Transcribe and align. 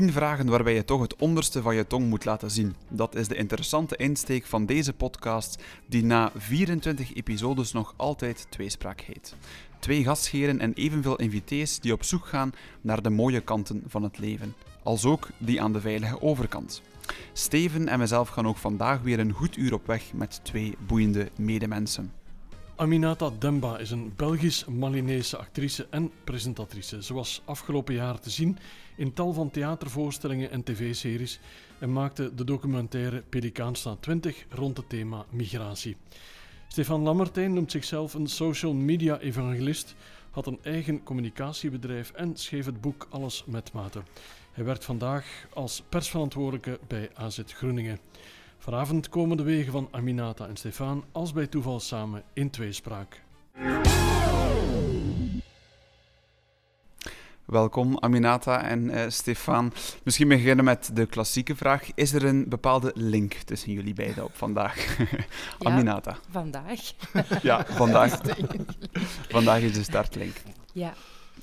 10 0.00 0.12
vragen 0.12 0.46
waarbij 0.46 0.74
je 0.74 0.84
toch 0.84 1.00
het 1.00 1.16
onderste 1.16 1.62
van 1.62 1.74
je 1.74 1.86
tong 1.86 2.08
moet 2.08 2.24
laten 2.24 2.50
zien. 2.50 2.74
Dat 2.88 3.14
is 3.14 3.28
de 3.28 3.34
interessante 3.34 3.96
insteek 3.96 4.46
van 4.46 4.66
deze 4.66 4.92
podcast, 4.92 5.62
die 5.86 6.04
na 6.04 6.30
24 6.36 7.14
episodes 7.14 7.72
nog 7.72 7.94
altijd 7.96 8.46
tweespraak 8.48 9.00
heet. 9.00 9.34
Twee 9.78 10.02
gastheren 10.02 10.60
en 10.60 10.72
evenveel 10.72 11.16
invitees 11.16 11.78
die 11.80 11.92
op 11.92 12.04
zoek 12.04 12.26
gaan 12.26 12.52
naar 12.80 13.02
de 13.02 13.10
mooie 13.10 13.40
kanten 13.40 13.82
van 13.86 14.02
het 14.02 14.18
leven. 14.18 14.54
Als 14.82 15.04
ook 15.04 15.28
die 15.38 15.62
aan 15.62 15.72
de 15.72 15.80
veilige 15.80 16.22
overkant. 16.22 16.82
Steven 17.32 17.88
en 17.88 17.98
mezelf 17.98 18.28
gaan 18.28 18.46
ook 18.46 18.56
vandaag 18.56 19.00
weer 19.00 19.18
een 19.18 19.32
goed 19.32 19.56
uur 19.56 19.74
op 19.74 19.86
weg 19.86 20.12
met 20.12 20.40
twee 20.42 20.76
boeiende 20.86 21.28
medemensen. 21.36 22.12
Aminata 22.76 23.30
Demba 23.38 23.78
is 23.78 23.90
een 23.90 24.12
Belgisch-Malinese 24.16 25.36
actrice 25.36 25.86
en 25.90 26.10
presentatrice. 26.24 27.02
Ze 27.02 27.14
was 27.14 27.42
afgelopen 27.44 27.94
jaar 27.94 28.20
te 28.20 28.30
zien 28.30 28.58
in 29.00 29.12
tal 29.12 29.32
van 29.32 29.50
theatervoorstellingen 29.50 30.50
en 30.50 30.62
tv-series 30.62 31.40
en 31.78 31.92
maakte 31.92 32.34
de 32.34 32.44
documentaire 32.44 33.22
Pelikaan 33.28 33.74
staat 33.74 34.02
20 34.02 34.44
rond 34.48 34.76
het 34.76 34.88
thema 34.88 35.24
migratie. 35.30 35.96
Stefan 36.68 37.00
Lammertijn 37.00 37.52
noemt 37.52 37.70
zichzelf 37.70 38.14
een 38.14 38.26
social 38.26 38.72
media 38.72 39.18
evangelist, 39.18 39.94
had 40.30 40.46
een 40.46 40.58
eigen 40.62 41.02
communicatiebedrijf 41.02 42.10
en 42.10 42.36
schreef 42.36 42.66
het 42.66 42.80
boek 42.80 43.06
Alles 43.10 43.44
met 43.46 43.72
Mate. 43.72 44.02
Hij 44.52 44.64
werkt 44.64 44.84
vandaag 44.84 45.46
als 45.54 45.82
persverantwoordelijke 45.88 46.78
bij 46.86 47.10
AZ 47.14 47.40
Groeningen. 47.46 47.98
Vanavond 48.58 49.08
komen 49.08 49.36
de 49.36 49.42
wegen 49.42 49.72
van 49.72 49.88
Aminata 49.90 50.46
en 50.46 50.56
Stefan 50.56 51.04
als 51.12 51.32
bij 51.32 51.46
toeval 51.46 51.80
samen 51.80 52.22
in 52.32 52.50
tweespraak. 52.50 53.22
Welkom 57.50 57.98
Aminata 57.98 58.62
en 58.62 58.84
uh, 58.84 59.04
Stefan. 59.08 59.72
Misschien 60.02 60.28
beginnen 60.28 60.64
met 60.64 60.90
de 60.94 61.06
klassieke 61.06 61.56
vraag. 61.56 61.94
Is 61.94 62.12
er 62.12 62.24
een 62.24 62.48
bepaalde 62.48 62.92
link 62.94 63.32
tussen 63.32 63.72
jullie 63.72 63.94
beiden 63.94 64.24
op 64.24 64.36
vandaag? 64.36 64.96
Aminata. 65.58 66.16
vandaag. 66.30 66.80
ja, 67.42 67.66
vandaag. 67.66 68.20
vandaag 69.36 69.60
is 69.60 69.72
de 69.72 69.82
startlink. 69.82 70.36
Ja. 70.72 70.94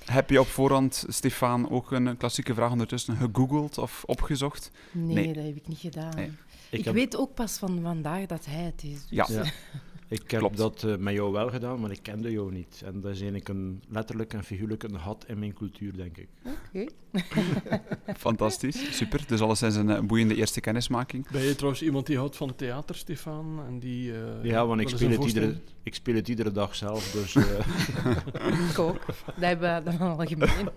Heb 0.06 0.30
je 0.30 0.40
op 0.40 0.48
voorhand, 0.48 1.06
Stefan, 1.08 1.70
ook 1.70 1.92
een 1.92 2.18
klassieke 2.18 2.54
vraag 2.54 2.72
ondertussen 2.72 3.16
gegoogeld 3.16 3.78
of 3.78 4.04
opgezocht? 4.06 4.72
Nee, 4.92 5.16
nee. 5.16 5.34
dat 5.34 5.44
heb 5.44 5.56
ik 5.56 5.68
niet 5.68 5.80
gedaan. 5.80 6.16
Nee. 6.16 6.32
Ik, 6.70 6.86
ik 6.86 6.94
weet 6.94 7.18
ook 7.18 7.34
pas 7.34 7.58
van 7.58 7.80
vandaag 7.82 8.26
dat 8.26 8.46
hij 8.46 8.64
het 8.64 8.84
is. 8.84 8.92
Dus. 8.92 9.10
Ja. 9.10 9.26
ja. 9.30 9.44
Ik 10.10 10.32
heb 10.32 10.56
dat 10.56 10.84
uh, 10.84 10.96
met 10.96 11.14
jou 11.14 11.32
wel 11.32 11.50
gedaan, 11.50 11.80
maar 11.80 11.92
ik 11.92 12.00
kende 12.02 12.32
jou 12.32 12.52
niet. 12.52 12.82
En 12.86 13.02
dat 13.02 13.12
is 13.12 13.18
eigenlijk 13.22 13.50
een, 13.50 13.84
letterlijk 13.90 14.34
en 14.34 14.44
figuurlijk 14.44 14.84
een 14.84 15.00
gat 15.00 15.26
in 15.28 15.40
mijn 15.40 15.54
cultuur, 15.54 15.98
denk 15.98 16.18
ik. 16.18 16.28
Oké. 16.44 16.86
Fantastisch, 18.18 18.98
super. 18.98 19.24
Dus 19.28 19.42
alles 19.42 19.62
is 19.62 19.76
een, 19.76 19.90
een, 19.90 20.08
boeiende 20.08 20.36
eerste 20.36 20.62
kennismaking. 20.62 21.32
Ben 21.32 21.42
je 21.42 21.56
trouwens 21.56 21.82
iemand 21.82 22.06
die 22.06 22.18
houdt 22.18 22.36
van 22.36 22.56
theater, 22.56 22.96
Stefan? 22.96 23.62
En 23.68 23.80
die, 23.80 24.12
uh, 24.12 24.18
ja, 24.44 24.66
want 24.66 24.82
ik 24.82 24.90
speel, 24.90 25.10
het 25.10 25.24
iedere, 25.24 25.60
ik 25.84 25.96
speel 25.96 26.16
het 26.16 26.28
iedere 26.28 26.52
dag 26.52 26.76
zelf, 26.76 27.12
dus... 27.12 27.36
Uh... 27.36 27.44
ik 28.70 28.80
ook. 28.80 29.06
Dat 29.06 29.36
hebben 29.36 29.84
we 29.84 29.98
dan 29.98 30.00
al 30.00 30.26
gemeen. 30.26 30.70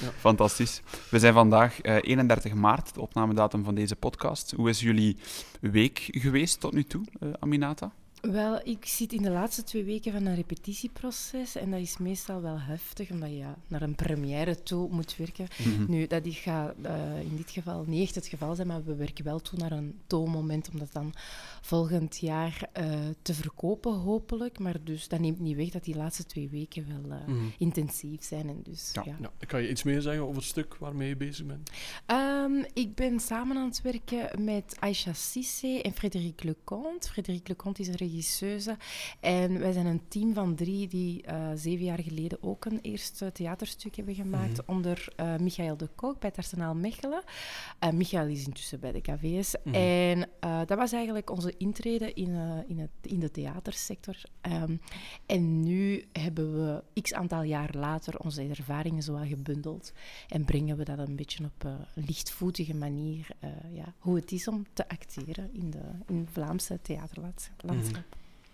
ja. 0.00 0.10
Fantastisch. 0.16 0.82
We 1.10 1.18
zijn 1.18 1.32
vandaag 1.32 1.82
31 1.82 2.54
maart, 2.54 2.94
de 2.94 3.00
opnamedatum 3.00 3.64
van 3.64 3.74
deze 3.74 3.96
podcast. 3.96 4.52
Hoe 4.56 4.68
is 4.68 4.80
jullie 4.80 5.16
week 5.60 6.08
geweest 6.10 6.60
tot 6.60 6.72
nu 6.72 6.84
toe, 6.84 7.04
Aminata? 7.38 7.92
Wel, 8.20 8.60
ik 8.64 8.84
zit 8.84 9.12
in 9.12 9.22
de 9.22 9.30
laatste 9.30 9.62
twee 9.62 9.84
weken 9.84 10.12
van 10.12 10.26
een 10.26 10.34
repetitieproces 10.34 11.56
en 11.56 11.70
dat 11.70 11.80
is 11.80 11.98
meestal 11.98 12.40
wel 12.40 12.60
heftig, 12.60 13.10
omdat 13.10 13.28
je 13.28 13.36
ja, 13.36 13.56
naar 13.68 13.82
een 13.82 13.94
première 13.94 14.62
toe 14.62 14.88
moet 14.90 15.16
werken. 15.16 15.46
Mhm. 15.58 15.90
Nu, 15.90 16.06
dat 16.06 16.22
gaat 16.26 16.74
uh, 16.84 17.20
in 17.20 17.36
dit 17.36 17.50
geval 17.50 17.84
niet 17.86 18.02
echt 18.02 18.14
het 18.14 18.26
geval 18.26 18.54
zijn, 18.54 18.66
maar 18.66 18.84
we 18.84 18.94
werken 18.94 19.24
wel 19.24 19.40
toe 19.40 19.58
naar 19.58 19.72
een 19.72 19.98
toonmoment 20.06 20.68
om 20.72 20.78
dat 20.78 20.92
dan 20.92 21.14
volgend 21.60 22.18
jaar 22.18 22.68
uh, 22.80 22.94
te 23.22 23.34
verkopen, 23.34 23.92
hopelijk. 23.92 24.58
Maar 24.58 24.84
dus 24.84 25.08
dat 25.08 25.20
neemt 25.20 25.40
niet 25.40 25.56
weg 25.56 25.68
dat 25.68 25.84
die 25.84 25.96
laatste 25.96 26.26
twee 26.26 26.48
weken 26.48 26.86
wel 26.88 27.18
uh, 27.18 27.26
mm. 27.26 27.52
intensief 27.58 28.24
zijn. 28.24 28.48
En 28.48 28.60
dus, 28.62 28.90
ja. 28.92 29.02
ja. 29.04 29.30
Kan 29.46 29.62
je 29.62 29.70
iets 29.70 29.82
meer 29.82 30.00
zeggen 30.00 30.22
over 30.22 30.36
het 30.36 30.44
stuk 30.44 30.76
waarmee 30.76 31.08
je 31.08 31.16
bezig 31.16 31.46
bent? 31.46 31.70
Um, 32.06 32.64
ik 32.72 32.94
ben 32.94 33.20
samen 33.20 33.56
aan 33.56 33.68
het 33.68 33.82
werken 33.82 34.44
met 34.44 34.76
Aisha 34.78 35.12
Sissé 35.12 35.78
en 35.78 35.92
Frédéric 35.92 36.42
Leconte. 36.42 37.08
Frédéric 37.08 37.48
Leconte 37.48 37.80
is 37.80 37.88
een 37.88 37.94
regisseuse. 38.06 38.76
En 39.20 39.58
wij 39.58 39.72
zijn 39.72 39.86
een 39.86 40.08
team 40.08 40.34
van 40.34 40.54
drie 40.54 40.88
die 40.88 41.24
uh, 41.28 41.50
zeven 41.54 41.84
jaar 41.84 42.02
geleden 42.02 42.38
ook 42.42 42.64
een 42.64 42.78
eerste 42.82 43.32
theaterstuk 43.32 43.96
hebben 43.96 44.14
gemaakt 44.14 44.56
mm. 44.56 44.74
onder 44.74 45.08
uh, 45.20 45.36
Michael 45.36 45.76
de 45.76 45.88
Kook 45.94 46.20
bij 46.20 46.28
het 46.28 46.38
Arsenaal 46.38 46.74
Mechelen. 46.74 47.22
Uh, 47.84 47.90
Michael 47.90 48.26
is 48.26 48.46
intussen 48.46 48.80
bij 48.80 48.92
de 48.92 49.00
KVS. 49.00 49.54
Mm. 49.64 49.74
En 49.74 50.28
dat 50.66 50.78
was 50.78 50.92
eigenlijk 50.92 51.30
onze 51.30 51.54
intreden 51.56 52.14
in, 52.14 52.64
in, 52.66 52.78
het, 52.78 52.90
in 53.02 53.20
de 53.20 53.30
theatersector. 53.30 54.16
Um, 54.42 54.80
en 55.26 55.60
nu 55.60 56.04
hebben 56.12 56.52
we 56.54 57.02
x 57.02 57.12
aantal 57.12 57.42
jaar 57.42 57.70
later 57.74 58.18
onze 58.18 58.42
ervaringen 58.42 59.02
zo 59.02 59.14
gebundeld 59.14 59.92
en 60.28 60.44
brengen 60.44 60.76
we 60.76 60.84
dat 60.84 60.98
een 60.98 61.16
beetje 61.16 61.44
op 61.44 61.64
een 61.64 62.04
lichtvoetige 62.06 62.74
manier, 62.74 63.28
ja, 63.72 63.94
hoe 63.98 64.16
het 64.16 64.32
is 64.32 64.48
om 64.48 64.64
te 64.72 64.88
acteren 64.88 65.50
in, 65.52 65.70
de, 65.70 65.82
in 66.06 66.28
Vlaamse 66.32 66.78
theaterlandschap. 66.82 67.64
Mm. 67.64 67.95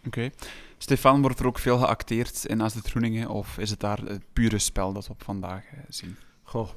Oké. 0.07 0.31
Stefan, 0.79 1.21
wordt 1.23 1.39
er 1.39 1.47
ook 1.47 1.59
veel 1.59 1.79
geacteerd 1.79 2.45
in 2.45 2.61
As 2.61 2.73
de 2.73 2.81
Groeningen, 2.81 3.29
of 3.29 3.59
is 3.59 3.71
het 3.71 3.81
daar 3.81 3.99
het 3.99 4.23
pure 4.33 4.59
spel 4.59 4.93
dat 4.93 5.07
we 5.07 5.13
op 5.13 5.23
vandaag 5.23 5.65
uh, 5.73 5.81
zien? 5.89 6.17
Goh, 6.43 6.69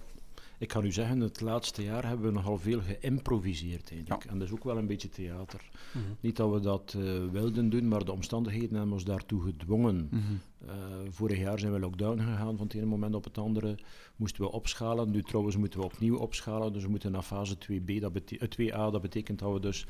ik 0.58 0.68
kan 0.68 0.86
u 0.86 0.92
zeggen, 0.92 1.20
het 1.20 1.42
laatste 1.42 1.84
jaar 1.84 2.08
hebben 2.08 2.26
we 2.26 2.32
nogal 2.32 2.58
veel 2.58 2.82
geïmproviseerd 2.82 3.92
eigenlijk. 3.92 4.24
Ja. 4.24 4.30
En 4.30 4.40
dat 4.40 4.48
is 4.48 4.54
ook 4.54 4.64
wel 4.64 4.78
een 4.78 4.88
beetje 4.88 5.10
theater. 5.10 5.70
Mm 5.94 6.02
-hmm. 6.02 6.16
Niet 6.20 6.36
dat 6.36 6.52
we 6.52 6.60
dat 6.60 6.96
uh, 6.98 7.32
wilden 7.32 7.70
doen, 7.70 7.88
maar 7.88 8.06
de 8.06 8.12
omstandigheden 8.12 8.76
hebben 8.76 8.94
ons 8.94 9.04
daartoe 9.04 9.42
gedwongen. 9.42 10.08
Mm 10.12 10.22
-hmm. 10.22 10.42
uh, 10.68 10.74
vorig 11.10 11.38
jaar 11.38 11.60
zijn 11.60 11.74
we 11.74 11.80
lockdown 11.80 12.20
gegaan, 12.20 12.58
van 12.58 12.66
het 12.66 12.76
ene 12.76 12.86
moment 12.86 13.16
op 13.16 13.24
het 13.24 13.38
andere 13.38 13.78
moesten 14.16 14.44
we 14.44 14.52
opschalen. 14.52 15.12
Nu 15.12 15.22
trouwens 15.22 15.58
moeten 15.58 15.80
we 15.80 15.86
opnieuw 15.86 16.18
opschalen, 16.18 16.74
dus 16.74 16.84
we 16.84 16.90
moeten 16.90 17.12
naar 17.12 17.22
fase 17.22 17.58
2B, 17.58 18.00
dat 18.00 18.12
2A, 18.60 18.92
dat 18.92 19.02
betekent 19.02 19.40
dat 19.40 19.54
we 19.54 19.60
dus 19.60 19.86
60% 19.86 19.88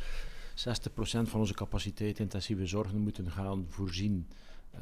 van 1.27 1.39
onze 1.39 1.53
capaciteit 1.53 2.19
intensieve 2.19 2.66
zorgen 2.66 2.99
moeten 2.99 3.31
gaan 3.31 3.66
voorzien 3.69 4.27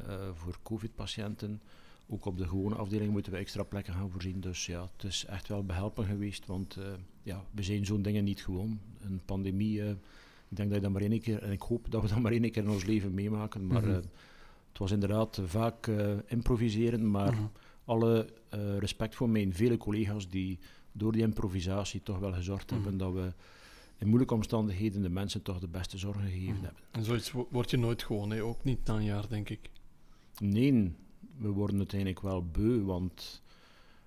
uh, 0.08 0.14
voor 0.34 0.58
COVID-patiënten. 0.62 1.60
Ook 2.06 2.24
op 2.24 2.38
de 2.38 2.48
gewone 2.48 2.74
afdeling 2.74 3.10
moeten 3.10 3.32
we 3.32 3.38
extra 3.38 3.62
plekken 3.62 3.94
gaan 3.94 4.10
voorzien. 4.10 4.40
Dus 4.40 4.66
ja, 4.66 4.88
het 4.96 5.04
is 5.04 5.24
echt 5.24 5.48
wel 5.48 5.64
behelpen 5.64 6.04
geweest, 6.04 6.46
want 6.46 6.76
uh, 6.76 6.84
ja, 7.22 7.44
we 7.50 7.62
zijn 7.62 7.86
zo'n 7.86 8.02
dingen 8.02 8.24
niet 8.24 8.44
gewoon. 8.44 8.80
Een 9.00 9.20
pandemie, 9.24 9.78
uh, 9.78 9.90
ik 10.48 10.56
denk 10.56 10.68
dat 10.68 10.78
je 10.78 10.84
dat 10.84 10.92
maar 10.92 11.02
één 11.10 11.20
keer, 11.20 11.42
en 11.42 11.52
ik 11.52 11.62
hoop 11.62 11.90
dat 11.90 12.02
we 12.02 12.08
dat 12.08 12.18
maar 12.18 12.32
één 12.32 12.50
keer 12.50 12.62
in 12.62 12.70
ons 12.70 12.84
leven 12.84 13.14
meemaken, 13.14 13.66
maar 13.66 13.82
mm 13.82 13.88
-hmm. 13.88 14.02
het 14.68 14.78
was 14.78 14.90
inderdaad 14.90 15.40
vaak 15.44 15.86
improviseren, 16.26 17.10
maar 17.10 17.32
mm 17.32 17.38
-hmm. 17.38 17.50
alle 17.84 18.28
respect 18.78 19.14
voor 19.14 19.28
mijn 19.28 19.54
vele 19.54 19.76
collega's 19.76 20.28
die 20.28 20.58
door 20.92 21.12
die 21.12 21.22
improvisatie 21.22 22.02
toch 22.02 22.18
wel 22.18 22.32
gezorgd 22.32 22.70
mm 22.70 22.76
-hmm. 22.76 22.86
hebben 22.86 23.06
dat 23.06 23.12
we 23.12 23.32
in 23.98 24.06
moeilijke 24.06 24.34
omstandigheden 24.34 25.02
de 25.02 25.08
mensen 25.08 25.42
toch 25.42 25.58
de 25.58 25.68
beste 25.68 25.98
zorgen 25.98 26.22
gegeven 26.22 26.56
mm. 26.56 26.64
hebben. 26.64 26.82
En 26.90 27.04
zoiets 27.04 27.32
word 27.50 27.70
je 27.70 27.76
nooit 27.76 28.02
gewoon, 28.02 28.30
hè? 28.30 28.42
ook 28.42 28.64
niet 28.64 28.86
na 28.86 28.94
een 28.94 29.04
jaar, 29.04 29.28
denk 29.28 29.48
ik. 29.48 29.70
Nee, 30.38 30.92
we 31.36 31.48
worden 31.48 31.76
uiteindelijk 31.76 32.20
wel 32.20 32.44
beu, 32.44 32.82
want 32.82 33.42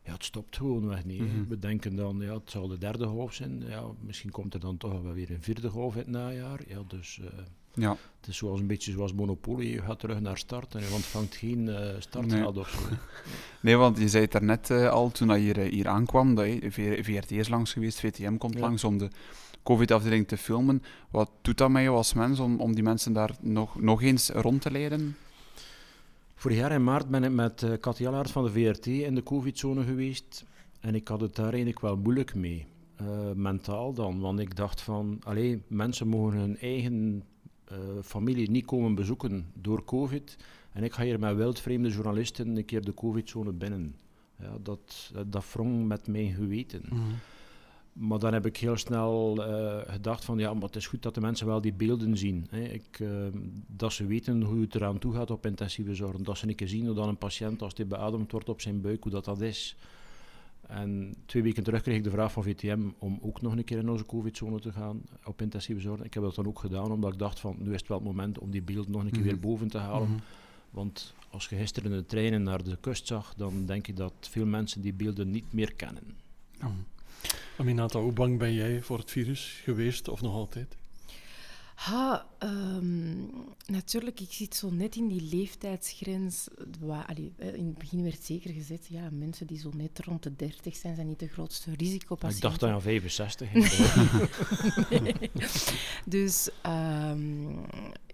ja, 0.04 0.14
het 0.14 0.24
stopt 0.24 0.58
gewoon 0.58 0.88
weg. 0.88 1.06
Nee. 1.06 1.22
Mm 1.22 1.30
-hmm. 1.30 1.48
We 1.48 1.60
denken 1.60 1.96
dan, 1.96 2.20
ja, 2.20 2.34
het 2.34 2.52
zal 2.52 2.68
de 2.68 2.78
derde 2.78 3.06
golf 3.06 3.34
zijn. 3.34 3.64
Ja, 3.68 3.84
misschien 4.00 4.32
komt 4.32 4.54
er 4.54 4.60
dan 4.60 4.78
toch 4.78 5.02
wel 5.02 5.14
weer 5.14 5.32
een 5.32 5.42
vierde 5.42 5.70
golf 5.70 5.94
in 5.94 6.00
het 6.00 6.08
najaar. 6.08 6.62
Ja, 6.68 6.84
dus 6.88 7.18
uh, 7.22 7.28
ja. 7.78 7.98
het 8.20 8.30
is 8.30 8.38
zoals, 8.38 8.60
een 8.60 8.68
beetje 8.68 8.92
zoals 8.92 9.14
Monopoly. 9.14 9.66
Je 9.66 9.82
gaat 9.82 10.00
terug 10.00 10.20
naar 10.20 10.38
start 10.38 10.76
en 10.76 10.82
je 10.82 10.94
ontvangt 10.94 11.36
geen 11.36 11.68
uh, 11.68 11.90
startgeld 12.00 12.56
nee. 12.56 12.64
of 12.64 12.70
zo. 12.70 12.78
nee, 13.66 13.76
want 13.76 13.98
je 13.98 14.08
zei 14.08 14.24
het 14.24 14.32
daarnet 14.32 14.70
uh, 14.70 14.90
al 14.90 15.12
toen 15.12 15.28
je 15.28 15.36
hier, 15.36 15.58
hier 15.58 15.88
aankwam, 15.88 16.36
dat 16.36 16.46
je, 16.46 17.00
VRT 17.04 17.32
is 17.32 17.50
langs 17.50 17.74
geweest, 17.74 18.00
VTM 18.00 18.38
komt 18.38 18.54
ja. 18.54 18.60
langs 18.60 18.84
om 18.84 18.98
de 18.98 19.10
COVID-afdeling 19.64 20.28
te 20.28 20.38
filmen. 20.38 20.84
Wat 21.10 21.32
doet 21.42 21.58
dat 21.58 21.70
met 21.70 21.84
jou 21.84 21.96
als 21.96 22.14
mens 22.14 22.40
om, 22.40 22.60
om 22.60 22.74
die 22.76 22.84
mensen 22.84 23.14
daar 23.14 23.36
nog, 23.42 23.82
nog 23.82 24.02
eens 24.02 24.30
rond 24.30 24.62
te 24.62 24.72
leiden? 24.72 25.16
Vorig 26.36 26.58
jaar 26.58 26.72
in 26.72 26.84
maart 26.84 27.10
ben 27.10 27.24
ik 27.24 27.32
met 27.32 27.62
uh, 27.62 27.72
Katja 27.80 28.24
van 28.24 28.44
de 28.44 28.52
VRT 28.52 28.86
in 28.88 29.16
de 29.16 29.24
COVID-zone 29.24 29.84
geweest. 29.84 30.46
En 30.80 30.96
ik 30.96 31.08
had 31.08 31.22
het 31.22 31.36
daar 31.36 31.48
eigenlijk 31.48 31.80
wel 31.80 31.96
moeilijk 31.96 32.36
mee. 32.36 32.66
Uh, 33.02 33.08
mentaal 33.36 33.94
dan. 33.94 34.20
Want 34.20 34.40
ik 34.40 34.56
dacht 34.56 34.82
van, 34.82 35.20
alleen 35.24 35.64
mensen 35.68 36.08
mogen 36.08 36.40
hun 36.40 36.58
eigen 36.58 37.24
uh, 37.72 37.78
familie 38.04 38.50
niet 38.50 38.66
komen 38.66 38.96
bezoeken 38.96 39.52
door 39.54 39.84
COVID. 39.84 40.38
En 40.72 40.84
ik 40.84 40.94
ga 40.94 41.04
hier 41.04 41.20
met 41.20 41.36
wildvreemde 41.36 41.90
journalisten 41.90 42.58
een 42.58 42.66
keer 42.66 42.86
de 42.86 42.94
COVID-zone 42.94 43.52
binnen. 43.52 43.96
Ja, 44.40 44.58
dat, 44.62 45.12
dat 45.28 45.54
wrong 45.54 45.88
met 45.88 46.08
mijn 46.08 46.34
geweten. 46.34 46.82
Mm 46.90 46.98
-hmm. 46.98 47.16
Maar 47.98 48.20
dan 48.20 48.34
heb 48.34 48.46
ik 48.46 48.58
heel 48.58 48.78
snel 48.78 49.38
uh, 49.38 49.78
gedacht 49.86 50.26
van 50.26 50.38
ja, 50.38 50.54
maar 50.54 50.64
het 50.64 50.76
is 50.76 50.88
goed 50.88 51.02
dat 51.02 51.16
de 51.16 51.22
mensen 51.22 51.48
wel 51.48 51.62
die 51.62 51.74
beelden 51.74 52.18
zien. 52.18 52.48
Hè. 52.50 52.62
Ik, 52.62 53.00
uh, 53.00 53.10
dat 53.68 53.94
ze 53.94 54.06
weten 54.06 54.42
hoe 54.42 54.62
het 54.62 54.76
eraan 54.76 55.00
toe 55.00 55.14
gaat 55.14 55.32
op 55.32 55.46
intensieve 55.46 55.96
zorg. 55.96 56.18
Dat 56.18 56.38
ze 56.38 56.48
een 56.48 56.56
keer 56.56 56.68
zien 56.68 56.86
hoe 56.86 56.96
dan 56.96 57.08
een 57.08 57.18
patiënt 57.18 57.62
als 57.62 57.74
hij 57.76 57.88
beademd 57.88 58.32
wordt 58.32 58.50
op 58.50 58.62
zijn 58.62 58.82
buik, 58.82 59.04
hoe 59.04 59.12
dat, 59.12 59.26
dat 59.26 59.42
is. 59.42 59.76
En 60.68 61.16
twee 61.26 61.44
weken 61.44 61.64
terug 61.64 61.82
kreeg 61.82 61.98
ik 61.98 62.04
de 62.04 62.10
vraag 62.10 62.32
van 62.32 62.44
VTM 62.44 62.80
om 63.00 63.20
ook 63.22 63.42
nog 63.42 63.56
een 63.58 63.64
keer 63.64 63.78
in 63.78 63.90
onze 63.90 64.06
covid-zone 64.06 64.60
te 64.60 64.72
gaan 64.72 65.02
op 65.26 65.42
intensieve 65.42 65.82
zorg. 65.82 66.02
Ik 66.04 66.14
heb 66.14 66.24
dat 66.24 66.36
dan 66.36 66.48
ook 66.48 66.60
gedaan, 66.60 66.92
omdat 66.92 67.14
ik 67.14 67.20
dacht 67.20 67.40
van 67.40 67.56
nu 67.60 67.74
is 67.74 67.80
het 67.80 67.88
wel 67.88 67.98
het 67.98 68.08
moment 68.08 68.40
om 68.40 68.52
die 68.52 68.62
beeld 68.62 68.88
nog 68.88 69.02
een 69.02 69.10
keer 69.12 69.20
Mhm. 69.20 69.28
weer 69.30 69.40
boven 69.40 69.68
te 69.68 69.78
halen. 69.78 70.10
Mhm. 70.10 70.20
Want 70.70 71.14
als 71.30 71.48
je 71.48 71.56
gisteren 71.56 71.92
de 71.92 72.06
treinen 72.06 72.44
naar 72.44 72.64
de 72.64 72.78
kust 72.80 73.08
zag, 73.08 73.34
dan 73.38 73.66
denk 73.66 73.88
ik 73.88 73.96
dat 73.96 74.14
veel 74.20 74.46
mensen 74.46 74.82
die 74.82 74.94
beelden 74.94 75.32
niet 75.32 75.54
meer 75.54 75.74
kennen. 75.74 76.04
Aminata, 77.58 78.00
hoe 78.00 78.12
bang 78.12 78.38
ben 78.38 78.54
jij 78.54 78.82
voor 78.82 78.98
het 78.98 79.12
virus 79.12 79.60
geweest 79.64 80.08
of 80.08 80.22
nog 80.22 80.34
altijd? 80.34 80.78
Ha, 81.78 82.26
ehm, 82.38 83.26
natuurlijk, 83.66 84.20
ik 84.20 84.32
zit 84.32 84.56
zo 84.56 84.70
net 84.70 84.96
in 84.96 85.08
die 85.08 85.22
leeftijdsgrens. 85.22 86.48
Waar, 86.80 87.06
allee, 87.06 87.34
eh, 87.38 87.54
in 87.54 87.66
het 87.66 87.78
begin 87.78 88.04
werd 88.04 88.24
zeker 88.24 88.54
gezegd, 88.54 88.88
ja, 88.90 89.10
mensen 89.12 89.48
die 89.48 89.60
zo 89.60 89.70
net 89.76 90.00
rond 90.00 90.24
de 90.24 90.36
30 90.36 90.76
zijn, 90.76 90.96
zijn 90.96 91.08
niet 91.08 91.20
de 91.20 91.28
grootste 91.28 91.72
ik 91.72 91.80
risicopatiënten. 91.80 92.42
dacht 92.42 92.60
dat 92.60 92.70
je 92.70 92.76
aan 92.76 92.82
65 92.82 93.50
ging. 93.52 93.66
Nee. 95.04 95.32
Dus 96.06 96.50
ehm, 96.62 97.56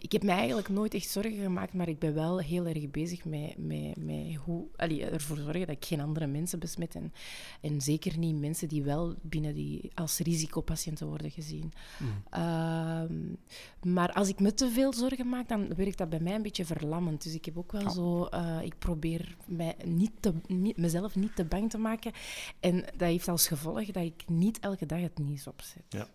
ik 0.03 0.11
heb 0.11 0.23
mij 0.23 0.35
eigenlijk 0.37 0.69
nooit 0.69 0.93
echt 0.93 1.09
zorgen 1.09 1.41
gemaakt, 1.41 1.73
maar 1.73 1.87
ik 1.87 1.99
ben 1.99 2.13
wel 2.13 2.39
heel 2.39 2.65
erg 2.65 2.91
bezig 2.91 3.25
met, 3.25 3.57
met, 3.57 3.97
met 3.97 4.35
hoe, 4.35 4.65
allee, 4.75 5.05
ervoor 5.05 5.37
zorgen 5.37 5.59
dat 5.59 5.69
ik 5.69 5.85
geen 5.85 5.99
andere 5.99 6.27
mensen 6.27 6.59
besmet. 6.59 6.95
En, 6.95 7.13
en 7.61 7.81
zeker 7.81 8.17
niet 8.17 8.39
mensen 8.39 8.67
die 8.67 8.83
wel 8.83 9.15
binnen 9.21 9.53
die 9.53 9.91
als 9.93 10.17
risicopatiënten 10.19 11.07
worden 11.07 11.31
gezien. 11.31 11.71
Mhm. 11.99 12.41
Ehm, 12.41 13.13
maar 13.93 14.11
als 14.13 14.29
ik 14.29 14.39
me 14.39 14.53
te 14.53 14.69
veel 14.69 14.93
zorgen 14.93 15.29
maak, 15.29 15.47
dan 15.49 15.75
werkt 15.75 15.97
dat 15.97 16.09
bij 16.09 16.19
mij 16.19 16.35
een 16.35 16.41
beetje 16.41 16.65
verlammend. 16.65 17.23
Dus 17.23 17.33
ik 17.33 17.45
heb 17.45 17.57
ook 17.57 17.71
wel 17.71 17.89
zo... 17.89 18.25
eh, 18.25 18.59
ik 18.61 18.77
probeer 18.79 19.35
mij 19.47 19.75
niet 19.85 20.11
te, 20.19 20.33
niet- 20.47 20.77
mezelf 20.77 21.15
niet 21.15 21.35
te 21.35 21.45
bang 21.45 21.69
te 21.69 21.77
maken. 21.77 22.11
En 22.59 22.75
dat 22.81 23.07
heeft 23.07 23.27
als 23.27 23.47
gevolg 23.47 23.85
dat 23.85 24.03
ik 24.03 24.23
niet 24.27 24.59
elke 24.59 24.85
dag 24.85 25.01
het 25.01 25.17
nieuws 25.19 25.47
opzet. 25.47 25.83
Ja. 25.89 26.07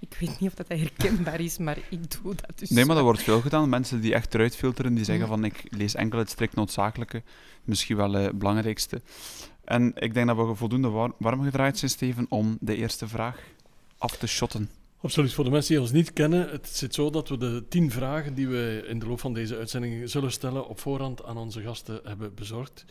Ik 0.00 0.16
weet 0.20 0.40
niet 0.40 0.48
of 0.50 0.54
dat 0.54 0.68
herkenbaar 0.68 1.40
is, 1.40 1.58
maar 1.58 1.78
ik 1.90 2.10
doe 2.10 2.34
dat 2.34 2.58
dus. 2.58 2.70
Nee, 2.70 2.84
maar 2.84 2.94
dat 2.94 3.04
wordt 3.04 3.22
veel 3.22 3.40
gedaan. 3.40 3.68
Mensen 3.68 4.00
die 4.00 4.14
echt 4.14 4.34
eruit 4.34 4.56
filteren, 4.56 4.94
die 4.94 5.04
zeggen 5.04 5.26
van 5.28 5.44
ik 5.44 5.64
lees 5.68 5.94
enkel 5.94 6.18
het 6.18 6.30
strikt 6.30 6.54
noodzakelijke, 6.54 7.22
misschien 7.64 7.96
wel 7.96 8.16
eh, 8.16 8.24
het 8.24 8.38
belangrijkste. 8.38 9.00
En 9.64 9.92
ik 9.94 10.14
denk 10.14 10.26
dat 10.26 10.36
we 10.36 10.54
voldoende 10.54 10.88
war- 10.88 11.12
warm 11.18 11.42
gedraaid 11.42 11.78
zijn, 11.78 11.90
Steven, 11.90 12.26
om 12.28 12.56
de 12.60 12.76
eerste 12.76 13.08
vraag 13.08 13.40
af 13.98 14.16
te 14.16 14.26
shotten. 14.26 14.70
Absoluut. 15.00 15.32
Voor 15.34 15.44
de 15.44 15.50
mensen 15.50 15.72
die 15.72 15.82
ons 15.82 15.92
niet 15.92 16.12
kennen, 16.12 16.50
het 16.50 16.68
zit 16.68 16.94
zo 16.94 17.10
dat 17.10 17.28
we 17.28 17.36
de 17.36 17.64
tien 17.68 17.90
vragen 17.90 18.34
die 18.34 18.48
we 18.48 18.84
in 18.88 18.98
de 18.98 19.06
loop 19.06 19.20
van 19.20 19.34
deze 19.34 19.56
uitzending 19.56 20.10
zullen 20.10 20.32
stellen 20.32 20.68
op 20.68 20.80
voorhand 20.80 21.24
aan 21.24 21.36
onze 21.36 21.62
gasten 21.62 22.00
hebben 22.04 22.34
bezorgd. 22.34 22.84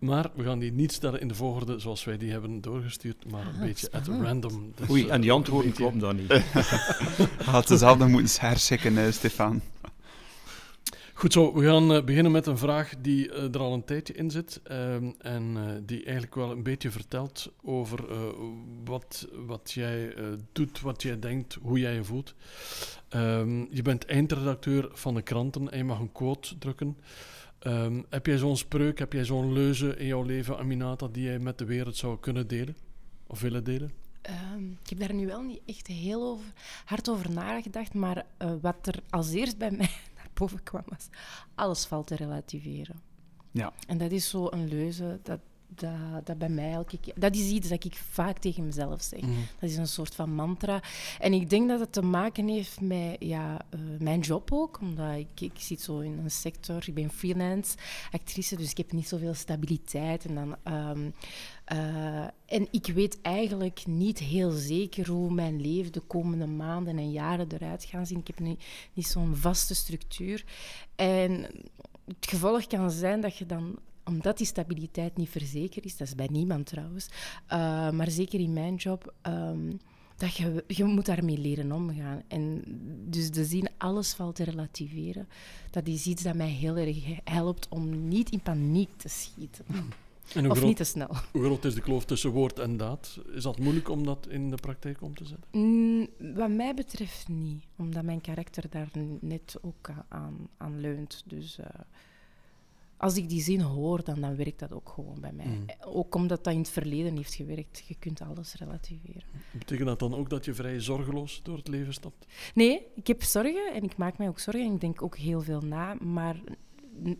Maar 0.00 0.30
we 0.34 0.44
gaan 0.44 0.58
die 0.58 0.72
niet 0.72 0.92
stellen 0.92 1.20
in 1.20 1.28
de 1.28 1.34
volgorde 1.34 1.78
zoals 1.78 2.04
wij 2.04 2.16
die 2.18 2.30
hebben 2.30 2.60
doorgestuurd, 2.60 3.30
maar 3.30 3.46
een 3.46 3.54
Ah, 3.54 3.60
beetje 3.60 3.92
at 3.92 4.06
random. 4.06 4.72
Dus, 4.74 4.90
Oei, 4.90 5.06
eh, 5.06 5.12
en 5.14 5.20
die 5.20 5.30
ook 5.30 5.36
antwoorden 5.38 5.70
beetje- 5.70 5.82
kloppen 5.90 6.00
dan 6.00 6.16
niet. 6.16 6.42
Had 7.44 7.66
ze 7.66 7.76
zelf 7.76 7.98
nog 7.98 8.08
moeten 8.08 8.40
herschikken, 8.40 8.98
eh, 8.98 9.10
Stefan. 9.12 9.60
Goed 11.14 11.32
zo, 11.32 11.54
we 11.54 11.64
gaan 11.66 11.92
eh, 11.94 12.04
beginnen 12.04 12.32
met 12.32 12.46
een 12.46 12.58
vraag 12.58 12.92
die 13.00 13.32
eh, 13.32 13.42
er 13.54 13.58
al 13.58 13.72
een 13.72 13.84
tijdje 13.84 14.12
in 14.14 14.30
zit 14.30 14.60
ehm, 14.64 15.10
en 15.18 15.52
eh, 15.56 15.62
die 15.86 16.02
eigenlijk 16.04 16.34
wel 16.34 16.50
een 16.50 16.62
beetje 16.62 16.90
vertelt 16.90 17.52
over 17.62 18.10
eh, 18.10 18.16
wat, 18.84 19.28
wat 19.46 19.72
jij 19.72 20.14
eh, 20.14 20.24
doet, 20.52 20.80
wat 20.80 21.02
jij 21.02 21.18
denkt, 21.18 21.58
hoe 21.62 21.78
jij 21.78 21.94
je 21.94 22.04
voelt. 22.04 22.34
Ehm, 23.08 23.64
je 23.70 23.82
bent 23.82 24.04
eindredacteur 24.06 24.88
van 24.92 25.14
de 25.14 25.22
kranten 25.22 25.70
en 25.70 25.78
je 25.78 25.84
mag 25.84 25.98
een 25.98 26.12
quote 26.12 26.58
drukken. 26.58 26.96
Ehm, 27.60 28.02
heb 28.08 28.26
jij 28.26 28.38
zo'n 28.38 28.56
spreuk, 28.56 28.98
heb 28.98 29.12
jij 29.12 29.24
zo'n 29.24 29.52
leuze 29.52 29.96
in 29.96 30.06
jouw 30.06 30.22
leven, 30.22 30.58
Aminata, 30.58 31.08
die 31.08 31.24
jij 31.24 31.38
met 31.38 31.58
de 31.58 31.64
wereld 31.64 31.96
zou 31.96 32.18
kunnen 32.18 32.46
delen 32.46 32.76
of 33.26 33.40
willen 33.40 33.64
delen? 33.64 33.92
Ehm, 34.22 34.70
ik 34.70 34.88
heb 34.88 34.98
daar 34.98 35.14
nu 35.14 35.26
wel 35.26 35.42
niet 35.42 35.60
echt 35.66 35.86
heel 35.86 36.22
over, 36.22 36.52
hard 36.84 37.08
over 37.08 37.30
nagedacht, 37.30 37.94
maar 37.94 38.26
eh, 38.36 38.52
wat 38.60 38.86
er 38.86 39.02
als 39.10 39.30
eerst 39.30 39.58
bij 39.58 39.70
mij 39.70 39.90
naar 40.16 40.28
boven 40.34 40.62
kwam 40.62 40.82
was, 40.86 41.08
alles 41.54 41.86
valt 41.86 42.06
te 42.06 42.16
relativeren. 42.16 42.96
Ja. 43.50 43.72
En 43.86 43.98
dat 43.98 44.10
is 44.10 44.28
zo 44.28 44.46
een 44.50 44.68
leuze 44.68 45.20
dat, 45.22 45.40
dat, 45.74 46.26
dat 46.26 46.38
bij 46.38 46.48
mij 46.48 46.72
elke 46.72 46.98
keer... 47.00 47.14
Dat 47.16 47.34
is 47.34 47.48
iets 47.48 47.68
dat 47.68 47.84
ik 47.84 47.94
vaak 47.94 48.38
tegen 48.38 48.64
mezelf 48.64 49.02
zeg. 49.02 49.20
Dat 49.58 49.70
is 49.70 49.76
een 49.76 49.86
soort 49.86 50.14
van 50.14 50.34
mantra. 50.34 50.82
En 51.18 51.32
ik 51.32 51.50
denk 51.50 51.68
dat 51.68 51.80
het 51.80 51.92
te 51.92 52.02
maken 52.02 52.48
heeft 52.48 52.80
met 52.80 53.16
ja, 53.18 53.60
eh, 53.70 53.80
mijn 53.98 54.20
job 54.20 54.52
ook. 54.52 54.80
Omdat 54.80 55.16
ik, 55.16 55.40
ik 55.40 55.58
zit 55.58 55.80
zo 55.80 55.98
in 55.98 56.18
een 56.18 56.30
sector, 56.30 56.88
ik 56.88 56.94
ben 56.94 57.10
freelance 57.10 57.76
actrice, 58.10 58.56
dus 58.56 58.70
ik 58.70 58.76
heb 58.76 58.92
niet 58.92 59.08
zoveel 59.08 59.34
stabiliteit. 59.34 60.24
En, 60.24 60.34
dan, 60.34 60.56
ehm, 60.62 61.10
eh, 61.64 62.24
en 62.46 62.68
ik 62.70 62.86
weet 62.86 63.20
eigenlijk 63.22 63.86
niet 63.86 64.18
heel 64.18 64.50
zeker 64.50 65.08
hoe 65.08 65.32
mijn 65.32 65.60
leven 65.60 65.92
de 65.92 66.00
komende 66.00 66.46
maanden 66.46 66.98
en 66.98 67.10
jaren 67.10 67.52
eruit 67.52 67.84
gaan 67.84 68.06
zien. 68.06 68.18
Ik 68.18 68.26
heb 68.26 68.38
niet, 68.38 68.64
niet 68.92 69.06
zo'n 69.06 69.36
vaste 69.36 69.74
structuur. 69.74 70.44
En 70.96 71.46
het 72.06 72.26
gevolg 72.28 72.66
kan 72.66 72.90
zijn 72.90 73.20
dat 73.20 73.36
je 73.36 73.46
dan 73.46 73.78
omdat 74.10 74.38
die 74.38 74.46
stabiliteit 74.46 75.16
niet 75.16 75.28
verzekerd 75.28 75.84
is, 75.84 75.96
dat 75.96 76.06
is 76.06 76.14
bij 76.14 76.28
niemand 76.30 76.66
trouwens, 76.66 77.08
uh, 77.52 77.90
maar 77.90 78.10
zeker 78.10 78.40
in 78.40 78.52
mijn 78.52 78.74
job, 78.74 79.14
um, 79.26 79.78
dat 80.16 80.36
je, 80.36 80.64
je 80.66 80.84
moet 80.84 81.06
daarmee 81.06 81.38
leren 81.38 81.72
omgaan. 81.72 82.22
En 82.28 82.62
dus 83.08 83.30
de 83.30 83.44
zin 83.44 83.68
alles 83.78 84.12
valt 84.12 84.34
te 84.34 84.44
relativeren, 84.44 85.28
dat 85.70 85.86
is 85.86 86.06
iets 86.06 86.22
dat 86.22 86.34
mij 86.34 86.48
heel 86.48 86.76
erg 86.76 86.96
helpt 87.24 87.68
om 87.68 88.08
niet 88.08 88.30
in 88.30 88.40
paniek 88.40 88.88
te 88.96 89.08
schieten. 89.08 89.64
En 90.34 90.46
of 90.50 90.56
groot, 90.56 90.68
niet 90.68 90.76
te 90.76 90.84
snel. 90.84 91.10
Hoe 91.32 91.44
groot 91.44 91.64
is 91.64 91.74
de 91.74 91.80
kloof 91.80 92.04
tussen 92.04 92.30
woord 92.30 92.58
en 92.58 92.76
daad? 92.76 93.20
Is 93.32 93.42
dat 93.42 93.58
moeilijk 93.58 93.88
om 93.88 94.04
dat 94.04 94.26
in 94.28 94.50
de 94.50 94.56
praktijk 94.56 95.02
om 95.02 95.14
te 95.14 95.24
zetten? 95.24 95.48
Mm, 95.52 96.08
wat 96.34 96.50
mij 96.50 96.74
betreft 96.74 97.28
niet, 97.28 97.64
omdat 97.76 98.02
mijn 98.02 98.20
karakter 98.20 98.64
daar 98.70 98.90
net 99.20 99.56
ook 99.60 99.90
aan, 100.08 100.48
aan 100.56 100.80
leunt. 100.80 101.22
Dus 101.26 101.58
uh, 101.58 101.66
als 103.00 103.16
ik 103.16 103.28
die 103.28 103.42
zin 103.42 103.60
hoor, 103.60 104.04
dan, 104.04 104.20
dan 104.20 104.36
werkt 104.36 104.58
dat 104.58 104.72
ook 104.72 104.88
gewoon 104.88 105.20
bij 105.20 105.32
mij. 105.32 105.46
Mm. 105.46 105.66
Ook 105.80 106.14
omdat 106.14 106.44
dat 106.44 106.52
in 106.52 106.58
het 106.58 106.70
verleden 106.70 107.16
heeft 107.16 107.34
gewerkt. 107.34 107.84
Je 107.86 107.96
kunt 107.98 108.20
alles 108.20 108.54
relativeren. 108.54 109.22
Betekent 109.50 109.86
dat 109.86 109.98
dan 109.98 110.14
ook 110.14 110.30
dat 110.30 110.44
je 110.44 110.54
vrij 110.54 110.80
zorgeloos 110.80 111.40
door 111.42 111.56
het 111.56 111.68
leven 111.68 111.92
stapt? 111.92 112.26
Nee, 112.54 112.86
ik 112.94 113.06
heb 113.06 113.22
zorgen 113.22 113.74
en 113.74 113.82
ik 113.82 113.96
maak 113.96 114.18
mij 114.18 114.28
ook 114.28 114.38
zorgen 114.38 114.64
en 114.64 114.72
ik 114.72 114.80
denk 114.80 115.02
ook 115.02 115.16
heel 115.16 115.40
veel 115.40 115.60
na, 115.60 115.94
maar 115.94 116.40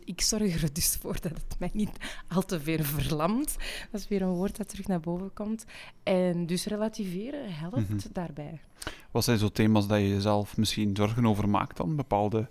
ik 0.03 0.21
zorg 0.21 0.61
er 0.63 0.73
dus 0.73 0.97
voor 1.01 1.17
dat 1.21 1.31
het 1.31 1.55
mij 1.59 1.69
niet 1.73 1.97
al 2.27 2.41
te 2.41 2.59
ver 2.59 2.83
verlamt. 2.85 3.55
Dat 3.91 4.01
is 4.01 4.07
weer 4.07 4.21
een 4.21 4.29
woord 4.29 4.57
dat 4.57 4.69
terug 4.69 4.87
naar 4.87 4.99
boven 4.99 5.33
komt. 5.33 5.65
En 6.03 6.45
dus 6.45 6.65
relativeren 6.65 7.53
helpt 7.53 7.77
mm 7.77 7.85
-hmm. 7.85 7.99
daarbij. 8.11 8.61
Wat 9.11 9.23
zijn 9.23 9.37
zo 9.37 9.49
thema's 9.49 9.87
dat 9.87 9.99
je 9.99 10.09
jezelf 10.09 10.57
misschien 10.57 10.95
zorgen 10.95 11.25
over 11.25 11.49
maakt 11.49 11.77
dan? 11.77 11.95
Bepaalde 11.95 12.47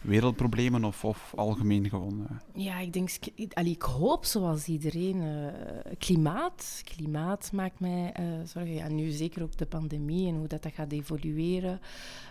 wereldproblemen 0.00 0.84
of, 0.84 1.04
of 1.04 1.32
algemeen 1.36 1.88
gewoon? 1.88 2.26
Uh... 2.30 2.64
Ja, 2.64 2.78
ik 2.78 2.92
denk, 2.92 3.10
allee, 3.52 3.72
ik 3.72 3.82
hoop 3.82 4.24
zoals 4.24 4.66
iedereen. 4.66 5.16
Uh, 5.22 5.52
klimaat. 5.98 6.82
Klimaat 6.84 7.52
maakt 7.52 7.80
mij 7.80 8.14
uh, 8.20 8.26
zorgen. 8.44 8.74
Ja, 8.74 8.88
nu 8.88 9.10
zeker 9.10 9.42
ook 9.42 9.56
de 9.56 9.66
pandemie 9.66 10.28
en 10.28 10.36
hoe 10.36 10.46
dat, 10.46 10.62
dat 10.62 10.72
gaat 10.72 10.92
evolueren. 10.92 11.80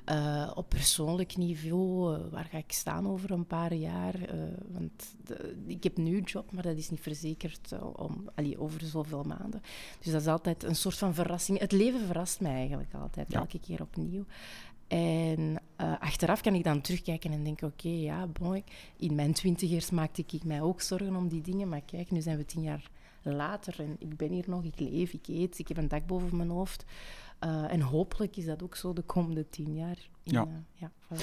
Uh, 0.09 0.51
op 0.55 0.69
persoonlijk 0.69 1.38
niveau, 1.38 2.17
waar 2.31 2.47
ga 2.51 2.57
ik 2.57 2.71
staan 2.71 3.07
over 3.07 3.31
een 3.31 3.47
paar 3.47 3.74
jaar? 3.74 4.15
want 4.67 5.15
de, 5.25 5.55
ik 5.67 5.83
heb 5.83 5.97
nu 5.97 6.17
een 6.17 6.24
job, 6.24 6.51
maar 6.51 6.63
dat 6.63 6.77
is 6.77 6.89
niet 6.89 7.00
verzekerd 7.00 7.74
om, 7.95 8.29
allee, 8.36 8.59
over 8.59 8.81
zoveel 8.86 9.24
maanden. 9.24 9.62
Dus 10.00 10.12
dat 10.12 10.21
is 10.21 10.27
altijd 10.27 10.63
een 10.63 10.75
soort 10.75 10.97
van 10.97 11.13
verrassing. 11.13 11.59
Het 11.59 11.71
leven 11.71 12.05
verrast 12.05 12.41
mij 12.41 12.55
eigenlijk 12.55 12.93
altijd, 12.93 13.31
ja. 13.31 13.39
elke 13.39 13.59
keer 13.59 13.81
opnieuw. 13.81 14.25
En 14.88 15.39
uh, 15.82 15.94
achteraf 16.00 16.41
kan 16.41 16.53
ik 16.53 16.63
dan 16.63 16.82
terugkijken 16.82 17.32
en 17.32 17.44
denken, 17.44 17.67
oké, 17.67 17.88
okay, 17.88 18.00
ja, 18.00 18.27
bon, 18.27 18.63
in 18.98 19.15
mijn 19.15 19.34
twintigers 19.34 19.89
maakte 19.89 20.24
ik 20.32 20.44
mij 20.44 20.62
ook 20.62 20.82
zorgen 20.82 21.15
om 21.15 21.27
die 21.27 21.41
dingen, 21.41 21.70
maar 21.70 21.82
kijk, 21.82 22.12
nu 22.12 22.22
zijn 22.22 22.38
we 22.38 22.46
tien 22.46 22.62
jaar 22.62 22.89
later 23.22 23.75
en 23.79 23.96
ik 24.00 24.17
ben 24.17 24.32
hier 24.32 24.44
nog, 24.48 24.63
ik 24.63 24.79
leef, 24.79 25.13
ik 25.13 25.27
eet, 25.27 25.60
ik 25.60 25.67
heb 25.67 25.77
een 25.77 25.88
dak 25.88 26.06
boven 26.06 26.38
mijn 26.38 26.50
hoofd. 26.50 26.86
Uh, 27.44 27.72
en 27.72 27.82
hopelijk 27.82 28.38
is 28.38 28.46
dat 28.46 28.63
ook 28.63 28.75
zo 28.75 28.94
de 28.94 29.01
komende 29.01 29.50
tien 29.50 29.75
jaar. 29.75 29.98
In, 30.24 30.34
ja. 30.34 30.46
Uh, 30.46 30.53
ja 30.74 30.91
voilà. 30.91 31.22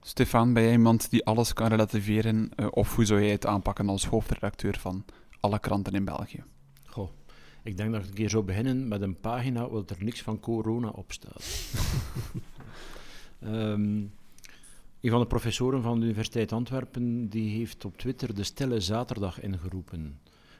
Stefan, 0.00 0.52
ben 0.52 0.62
jij 0.62 0.72
iemand 0.72 1.10
die 1.10 1.24
alles 1.24 1.52
kan 1.52 1.68
relativeren, 1.68 2.50
uh, 2.56 2.66
of 2.70 2.94
hoe 2.94 3.04
zou 3.04 3.20
jij 3.20 3.30
het 3.30 3.46
aanpakken 3.46 3.88
als 3.88 4.06
hoofdredacteur 4.06 4.78
van 4.78 5.04
alle 5.40 5.58
kranten 5.58 5.92
in 5.92 6.04
België? 6.04 6.44
Goh. 6.84 7.10
Ik 7.62 7.76
denk 7.76 7.92
dat 7.92 8.02
ik 8.02 8.08
een 8.08 8.14
keer 8.14 8.30
zou 8.30 8.44
beginnen 8.44 8.88
met 8.88 9.02
een 9.02 9.20
pagina 9.20 9.68
waar 9.68 9.82
er 9.86 10.04
niks 10.04 10.22
van 10.22 10.40
corona 10.40 10.88
op 10.88 11.12
staat. 11.12 11.44
Um, 13.44 14.12
een 15.00 15.10
van 15.10 15.20
de 15.20 15.26
professoren 15.26 15.82
van 15.82 15.98
de 15.98 16.04
Universiteit 16.04 16.52
Antwerpen 16.52 17.28
die 17.28 17.56
heeft 17.58 17.84
op 17.84 17.96
Twitter 17.96 18.34
de 18.34 18.44
Stille 18.44 18.80
Zaterdag 18.80 19.40
ingeroepen. 19.40 20.00
En 20.00 20.18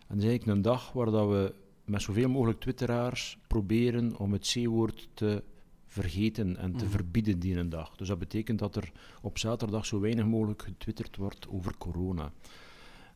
dat 0.09 0.17
is 0.17 0.25
eigenlijk 0.25 0.57
een 0.57 0.63
dag 0.63 0.93
waar 0.93 1.11
dat 1.11 1.29
we 1.29 1.55
met 1.85 2.03
zoveel 2.03 2.29
mogelijk 2.29 2.61
twitteraars 2.61 3.39
proberen 3.47 4.17
om 4.17 4.33
het 4.33 4.53
C-woord 4.53 5.09
te 5.15 5.43
vergeten 5.87 6.57
en 6.57 6.77
te 6.77 6.85
mm. 6.85 6.91
verbieden 6.91 7.39
die 7.39 7.57
een 7.57 7.69
dag. 7.69 7.97
Dus 7.97 8.09
dat 8.09 8.19
betekent 8.19 8.59
dat 8.59 8.77
er 8.77 8.93
op 9.23 9.39
zaterdag 9.39 9.87
zo 9.87 10.01
weinig 10.01 10.27
mogelijk 10.27 10.63
getwitterd 10.63 11.17
wordt 11.17 11.49
over 11.49 11.77
corona. 11.79 12.33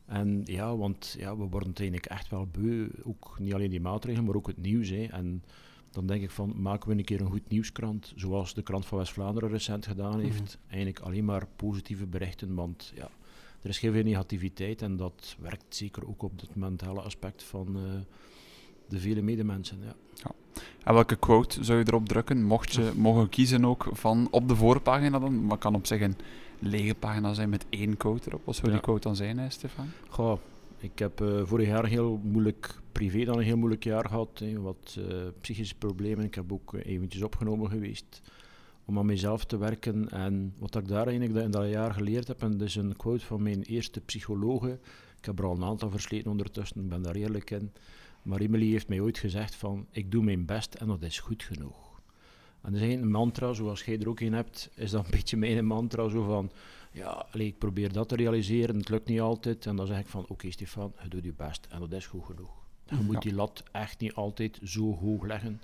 En 0.05 0.41
ja, 0.45 0.75
want 0.75 1.15
ja, 1.19 1.37
we 1.37 1.43
worden 1.43 1.69
het 1.69 1.79
eigenlijk 1.79 2.11
echt 2.11 2.29
wel 2.29 2.47
beu. 2.51 2.87
Ook 3.03 3.35
niet 3.39 3.53
alleen 3.53 3.69
die 3.69 3.81
maatregelen, 3.81 4.25
maar 4.25 4.35
ook 4.35 4.47
het 4.47 4.61
nieuws. 4.61 4.89
Hè. 4.89 5.03
En 5.03 5.43
dan 5.91 6.05
denk 6.07 6.21
ik 6.23 6.31
van, 6.31 6.53
maken 6.61 6.89
we 6.89 6.95
een 6.97 7.03
keer 7.03 7.21
een 7.21 7.29
goed 7.31 7.49
nieuwskrant, 7.49 8.13
zoals 8.15 8.53
de 8.53 8.61
krant 8.61 8.85
van 8.85 8.97
West-Vlaanderen 8.97 9.49
recent 9.49 9.85
gedaan 9.85 10.19
heeft. 10.19 10.41
Mhm. 10.59 10.67
Eigenlijk 10.73 10.99
alleen 10.99 11.25
maar 11.25 11.47
positieve 11.55 12.05
berichten, 12.05 12.55
want 12.55 12.91
ja, 12.95 13.09
er 13.61 13.69
is 13.69 13.79
heel 13.79 13.91
veel 13.91 14.03
negativiteit 14.03 14.81
en 14.81 14.97
dat 14.97 15.35
werkt 15.39 15.75
zeker 15.75 16.07
ook 16.07 16.23
op 16.23 16.39
het 16.39 16.55
mentale 16.55 17.01
aspect 17.01 17.43
van 17.43 17.67
eh, 17.75 17.81
de 18.89 18.99
vele 18.99 19.21
medemensen. 19.21 19.77
Ja. 19.83 19.95
En 20.83 20.93
welke 20.93 21.15
quote 21.15 21.63
zou 21.63 21.79
je 21.79 21.85
erop 21.87 22.07
drukken? 22.07 22.43
Mocht 22.43 22.73
je 22.73 22.91
mogen 22.95 23.29
kiezen 23.29 23.65
ook 23.65 23.87
van 23.91 24.27
op 24.31 24.47
de 24.47 24.55
voorpagina 24.55 25.19
dan? 25.19 25.45
Maar 25.45 25.57
kan 25.57 25.75
op 25.75 25.85
zich 25.85 26.01
een 26.01 26.15
lege 26.59 26.95
pagina 26.95 27.33
zijn 27.33 27.49
met 27.49 27.65
één 27.69 27.97
quote 27.97 28.29
erop. 28.29 28.45
Wat 28.45 28.55
zou 28.55 28.67
die 28.67 28.75
Ja. 28.75 28.81
quote 28.81 29.01
dan 29.07 29.15
zijn, 29.15 29.37
hè, 29.37 29.49
Stefan? 29.49 29.87
Goh, 30.09 30.39
ik 30.77 30.99
heb 30.99 31.21
eh, 31.21 31.41
vorig 31.43 31.67
jaar 31.67 31.85
heel 31.85 32.19
moeilijk, 32.23 32.79
privé 32.91 33.23
dan 33.23 33.37
een 33.37 33.43
heel 33.43 33.57
moeilijk 33.57 33.83
jaar 33.83 34.05
gehad. 34.05 34.43
wat 34.57 34.97
eh, 34.99 35.17
psychische 35.41 35.75
problemen. 35.75 36.25
Ik 36.25 36.35
heb 36.35 36.51
ook 36.51 36.73
eh, 36.73 36.93
eventjes 36.93 37.21
opgenomen 37.21 37.69
geweest 37.69 38.21
om 38.85 38.97
aan 38.97 39.05
mezelf 39.05 39.45
te 39.45 39.57
werken. 39.57 40.09
En 40.09 40.53
wat 40.57 40.75
ik 40.75 40.87
daar 40.87 41.07
eigenlijk 41.07 41.45
in 41.45 41.51
dat 41.51 41.69
jaar 41.69 41.93
geleerd 41.93 42.27
heb, 42.27 42.41
en 42.41 42.51
dat 42.51 42.67
is 42.67 42.75
een 42.75 42.95
quote 42.95 43.25
van 43.25 43.43
mijn 43.43 43.61
eerste 43.61 44.01
psychologe. 44.01 44.79
Ik 45.17 45.25
heb 45.25 45.39
er 45.39 45.45
al 45.45 45.55
een 45.55 45.63
aantal 45.63 45.89
versleten 45.89 46.31
ondertussen, 46.31 46.81
ik 46.81 46.89
ben 46.89 47.01
daar 47.01 47.15
eerlijk 47.15 47.51
in. 47.51 47.71
Maar 48.21 48.39
Emily 48.39 48.71
heeft 48.71 48.87
mij 48.87 48.99
ooit 48.99 49.17
gezegd 49.17 49.55
van, 49.55 49.87
ik 49.91 50.11
doe 50.11 50.23
mijn 50.23 50.45
best 50.45 50.73
en 50.73 50.87
dat 50.87 51.01
is 51.01 51.19
goed 51.19 51.43
genoeg. 51.43 52.01
En 52.61 52.73
dat 52.73 52.73
is 52.73 52.79
eigenlijk 52.79 53.01
een 53.01 53.19
mantra, 53.19 53.53
zoals 53.53 53.83
jij 53.83 53.99
er 53.99 54.09
ook 54.09 54.19
een 54.19 54.33
hebt, 54.33 54.69
is 54.75 54.91
dat 54.91 55.05
een 55.05 55.11
beetje 55.17 55.37
mijn 55.37 55.65
mantra, 55.65 56.09
zo 56.09 56.23
van, 56.23 56.51
ja, 56.91 57.25
allee, 57.31 57.47
ik 57.47 57.57
probeer 57.57 57.91
dat 57.93 58.09
te 58.09 58.15
realiseren, 58.15 58.75
het 58.77 58.89
lukt 58.89 59.07
niet 59.07 59.21
altijd. 59.21 59.65
En 59.65 59.75
dan 59.75 59.87
zeg 59.87 59.99
ik 59.99 60.07
van, 60.07 60.25
oké 60.27 60.51
Stefan, 60.51 60.93
je 61.03 61.09
doet 61.09 61.23
je 61.23 61.33
best 61.33 61.67
en 61.69 61.79
dat 61.79 61.91
is 61.91 62.05
goed 62.05 62.25
genoeg. 62.25 62.51
Je 62.89 62.95
Ja. 62.95 63.01
moet 63.01 63.21
die 63.21 63.33
lat 63.33 63.63
echt 63.71 63.99
niet 63.99 64.13
altijd 64.13 64.59
zo 64.63 64.95
hoog 64.95 65.23
leggen. 65.25 65.61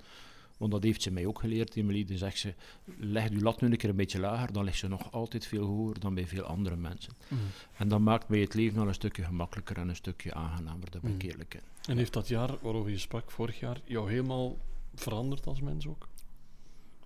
Want 0.56 0.72
dat 0.72 0.82
heeft 0.82 1.02
ze 1.02 1.10
mij 1.10 1.26
ook 1.26 1.38
geleerd, 1.40 1.76
Emily. 1.76 2.04
Dan 2.04 2.16
zegt 2.16 2.38
ze, 2.38 2.54
leg 2.98 3.28
je 3.30 3.40
lat 3.40 3.60
nu 3.60 3.70
een 3.70 3.76
keer 3.76 3.90
een 3.90 3.96
beetje 3.96 4.18
lager, 4.18 4.52
dan 4.52 4.64
ligt 4.64 4.78
ze 4.78 4.88
nog 4.88 5.12
altijd 5.12 5.46
veel 5.46 5.64
hoger 5.64 6.00
dan 6.00 6.14
bij 6.14 6.26
veel 6.26 6.42
andere 6.42 6.76
mensen. 6.76 7.12
Mhm. 7.28 7.40
En 7.76 7.88
dat 7.88 8.00
maakt 8.00 8.28
mij 8.28 8.38
het 8.40 8.54
leven 8.54 8.80
al 8.80 8.88
een 8.88 8.94
stukje 8.94 9.24
gemakkelijker 9.24 9.76
en 9.76 9.88
een 9.88 9.96
stukje 9.96 10.34
aangenamer, 10.34 10.90
daar 10.90 11.00
ben 11.00 11.14
ik 11.14 11.22
Mm. 11.22 11.28
eerlijk 11.30 11.54
in. 11.54 11.60
En 11.88 11.96
heeft 11.96 12.12
dat 12.12 12.28
jaar 12.28 12.50
waarover 12.60 12.90
je 12.90 12.98
sprak, 12.98 13.30
vorig 13.30 13.58
jaar, 13.60 13.80
jou 13.84 14.10
helemaal 14.10 14.56
veranderd 14.94 15.46
als 15.46 15.60
mens 15.60 15.86
ook? 15.86 16.08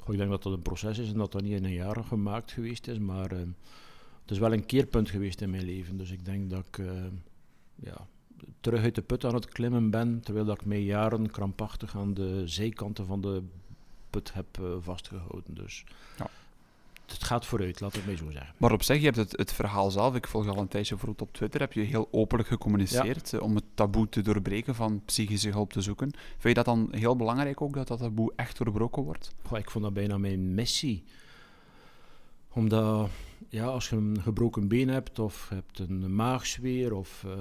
Goh, 0.01 0.13
ik 0.13 0.19
denk 0.19 0.31
dat 0.31 0.43
dat 0.43 0.53
een 0.53 0.63
proces 0.63 0.99
is 0.99 1.09
en 1.13 1.19
dat 1.19 1.33
dat 1.33 1.43
niet 1.43 1.53
in 1.53 1.65
een 1.65 1.73
jaar 1.73 2.05
gemaakt 2.05 2.53
geweest 2.53 2.89
is, 2.89 2.99
maar 2.99 3.33
eh, 3.33 3.39
het 4.29 4.37
is 4.37 4.43
wel 4.43 4.53
een 4.53 4.67
keerpunt 4.67 5.11
geweest 5.11 5.41
in 5.41 5.51
mijn 5.51 5.65
leven. 5.65 5.97
Dus 5.97 6.11
ik 6.11 6.25
denk 6.25 6.51
dat 6.51 6.67
ik 6.67 6.79
eh, 6.79 6.87
ja, 7.75 8.07
terug 8.61 8.83
uit 8.83 8.95
de 8.95 9.03
put 9.03 9.25
aan 9.25 9.35
het 9.35 9.47
klimmen 9.49 9.91
ben, 9.91 10.21
terwijl 10.21 10.45
dat 10.45 10.61
ik 10.61 10.67
mij 10.67 10.83
jaren 10.83 11.31
krampachtig 11.31 11.97
aan 11.97 12.15
de 12.15 12.43
zijkanten 12.45 13.07
van 13.07 13.21
de 13.21 13.43
put 14.11 14.35
heb 14.35 14.47
eh, 14.61 14.65
vastgehouden. 14.81 15.55
Dus 15.55 15.85
Ja. 16.19 16.31
het 17.07 17.25
gaat 17.25 17.47
vooruit, 17.47 17.81
laat 17.81 17.95
het 17.95 18.07
mij 18.07 18.17
zo 18.17 18.31
zeggen. 18.31 18.55
Maar 18.57 18.73
op 18.73 18.83
zich, 18.83 18.99
je 18.99 19.05
hebt 19.05 19.17
het, 19.17 19.37
het 19.37 19.53
verhaal 19.53 19.91
zelf, 19.91 20.15
ik 20.15 20.27
volg 20.27 20.49
al 20.49 20.59
een 20.59 20.69
tijdje 20.69 20.95
bijvoorbeeld 20.95 21.29
op 21.29 21.35
Twitter, 21.35 21.61
heb 21.61 21.73
je 21.73 21.81
heel 21.81 22.09
openlijk 22.11 22.49
gecommuniceerd 22.49 23.33
eh, 23.33 23.43
om 23.43 23.55
het 23.55 23.65
taboe 23.75 24.09
te 24.09 24.23
doorbreken 24.23 24.75
van 24.75 25.03
psychische 25.05 25.51
hulp 25.51 25.73
te 25.73 25.81
zoeken. 25.81 26.11
Vind 26.11 26.43
je 26.43 26.55
dat 26.55 26.65
dan 26.65 26.89
heel 26.91 27.17
belangrijk 27.17 27.61
ook, 27.61 27.75
dat 27.75 27.89
dat 27.89 27.99
taboe 27.99 28.33
echt 28.37 28.59
doorbroken 28.59 29.03
wordt? 29.03 29.35
Goh, 29.43 29.59
ik 29.59 29.71
vond 29.71 29.85
dat 29.85 29.95
bijna 29.95 30.19
mijn 30.19 30.55
missie. 30.55 31.05
Omdat, 32.53 33.11
ja, 33.49 33.65
als 33.65 33.89
je 33.89 33.97
een 33.97 34.21
gebroken 34.23 34.69
been 34.69 34.89
hebt, 34.89 35.19
of 35.19 35.49
hebt 35.49 35.79
een 35.79 36.15
maagzweer, 36.15 36.95
of 36.95 37.25
eh, 37.27 37.33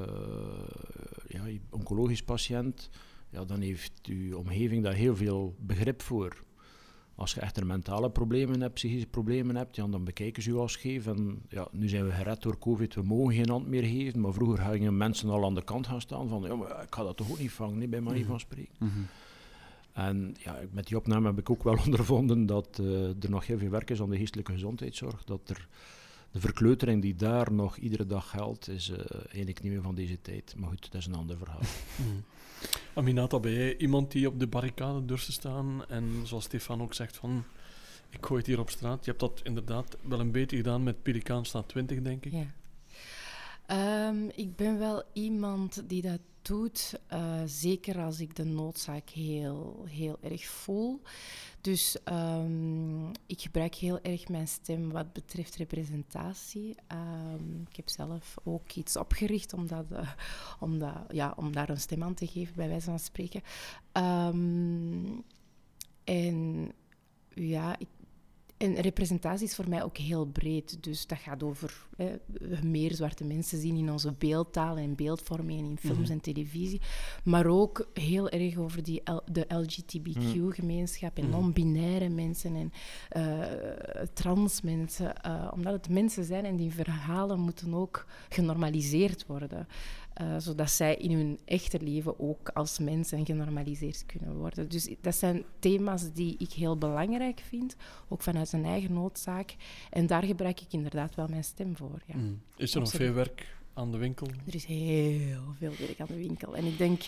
ja, 1.28 1.44
oncologisch 1.70 2.24
patiënt, 2.24 2.90
ja, 3.30 3.46
dan 3.46 3.62
heeft 3.62 3.92
je 4.02 4.38
omgeving 4.38 4.84
daar 4.84 4.94
heel 4.94 5.16
veel 5.16 5.56
begrip 5.60 6.02
voor. 6.02 6.46
Als 7.16 7.34
je 7.34 7.40
echter 7.42 7.66
mentale 7.66 8.10
problemen 8.10 8.62
hebt, 8.62 8.74
psychische 8.74 9.08
problemen 9.08 9.56
hebt, 9.56 9.76
ja, 9.76 9.88
dan 9.88 10.04
bekijken 10.04 10.44
ze 10.44 10.52
je 10.52 10.58
als. 10.58 10.82
En 10.82 11.42
ja, 11.50 11.68
nu 11.72 11.90
zijn 11.90 12.06
we 12.06 12.12
gered 12.12 12.42
door 12.42 12.60
COVID, 12.60 12.96
we 12.96 13.02
mogen 13.04 13.34
geen 13.34 13.50
hand 13.50 13.68
meer 13.68 13.84
geven. 13.84 14.22
Maar 14.22 14.34
vroeger 14.34 14.58
gingen 14.58 14.98
mensen 14.98 15.30
al 15.30 15.46
aan 15.46 15.56
de 15.56 15.64
kant 15.64 15.88
gaan 15.88 16.02
staan 16.02 16.28
van, 16.28 16.42
ja, 16.42 16.56
maar 16.56 16.84
ik 16.84 16.96
ga 16.96 17.04
dat 17.04 17.18
toch 17.18 17.32
ook 17.32 17.40
niet 17.40 17.52
vangen, 17.52 17.78
nee, 17.78 17.88
bij 17.88 18.02
manier 18.02 18.26
van 18.26 18.40
spreken. 18.40 18.76
En 19.98 20.36
ja, 20.40 20.60
met 20.72 20.88
die 20.88 20.98
opname 20.98 21.28
heb 21.28 21.38
ik 21.38 21.50
ook 21.50 21.64
wel 21.64 21.78
ondervonden 21.86 22.46
dat 22.46 22.80
eh, 22.80 23.24
er 23.24 23.30
nog 23.30 23.48
heel 23.48 23.58
veel 23.58 23.70
werk 23.70 23.90
is 23.90 24.02
aan 24.02 24.10
de 24.10 24.18
geestelijke 24.18 24.52
gezondheidszorg. 24.52 25.24
Dat 25.24 25.50
er 25.50 25.68
de 26.32 26.40
verkleutering 26.40 27.02
die 27.02 27.16
daar 27.16 27.52
nog 27.52 27.78
iedere 27.78 28.06
dag 28.06 28.30
geldt, 28.30 28.70
is 28.70 28.90
eh, 28.90 28.98
eigenlijk 29.26 29.62
niet 29.62 29.72
meer 29.72 29.82
van 29.82 29.96
deze 29.96 30.22
tijd. 30.22 30.56
Maar 30.58 30.70
goed, 30.70 30.92
dat 30.92 31.02
is 31.02 31.08
een 31.08 31.16
ander 31.16 31.38
verhaal. 31.38 31.62
Mhm. 31.96 32.18
Aminata, 32.94 33.40
ben 33.40 33.52
jij 33.52 33.78
iemand 33.78 34.12
die 34.12 34.28
op 34.28 34.40
de 34.40 34.48
barricade 34.48 35.06
durft 35.06 35.26
te 35.26 35.32
staan 35.32 35.86
en 35.88 36.22
zoals 36.24 36.44
Stefan 36.44 36.82
ook 36.82 36.94
zegt 36.94 37.18
van 37.18 37.44
ik 38.10 38.26
gooi 38.26 38.40
het 38.40 38.48
hier 38.48 38.60
op 38.60 38.70
straat. 38.70 39.06
Je 39.06 39.10
hebt 39.10 39.22
dat 39.22 39.42
inderdaad 39.44 39.98
wel 40.02 40.20
een 40.20 40.32
beetje 40.32 40.58
gedaan 40.58 40.84
met 40.84 41.04
Pelikaan 41.04 41.46
staat 41.46 41.68
20, 41.68 42.02
denk 42.02 42.26
ik. 42.26 42.32
Ja. 42.32 42.46
Ehm, 43.66 44.30
ik 44.36 44.56
ben 44.56 44.80
wel 44.80 45.04
iemand 45.14 45.84
die 45.88 46.02
dat 46.02 46.20
doet, 46.48 47.00
eh, 47.08 47.42
zeker 47.46 48.00
als 48.04 48.20
ik 48.20 48.36
de 48.36 48.44
noodzaak 48.44 49.10
heel, 49.10 49.86
heel 49.90 50.18
erg 50.22 50.46
voel. 50.46 51.02
Dus 51.62 52.04
ehm, 52.04 53.10
ik 53.10 53.42
gebruik 53.42 53.76
heel 53.76 54.02
erg 54.02 54.28
mijn 54.28 54.48
stem 54.48 54.92
wat 54.92 55.14
betreft 55.14 55.56
representatie. 55.56 56.76
Ehm, 56.88 57.62
ik 57.70 57.76
heb 57.76 57.90
zelf 57.90 58.36
ook 58.44 58.72
iets 58.72 58.98
opgericht 58.98 59.54
om, 59.54 59.68
dat, 59.68 59.86
eh, 59.92 60.12
om, 60.60 60.80
dat, 60.80 60.98
ja, 61.10 61.34
om 61.36 61.52
daar 61.52 61.70
een 61.70 61.80
stem 61.80 62.04
aan 62.04 62.14
te 62.14 62.28
geven, 62.28 62.56
bij 62.56 62.68
wijze 62.68 62.86
van 62.90 63.00
spreken. 63.00 63.42
Ehm, 63.92 65.06
en 66.04 66.72
ja, 67.34 67.80
ik 67.80 67.88
en 68.58 68.76
representatie 68.76 69.48
is 69.48 69.56
voor 69.56 69.70
mij 69.70 69.84
ook 69.84 69.98
heel 69.98 70.26
breed. 70.26 70.84
Dus 70.84 71.08
dat 71.08 71.18
gaat 71.18 71.44
over 71.44 71.86
hè, 71.98 72.16
meer 72.64 72.94
zwarte 72.96 73.24
mensen 73.26 73.60
zien 73.60 73.76
in 73.76 73.92
onze 73.92 74.14
beeldtaal 74.18 74.78
en 74.78 74.96
beeldvorming 74.96 75.60
en 75.60 75.66
in 75.70 75.78
films 75.78 75.98
Mhm. 76.00 76.12
en 76.12 76.22
televisie. 76.22 76.82
Maar 77.24 77.46
ook 77.46 77.88
heel 77.94 78.30
erg 78.30 78.58
over 78.58 78.84
die 78.84 79.02
L- 79.12 79.24
de 79.32 79.46
LGBTQ-gemeenschap 79.48 81.18
en 81.18 81.24
Mhm. 81.24 81.32
non-binaire 81.32 82.10
mensen 82.10 82.56
en 82.56 82.72
eh, 83.10 83.42
trans 84.14 84.62
mensen. 84.62 85.22
eh, 85.22 85.52
omdat 85.54 85.74
het 85.74 85.90
mensen 85.90 86.24
zijn 86.24 86.46
en 86.46 86.56
die 86.56 86.72
verhalen 86.74 87.40
moeten 87.40 87.74
ook 87.74 88.06
genormaliseerd 88.30 89.26
worden. 89.26 89.68
Eh, 90.18 90.36
zodat 90.38 90.70
zij 90.70 90.96
in 90.96 91.12
hun 91.12 91.40
echte 91.46 91.80
leven 91.82 92.20
ook 92.20 92.50
als 92.50 92.80
mensen 92.80 93.26
genormaliseerd 93.26 94.06
kunnen 94.06 94.36
worden. 94.36 94.70
Dus 94.70 94.90
dat 95.02 95.16
zijn 95.16 95.44
thema's 95.60 96.14
die 96.14 96.36
ik 96.38 96.52
heel 96.52 96.78
belangrijk 96.78 97.40
vind 97.48 97.76
ook 98.08 98.22
vanuit 98.22 98.48
zijn 98.50 98.66
eigen 98.66 98.94
noodzaak. 98.94 99.56
En 99.90 100.08
daar 100.08 100.24
gebruik 100.24 100.62
ik 100.62 100.74
inderdaad 100.74 101.16
wel 101.16 101.28
mijn 101.28 101.44
stem 101.44 101.76
voor. 101.76 102.02
Ja. 102.06 102.16
Mhm. 102.16 102.34
Is 102.56 102.74
er 102.74 102.80
nog 102.80 102.92
veel 102.92 103.14
werk 103.14 103.58
aan 103.74 103.92
de 103.92 103.98
winkel? 103.98 104.28
Er 104.46 104.56
is 104.56 104.66
heel 104.66 105.54
veel 105.58 105.74
werk 105.80 106.00
aan 106.00 106.08
de 106.08 106.18
winkel. 106.18 106.56
En 106.56 106.66
ik 106.66 106.78
denk 106.78 107.02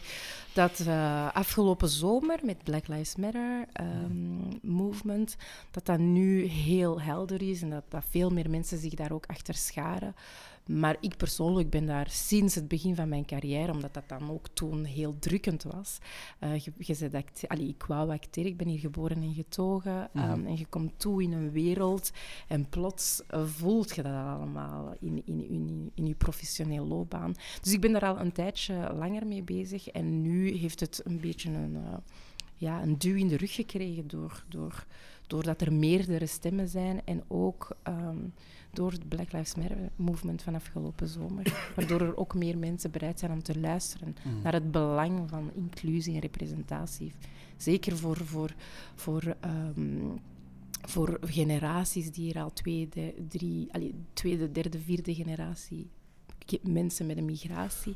dat 0.53 0.79
eh, 0.79 1.29
afgelopen 1.33 1.89
zomer 1.89 2.39
met 2.43 2.63
Black 2.63 2.87
Lives 2.87 3.15
Matter 3.15 3.65
ehm, 3.73 4.57
movement, 4.61 5.35
dat 5.71 5.85
dat 5.85 5.99
nu 5.99 6.43
heel 6.43 7.01
helder 7.01 7.41
is 7.41 7.61
en 7.61 7.69
dat, 7.69 7.83
dat 7.87 8.03
veel 8.09 8.29
meer 8.29 8.49
mensen 8.49 8.77
zich 8.77 8.93
daar 8.93 9.11
ook 9.11 9.25
achter 9.25 9.53
scharen. 9.53 10.15
Maar 10.69 10.97
ik 10.99 11.17
persoonlijk 11.17 11.69
ben 11.69 11.85
daar 11.85 12.09
sinds 12.09 12.55
het 12.55 12.67
begin 12.67 12.95
van 12.95 13.09
mijn 13.09 13.25
carrière, 13.25 13.71
omdat 13.71 13.93
dat 13.93 14.09
dan 14.09 14.29
ook 14.29 14.47
toen 14.53 14.83
heel 14.83 15.15
drukkend 15.19 15.63
was. 15.63 15.97
Eh, 16.39 16.57
je, 16.57 16.71
je 16.77 16.93
zei 16.93 17.09
dat 17.09 17.21
ik, 17.21 17.49
allee, 17.49 17.67
ik 17.67 17.83
wou 17.83 18.11
acteren, 18.11 18.49
ik 18.51 18.57
ben 18.57 18.67
hier 18.67 18.79
geboren 18.79 19.21
en 19.21 19.33
getogen. 19.33 20.09
Mhm. 20.13 20.25
ehm, 20.25 20.45
en 20.45 20.57
je 20.57 20.65
komt 20.65 20.99
toe 20.99 21.23
in 21.23 21.31
een 21.31 21.51
wereld 21.51 22.11
en 22.47 22.69
plots 22.69 23.23
eh, 23.27 23.45
voelt 23.45 23.95
je 23.95 24.01
dat 24.01 24.13
allemaal 24.13 24.95
in, 24.99 25.21
in, 25.25 25.49
in, 25.49 25.91
in 25.93 26.05
je 26.05 26.15
professioneel 26.15 26.85
loopbaan. 26.85 27.33
Dus 27.61 27.73
ik 27.73 27.81
ben 27.81 27.91
daar 27.91 28.05
al 28.05 28.19
een 28.19 28.31
tijdje 28.31 28.93
langer 28.93 29.27
mee 29.27 29.43
bezig 29.43 29.87
en 29.87 30.21
nu 30.21 30.51
heeft 30.51 30.79
het 30.79 31.01
een 31.03 31.19
beetje 31.19 31.49
een, 31.49 31.75
eh, 31.75 31.97
ja, 32.55 32.81
een 32.81 32.97
duw 32.97 33.15
in 33.15 33.27
de 33.27 33.37
rug 33.37 33.53
gekregen 33.53 34.07
door, 34.07 34.43
door, 34.47 34.85
doordat 35.27 35.61
er 35.61 35.73
meerdere 35.73 36.25
stemmen 36.25 36.67
zijn 36.67 37.01
en 37.05 37.23
ook 37.27 37.77
ehm, 37.83 38.17
door 38.71 38.91
het 38.91 39.09
Black 39.09 39.31
Lives 39.31 39.55
Matter 39.55 39.77
movement 39.95 40.41
van 40.41 40.55
afgelopen 40.55 41.07
zomer. 41.07 41.43
Waardoor 41.75 42.01
er 42.01 42.17
ook 42.17 42.33
meer 42.33 42.57
mensen 42.57 42.91
bereid 42.91 43.19
zijn 43.19 43.31
om 43.31 43.43
te 43.43 43.59
luisteren 43.59 44.15
Mhm. 44.23 44.41
naar 44.41 44.53
het 44.53 44.71
belang 44.71 45.29
van 45.29 45.51
inclusie 45.55 46.13
en 46.13 46.19
representatie. 46.19 47.11
Zeker 47.57 47.97
voor, 47.97 48.17
voor, 48.17 48.53
voor, 48.95 49.35
ehm, 49.39 49.99
voor 50.81 51.17
generaties 51.21 52.11
die 52.11 52.23
hier 52.23 52.41
al 52.41 52.53
tweede, 52.53 53.13
drie, 53.27 53.73
allee, 53.73 53.93
tweede, 54.13 54.51
derde, 54.51 54.79
vierde 54.79 55.15
generatie 55.15 55.89
mensen 56.61 57.05
met 57.05 57.17
een 57.17 57.25
migratie, 57.25 57.95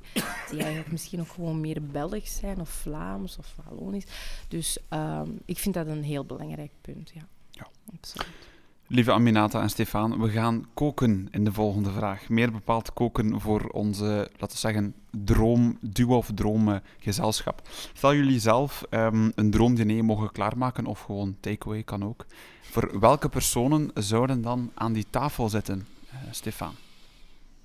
die 0.49 0.59
eigenlijk 0.59 0.91
misschien 0.91 1.19
ook 1.19 1.27
gewoon 1.27 1.61
meer 1.61 1.83
Belgisch 1.83 2.35
zijn, 2.35 2.59
of 2.59 2.69
Vlaams, 2.69 3.37
of 3.37 3.55
Wallonisch. 3.63 4.05
Dus 4.47 4.77
ehm, 4.89 5.29
ik 5.45 5.57
vind 5.57 5.75
dat 5.75 5.87
een 5.87 6.03
heel 6.03 6.25
belangrijk 6.25 6.71
punt, 6.81 7.11
ja. 7.13 7.27
Ja. 7.51 7.67
Absoluut. 7.93 8.51
Lieve 8.87 9.11
Aminata 9.11 9.61
en 9.61 9.69
Stefan, 9.69 10.19
we 10.19 10.29
gaan 10.29 10.65
koken 10.73 11.27
in 11.31 11.43
de 11.43 11.51
volgende 11.51 11.91
vraag. 11.91 12.29
Meer 12.29 12.51
bepaald 12.51 12.93
koken 12.93 13.41
voor 13.41 13.61
onze, 13.61 14.05
laten 14.05 14.47
we 14.47 14.57
zeggen, 14.57 14.95
droomduo 15.11 16.17
of 16.17 16.29
droomgezelschap. 16.35 17.61
Stel 17.93 18.13
jullie 18.15 18.39
zelf 18.39 18.83
um, 18.89 19.31
een 19.35 19.51
droomdiner 19.51 20.05
mogen 20.05 20.31
klaarmaken, 20.31 20.85
of 20.85 20.99
gewoon 20.99 21.37
takeaway 21.39 21.83
kan 21.83 22.03
ook. 22.03 22.25
Voor 22.61 22.99
welke 22.99 23.29
personen 23.29 23.91
zouden 23.93 24.41
dan 24.41 24.71
aan 24.73 24.93
die 24.93 25.05
tafel 25.09 25.49
zitten, 25.49 25.87
uh, 26.13 26.19
Stefan? 26.31 26.73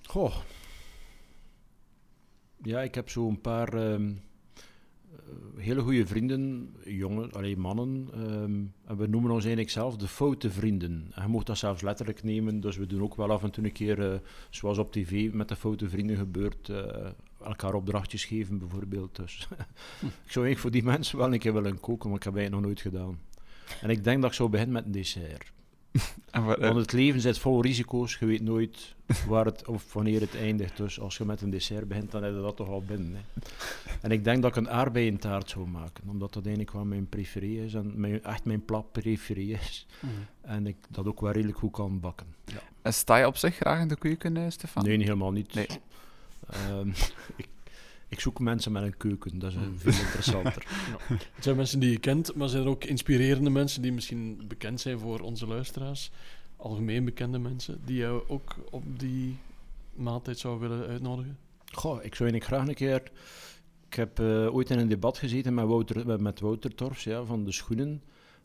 Goh. 0.02 0.34
Ja, 2.62 2.80
ik 2.80 2.94
heb 2.94 3.10
zo 3.10 3.28
een 3.28 3.40
paar 3.40 3.74
um, 3.74 4.20
hele 5.56 5.80
goede 5.80 6.06
vrienden, 6.06 6.74
jongen, 6.84 7.32
alleen 7.32 7.60
mannen. 7.60 8.08
Um, 8.16 8.72
en 8.84 8.96
we 8.96 9.06
noemen 9.06 9.30
ons 9.30 9.44
eigenlijk 9.44 9.72
zelf 9.72 9.96
de 9.96 10.08
foute 10.08 10.50
vrienden. 10.50 11.06
En 11.10 11.22
je 11.22 11.28
mocht 11.28 11.46
dat 11.46 11.58
zelfs 11.58 11.82
letterlijk 11.82 12.22
nemen, 12.22 12.60
dus 12.60 12.76
we 12.76 12.86
doen 12.86 13.02
ook 13.02 13.14
wel 13.14 13.30
af 13.30 13.42
en 13.42 13.50
toe 13.50 13.64
een 13.64 13.72
keer, 13.72 13.98
uh, 13.98 14.18
zoals 14.50 14.78
op 14.78 14.92
tv 14.92 15.32
met 15.32 15.48
de 15.48 15.56
foute 15.56 15.88
vrienden 15.88 16.16
gebeurt, 16.16 16.68
uh, 16.68 17.06
elkaar 17.44 17.74
opdrachtjes 17.74 18.24
geven 18.24 18.58
bijvoorbeeld. 18.58 19.16
Dus 19.16 19.48
ik 20.24 20.32
zou 20.32 20.46
eigenlijk 20.46 20.58
voor 20.58 20.70
die 20.70 20.82
mensen 20.82 21.18
wel 21.18 21.32
een 21.32 21.38
keer 21.38 21.52
willen 21.52 21.80
koken, 21.80 22.08
maar 22.08 22.18
ik 22.18 22.24
heb 22.24 22.34
het 22.34 22.50
nog 22.50 22.60
nooit 22.60 22.80
gedaan. 22.80 23.18
En 23.80 23.90
ik 23.90 24.04
denk 24.04 24.20
dat 24.20 24.30
ik 24.30 24.36
zou 24.36 24.48
beginnen 24.48 24.74
met 24.74 24.84
een 24.84 24.92
dessert. 24.92 25.52
Want 26.58 26.76
het 26.76 26.92
leven 26.92 27.20
zit 27.20 27.38
vol 27.38 27.62
risico's. 27.62 28.16
Je 28.20 28.26
weet 28.26 28.42
nooit 28.42 28.94
waar 29.26 29.44
het 29.44 29.68
of 29.68 29.92
wanneer 29.92 30.20
het 30.20 30.36
eindigt. 30.36 30.76
Dus 30.76 31.00
als 31.00 31.16
je 31.16 31.24
met 31.24 31.40
een 31.40 31.50
dessert 31.50 31.88
begint, 31.88 32.10
dan 32.10 32.22
heb 32.22 32.34
je 32.34 32.40
dat 32.40 32.56
toch 32.56 32.68
al 32.68 32.82
binnen. 32.82 33.14
Hè. 33.14 33.20
En 34.00 34.10
ik 34.10 34.24
denk 34.24 34.42
dat 34.42 34.50
ik 34.50 34.56
een 34.56 34.70
aardbeientaart 34.70 35.50
zou 35.50 35.66
maken, 35.66 36.08
omdat 36.08 36.32
dat 36.32 36.46
eigenlijk 36.46 36.74
wel 36.74 36.84
mijn 36.84 37.08
preferie 37.08 37.64
is 37.64 37.74
en 37.74 38.00
mijn, 38.00 38.24
echt 38.24 38.44
mijn 38.44 38.64
plat 38.64 38.92
preferie 38.92 39.52
is. 39.52 39.86
Mm. 40.00 40.10
En 40.40 40.66
ik 40.66 40.76
dat 40.88 41.06
ook 41.06 41.20
wel 41.20 41.32
redelijk 41.32 41.58
goed 41.58 41.72
kan 41.72 42.00
bakken. 42.00 42.26
Ja. 42.44 42.90
Sta 42.90 43.16
je 43.16 43.26
op 43.26 43.36
zich 43.36 43.56
graag 43.56 43.80
in 43.80 43.88
de 43.88 43.98
keuken, 43.98 44.52
Stefan? 44.52 44.84
Nee, 44.84 44.98
helemaal 44.98 45.32
niet. 45.32 45.54
Nee. 45.54 45.68
Um, 46.70 46.92
ik, 47.36 47.48
ik 48.08 48.20
zoek 48.20 48.40
mensen 48.40 48.72
met 48.72 48.82
een 48.82 48.96
keuken, 48.96 49.38
dat 49.38 49.50
is 49.50 49.56
hmm. 49.56 49.78
veel 49.78 49.92
interessanter. 49.92 50.66
ja. 51.08 51.16
Het 51.34 51.44
zijn 51.44 51.56
mensen 51.56 51.80
die 51.80 51.90
je 51.90 51.98
kent, 51.98 52.34
maar 52.34 52.48
zijn 52.48 52.62
er 52.62 52.68
ook 52.68 52.84
inspirerende 52.84 53.50
mensen 53.50 53.82
die 53.82 53.92
misschien 53.92 54.44
bekend 54.48 54.80
zijn 54.80 54.98
voor 54.98 55.20
onze 55.20 55.46
luisteraars? 55.46 56.10
Algemeen 56.56 57.04
bekende 57.04 57.38
mensen 57.38 57.80
die 57.84 57.96
jou 57.96 58.22
ook 58.28 58.56
op 58.70 58.98
die 58.98 59.36
maaltijd 59.94 60.38
zou 60.38 60.60
willen 60.60 60.86
uitnodigen? 60.86 61.38
Goh, 61.72 62.04
ik 62.04 62.14
zou 62.14 62.30
eigenlijk 62.30 62.44
graag 62.44 62.68
een 62.68 62.74
keer... 62.74 63.10
Ik 63.86 63.94
heb 63.94 64.20
uh, 64.20 64.54
ooit 64.54 64.70
in 64.70 64.78
een 64.78 64.88
debat 64.88 65.18
gezeten 65.18 65.54
met 65.54 65.66
Wouter, 65.66 66.20
met 66.22 66.40
Wouter 66.40 66.74
Torfs 66.74 67.04
ja, 67.04 67.24
van 67.24 67.44
de 67.44 67.52
schoenen. 67.52 68.02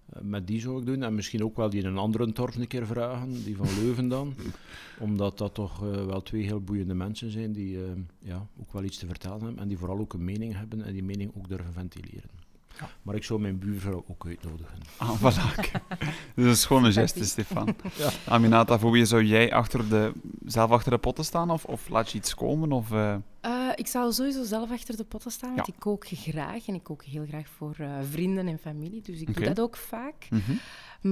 Eh, 0.09 0.21
met 0.21 0.47
die 0.47 0.59
zou 0.59 0.79
ik 0.79 0.85
doen. 0.85 1.03
En 1.03 1.15
misschien 1.15 1.43
ook 1.43 1.55
wel 1.55 1.69
die 1.69 1.83
een 1.83 1.97
andere 1.97 2.31
Torf 2.33 2.55
een 2.55 2.67
keer 2.67 2.85
vragen, 2.85 3.43
die 3.43 3.55
van 3.55 3.67
Leuven 3.79 4.07
dan. 4.07 4.33
Omdat 4.99 5.37
dat 5.37 5.53
toch 5.53 5.83
uh, 5.83 6.05
wel 6.05 6.21
twee 6.21 6.43
heel 6.43 6.61
boeiende 6.61 6.93
mensen 6.93 7.31
zijn 7.31 7.53
die 7.53 7.75
uh, 7.75 7.81
ja, 8.19 8.47
ook 8.59 8.73
wel 8.73 8.83
iets 8.83 8.97
te 8.97 9.05
vertellen 9.05 9.41
hebben. 9.41 9.59
En 9.59 9.67
die 9.67 9.77
vooral 9.77 9.99
ook 9.99 10.13
een 10.13 10.23
mening 10.23 10.55
hebben 10.55 10.81
en 10.81 10.93
die 10.93 11.03
mening 11.03 11.31
ook 11.35 11.47
durven 11.47 11.73
ventileren. 11.73 12.42
Ja. 12.79 12.89
Maar 13.01 13.15
ik 13.15 13.23
zou 13.23 13.41
mijn 13.41 13.59
buurvrouw 13.59 14.03
ook 14.07 14.25
uitnodigen. 14.25 14.77
Ah, 14.97 15.21
voilà. 15.21 15.71
dat 16.35 16.45
is 16.45 16.65
gewoon 16.65 16.85
een 16.85 16.93
geste, 16.93 17.25
Stefan. 17.25 17.75
ja. 17.95 18.09
Aminata, 18.27 18.79
voor 18.79 18.91
wie 18.91 19.05
zou 19.05 19.23
jij 19.23 19.53
achter 19.53 19.89
de, 19.89 20.11
zelf 20.45 20.71
achter 20.71 20.91
de 20.91 20.97
potten 20.97 21.25
staan? 21.25 21.49
Of, 21.49 21.65
of 21.65 21.89
laat 21.89 22.11
je 22.11 22.17
iets 22.17 22.35
komen? 22.35 22.71
Of, 22.71 22.91
uh... 22.91 23.15
Uh, 23.45 23.69
ik 23.75 23.87
zou 23.87 24.11
sowieso 24.11 24.43
zelf 24.43 24.71
achter 24.71 24.97
de 24.97 25.03
potten 25.03 25.31
staan, 25.31 25.55
want 25.55 25.67
ja. 25.67 25.73
ik 25.73 25.79
kook 25.79 26.05
graag. 26.07 26.67
En 26.67 26.73
ik 26.73 26.83
kook 26.83 27.03
heel 27.03 27.25
graag 27.25 27.47
voor 27.47 27.75
uh, 27.79 27.97
vrienden 28.09 28.47
en 28.47 28.59
familie. 28.59 29.01
Dus 29.01 29.21
ik 29.21 29.29
okay. 29.29 29.43
doe 29.43 29.53
dat 29.53 29.65
ook 29.65 29.77
vaak. 29.77 30.27
Mm 30.29 30.41
-hmm. 30.45 30.59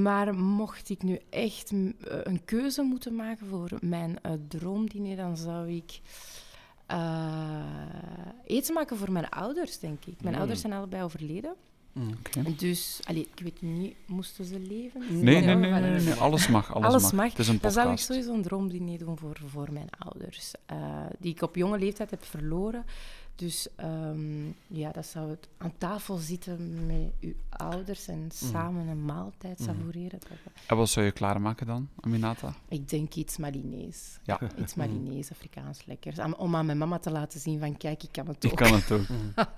Maar 0.01 0.35
mocht 0.35 0.89
ik 0.89 1.03
nu 1.03 1.19
echt 1.29 1.71
een 1.71 2.41
keuze 2.45 2.81
moeten 2.81 3.15
maken 3.15 3.47
voor 3.47 3.69
mijn 3.81 4.19
droomdiner, 4.47 5.15
dan 5.15 5.37
zou 5.37 5.71
ik... 5.71 6.01
Uh, 6.91 7.63
eten 8.45 8.73
maken 8.73 8.97
voor 8.97 9.11
mijn 9.11 9.29
ouders, 9.29 9.79
denk 9.79 10.05
ik. 10.05 10.21
Mijn 10.21 10.33
mm. 10.33 10.39
ouders 10.39 10.61
zijn 10.61 10.73
allebei 10.73 11.03
overleden. 11.03 11.55
Mm, 11.93 12.13
okay. 12.19 12.55
Dus, 12.57 12.99
allee, 13.03 13.27
ik 13.35 13.43
weet 13.43 13.61
niet, 13.61 13.95
moesten 14.05 14.45
ze 14.45 14.59
leven? 14.59 15.01
Nee, 15.09 15.41
nee, 15.41 15.55
nee, 15.55 15.71
nee, 15.71 16.01
nee, 16.01 16.13
alles 16.13 16.47
mag. 16.47 16.73
Alles, 16.73 16.87
alles 16.87 17.01
mag. 17.03 17.11
mag. 17.11 17.29
Het 17.29 17.39
is 17.39 17.47
een 17.47 17.57
Dan 17.61 17.71
zou 17.71 17.91
ik 17.91 17.97
sowieso 17.97 18.33
een 18.33 18.41
droomdiner 18.41 18.97
doen 18.97 19.17
voor, 19.17 19.37
voor 19.45 19.71
mijn 19.71 19.89
ouders, 19.97 20.51
uh, 20.71 20.77
die 21.19 21.31
ik 21.33 21.41
op 21.41 21.55
jonge 21.55 21.79
leeftijd 21.79 22.09
heb 22.09 22.25
verloren. 22.25 22.85
Dus 23.35 23.67
um, 23.83 24.55
ja, 24.67 24.91
dat 24.91 25.05
zou 25.05 25.29
het 25.29 25.47
aan 25.57 25.73
tafel 25.77 26.17
zitten 26.17 26.85
met 26.85 27.11
uw 27.19 27.33
ouders 27.49 28.07
en 28.07 28.27
samen 28.33 28.87
een 28.87 29.05
maaltijd 29.05 29.59
mm. 29.59 29.65
savoureren. 29.65 30.19
En 30.67 30.77
wat 30.77 30.89
zou 30.89 31.05
je 31.05 31.11
klaarmaken 31.11 31.67
dan, 31.67 31.89
Aminata? 31.99 32.55
Ik 32.67 32.89
denk 32.89 33.13
iets 33.13 33.37
Malinees. 33.37 34.19
Ja. 34.23 34.39
Iets 34.61 34.75
Malinees, 34.75 35.31
Afrikaans 35.31 35.85
lekkers. 35.85 36.17
Om 36.37 36.55
aan 36.55 36.65
mijn 36.65 36.77
mama 36.77 36.99
te 36.99 37.11
laten 37.11 37.39
zien 37.39 37.59
van, 37.59 37.77
kijk, 37.77 38.03
ik 38.03 38.11
kan 38.11 38.27
het 38.27 38.45
ook. 38.45 38.51
Ik 38.51 38.57
kan 38.57 38.73
het 38.73 38.91
ook. 38.91 39.05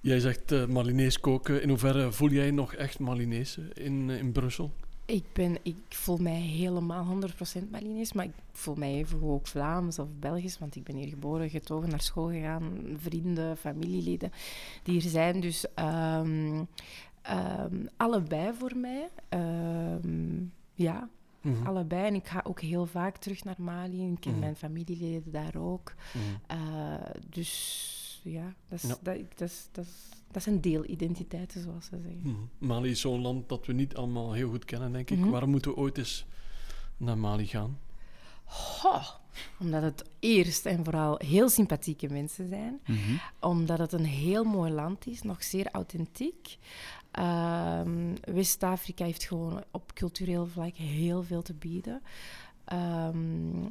Jij 0.00 0.20
zegt 0.20 0.52
uh, 0.52 0.66
Malinees 0.66 1.20
koken. 1.20 1.62
In 1.62 1.68
hoeverre 1.68 2.12
voel 2.12 2.30
jij 2.30 2.50
nog 2.50 2.74
echt 2.74 2.98
Malinees 2.98 3.58
in, 3.74 4.10
in 4.10 4.32
Brussel? 4.32 4.72
Ik, 5.08 5.24
ben, 5.32 5.58
ik 5.62 5.76
voel 5.88 6.16
mij 6.16 6.40
helemaal 6.40 7.20
100% 7.60 7.70
Malinees, 7.70 8.12
maar 8.12 8.24
ik 8.24 8.32
voel 8.52 8.74
mij 8.74 8.94
even 8.94 9.22
ook 9.22 9.46
Vlaams 9.46 9.98
of 9.98 10.08
Belgisch, 10.18 10.58
want 10.58 10.76
ik 10.76 10.84
ben 10.84 10.96
hier 10.96 11.08
geboren, 11.08 11.50
getogen, 11.50 11.88
naar 11.88 12.00
school 12.00 12.28
gegaan, 12.28 12.96
vrienden, 12.96 13.56
familieleden 13.56 14.32
die 14.82 15.00
hier 15.00 15.10
zijn. 15.10 15.40
Dus 15.40 15.66
um, 15.76 16.68
um, 17.30 17.88
allebei 17.96 18.52
voor 18.54 18.76
mij. 18.76 19.08
Um, 19.28 20.52
ja, 20.74 21.08
Mm 21.40 21.54
-hmm. 21.54 21.66
Allebei. 21.66 22.06
En 22.06 22.14
ik 22.14 22.26
ga 22.26 22.40
ook 22.44 22.60
heel 22.60 22.86
vaak 22.86 23.16
terug 23.16 23.44
naar 23.44 23.54
Mali. 23.58 24.10
Ik 24.10 24.20
ken 24.20 24.30
mm 24.30 24.30
-hmm. 24.30 24.38
mijn 24.38 24.56
familieleden 24.56 25.32
daar 25.32 25.56
ook. 25.56 25.94
Mm 26.14 26.20
-hmm. 26.20 26.58
uh, 26.58 27.00
dus 27.28 28.20
ja, 28.24 28.54
dat 28.68 28.82
is. 28.82 28.88
Dat, 28.88 28.98
dat, 29.02 29.16
is, 29.50 29.68
dat, 29.72 29.84
is, 29.84 30.17
dat 30.30 30.42
zijn 30.42 30.60
deelidentiteiten, 30.60 31.62
zoals 31.62 31.84
ze 31.84 32.00
zeggen. 32.02 32.50
Mali 32.58 32.90
is 32.90 33.00
zo'n 33.00 33.20
land 33.20 33.48
dat 33.48 33.66
we 33.66 33.72
niet 33.72 33.96
allemaal 33.96 34.32
heel 34.32 34.50
goed 34.50 34.64
kennen, 34.64 34.92
denk 34.92 35.10
ik. 35.10 35.24
Waarom 35.24 35.50
moeten 35.50 35.70
we 35.70 35.76
ooit 35.76 35.98
eens 35.98 36.26
naar 36.96 37.18
Mali 37.18 37.46
gaan? 37.46 37.78
Omdat 39.58 39.82
het 39.82 40.04
eerst 40.18 40.66
en 40.66 40.84
vooral 40.84 41.20
heel 41.24 41.48
sympathieke 41.48 42.08
mensen 42.08 42.48
zijn. 42.48 42.80
Omdat 43.40 43.78
het 43.78 43.92
een 43.92 44.04
heel 44.04 44.44
mooi 44.44 44.72
land 44.72 45.06
is, 45.06 45.22
nog 45.22 45.44
zeer 45.44 45.68
authentiek. 45.72 46.58
Um, 47.18 48.14
West-Afrika 48.20 49.04
heeft 49.04 49.24
gewoon 49.24 49.64
op 49.70 49.92
cultureel 49.94 50.46
vlak 50.46 50.74
heel 50.74 51.22
veel 51.22 51.42
te 51.42 51.54
bieden. 51.54 52.02
Um, 52.72 53.68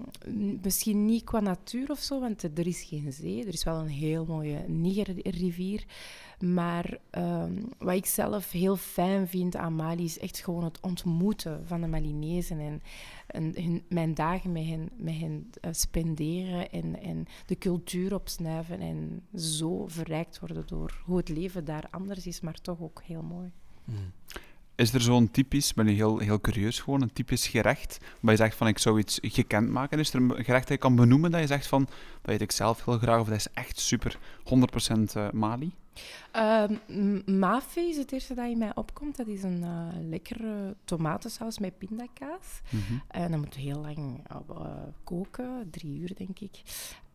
misschien 0.61 1.05
niet 1.05 1.23
qua 1.23 1.39
natuur 1.39 1.91
of 1.91 1.99
zo, 1.99 2.19
want 2.19 2.43
er 2.43 2.67
is 2.67 2.81
geen 2.81 3.13
zee. 3.13 3.45
Er 3.45 3.53
is 3.53 3.63
wel 3.63 3.79
een 3.79 3.87
heel 3.87 4.25
mooie 4.25 4.63
Niger-rivier. 4.67 5.83
Maar 6.39 6.97
um, 7.11 7.69
wat 7.77 7.95
ik 7.95 8.05
zelf 8.05 8.51
heel 8.51 8.75
fijn 8.75 9.27
vind 9.27 9.55
aan 9.55 9.75
Mali 9.75 10.03
is 10.03 10.19
echt 10.19 10.39
gewoon 10.39 10.63
het 10.63 10.79
ontmoeten 10.79 11.67
van 11.67 11.81
de 11.81 11.87
Malinezen 11.87 12.59
en, 12.59 12.81
en 13.27 13.63
hun, 13.63 13.83
mijn 13.89 14.13
dagen 14.13 14.51
met 14.51 14.65
hen, 14.65 14.89
met 14.95 15.17
hen 15.17 15.49
uh, 15.61 15.71
spenderen 15.73 16.71
en, 16.71 17.01
en 17.01 17.25
de 17.45 17.57
cultuur 17.57 18.13
opsnuiven 18.13 18.79
en 18.79 19.21
zo 19.39 19.87
verrijkt 19.87 20.39
worden 20.39 20.67
door 20.67 21.01
hoe 21.05 21.17
het 21.17 21.29
leven 21.29 21.65
daar 21.65 21.87
anders 21.91 22.27
is, 22.27 22.41
maar 22.41 22.61
toch 22.61 22.81
ook 22.81 23.01
heel 23.03 23.23
mooi. 23.23 23.51
Mm. 23.83 24.11
Is 24.77 24.93
er 24.93 25.01
zo'n 25.01 25.31
typisch, 25.31 25.73
ben 25.73 25.87
ik 25.87 25.95
heel, 25.95 26.17
heel 26.17 26.41
curieus 26.41 26.79
gewoon, 26.79 27.01
een 27.01 27.13
typisch 27.13 27.47
gerecht 27.47 27.97
waar 28.19 28.31
je 28.31 28.37
zegt 28.37 28.55
van 28.55 28.67
ik 28.67 28.77
zou 28.77 28.99
iets 28.99 29.19
gekend 29.21 29.69
maken? 29.69 29.99
Is 29.99 30.13
er 30.13 30.21
een 30.21 30.31
gerecht 30.31 30.67
dat 30.67 30.67
je 30.67 30.77
kan 30.77 30.95
benoemen 30.95 31.31
dat 31.31 31.41
je 31.41 31.47
zegt 31.47 31.67
van 31.67 31.87
dat 32.21 32.33
eet 32.33 32.41
ik 32.41 32.51
zelf 32.51 32.85
heel 32.85 32.97
graag 32.97 33.19
of 33.19 33.27
dat 33.27 33.35
is 33.35 33.47
echt 33.53 33.79
super 33.79 34.17
100% 34.39 34.99
uh, 35.17 35.29
Mali? 35.31 35.71
Uh, 36.35 36.63
mafe 37.25 37.81
is 37.81 37.97
het 37.97 38.11
eerste 38.11 38.33
dat 38.33 38.49
in 38.49 38.57
mij 38.57 38.75
opkomt. 38.75 39.17
Dat 39.17 39.27
is 39.27 39.43
een 39.43 39.61
uh, 39.61 39.87
lekkere 40.09 40.75
tomatensaus 40.83 41.59
met 41.59 41.77
pindakaas. 41.77 42.61
Mm 42.69 42.81
-hmm. 42.87 43.01
En 43.07 43.31
dat 43.31 43.39
moet 43.39 43.55
heel 43.55 43.79
lang 43.79 44.23
uh, 44.31 44.67
koken, 45.03 45.67
drie 45.71 45.99
uur 45.99 46.15
denk 46.15 46.39
ik. 46.39 46.61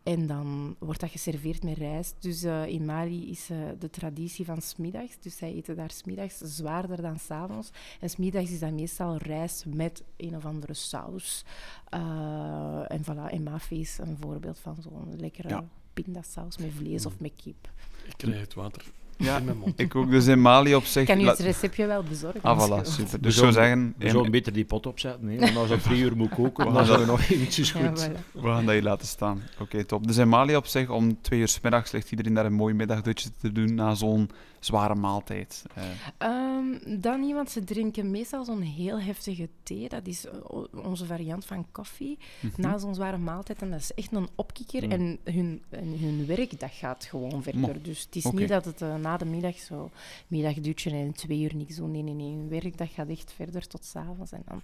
En 0.03 0.27
dan 0.27 0.77
wordt 0.79 1.01
dat 1.01 1.11
geserveerd 1.11 1.63
met 1.63 1.77
rijst. 1.77 2.17
Dus 2.19 2.45
uh, 2.45 2.67
in 2.67 2.85
Mali 2.85 3.31
is 3.31 3.51
uh, 3.51 3.59
de 3.79 3.91
traditie 3.91 4.45
van 4.45 4.63
smiddags. 4.63 5.17
Dus 5.21 5.37
zij 5.37 5.53
eten 5.53 5.77
daar 5.77 5.91
smiddags 5.91 6.39
zwaarder 6.39 7.03
dan 7.03 7.19
s'avonds. 7.19 7.71
En 8.01 8.11
smiddags 8.11 8.51
is 8.51 8.59
dat 8.59 8.73
meestal 8.73 9.17
rijst 9.17 9.67
met 9.67 10.03
een 10.17 10.37
of 10.37 10.45
andere 10.45 10.75
saus. 10.75 11.45
Uh, 11.95 12.93
en 12.93 13.03
voilà, 13.03 13.31
en 13.31 13.43
mafe 13.43 13.75
is 13.75 13.99
een 13.99 14.17
voorbeeld 14.21 14.59
van 14.59 14.77
zo'n 14.81 15.17
lekkere 15.17 15.49
ja. 15.49 15.65
pindasaus 15.93 16.57
met 16.59 16.73
vlees 16.73 17.05
mm. 17.05 17.13
of 17.13 17.21
met 17.21 17.33
kip. 17.43 17.71
Ik 18.05 18.15
krijg 18.17 18.41
het 18.41 18.55
water. 18.55 18.85
Ja, 19.23 19.37
in 19.39 19.45
mijn 19.45 19.57
mond. 19.57 19.81
ik 19.81 19.95
ook. 19.95 20.11
Dus 20.11 20.27
in 20.27 20.41
Mali 20.41 20.75
op 20.75 20.85
zich... 20.85 21.03
Ik 21.03 21.09
kan 21.09 21.21
u 21.21 21.25
la- 21.25 21.31
het 21.31 21.41
receptje 21.41 21.87
wel 21.87 22.03
bezorgen. 22.03 22.43
Ah, 22.43 22.59
je 22.59 22.67
voilà, 22.83 22.87
super. 22.89 23.21
Dus 23.23 23.35
ik 23.35 23.41
zou 23.41 23.53
zeggen, 23.53 23.95
We 23.99 24.05
in- 24.05 24.11
zouden 24.11 24.33
beter 24.33 24.53
die 24.53 24.65
pot 24.65 24.87
opzetten, 24.87 25.29
hè, 25.29 25.39
want 25.39 25.57
als 25.57 25.69
dat 25.69 25.83
drie 25.83 26.03
uur 26.03 26.17
moet 26.17 26.35
koken, 26.35 26.73
dan 26.73 26.87
zijn 26.87 27.01
we 27.01 27.07
nog 27.07 27.21
eventjes 27.31 27.73
Ja, 27.73 27.89
goed. 27.89 28.09
voilà. 28.09 28.31
we 28.33 28.49
gaan 28.49 28.65
dat 28.65 28.75
hier 28.75 28.83
laten 28.83 29.07
staan. 29.07 29.43
Oké, 29.61 29.85
top. 29.85 30.07
Dus 30.07 30.17
in 30.17 30.29
Mali 30.29 30.57
op 30.57 30.67
zich, 30.67 30.91
om 30.91 31.21
twee 31.21 31.41
uur 31.41 31.49
's 31.49 31.61
middags 31.61 31.91
ligt 31.93 32.11
iedereen 32.11 32.35
daar 32.35 32.47
een 32.47 32.53
mooi 32.53 32.75
middagdutje 32.75 33.29
te 33.41 33.53
doen 33.53 33.75
na 33.75 33.95
zo'n 33.95 34.31
zware 34.61 34.95
maaltijd. 34.95 35.63
Eh, 35.75 35.83
Ehm, 36.19 37.01
dan 37.01 37.21
niet, 37.21 37.35
want 37.35 37.51
ze 37.51 37.65
drinken 37.65 38.11
meestal 38.11 38.45
zo'n 38.45 38.61
heel 38.61 39.01
heftige 39.01 39.49
thee. 39.63 39.89
Dat 39.89 40.07
is 40.07 40.27
eh, 40.27 40.33
onze 40.85 41.05
variant 41.07 41.45
van 41.45 41.67
koffie. 41.73 42.19
mhm. 42.41 42.61
Na 42.61 42.79
zo'n 42.79 42.95
zware 42.95 43.19
maaltijd. 43.19 43.63
En 43.63 43.71
dat 43.71 43.81
is 43.81 43.95
echt 43.95 44.13
een 44.13 44.29
opkikker. 44.35 44.85
Mm. 44.85 44.91
En, 44.91 45.19
hun, 45.35 45.63
en 45.69 45.99
hun 45.99 46.27
werk, 46.27 46.61
dat 46.61 46.71
gaat 46.73 47.05
gewoon 47.05 47.43
verder. 47.43 47.61
Mo. 47.61 47.73
Dus 47.83 48.03
het 48.03 48.17
is 48.17 48.25
niet 48.31 48.49
dat 48.49 48.65
het 48.65 48.83
eh, 48.83 48.95
na 48.95 49.12
de 49.19 49.25
middag 49.25 49.57
zo 49.59 49.91
middagdutje 50.29 50.91
en 50.91 51.13
twee 51.13 51.41
uur 51.43 51.57
niks 51.57 51.77
doen. 51.77 51.91
Nee, 51.91 52.03
nee, 52.03 52.15
nee. 52.15 52.37
Hun 52.37 52.49
werk, 52.49 52.79
dat 52.79 52.89
gaat 52.91 53.09
echt 53.09 53.33
verder 53.33 53.67
tot 53.67 53.85
s'avonds. 53.85 54.33
En 54.33 54.43
dan, 54.47 54.63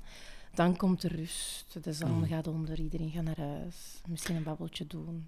dan 0.54 0.76
komt 0.76 1.00
de 1.00 1.08
rust. 1.08 1.78
De 1.82 1.92
zon 1.92 2.10
Mm. 2.18 2.26
gaat 2.26 2.46
onder. 2.46 2.80
Iedereen 2.80 3.10
gaat 3.10 3.24
naar 3.24 3.36
huis. 3.40 4.00
Misschien 4.06 4.36
een 4.36 4.42
babbeltje 4.42 4.86
doen. 4.86 5.26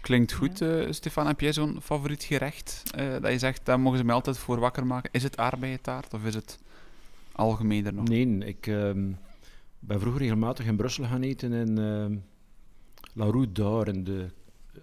Klinkt 0.00 0.32
goed, 0.32 0.60
eh, 0.60 0.86
Stefan. 0.92 1.26
Heb 1.26 1.40
jij 1.40 1.52
zo'n 1.52 1.80
favoriet 1.82 2.22
gerecht? 2.24 2.82
eh, 2.94 3.10
dat 3.20 3.32
je 3.32 3.38
zegt, 3.38 3.64
daar 3.66 3.80
mogen 3.80 3.98
ze 3.98 4.04
mij 4.04 4.14
altijd 4.14 4.38
voor 4.38 4.58
wakker 4.58 4.86
maken. 4.86 5.10
Is 5.12 5.22
het 5.22 5.36
aardbeientaart 5.36 6.14
of 6.14 6.24
is 6.24 6.34
het 6.34 6.58
algemener 7.32 7.94
nog? 7.94 8.08
Nee, 8.08 8.38
ik 8.38 8.66
ehm, 8.66 9.12
ben 9.78 10.00
vroeger 10.00 10.20
regelmatig 10.20 10.66
in 10.66 10.76
Brussel 10.76 11.04
gaan 11.04 11.22
eten 11.22 11.52
in 11.52 11.78
ehm, 11.78 12.16
La 13.12 13.30
Rue 13.30 13.52
d'Or, 13.52 13.88
in 13.88 14.04
de 14.04 14.26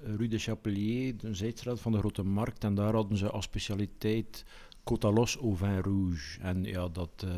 Rue 0.04 0.28
de 0.28 0.38
Chapelier, 0.38 1.18
de 1.18 1.34
zijstraat 1.34 1.80
van 1.80 1.92
de 1.92 1.98
Grote 1.98 2.24
Markt. 2.24 2.64
En 2.64 2.76
daar 2.76 2.94
hadden 2.94 3.18
ze 3.18 3.30
als 3.30 3.46
specialiteit 3.46 4.46
Cotalos 4.84 5.38
au 5.38 5.56
vin 5.56 5.80
rouge. 5.80 6.40
En 6.42 6.64
ja, 6.64 6.88
dat, 6.88 7.10
eh, 7.18 7.30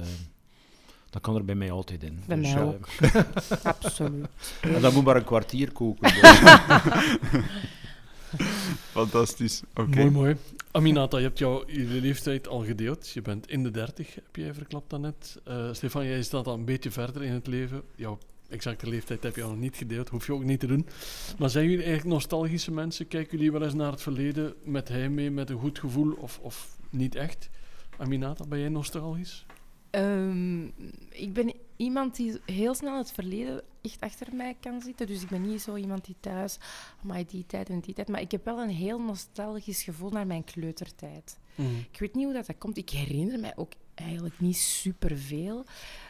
dat 1.09 1.21
kan 1.21 1.35
er 1.35 1.45
bij 1.45 1.55
mij 1.55 1.71
altijd 1.71 2.03
in. 2.03 2.19
Bij 2.25 2.37
mij 2.37 2.53
eh, 2.53 2.67
ook. 2.67 2.87
Absoluut. 3.63 4.27
en 4.61 4.81
dat 4.81 4.93
moet 4.93 5.03
maar 5.03 5.15
een 5.15 5.23
kwartier 5.23 5.71
koken. 5.71 6.11
Fantastisch. 8.91 9.61
Oké. 9.73 9.95
Mooi, 9.95 10.09
mooi. 10.09 10.35
Aminata, 10.71 11.17
je 11.17 11.23
hebt 11.23 11.39
jouw 11.39 11.63
je 11.67 11.85
leeftijd 11.85 12.47
al 12.47 12.65
gedeeld. 12.65 13.09
Je 13.09 13.21
bent 13.21 13.49
in 13.49 13.63
de 13.63 13.71
dertig, 13.71 14.15
heb 14.15 14.35
jij 14.35 14.53
verklapt 14.53 14.89
daarnet. 14.89 15.41
Eh 15.43 15.73
Stefan, 15.73 16.05
jij 16.05 16.23
staat 16.23 16.47
al 16.47 16.53
een 16.53 16.65
beetje 16.65 16.91
verder 16.91 17.23
in 17.23 17.31
het 17.31 17.47
leven. 17.47 17.81
Jouw 17.95 18.17
exacte 18.49 18.87
leeftijd 18.87 19.23
heb 19.23 19.35
je 19.35 19.43
al 19.43 19.55
niet 19.55 19.75
gedeeld, 19.75 20.09
hoef 20.09 20.25
je 20.25 20.33
ook 20.33 20.43
niet 20.43 20.59
te 20.59 20.67
doen. 20.67 20.87
Maar 21.37 21.49
zijn 21.49 21.69
jullie 21.69 21.83
eigenlijk 21.83 22.13
nostalgische 22.13 22.71
mensen? 22.71 23.07
Kijken 23.07 23.37
jullie 23.37 23.51
wel 23.51 23.63
eens 23.63 23.73
naar 23.73 23.91
het 23.91 24.01
verleden 24.01 24.53
met 24.63 24.87
heimwee, 24.87 25.31
met 25.31 25.49
een 25.49 25.59
goed 25.59 25.79
gevoel 25.79 26.11
of, 26.13 26.39
of 26.41 26.77
niet 26.89 27.15
echt? 27.15 27.49
Aminata, 27.97 28.45
ben 28.47 28.59
jij 28.59 28.69
nostalgisch? 28.69 29.45
Ehm, 29.89 30.65
ik 31.09 31.33
ben 31.33 31.53
iemand 31.75 32.15
die 32.15 32.39
heel 32.45 32.73
snel 32.73 32.97
het 32.97 33.11
verleden 33.11 33.61
echt 33.81 33.99
achter 33.99 34.27
mij 34.35 34.55
kan 34.59 34.81
zitten. 34.81 35.07
Dus 35.07 35.21
ik 35.21 35.29
ben 35.29 35.49
niet 35.49 35.61
zo 35.61 35.75
iemand 35.75 36.05
die 36.05 36.15
thuis, 36.19 36.57
maar 37.01 37.25
die 37.25 37.45
tijd 37.45 37.69
en 37.69 37.79
die 37.79 37.93
tijd. 37.93 38.07
Maar 38.07 38.21
ik 38.21 38.31
heb 38.31 38.45
wel 38.45 38.59
een 38.59 38.69
heel 38.69 38.99
nostalgisch 38.99 39.83
gevoel 39.83 40.09
naar 40.09 40.27
mijn 40.27 40.43
kleutertijd. 40.43 41.37
Ik 41.91 41.99
weet 41.99 42.15
niet 42.15 42.25
hoe 42.25 42.33
dat, 42.33 42.45
dat 42.45 42.57
komt. 42.57 42.77
Ik 42.77 42.89
herinner 42.89 43.39
mij 43.39 43.53
ook 43.55 43.71
eigenlijk 43.95 44.39
niet 44.39 44.57
superveel. 44.57 45.65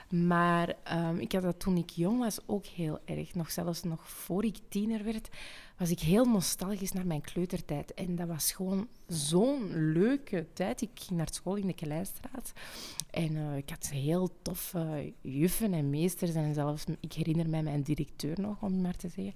Maar 0.10 0.76
ehm, 0.84 1.18
ik 1.18 1.32
had 1.32 1.42
dat 1.42 1.60
toen 1.60 1.78
ik 1.78 1.90
jong 1.90 2.20
was 2.20 2.40
ook 2.46 2.66
heel 2.66 3.00
erg. 3.06 3.36
Nog 3.36 3.52
zelfs 3.52 3.84
nog 3.84 4.10
voor 4.10 4.46
ik 4.46 4.58
tiener 4.70 5.04
werd, 5.04 5.30
was 5.78 5.90
ik 5.90 6.00
heel 6.00 6.26
nostalgisch 6.26 6.92
naar 6.92 7.06
mijn 7.06 7.22
kleutertijd. 7.22 7.94
En 7.94 8.16
dat 8.16 8.28
was 8.28 8.52
gewoon 8.52 8.88
zo'n 9.08 9.92
leuke 9.92 10.48
tijd. 10.54 10.82
Ik 10.82 10.90
ging 10.94 11.18
naar 11.18 11.34
school 11.34 11.56
in 11.56 11.68
de 11.68 11.74
Kleistraat. 11.74 12.52
En 13.10 13.36
eh, 13.36 13.58
ik 13.58 13.70
had 13.70 13.90
heel 13.90 14.30
toffe 14.42 15.14
juffen 15.22 15.74
en 15.74 15.90
meesters. 15.90 16.34
En 16.34 16.54
zelfs, 16.54 16.84
ik 17.00 17.14
herinner 17.14 17.50
mij 17.50 17.64
mijn 17.64 17.82
directeur 17.82 18.42
nog, 18.42 18.62
om 18.62 18.74
het 18.74 18.82
maar 18.82 18.96
te 18.96 19.08
zeggen. 19.08 19.34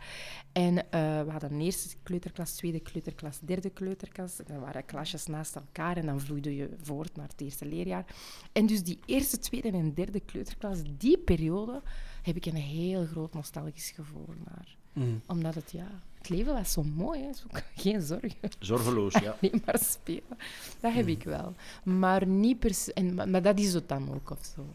En 0.52 0.92
eh, 0.92 1.24
we 1.24 1.32
hadden 1.32 1.62
eerste 1.62 1.96
kleuterklas, 2.04 2.56
tweede 2.56 2.80
kleuterklas, 2.80 3.40
derde 3.40 3.70
kleuterklas. 3.70 4.40
En 4.40 4.46
dan 4.48 4.60
waren 4.60 4.86
klasjes 4.86 5.26
naast 5.26 5.56
elkaar 5.56 5.98
en 5.98 6.06
dan 6.06 6.20
vloeide 6.20 6.56
je 6.56 6.70
voort 6.82 7.16
naar 7.16 7.28
het 7.28 7.42
eerste 7.42 7.66
leerjaar. 7.66 8.06
En 8.52 8.66
dus 8.66 8.84
die 8.84 9.00
eerste, 9.06 9.40
tweede 9.40 9.72
en 9.72 9.94
derde 9.94 10.20
kleuterklas, 10.20 10.82
die 10.98 11.18
periode, 11.18 11.82
heb 12.22 12.36
ik 12.36 12.46
een 12.46 12.56
heel 12.56 13.06
groot 13.06 13.34
nostalgisch 13.34 13.92
gevoel 13.92 14.34
naar. 14.46 14.78
Mm. 14.94 15.22
Omdat 15.28 15.56
het, 15.56 15.72
ja, 15.72 16.02
het 16.22 16.30
leven 16.30 16.54
was 16.54 16.72
zo 16.72 16.84
mooi, 16.84 17.22
hè. 17.22 17.34
Zo, 17.34 17.46
geen 17.76 18.02
zorgen. 18.02 18.50
Zorgeloos, 18.60 19.14
ja. 19.14 19.36
Alleen 19.42 19.62
maar 19.66 19.80
spelen. 19.80 20.38
Dat 20.80 20.94
heb 20.94 21.08
ik 21.08 21.24
wel. 21.24 21.54
Maar 21.84 22.28
niet 22.28 22.60
per 22.60 22.74
se... 22.74 22.94
En, 22.94 23.14
maar, 23.14 23.30
maar 23.30 23.42
dat 23.42 23.60
is 23.60 23.74
het 23.74 23.90
dan 23.90 24.14
ook, 24.14 24.30
of 24.30 24.46
zo. 24.56 24.66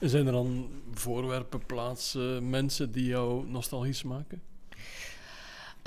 Zijn 0.00 0.26
er 0.26 0.32
dan 0.32 0.68
voorwerpen, 0.92 1.66
plaatsen, 1.66 2.50
mensen 2.50 2.92
die 2.92 3.04
jou 3.04 3.46
nostalgisch 3.46 4.02
maken? 4.02 4.42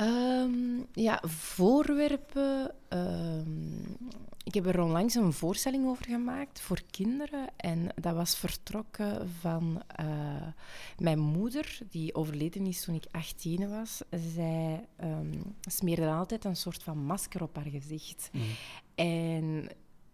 Ehm, 0.02 0.84
ja, 0.94 1.24
voorwerpen. 1.28 2.72
ehm, 2.88 3.82
ik 4.44 4.54
heb 4.54 4.66
er 4.66 4.82
onlangs 4.82 5.16
een 5.16 5.34
voorstelling 5.34 5.88
over 5.88 6.06
gemaakt 6.06 6.62
voor 6.62 6.82
kinderen. 6.92 7.48
En 7.58 7.90
dat 7.96 8.16
was 8.16 8.38
vertrokken 8.38 9.30
van 9.40 9.84
eh, 9.88 10.06
mijn 10.98 11.20
moeder, 11.20 11.80
die 11.90 12.16
overleden 12.16 12.66
is 12.66 12.84
toen 12.84 12.96
ik 12.96 13.06
18 13.12 13.70
was. 13.70 14.02
Zij 14.34 14.88
ehm, 14.96 15.42
smeerde 15.62 16.08
altijd 16.10 16.46
een 16.46 16.56
soort 16.56 16.84
van 16.84 16.98
masker 16.98 17.44
op 17.44 17.56
haar 17.56 17.70
gezicht. 17.70 18.30
En 18.96 19.68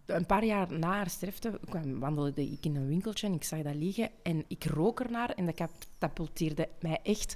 een 0.05 0.25
paar 0.25 0.45
jaar 0.45 0.73
na 0.73 0.91
haar 0.91 1.09
sterfte 1.09 1.59
kwam, 1.69 1.99
wandelde 1.99 2.51
ik 2.51 2.65
in 2.65 2.75
een 2.75 2.87
winkeltje 2.87 3.27
en 3.27 3.33
ik 3.33 3.43
zag 3.43 3.61
dat 3.61 3.75
liggen. 3.75 4.09
En 4.23 4.43
ik 4.47 4.63
rook 4.63 4.99
ernaar 4.99 5.29
en 5.29 5.45
dat 5.45 5.55
catapulteerde 5.55 6.69
mij 6.79 6.99
echt 7.03 7.35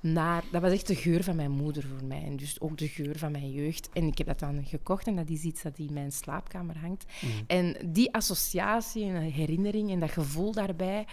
naar... 0.00 0.44
Dat 0.52 0.62
was 0.62 0.72
echt 0.72 0.86
de 0.86 0.94
geur 0.94 1.24
van 1.24 1.36
mijn 1.36 1.50
moeder 1.50 1.82
voor 1.82 2.06
mij. 2.06 2.22
En 2.22 2.36
dus 2.36 2.60
ook 2.60 2.78
de 2.78 2.88
geur 2.88 3.18
van 3.18 3.32
mijn 3.32 3.50
jeugd. 3.50 3.88
En 3.92 4.06
ik 4.06 4.18
heb 4.18 4.26
dat 4.26 4.38
dan 4.38 4.64
gekocht 4.64 5.06
en 5.06 5.16
dat 5.16 5.28
is 5.30 5.42
iets 5.42 5.62
dat 5.62 5.78
in 5.78 5.92
mijn 5.92 6.12
slaapkamer 6.12 6.78
hangt. 6.78 7.04
En 7.46 7.76
die 7.86 8.14
associatie 8.14 9.04
en 9.04 9.20
herinnering 9.20 9.90
en 9.90 10.00
dat 10.00 10.10
gevoel 10.10 10.52
daarbij... 10.52 11.06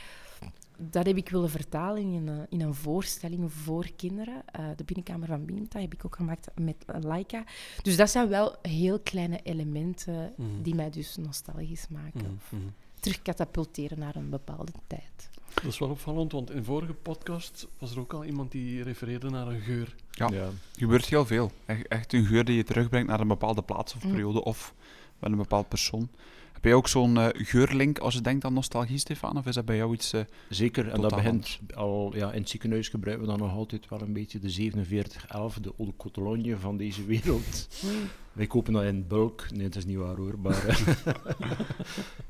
Dat 0.78 1.06
heb 1.06 1.18
ik 1.18 1.30
willen 1.30 1.50
vertalen 1.50 2.02
in 2.02 2.28
een, 2.28 2.46
in 2.50 2.62
een 2.62 2.74
voorstelling 2.74 3.54
voor 3.54 3.90
kinderen. 3.96 4.44
Eh, 4.46 4.66
de 4.76 4.84
binnenkamer 4.84 5.28
van 5.28 5.46
Binta 5.46 5.80
heb 5.80 5.94
ik 5.94 6.06
ook 6.06 6.16
gemaakt 6.16 6.48
met 6.56 6.76
Laika. 7.02 7.44
Dus 7.82 7.96
dat 7.98 8.10
zijn 8.10 8.30
wel 8.30 8.56
heel 8.62 9.00
kleine 9.00 9.40
elementen 9.44 10.34
Mhm. 10.38 10.62
die 10.62 10.76
mij 10.76 10.90
dus 10.90 11.16
nostalgisch 11.16 11.88
maken. 11.90 12.38
Of 12.38 12.52
mhm. 12.52 12.62
terugkatapulteren 13.00 14.00
naar 14.00 14.16
een 14.16 14.30
bepaalde 14.30 14.72
tijd. 14.88 15.30
Dat 15.56 15.66
is 15.74 15.80
wel 15.80 15.90
opvallend, 15.90 16.32
want 16.32 16.52
in 16.52 16.64
vorige 16.64 16.94
podcast 16.94 17.68
was 17.80 17.92
er 17.92 18.00
ook 18.00 18.14
al 18.14 18.26
iemand 18.26 18.52
die 18.52 18.84
refereerde 18.84 19.30
naar 19.30 19.48
een 19.48 19.62
geur. 19.62 19.96
Ja. 20.12 20.50
gebeurt 20.78 21.06
heel 21.06 21.26
veel. 21.26 21.52
Echt, 21.66 21.88
echt 21.88 22.14
een 22.14 22.26
geur 22.26 22.46
die 22.46 22.56
je 22.56 22.64
terugbrengt 22.64 23.08
naar 23.08 23.20
een 23.20 23.28
bepaalde 23.28 23.62
plaats 23.62 23.96
of 23.96 24.04
Mm. 24.04 24.12
periode 24.12 24.44
of 24.44 24.74
wel 25.20 25.32
een 25.32 25.38
bepaald 25.38 25.68
persoon. 25.68 26.10
Heb 26.56 26.64
jij 26.64 26.74
ook 26.74 26.88
zo'n 26.88 27.18
eh, 27.18 27.28
geurlink 27.34 27.98
als 28.00 28.14
je 28.14 28.22
denkt 28.22 28.46
aan 28.46 28.54
nostalgie, 28.54 28.98
Stefan? 28.98 29.38
Of 29.38 29.46
is 29.46 29.56
dat 29.56 29.66
bij 29.66 29.76
jou 29.76 29.94
iets... 29.94 30.14
eh, 30.14 30.22
Zeker, 30.50 30.88
en 30.90 31.02
dat 31.02 31.16
begint 31.16 31.60
al, 31.76 32.12
ja, 32.16 32.32
in 32.32 32.40
het 32.40 32.50
ziekenhuis 32.50 32.90
gebruiken 32.90 33.26
we 33.26 33.32
dan 33.32 33.40
nog 33.48 33.52
altijd 33.58 33.90
wel 33.90 34.02
een 34.02 34.14
beetje 34.14 34.40
de 34.40 34.50
4711, 34.50 35.60
de 35.60 35.74
Eau 35.78 35.90
de 35.90 35.96
Cotologne 35.98 36.58
van 36.58 36.78
deze 36.78 37.06
wereld. 37.06 37.68
Wij 38.34 38.48
kopen 38.48 38.74
dat 38.74 38.84
in 38.84 39.08
bulk. 39.08 39.46
Nee, 39.52 39.64
het 39.66 39.76
is 39.76 39.86
niet 39.86 39.98
waar 39.98 40.16
hoor, 40.16 40.40
maar... 40.40 40.66
eh, 40.68 40.78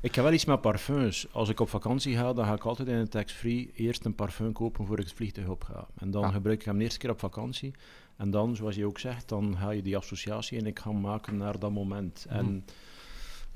ik 0.00 0.14
heb 0.14 0.24
wel 0.24 0.32
iets 0.32 0.44
met 0.44 0.60
parfums. 0.60 1.26
Als 1.32 1.48
ik 1.48 1.60
op 1.60 1.68
vakantie 1.68 2.16
ga, 2.16 2.32
dan 2.32 2.44
ga 2.44 2.54
ik 2.54 2.64
altijd 2.64 2.88
in 2.88 2.94
een 2.94 3.08
tax-free 3.08 3.70
eerst 3.74 4.04
een 4.04 4.14
parfum 4.14 4.52
kopen 4.52 4.86
voor 4.86 4.98
ik 4.98 5.04
het 5.04 5.14
vliegtuig 5.14 5.48
op 5.48 5.62
ga. 5.64 5.86
En 5.98 6.10
dan 6.10 6.24
Ah. 6.24 6.32
gebruik 6.32 6.58
ik 6.60 6.64
hem 6.66 6.76
de 6.78 6.82
eerste 6.84 6.98
keer 6.98 7.10
op 7.10 7.18
vakantie. 7.18 7.74
En 8.16 8.30
dan, 8.30 8.56
zoals 8.56 8.74
je 8.76 8.86
ook 8.86 8.98
zegt, 8.98 9.28
dan 9.28 9.56
ga 9.58 9.70
je 9.70 9.82
die 9.82 9.96
associatie 9.96 10.58
en 10.58 10.66
ik 10.66 10.78
gaan 10.78 11.00
maken 11.00 11.36
naar 11.36 11.58
dat 11.58 11.72
moment. 11.72 12.26
En 12.28 12.64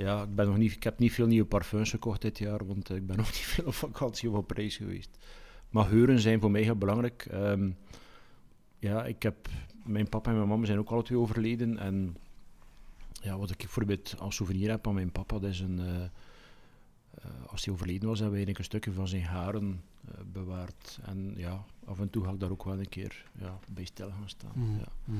ja, 0.00 0.22
ik, 0.22 0.34
ben 0.34 0.46
nog 0.46 0.56
niet, 0.56 0.72
ik 0.72 0.82
heb 0.82 0.98
niet 0.98 1.12
veel 1.12 1.26
nieuwe 1.26 1.46
parfums 1.48 1.90
gekocht 1.90 2.20
dit 2.20 2.38
jaar, 2.38 2.66
want 2.66 2.90
eh, 2.90 2.96
ik 2.96 3.06
ben 3.06 3.16
nog 3.22 3.26
niet 3.26 3.36
veel 3.36 3.64
op 3.66 3.74
vakantie 3.74 4.30
of 4.30 4.36
op 4.36 4.50
reis 4.50 4.76
geweest. 4.76 5.18
Maar 5.70 5.84
geuren 5.84 6.20
zijn 6.20 6.40
voor 6.40 6.50
mij 6.50 6.62
heel 6.62 6.76
belangrijk. 6.76 7.26
Ehm, 7.30 7.70
ja, 8.78 9.04
ik 9.04 9.22
heb, 9.22 9.48
mijn 9.84 10.08
papa 10.08 10.30
en 10.30 10.36
mijn 10.36 10.48
mama 10.48 10.66
zijn 10.66 10.78
ook 10.78 10.90
alle 10.90 11.02
twee 11.02 11.18
overleden. 11.18 11.78
En 11.78 12.16
ja, 13.12 13.38
wat 13.38 13.50
ik 13.50 13.56
bijvoorbeeld 13.56 14.14
als 14.18 14.36
souvenir 14.36 14.70
heb 14.70 14.84
van 14.84 14.94
mijn 14.94 15.12
papa, 15.12 15.38
dat 15.38 15.50
is 15.50 15.60
een... 15.60 15.78
eh, 15.78 16.02
eh, 16.02 16.10
als 17.46 17.64
hij 17.64 17.74
overleden 17.74 18.08
was, 18.08 18.18
hebben 18.18 18.38
we 18.38 18.44
eigenlijk 18.44 18.58
een 18.58 18.64
stukje 18.64 18.92
van 18.92 19.08
zijn 19.08 19.24
haren 19.24 19.82
bewaard. 20.32 20.98
En 21.02 21.32
ja, 21.36 21.64
af 21.84 22.00
en 22.00 22.10
toe 22.10 22.24
ga 22.24 22.30
ik 22.30 22.40
daar 22.40 22.50
ook 22.50 22.64
wel 22.64 22.78
een 22.78 22.88
keer 22.88 23.24
ja, 23.38 23.58
bij 23.72 23.84
stil 23.84 24.10
gaan 24.10 24.28
staan. 24.28 24.52
Mhm. 24.54 24.78
Ja. 24.78 25.14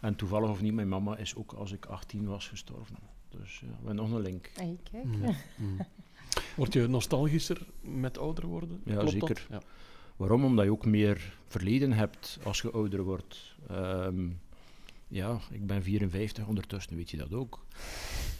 En 0.00 0.16
toevallig 0.16 0.50
of 0.50 0.60
niet, 0.60 0.74
mijn 0.74 0.88
mama 0.88 1.16
is 1.16 1.34
ook 1.34 1.52
als 1.52 1.72
ik 1.72 1.86
18 1.86 2.26
was 2.26 2.48
gestorven. 2.48 2.96
Dus 3.40 3.58
ja, 3.60 3.66
we 3.66 3.74
hebben 3.76 3.96
nog 3.96 4.10
een 4.10 4.20
link. 4.20 4.50
Hey, 4.54 4.76
kijk. 4.90 5.04
Mhm, 5.04 5.32
mhm. 5.56 5.82
Word 6.56 6.72
je 6.72 6.86
nostalgischer 6.86 7.60
met 7.80 8.18
ouder 8.18 8.46
worden? 8.46 8.80
Ja, 8.84 8.94
Klopt 8.94 9.10
zeker. 9.10 9.46
Dat? 9.48 9.62
Ja. 9.62 9.68
Waarom? 10.16 10.44
Omdat 10.44 10.64
je 10.64 10.70
ook 10.70 10.86
meer 10.86 11.32
verleden 11.46 11.92
hebt 11.92 12.38
als 12.42 12.60
je 12.60 12.70
ouder 12.70 13.02
wordt. 13.02 13.56
Ehm, 13.68 14.28
ja, 15.08 15.38
ik 15.50 15.66
ben 15.66 15.82
54, 15.82 16.46
ondertussen 16.46 16.96
weet 16.96 17.10
je 17.10 17.16
dat 17.16 17.32
ook. 17.32 17.64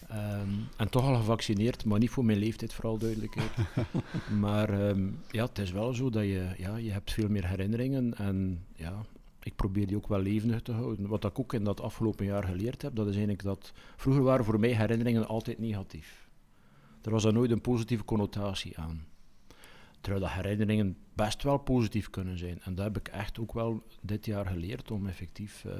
Ehm, 0.07 0.49
en 0.77 0.89
toch 0.89 1.03
al 1.03 1.15
gevaccineerd, 1.15 1.85
maar 1.85 1.99
niet 1.99 2.09
voor 2.09 2.25
mijn 2.25 2.37
leeftijd, 2.37 2.73
vooral 2.73 2.97
duidelijkheid. 2.97 3.51
maar 4.39 4.89
ehm, 4.89 5.07
ja, 5.31 5.45
het 5.45 5.59
is 5.59 5.71
wel 5.71 5.93
zo 5.93 6.09
dat 6.09 6.23
je, 6.23 6.47
ja, 6.57 6.75
je 6.75 6.91
hebt 6.91 7.11
veel 7.11 7.29
meer 7.29 7.47
herinneringen 7.47 8.17
en 8.17 8.65
ja, 8.75 9.05
ik 9.43 9.55
probeer 9.55 9.87
die 9.87 9.95
ook 9.95 10.07
wel 10.07 10.21
levendig 10.21 10.61
te 10.61 10.71
houden. 10.71 11.07
Wat 11.07 11.25
ik 11.25 11.39
ook 11.39 11.53
in 11.53 11.63
dat 11.63 11.81
afgelopen 11.81 12.25
jaar 12.25 12.43
geleerd 12.43 12.81
heb, 12.81 12.95
dat 12.95 13.07
is 13.07 13.15
eigenlijk 13.15 13.43
dat 13.43 13.73
vroeger 13.95 14.23
waren 14.23 14.45
voor 14.45 14.59
mij 14.59 14.75
herinneringen 14.75 15.27
altijd 15.27 15.59
negatief. 15.59 16.29
Er 17.01 17.11
was 17.11 17.23
daar 17.23 17.33
nooit 17.33 17.51
een 17.51 17.61
positieve 17.61 18.03
connotatie 18.03 18.77
aan. 18.77 19.05
Terwijl 20.01 20.25
de 20.25 20.31
herinneringen 20.31 20.97
best 21.13 21.43
wel 21.43 21.57
positief 21.57 22.09
kunnen 22.09 22.37
zijn. 22.37 22.61
En 22.61 22.75
dat 22.75 22.85
heb 22.85 22.97
ik 22.97 23.07
echt 23.07 23.39
ook 23.39 23.53
wel 23.53 23.83
dit 24.01 24.25
jaar 24.25 24.45
geleerd 24.45 24.91
om 24.91 25.07
effectief 25.07 25.63
uh, 25.63 25.73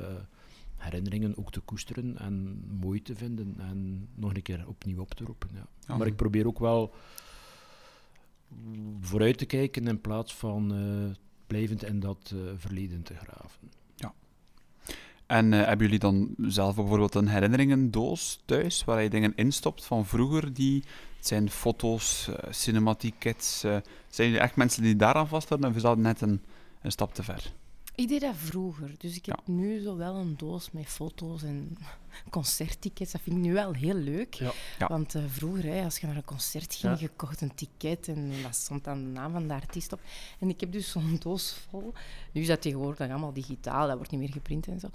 herinneringen 0.76 1.38
ook 1.38 1.52
te 1.52 1.60
koesteren 1.60 2.18
en 2.18 2.64
mooi 2.80 3.02
te 3.02 3.16
vinden 3.16 3.56
en 3.58 4.10
nog 4.16 4.34
een 4.34 4.42
keer 4.42 4.68
opnieuw 4.68 5.02
op 5.02 5.14
te 5.14 5.24
roepen. 5.24 5.50
Ja. 5.88 5.98
Maar 5.98 6.08
ik 6.08 6.16
probeer 6.16 6.48
ook 6.48 6.60
wel 6.60 6.94
vooruit 9.00 9.38
te 9.38 9.46
kijken 9.46 9.88
in 9.88 10.02
plaats 10.02 10.36
van 10.36 10.74
uh, 10.74 11.10
blijvend 11.50 11.84
in 11.84 12.00
dat 12.00 12.32
uh, 12.34 12.42
verleden 12.58 13.04
te 13.04 13.14
graven. 13.16 13.72
Ja. 13.96 14.14
En 15.26 15.52
uh, 15.52 15.66
hebben 15.66 15.86
jullie 15.86 16.00
dan 16.00 16.36
zelf 16.38 16.76
bijvoorbeeld 16.76 17.16
een 17.16 17.28
herinneringendoos 17.28 18.42
thuis 18.46 18.84
waar 18.84 19.02
je 19.02 19.10
dingen 19.10 19.34
instopt 19.36 19.86
van 19.86 20.06
vroeger 20.06 20.54
die 20.54 20.84
het 21.18 21.28
zijn 21.28 21.50
foto's, 21.50 22.28
uh, 22.30 22.36
cinematiekets. 22.50 23.60
zijn 23.60 23.84
jullie 24.30 24.40
echt 24.40 24.56
mensen 24.56 24.84
die 24.84 24.96
daaraan 24.96 25.28
vasthouden 25.28 25.70
of 25.70 25.76
is 25.76 25.82
dat 25.82 25.98
net 25.98 26.22
een, 26.22 26.42
een 26.82 26.92
stap 26.92 27.14
te 27.14 27.24
ver? 27.24 27.52
Ik 28.00 28.08
deed 28.08 28.22
dat 28.22 28.36
vroeger. 28.36 28.92
Dus 28.98 29.16
ik 29.16 29.26
heb 29.26 29.42
nu 29.46 29.82
zo 29.82 29.96
wel 29.96 30.16
een 30.16 30.38
doos 30.38 30.72
met 30.72 30.86
foto's 30.86 31.44
en 31.44 31.78
concerttickets. 32.30 33.12
Dat 33.12 33.22
vind 33.22 33.36
ik 33.36 33.42
nu 33.42 33.54
wel 33.54 33.74
heel 33.74 33.94
leuk. 33.94 34.34
Ja. 34.34 34.52
Want 34.88 35.16
uh, 35.16 35.24
vroeger, 35.28 35.64
hè, 35.64 35.84
als 35.84 35.98
je 35.98 36.08
naar 36.08 36.16
een 36.16 36.26
concert 36.26 36.76
ging, 36.76 37.00
je 37.00 37.10
kocht 37.16 37.42
een 37.42 37.56
ticket 37.56 38.08
en 38.08 38.32
dat 38.44 38.56
stond 38.56 38.84
dan 38.84 39.04
de 39.04 39.10
naam 39.10 39.32
van 39.32 39.48
de 39.48 39.54
artiest 39.54 39.94
op. 39.94 40.00
En 40.40 40.50
ik 40.50 40.60
heb 40.60 40.72
dus 40.72 40.92
zo'n 40.92 41.18
doos 41.20 41.54
vol. 41.70 41.94
Nu 42.32 42.42
is 42.42 42.48
dat 42.48 42.62
tegenwoordig 42.62 43.10
allemaal 43.10 43.34
digitaal, 43.34 43.88
dat 43.88 43.96
wordt 43.96 44.12
niet 44.12 44.20
meer 44.20 44.32
geprint 44.32 44.68
en 44.68 44.80
zo. 44.80 44.88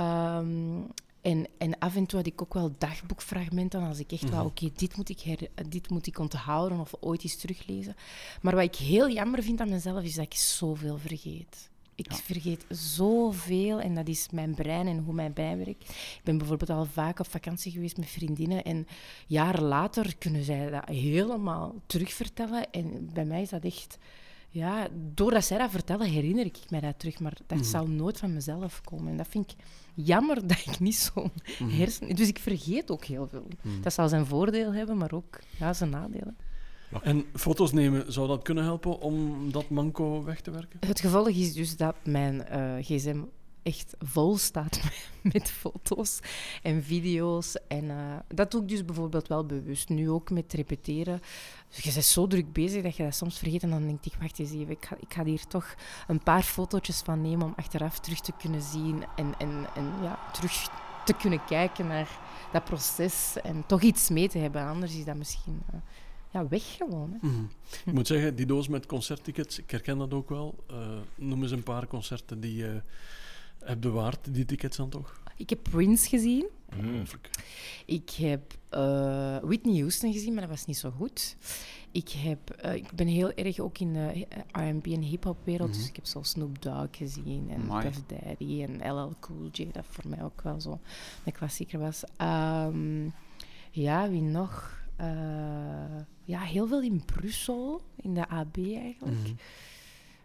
Um, 0.00 0.86
en, 1.20 1.46
en 1.58 1.78
af 1.78 1.96
en 1.96 2.06
toe 2.06 2.18
had 2.18 2.28
ik 2.28 2.42
ook 2.42 2.54
wel 2.54 2.72
dagboekfragmenten 2.78 3.82
als 3.82 3.98
ik 3.98 4.12
echt 4.12 4.22
mm 4.22 4.30
wou, 4.30 4.46
oké, 4.46 4.70
dit 4.76 4.96
moet 4.96 5.08
ik 5.08 5.20
her, 5.20 5.48
dit 5.68 5.90
moet 5.90 6.06
ik 6.06 6.18
onthouden 6.18 6.80
of 6.80 6.94
ooit 7.00 7.22
eens 7.22 7.36
teruglezen. 7.36 7.96
Maar 8.40 8.54
wat 8.54 8.64
ik 8.64 8.76
heel 8.76 9.10
jammer 9.10 9.42
vind 9.42 9.60
aan 9.60 9.70
mezelf, 9.70 10.02
is 10.02 10.14
dat 10.14 10.24
ik 10.24 10.34
zoveel 10.34 10.98
vergeet. 10.98 11.70
Ik 12.06 12.12
vergeet 12.12 12.64
zoveel 12.68 13.80
en 13.80 13.94
dat 13.94 14.08
is 14.08 14.28
mijn 14.30 14.54
brein 14.54 14.86
en 14.86 14.98
hoe 14.98 15.14
mijn 15.14 15.32
brein 15.32 15.56
werkt. 15.56 15.88
Ik 15.88 16.20
ben 16.24 16.38
bijvoorbeeld 16.38 16.70
al 16.70 16.84
vaak 16.84 17.18
op 17.18 17.30
vakantie 17.30 17.72
geweest 17.72 17.96
met 17.96 18.08
vriendinnen 18.08 18.64
en 18.64 18.86
jaren 19.26 19.62
later 19.62 20.16
kunnen 20.16 20.44
zij 20.44 20.70
dat 20.70 20.88
helemaal 20.88 21.74
terugvertellen. 21.86 22.70
En 22.70 23.10
bij 23.12 23.24
mij 23.24 23.42
is 23.42 23.48
dat 23.48 23.64
echt... 23.64 23.98
Ja, 24.52 24.88
doordat 25.14 25.44
zij 25.44 25.58
dat 25.58 25.70
vertellen, 25.70 26.06
herinner 26.06 26.44
ik 26.44 26.58
mij 26.68 26.80
dat 26.80 26.98
terug. 26.98 27.20
Maar 27.20 27.36
dat 27.46 27.58
mm 27.58 27.64
zal 27.64 27.86
nooit 27.86 28.18
van 28.18 28.32
mezelf 28.32 28.80
komen. 28.80 29.10
En 29.10 29.16
dat 29.16 29.28
vind 29.28 29.50
ik 29.50 29.64
jammer 29.94 30.46
dat 30.46 30.58
ik 30.66 30.80
niet 30.80 30.96
zo'n 30.96 31.32
mm 31.58 31.68
hersen... 31.68 32.16
Dus 32.16 32.28
ik 32.28 32.38
vergeet 32.38 32.90
ook 32.90 33.04
heel 33.04 33.28
veel. 33.28 33.48
Mhm. 33.62 33.80
Dat 33.80 33.92
zal 33.92 34.08
zijn 34.08 34.26
voordeel 34.26 34.72
hebben, 34.72 34.96
maar 34.96 35.12
ook 35.12 35.38
ja, 35.58 35.72
zijn 35.72 35.90
nadelen. 35.90 36.36
En 37.02 37.24
foto's 37.34 37.72
nemen, 37.72 38.12
zou 38.12 38.28
dat 38.28 38.42
kunnen 38.42 38.64
helpen 38.64 39.00
om 39.00 39.52
dat 39.52 39.68
manco 39.68 40.24
weg 40.24 40.40
te 40.40 40.50
werken? 40.50 40.78
Het 40.86 41.00
gevolg 41.00 41.28
is 41.28 41.52
dus 41.52 41.76
dat 41.76 41.94
mijn 42.04 42.46
uh, 42.52 42.84
gsm 42.84 43.22
echt 43.62 43.94
vol 43.98 44.36
staat 44.36 44.80
met 45.32 45.50
foto's 45.50 46.20
en 46.62 46.82
video's. 46.82 47.56
En 47.68 47.84
uh, 47.84 48.16
dat 48.28 48.50
doe 48.50 48.62
ik 48.62 48.68
dus 48.68 48.84
bijvoorbeeld 48.84 49.28
wel 49.28 49.46
bewust. 49.46 49.88
Nu 49.88 50.10
ook 50.10 50.30
met 50.30 50.52
repeteren. 50.52 51.20
Dus 51.68 51.84
je 51.84 51.92
bent 51.92 52.04
zo 52.04 52.26
druk 52.26 52.52
bezig 52.52 52.82
dat 52.82 52.96
je 52.96 53.02
dat 53.02 53.14
soms 53.14 53.38
vergeet. 53.38 53.62
En 53.62 53.70
dan 53.70 53.86
denk 53.86 54.04
ik, 54.04 54.14
wacht 54.20 54.38
eens 54.38 54.52
even, 54.52 54.70
ik 54.70 54.84
ga, 54.84 54.96
ik 55.00 55.14
ga 55.14 55.24
hier 55.24 55.46
toch 55.46 55.74
een 56.08 56.22
paar 56.22 56.42
fotootjes 56.42 57.00
van 57.00 57.20
nemen 57.20 57.46
om 57.46 57.52
achteraf 57.56 58.00
terug 58.00 58.20
te 58.20 58.32
kunnen 58.38 58.62
zien. 58.62 59.04
En, 59.16 59.34
en, 59.38 59.66
en 59.74 59.92
ja, 60.02 60.18
terug 60.32 60.68
te 61.04 61.14
kunnen 61.14 61.44
kijken 61.44 61.86
naar 61.86 62.08
dat 62.52 62.64
proces. 62.64 63.36
En 63.42 63.64
toch 63.66 63.82
iets 63.82 64.08
mee 64.08 64.28
te 64.28 64.38
hebben. 64.38 64.66
Anders 64.66 64.96
is 64.96 65.04
dat 65.04 65.16
misschien... 65.16 65.62
Uh, 65.74 65.80
ja, 66.30 66.48
weg 66.48 66.76
gewoon. 66.76 67.16
Hè. 67.20 67.28
Mhm. 67.28 67.44
Ik 67.84 67.92
moet 67.92 68.06
zeggen, 68.06 68.34
die 68.34 68.46
doos 68.46 68.68
met 68.68 68.86
concerttickets, 68.86 69.58
ik 69.58 69.70
herken 69.70 69.98
dat 69.98 70.14
ook 70.14 70.28
wel. 70.28 70.64
Uh, 70.70 70.98
noem 71.14 71.42
eens 71.42 71.52
een 71.52 71.62
paar 71.62 71.86
concerten 71.86 72.40
die 72.40 72.56
je 72.56 72.82
hebt 73.58 73.80
bewaard, 73.80 74.34
die 74.34 74.44
tickets 74.44 74.76
dan 74.76 74.88
toch? 74.88 75.20
Ik 75.36 75.50
heb 75.50 75.62
Prince 75.62 76.08
gezien. 76.08 76.46
Mm. 76.76 77.02
Ik 77.86 78.10
heb 78.10 78.54
uh, 78.74 79.38
Whitney 79.42 79.78
Houston 79.78 80.12
gezien, 80.12 80.32
maar 80.32 80.40
dat 80.40 80.50
was 80.50 80.66
niet 80.66 80.78
zo 80.78 80.90
goed. 80.90 81.36
Ik, 81.90 82.08
heb, 82.08 82.62
uh, 82.64 82.74
ik 82.74 82.92
ben 82.92 83.06
heel 83.06 83.32
erg 83.32 83.58
ook 83.58 83.78
in 83.78 83.92
de 83.92 84.26
R&B 84.52 84.86
en 84.86 85.02
hip-hop 85.02 85.38
wereld, 85.44 85.68
mm 85.68 85.72
-hmm. 85.72 85.80
dus 85.80 85.88
ik 85.88 85.96
heb 85.96 86.06
zo 86.06 86.22
Snoop 86.22 86.62
Dogg 86.62 86.96
gezien 86.96 87.50
en 87.50 87.60
Amai. 87.60 87.82
Puff 87.88 88.02
Daddy 88.06 88.62
en 88.62 88.92
LL 88.92 89.12
Cool 89.20 89.48
J, 89.52 89.68
dat 89.72 89.84
voor 89.88 90.08
mij 90.08 90.22
ook 90.22 90.42
wel 90.42 90.60
zo 90.60 90.80
een 91.24 91.32
klassieker 91.32 91.78
was. 91.78 92.02
Um, 92.18 93.12
ja, 93.70 94.10
wie 94.10 94.22
nog? 94.22 94.79
Uh, 95.00 96.00
ja, 96.24 96.40
heel 96.40 96.66
veel 96.66 96.82
in 96.82 97.02
Brussel, 97.04 97.82
in 97.96 98.14
de 98.14 98.28
AB 98.28 98.56
eigenlijk. 98.56 99.16
Mm 99.16 99.24
-hmm. 99.24 99.36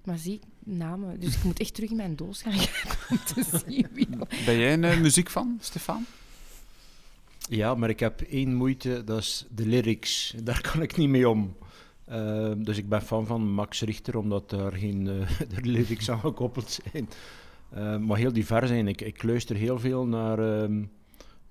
Maar 0.03 0.17
zie, 0.17 0.39
namen. 0.63 1.19
Dus 1.19 1.35
ik 1.35 1.43
moet 1.43 1.59
echt 1.59 1.73
terug 1.73 1.89
in 1.89 1.95
mijn 1.95 2.15
doos 2.15 2.41
gaan 2.41 2.53
om 3.09 3.17
te 3.17 3.61
zien 3.65 3.87
wie. 3.91 4.07
Ben 4.45 4.57
jij 4.57 4.73
een 4.73 4.83
uh, 4.83 4.99
muziek 4.99 5.29
van, 5.29 5.57
Stefan? 5.61 6.05
Ja, 7.49 7.75
maar 7.75 7.89
ik 7.89 7.99
heb 7.99 8.21
één 8.21 8.55
moeite, 8.55 9.03
dat 9.03 9.19
is 9.19 9.45
de 9.49 9.65
lyrics. 9.65 10.35
Daar 10.43 10.61
kan 10.71 10.81
ik 10.81 10.97
niet 10.97 11.09
mee 11.09 11.29
om. 11.29 11.55
Uh, 12.09 12.51
dus 12.57 12.77
ik 12.77 12.89
ben 12.89 13.01
fan 13.01 13.25
van 13.25 13.51
Max 13.51 13.81
Richter, 13.81 14.17
omdat 14.17 14.49
daar 14.49 14.73
geen 14.73 15.07
uh, 15.07 15.27
lyrics 15.61 16.09
aan 16.09 16.19
gekoppeld 16.19 16.79
zijn. 16.91 17.09
maar 18.05 18.17
heel 18.17 18.33
divers 18.33 18.69
zijn. 18.69 18.87
Ik, 18.87 19.01
ik 19.01 19.23
luister 19.23 19.55
heel 19.55 19.79
veel 19.79 20.05
naar 20.05 20.39
ehm, 20.39 20.83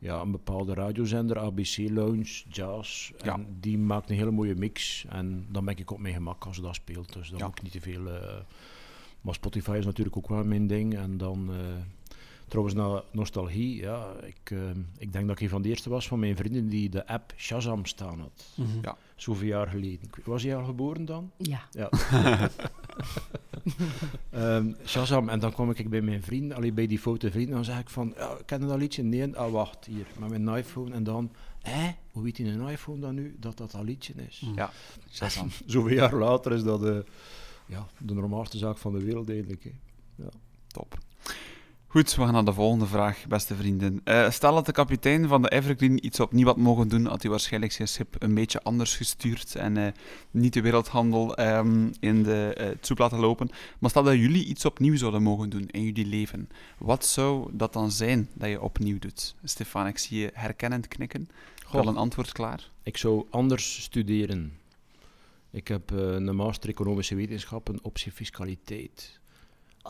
ja, 0.05 0.21
een 0.21 0.31
bepaalde 0.31 0.75
radiozender, 0.75 1.39
ABC 1.39 1.77
Lounge, 1.77 2.43
Jazz. 2.49 3.11
En 3.19 3.41
ja. 3.41 3.47
die 3.61 3.79
maakt 3.79 4.11
een 4.11 4.17
hele 4.17 4.31
mooie 4.31 4.55
mix. 4.55 5.05
En 5.09 5.47
dan 5.51 5.65
ben 5.65 5.77
ik 5.77 5.91
op 5.91 5.99
mijn 5.99 6.15
gemak 6.15 6.45
als 6.45 6.57
ze 6.57 6.63
dat 6.63 6.75
speelt. 6.75 7.13
Dus 7.13 7.29
dan 7.29 7.39
ja. 7.39 7.47
moet 7.47 7.57
ik 7.57 7.63
niet 7.63 7.73
te 7.73 7.81
veel... 7.81 8.07
Uh, 8.07 8.37
maar 9.21 9.35
Spotify 9.35 9.77
is 9.79 9.85
natuurlijk 9.85 10.17
ook 10.17 10.29
wel 10.29 10.45
mijn 10.45 10.67
ding. 10.67 10.97
En 10.97 11.17
dan... 11.17 11.51
Uh, 11.51 11.57
trouwens, 12.49 12.75
naar 12.75 13.03
nostalgie. 13.13 13.77
Ja, 13.77 14.13
ik, 14.23 14.51
uh, 14.51 14.61
ik 14.99 15.13
denk 15.13 15.27
dat 15.27 15.37
ik 15.37 15.43
een 15.43 15.49
van 15.49 15.63
de 15.63 15.69
eerste 15.69 15.91
was 15.91 16.09
van 16.09 16.19
mijn 16.19 16.37
vrienden 16.37 16.69
die 16.69 16.89
de 16.89 17.07
app 17.07 17.33
Shazam 17.37 17.85
staan 17.85 18.21
had. 18.21 18.53
Mm 18.55 18.67
-hmm. 18.67 18.79
Ja. 18.83 18.97
Zoveel 19.17 19.49
jaar 19.49 19.69
geleden. 19.69 20.11
Was 20.25 20.43
hij 20.43 20.57
al 20.57 20.65
geboren 20.65 21.05
dan? 21.05 21.31
Ja. 21.37 21.63
ja. 21.71 21.91
um, 24.35 24.77
Shazam, 24.87 25.29
en 25.29 25.39
dan 25.39 25.53
kom 25.53 25.71
ik 25.71 25.91
bij 25.91 26.03
mijn 26.03 26.23
vrienden, 26.23 26.57
allee, 26.57 26.73
bij 26.73 26.87
die 26.87 26.99
foto 26.99 27.31
vrienden, 27.31 27.55
dan 27.55 27.65
zeg 27.65 27.79
ik 27.79 27.89
van, 27.89 28.15
ja, 28.17 28.37
ken 28.47 28.61
je 28.61 28.67
dat 28.67 28.79
liedje? 28.79 29.03
Nee, 29.03 29.37
ah, 29.37 29.53
wacht, 29.53 29.85
hier, 29.85 30.07
met 30.19 30.29
mijn 30.29 30.57
iPhone. 30.57 30.95
En 30.95 31.05
dan, 31.05 31.33
hè, 31.63 31.91
hoe 32.13 32.23
weet 32.23 32.37
je 32.37 32.45
een 32.45 32.69
iPhone 32.69 33.01
dan 33.01 33.15
nu 33.15 33.37
dat 33.41 33.57
dat 33.57 33.71
dat 33.71 33.83
liedje 33.83 34.13
is? 34.29 34.43
Mm. 34.47 34.55
Ja, 34.55 34.71
Shazam. 35.11 35.49
Zoveel 35.67 35.97
jaar 35.97 36.15
later 36.15 36.53
is 36.53 36.63
dat 36.63 36.85
uh, 36.85 36.99
ja, 37.67 37.87
de 37.99 38.15
normaalste 38.15 38.59
zaak 38.59 38.79
van 38.79 38.93
de 38.93 39.05
wereld 39.05 39.31
eigenlijk. 39.31 39.65
Hè. 39.65 39.71
Ja. 40.15 40.29
Top. 40.67 40.99
Goed, 41.95 42.15
we 42.15 42.23
gaan 42.23 42.33
naar 42.33 42.45
de 42.45 42.53
volgende 42.53 42.87
vraag, 42.87 43.27
beste 43.27 43.55
vrienden. 43.55 44.01
Uh, 44.05 44.31
stel 44.31 44.55
dat 44.55 44.67
de 44.67 44.73
kapitein 44.73 45.29
van 45.29 45.43
de 45.43 45.51
Evergreen 45.51 46.07
iets 46.07 46.21
opnieuw 46.21 46.47
had 46.47 46.57
mogen 46.57 46.89
doen, 46.89 47.07
had 47.07 47.23
hij 47.23 47.31
waarschijnlijk 47.31 47.73
zijn 47.73 47.89
schip 47.89 48.17
een 48.19 48.35
beetje 48.35 48.63
anders 48.63 48.97
gestuurd 48.97 49.55
en 49.55 49.77
uh, 49.77 49.87
niet 50.31 50.53
de 50.53 50.61
wereldhandel 50.61 51.41
um, 51.41 51.91
in 52.01 52.23
de 52.23 52.57
uh, 52.61 52.67
soep 52.81 52.99
laten 52.99 53.19
lopen. 53.19 53.51
Maar 53.79 53.91
stel 53.91 54.03
dat 54.03 54.15
jullie 54.15 54.45
iets 54.45 54.65
opnieuw 54.65 54.97
zouden 54.97 55.23
mogen 55.23 55.51
doen 55.51 55.69
in 55.71 55.83
jullie 55.83 56.07
leven, 56.07 56.49
wat 56.79 57.05
zou 57.05 57.51
dat 57.53 57.73
dan 57.73 57.91
zijn 57.91 58.29
dat 58.33 58.49
je 58.49 58.61
opnieuw 58.61 58.99
doet? 58.99 59.35
Stefan, 59.45 59.87
ik 59.87 59.99
zie 59.99 60.19
je 60.19 60.31
herkennend 60.33 60.89
knikken. 60.89 61.29
Wel 61.73 61.87
een 61.87 61.97
antwoord 61.97 62.33
klaar? 62.33 62.71
Ik 62.83 62.97
zou 62.97 63.27
anders 63.31 63.83
studeren. 63.83 64.53
Ik 65.51 65.69
heb 65.69 65.91
een 65.91 66.37
master 66.37 66.71
economische 66.71 67.15
wetenschappen 67.15 67.79
optie 67.83 68.13
fiscaliteit. 68.13 69.23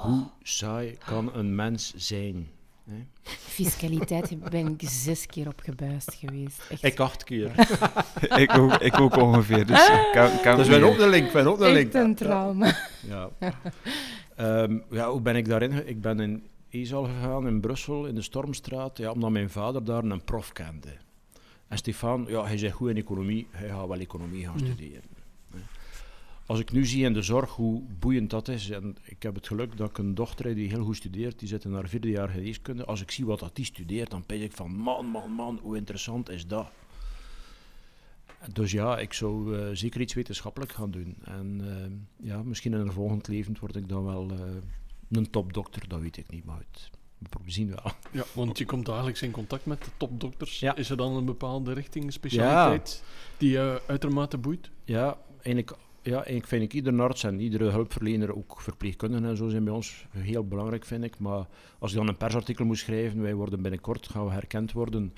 Hoe 0.02 0.26
saai 0.42 0.96
kan 1.04 1.35
een 1.35 1.54
mens 1.54 1.94
zijn? 1.96 2.48
Hè? 2.85 3.07
Fiscaliteit 3.22 4.50
ben 4.50 4.66
ik 4.66 4.88
zes 4.88 5.26
keer 5.26 5.48
op 5.48 5.61
gebuist 5.61 6.14
geweest. 6.14 6.62
Echt. 6.70 6.83
Ik 6.83 7.00
acht 7.00 7.24
keer. 7.24 7.52
ik, 8.42 8.59
ook, 8.59 8.74
ik 8.74 9.00
ook 9.00 9.16
ongeveer. 9.16 9.66
Dus 9.66 9.90
kan, 10.12 10.40
kan 10.42 10.57
dus 10.57 10.68
ben 10.68 10.85
op 10.85 10.96
de 10.96 11.09
link. 11.09 11.33
Ben 11.33 11.52
op 11.52 11.59
de 11.59 11.72
link. 11.72 11.92
Echt 11.92 12.04
een 12.04 12.14
trauma. 12.14 12.76
Ja. 13.07 13.30
um, 14.62 14.85
ja, 14.90 15.11
hoe 15.11 15.20
ben 15.20 15.37
ik 15.37 15.48
daarin? 15.48 15.88
Ik 15.88 16.00
ben 16.00 16.20
in 16.20 16.42
Ezal 16.68 17.04
gegaan 17.04 17.46
in 17.46 17.61
Brussel, 17.61 18.07
in 18.07 18.14
de 18.14 18.22
Stormstraat, 18.22 18.98
ja, 18.98 19.11
omdat 19.11 19.30
mijn 19.30 19.50
vader 19.50 19.85
daar 19.85 20.04
een 20.04 20.24
prof 20.24 20.52
kende. 20.52 20.96
En 21.68 21.78
Stefan, 21.78 22.24
ja, 22.28 22.44
hij 22.44 22.59
zei 22.59 22.72
goed 22.72 22.88
in 22.88 22.96
economie, 22.96 23.46
hij 23.50 23.68
gaat 23.68 23.88
wel 23.88 23.98
economie 23.98 24.44
gaan 24.44 24.59
studeren. 24.59 25.13
Als 26.46 26.59
ik 26.59 26.72
nu 26.72 26.87
zie 26.87 27.04
in 27.04 27.12
de 27.12 27.22
zorg 27.22 27.50
hoe 27.50 27.83
boeiend 27.98 28.30
dat 28.30 28.48
is, 28.48 28.70
en 28.70 28.96
ik 29.02 29.22
heb 29.22 29.35
het 29.35 29.46
geluk 29.46 29.76
dat 29.76 29.90
ik 29.90 29.98
een 29.98 30.14
dochter 30.14 30.46
heb 30.46 30.54
die 30.54 30.68
heel 30.68 30.85
goed 30.85 30.96
studeert, 30.96 31.38
die 31.38 31.48
zit 31.48 31.64
in 31.64 31.72
haar 31.72 31.88
vierde 31.88 32.11
jaar 32.11 32.28
geneeskunde. 32.28 32.85
Als 32.85 33.00
ik 33.02 33.11
zie 33.11 33.26
wat 33.26 33.38
dat 33.38 33.57
die 33.57 33.64
studeert, 33.64 34.11
dan 34.11 34.24
denk 34.26 34.42
ik 34.42 34.52
van 34.52 34.74
man, 34.74 35.07
man, 35.07 35.30
man, 35.30 35.59
hoe 35.62 35.76
interessant 35.76 36.28
is 36.28 36.46
dat? 36.46 36.70
Dus 38.52 38.72
ja, 38.72 38.98
ik 38.98 39.12
zou 39.12 39.57
uh, 39.57 39.68
zeker 39.72 40.00
iets 40.00 40.14
wetenschappelijk 40.14 40.72
gaan 40.72 40.90
doen. 40.90 41.16
En 41.24 41.61
uh, 41.62 42.28
ja, 42.28 42.42
misschien 42.42 42.72
in 42.72 42.80
een 42.80 42.92
volgend 42.92 43.28
leven 43.28 43.57
word 43.61 43.76
ik 43.76 43.88
dan 43.88 44.04
wel 44.04 44.30
uh, 44.33 44.38
een 45.11 45.30
topdokter, 45.30 45.88
dat 45.88 46.00
weet 46.00 46.16
ik 46.16 46.30
niet, 46.30 46.44
maar 46.44 46.59
het, 46.59 46.90
we 47.44 47.50
zien 47.50 47.68
wel. 47.68 47.92
Ja, 48.11 48.24
want 48.35 48.59
je 48.59 48.64
komt 48.64 48.87
dagelijks 48.87 49.22
in 49.22 49.30
contact 49.30 49.66
met 49.66 49.85
de 49.85 49.90
topdokters. 49.96 50.61
Ja. 50.61 50.76
Is 50.76 50.90
er 50.90 50.96
dan 50.96 51.16
een 51.16 51.24
bepaalde 51.24 51.72
richting, 51.72 52.12
specialiteit 52.12 53.02
ja. 53.04 53.35
die 53.38 53.50
je 53.50 53.83
uitermate 53.87 54.38
boeit? 54.38 54.70
Ja, 54.85 55.18
eigenlijk 55.42 55.76
ja, 56.05 56.14
eigenlijk 56.14 56.47
vind 56.47 56.62
ik 56.62 56.73
iedere 56.73 57.03
arts 57.03 57.25
en 57.25 57.40
iedere 57.40 57.71
hulpverlener, 57.71 58.37
ook 58.37 58.61
verpleegkundigen 58.61 59.29
en 59.29 59.37
zo, 59.37 59.49
zijn 59.49 59.64
bij 59.64 59.73
ons 59.73 60.07
heel 60.11 60.47
belangrijk, 60.47 60.85
vind 60.85 61.05
ik. 61.05 61.19
Maar 61.19 61.47
als 61.79 61.90
ik 61.90 61.97
dan 61.97 62.09
een 62.09 62.17
persartikel 62.17 62.64
moet 62.64 62.79
schrijven, 62.79 63.23
wij 63.23 63.35
worden 63.35 63.62
binnenkort, 63.62 64.09
gaan 64.09 64.25
we 64.25 64.33
herkend 64.33 64.73
worden 64.73 65.14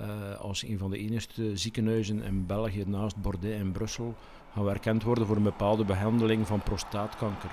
uh, 0.00 0.40
als 0.40 0.62
een 0.62 0.78
van 0.78 0.90
de 0.90 0.98
enige 0.98 1.56
ziekenhuizen 1.56 2.22
in 2.22 2.46
België 2.46 2.84
naast 2.86 3.16
Bordeaux 3.16 3.58
en 3.58 3.72
Brussel, 3.72 4.14
gaan 4.52 4.64
we 4.64 4.70
herkend 4.70 5.02
worden 5.02 5.26
voor 5.26 5.36
een 5.36 5.42
bepaalde 5.42 5.84
behandeling 5.84 6.46
van 6.46 6.62
prostaatkanker. 6.62 7.50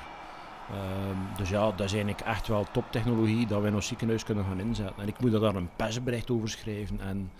Uh, 0.71 1.37
dus 1.37 1.49
ja, 1.49 1.71
dat 1.71 1.85
is 1.85 1.93
eigenlijk 1.93 2.21
echt 2.21 2.47
wel 2.47 2.65
toptechnologie 2.71 3.47
dat 3.47 3.59
wij 3.59 3.69
in 3.69 3.75
ons 3.75 3.87
ziekenhuis 3.87 4.23
kunnen 4.23 4.45
gaan 4.45 4.59
inzetten. 4.59 5.01
En 5.01 5.07
ik 5.07 5.19
moet 5.19 5.31
daar 5.31 5.55
een 5.55 5.69
persbericht 5.75 6.31
over 6.31 6.49
schrijven. 6.49 6.99
En 6.99 7.31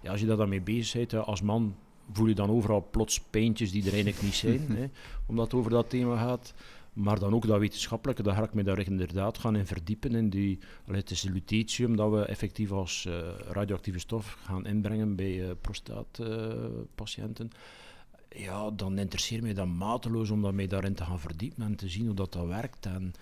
ja, 0.00 0.10
als 0.10 0.20
je 0.20 0.26
daar 0.26 0.36
dan 0.36 0.48
mee 0.48 0.60
bezig 0.60 1.08
bent, 1.08 1.24
als 1.24 1.42
man 1.42 1.74
voel 2.12 2.26
je 2.26 2.34
dan 2.34 2.50
overal 2.50 2.88
plots 2.90 3.20
pijntjes 3.20 3.70
die 3.70 3.82
er 3.82 3.92
eigenlijk 3.92 4.22
niet 4.22 4.34
zijn, 4.34 4.66
hè, 4.78 4.86
omdat 5.26 5.44
het 5.44 5.54
over 5.54 5.70
dat 5.70 5.90
thema 5.90 6.16
gaat. 6.16 6.54
Maar 6.92 7.18
dan 7.18 7.34
ook 7.34 7.46
dat 7.46 7.58
wetenschappelijke, 7.58 8.22
daar 8.22 8.34
ga 8.34 8.42
ik 8.42 8.54
me 8.54 8.62
daar 8.62 8.78
inderdaad 8.78 9.38
gaan 9.38 9.56
in 9.56 9.66
verdiepen. 9.66 10.14
In 10.14 10.30
die, 10.30 10.58
het 10.84 11.10
is 11.10 11.22
lutetium 11.22 11.96
dat 11.96 12.10
we 12.10 12.24
effectief 12.24 12.70
als 12.70 13.04
uh, 13.08 13.14
radioactieve 13.48 13.98
stof 13.98 14.38
gaan 14.44 14.66
inbrengen 14.66 15.16
bij 15.16 15.34
uh, 15.34 15.50
prostaatpatiënten. 15.60 17.50
Uh, 17.52 18.42
ja, 18.42 18.70
dan 18.70 18.98
interesseert 18.98 19.42
mij 19.42 19.54
dat 19.54 19.66
mateloos 19.66 20.30
om 20.30 20.54
mij 20.54 20.66
daarin 20.66 20.94
te 20.94 21.04
gaan 21.04 21.20
verdiepen 21.20 21.64
en 21.64 21.76
te 21.76 21.88
zien 21.88 22.06
hoe 22.06 22.14
dat, 22.14 22.32
dat 22.32 22.46
werkt. 22.46 22.86
En, 22.86 23.14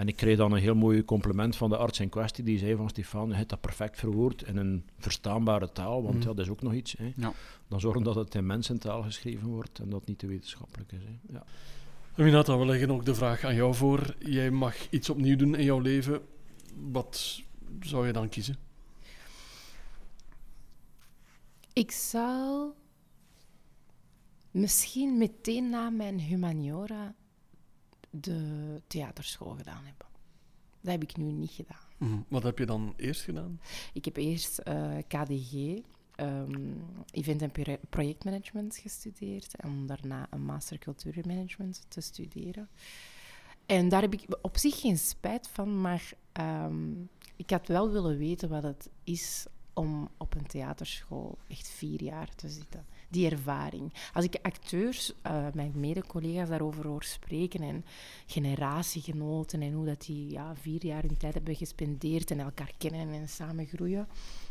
en 0.00 0.08
ik 0.08 0.16
kreeg 0.16 0.36
dan 0.36 0.52
een 0.52 0.60
heel 0.60 0.74
mooi 0.74 1.04
compliment 1.04 1.56
van 1.56 1.70
de 1.70 1.76
arts 1.76 2.00
in 2.00 2.08
kwestie. 2.08 2.44
Die 2.44 2.58
zei 2.58 2.76
van 2.76 2.88
Stefan, 2.88 3.28
je 3.28 3.34
hebt 3.34 3.48
dat 3.48 3.60
perfect 3.60 3.98
verwoord 3.98 4.42
in 4.42 4.56
een 4.56 4.84
verstaanbare 4.98 5.72
taal. 5.72 6.02
Want 6.02 6.14
mm. 6.14 6.20
ja, 6.20 6.26
dat 6.26 6.38
is 6.38 6.48
ook 6.48 6.62
nog 6.62 6.72
iets. 6.72 6.94
Hè. 6.98 7.12
Ja. 7.16 7.32
Dan 7.68 7.80
zorgen 7.80 8.02
dat 8.02 8.14
het 8.14 8.34
in 8.34 8.46
mensentaal 8.46 9.02
geschreven 9.02 9.48
wordt 9.48 9.78
en 9.78 9.90
dat 9.90 10.06
niet 10.06 10.18
te 10.18 10.26
wetenschappelijk 10.26 10.92
is. 10.92 10.98
Hè. 11.02 11.32
Ja. 11.32 11.44
Aminata, 12.16 12.58
we 12.58 12.66
leggen 12.66 12.90
ook 12.90 13.04
de 13.04 13.14
vraag 13.14 13.44
aan 13.44 13.54
jou 13.54 13.74
voor. 13.74 14.14
Jij 14.18 14.50
mag 14.50 14.90
iets 14.90 15.10
opnieuw 15.10 15.36
doen 15.36 15.54
in 15.54 15.64
jouw 15.64 15.80
leven. 15.80 16.20
Wat 16.90 17.42
zou 17.80 18.06
je 18.06 18.12
dan 18.12 18.28
kiezen? 18.28 18.56
Ik 21.72 21.90
zou 21.90 22.70
misschien 24.50 25.18
meteen 25.18 25.68
na 25.68 25.90
mijn 25.90 26.20
humaniora 26.20 27.14
de 28.10 28.80
theaterschool 28.86 29.54
gedaan 29.56 29.84
hebben. 29.84 30.06
Dat 30.80 30.92
heb 30.92 31.02
ik 31.02 31.16
nu 31.16 31.24
niet 31.24 31.50
gedaan. 31.50 31.88
Mhm. 31.96 32.20
Wat 32.28 32.42
heb 32.42 32.58
je 32.58 32.66
dan 32.66 32.94
eerst 32.96 33.22
gedaan? 33.22 33.60
Ik 33.92 34.04
heb 34.04 34.16
eerst 34.16 34.60
uh, 34.68 34.98
eh, 34.98 35.04
KDG, 35.06 35.82
um, 36.16 36.84
event- 37.10 37.42
en 37.42 37.78
projectmanagement 37.88 38.76
gestudeerd. 38.76 39.56
En 39.56 39.86
daarna 39.86 40.26
een 40.30 40.44
master 40.44 40.78
cultuurmanagement 40.78 41.84
te 41.88 42.00
studeren. 42.00 42.68
En 43.66 43.88
daar 43.88 44.00
heb 44.00 44.12
ik 44.12 44.38
op 44.42 44.56
zich 44.56 44.80
geen 44.80 44.98
spijt 44.98 45.48
van, 45.48 45.80
maar 45.80 46.12
um, 46.40 47.08
ik 47.36 47.50
had 47.50 47.66
wel 47.66 47.90
willen 47.90 48.18
weten 48.18 48.48
wat 48.48 48.62
het 48.62 48.90
is 49.04 49.46
om 49.74 50.08
op 50.16 50.34
een 50.34 50.46
theaterschool 50.46 51.38
echt 51.48 51.68
vier 51.68 52.02
jaar 52.02 52.34
te 52.34 52.48
zitten 52.48 52.86
die 53.10 53.30
ervaring. 53.30 53.92
Als 54.12 54.24
ik 54.24 54.38
acteurs, 54.42 55.12
uh, 55.26 55.46
mijn 55.54 55.72
mede-collega's 55.74 56.48
daarover 56.48 56.86
hoor 56.86 57.02
spreken 57.02 57.62
en 57.62 57.84
generatiegenoten 58.26 59.62
en 59.62 59.72
hoe 59.72 59.86
dat 59.86 60.04
die 60.06 60.30
ja, 60.30 60.54
vier 60.54 60.86
jaar 60.86 61.02
hun 61.02 61.16
tijd 61.16 61.34
hebben 61.34 61.56
gespendeerd 61.56 62.30
en 62.30 62.40
elkaar 62.40 62.72
kennen 62.78 63.12
en 63.12 63.28
samen 63.28 63.66
groeien, 63.66 64.08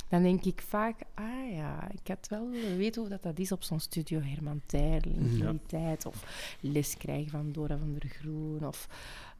dan 0.09 0.23
denk 0.23 0.45
ik 0.45 0.61
vaak, 0.67 1.01
ah 1.13 1.51
ja, 1.51 1.91
ik 1.91 2.07
had 2.07 2.27
wel 2.29 2.49
weten 2.77 3.01
hoe 3.01 3.09
dat, 3.09 3.23
dat 3.23 3.39
is 3.39 3.51
op 3.51 3.63
zo'n 3.63 3.79
studio 3.79 4.19
Herman 4.21 4.61
Terling 4.65 5.17
in 5.17 5.35
die 5.35 5.59
tijd, 5.65 6.05
of 6.05 6.23
les 6.59 6.97
krijgen 6.97 7.31
van 7.31 7.51
Dora 7.51 7.77
van 7.77 7.93
der 7.99 8.09
Groen, 8.09 8.67
of... 8.67 8.87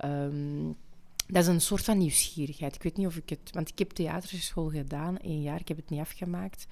Um, 0.06 0.76
dat 1.28 1.44
is 1.44 1.48
een 1.48 1.62
soort 1.62 1.84
van 1.84 1.98
nieuwsgierigheid. 1.98 2.76
Ik 2.76 2.84
weet 2.84 2.98
niet 2.98 3.08
of 3.08 3.16
ik 3.16 3.30
het... 3.30 3.50
Want 3.52 3.70
ik 3.70 3.80
heb 3.80 3.90
theaterschool 3.90 4.70
gedaan, 4.70 5.18
één 5.18 5.42
jaar. 5.42 5.60
Ik 5.60 5.68
heb 5.68 5.78
het 5.78 5.90
niet 5.90 6.00
afgemaakt. 6.00 6.68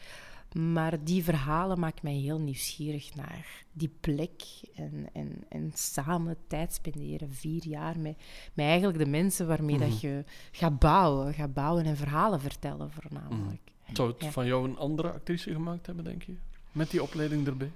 Maar 0.58 1.04
die 1.04 1.24
verhalen 1.24 1.80
maken 1.80 2.00
mij 2.04 2.14
heel 2.14 2.40
nieuwsgierig 2.40 3.16
naar 3.16 3.66
die 3.72 3.92
plek 4.00 4.42
en, 4.76 5.10
en, 5.14 5.44
en 5.50 5.72
samen 5.74 6.38
tijd 6.48 6.74
spenderen, 6.74 7.34
vier 7.34 7.68
jaar, 7.68 8.00
met, 8.00 8.18
met 8.54 8.66
eigenlijk 8.66 8.98
de 8.98 9.10
mensen 9.10 9.48
waarmee 9.48 9.78
dat 9.78 9.90
mhm. 9.90 10.08
je 10.08 10.24
gaat 10.52 10.80
bouwen, 10.80 11.34
gaat 11.34 11.54
bouwen 11.54 11.86
en 11.86 11.98
verhalen 11.98 12.42
vertellen 12.42 12.92
voornamelijk. 12.92 13.62
Mm. 13.88 13.96
Zou 13.96 14.14
het 14.18 14.34
van 14.34 14.46
jou 14.46 14.70
een 14.70 14.78
andere 14.78 15.12
actrice 15.12 15.52
gemaakt 15.52 15.86
hebben, 15.86 16.04
denk 16.04 16.24
je? 16.24 16.36
Met 16.72 16.92
die 16.92 17.04
opleiding 17.04 17.48
erbij? 17.48 17.72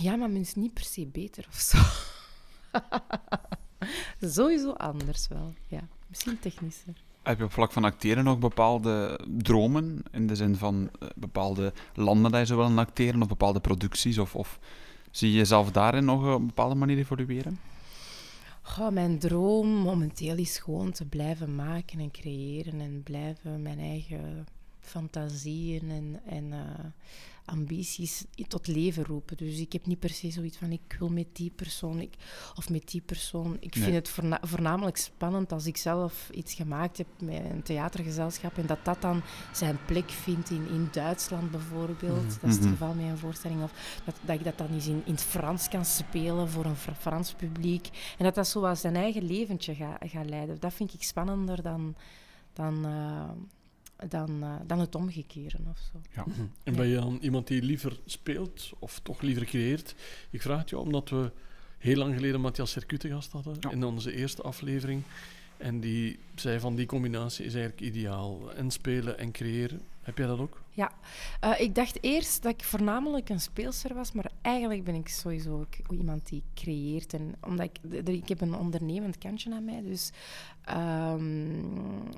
Ja, 0.00 0.16
maar 0.16 0.30
mensen 0.30 0.60
niet 0.60 0.74
per 0.74 0.84
se 0.84 1.06
beter 1.06 1.46
of 1.48 1.58
zo. 1.58 1.78
Sowieso 4.34 4.72
anders 4.72 5.28
wel, 5.28 5.54
ja. 5.66 5.88
Misschien 6.06 6.38
technischer. 6.38 7.02
Heb 7.22 7.38
je 7.38 7.44
op 7.44 7.52
vlak 7.52 7.72
van 7.72 7.84
acteren 7.84 8.24
nog 8.24 8.38
bepaalde 8.38 9.20
dromen? 9.28 10.02
In 10.10 10.26
de 10.26 10.34
zin 10.34 10.56
van 10.56 10.90
uh, 11.02 11.08
bepaalde 11.16 11.72
landen 11.94 12.30
dat 12.30 12.40
je 12.40 12.46
zou 12.46 12.58
willen 12.60 12.78
acteren 12.78 13.22
of 13.22 13.28
bepaalde 13.28 13.60
producties? 13.60 14.18
Of, 14.18 14.34
of 14.34 14.58
zie 15.10 15.30
je 15.30 15.36
jezelf 15.36 15.70
daarin 15.70 16.04
nog 16.04 16.34
op 16.34 16.40
een 16.40 16.46
bepaalde 16.46 16.74
manier 16.74 16.98
evolueren? 16.98 17.60
Goh, 18.62 18.90
mijn 18.90 19.18
droom 19.18 19.68
momenteel 19.68 20.36
is 20.36 20.58
gewoon 20.58 20.92
te 20.92 21.06
blijven 21.06 21.54
maken 21.54 21.98
en 21.98 22.10
creëren 22.10 22.80
en 22.80 23.02
blijven 23.02 23.62
mijn 23.62 23.78
eigen 23.78 24.46
fantasieën 24.80 25.90
en, 25.90 26.20
en 26.26 26.44
uh, 26.44 26.84
ambities 27.50 28.24
tot 28.48 28.66
leven 28.66 29.04
roepen. 29.04 29.36
Dus 29.36 29.58
ik 29.58 29.72
heb 29.72 29.86
niet 29.86 29.98
per 29.98 30.10
se 30.10 30.30
zoiets 30.30 30.56
van 30.56 30.72
ik 30.72 30.96
wil 30.98 31.08
met 31.08 31.26
die 31.32 31.50
persoon 31.50 32.00
ik, 32.00 32.14
of 32.54 32.70
met 32.70 32.90
die 32.90 33.00
persoon. 33.00 33.56
Ik 33.60 33.74
vind 33.74 33.94
het 33.94 34.38
voornamelijk 34.42 34.96
spannend 34.96 35.52
als 35.52 35.66
ik 35.66 35.76
zelf 35.76 36.30
iets 36.32 36.54
gemaakt 36.54 36.98
heb 36.98 37.06
met 37.18 37.44
een 37.50 37.62
theatergezelschap 37.62 38.58
en 38.58 38.66
dat 38.66 38.84
dat 38.84 39.00
dan 39.00 39.22
zijn 39.52 39.78
plek 39.86 40.10
vindt 40.10 40.50
in, 40.50 40.68
in 40.68 40.88
Duitsland 40.92 41.50
bijvoorbeeld. 41.50 42.26
Mhm. 42.26 42.40
Dat 42.40 42.50
is 42.50 42.54
het 42.54 42.60
mhm. 42.60 42.70
geval 42.70 42.94
met 42.94 43.04
een 43.04 43.18
voorstelling. 43.18 43.62
Of 43.62 43.72
dat, 44.04 44.14
dat 44.24 44.36
ik 44.38 44.44
dat 44.44 44.58
dan 44.58 44.72
eens 44.72 44.86
in, 44.86 45.02
in 45.04 45.12
het 45.12 45.22
Frans 45.22 45.68
kan 45.68 45.84
spelen 45.84 46.48
voor 46.48 46.64
een 46.64 46.76
Frans 46.76 47.32
publiek. 47.32 47.88
En 48.18 48.24
dat 48.24 48.34
dat 48.34 48.48
zo 48.48 48.74
zijn 48.74 48.96
eigen 48.96 49.24
leventje 49.24 49.74
gaat 49.74 49.98
ga 50.00 50.24
leiden. 50.24 50.60
Dat 50.60 50.74
vind 50.74 50.94
ik 50.94 51.02
spannender 51.02 51.62
dan... 51.62 51.94
dan 52.52 52.86
uh, 52.86 53.30
dan, 54.08 54.30
uh, 54.42 54.54
dan 54.66 54.78
het 54.78 54.94
omgekeren 54.94 55.66
of 55.70 55.78
zo. 55.92 56.00
Ja. 56.14 56.24
Mhm. 56.26 56.40
En 56.62 56.74
ben 56.74 56.86
je 56.86 56.94
dan 56.94 57.18
iemand 57.20 57.46
die 57.46 57.62
liever 57.62 58.00
speelt 58.04 58.72
of 58.78 59.00
toch 59.02 59.20
liever 59.20 59.44
creëert? 59.44 59.94
Ik 60.30 60.42
vraag 60.42 60.58
het 60.58 60.70
je 60.70 60.78
omdat 60.78 61.08
we 61.08 61.30
heel 61.78 61.96
lang 61.96 62.14
geleden 62.14 62.40
Matthias 62.40 62.70
Circuit 62.70 63.06
gast 63.06 63.32
hadden 63.32 63.70
in 63.70 63.84
onze 63.84 64.12
eerste 64.12 64.42
aflevering. 64.42 65.02
En 65.56 65.80
die 65.80 66.18
zei 66.34 66.60
van 66.60 66.74
die 66.74 66.86
combinatie 66.86 67.44
is 67.44 67.54
eigenlijk 67.54 67.82
ideaal. 67.82 68.52
En 68.52 68.70
spelen 68.70 69.18
en 69.18 69.32
creëren. 69.32 69.80
Heb 70.02 70.18
jij 70.18 70.26
dat 70.26 70.38
ook? 70.38 70.62
Ja, 70.70 70.92
uh, 71.44 71.60
ik 71.60 71.74
dacht 71.74 71.98
eerst 72.00 72.42
dat 72.42 72.52
ik 72.52 72.64
voornamelijk 72.64 73.28
een 73.28 73.40
speelster 73.40 73.94
was, 73.94 74.12
maar 74.12 74.30
eigenlijk 74.42 74.84
ben 74.84 74.94
ik 74.94 75.08
sowieso 75.08 75.60
ook 75.60 75.90
iemand 75.90 76.28
die 76.28 76.42
creëert. 76.54 77.14
En 77.14 77.34
omdat 77.40 77.70
ik, 77.82 78.08
ik 78.08 78.28
heb 78.28 78.40
een 78.40 78.54
ondernemend 78.54 79.18
kantje 79.18 79.54
aan 79.54 79.64
mij, 79.64 79.82
dus 79.82 80.10
um, 80.70 82.08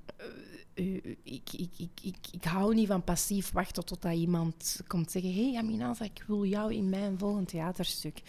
ik, 0.74 1.52
ik, 1.52 1.70
ik, 1.76 1.90
ik, 2.02 2.16
ik 2.30 2.44
hou 2.44 2.74
niet 2.74 2.86
van 2.86 3.04
passief 3.04 3.52
wachten 3.52 3.84
totdat 3.84 4.14
iemand 4.14 4.80
komt 4.86 5.10
zeggen: 5.10 5.34
Hé 5.34 5.50
hey, 5.50 5.60
Amina, 5.60 5.94
ik 6.00 6.24
wil 6.26 6.44
jou 6.44 6.74
in 6.74 6.88
mijn 6.88 7.18
volgend 7.18 7.48
theaterstuk. 7.48 8.22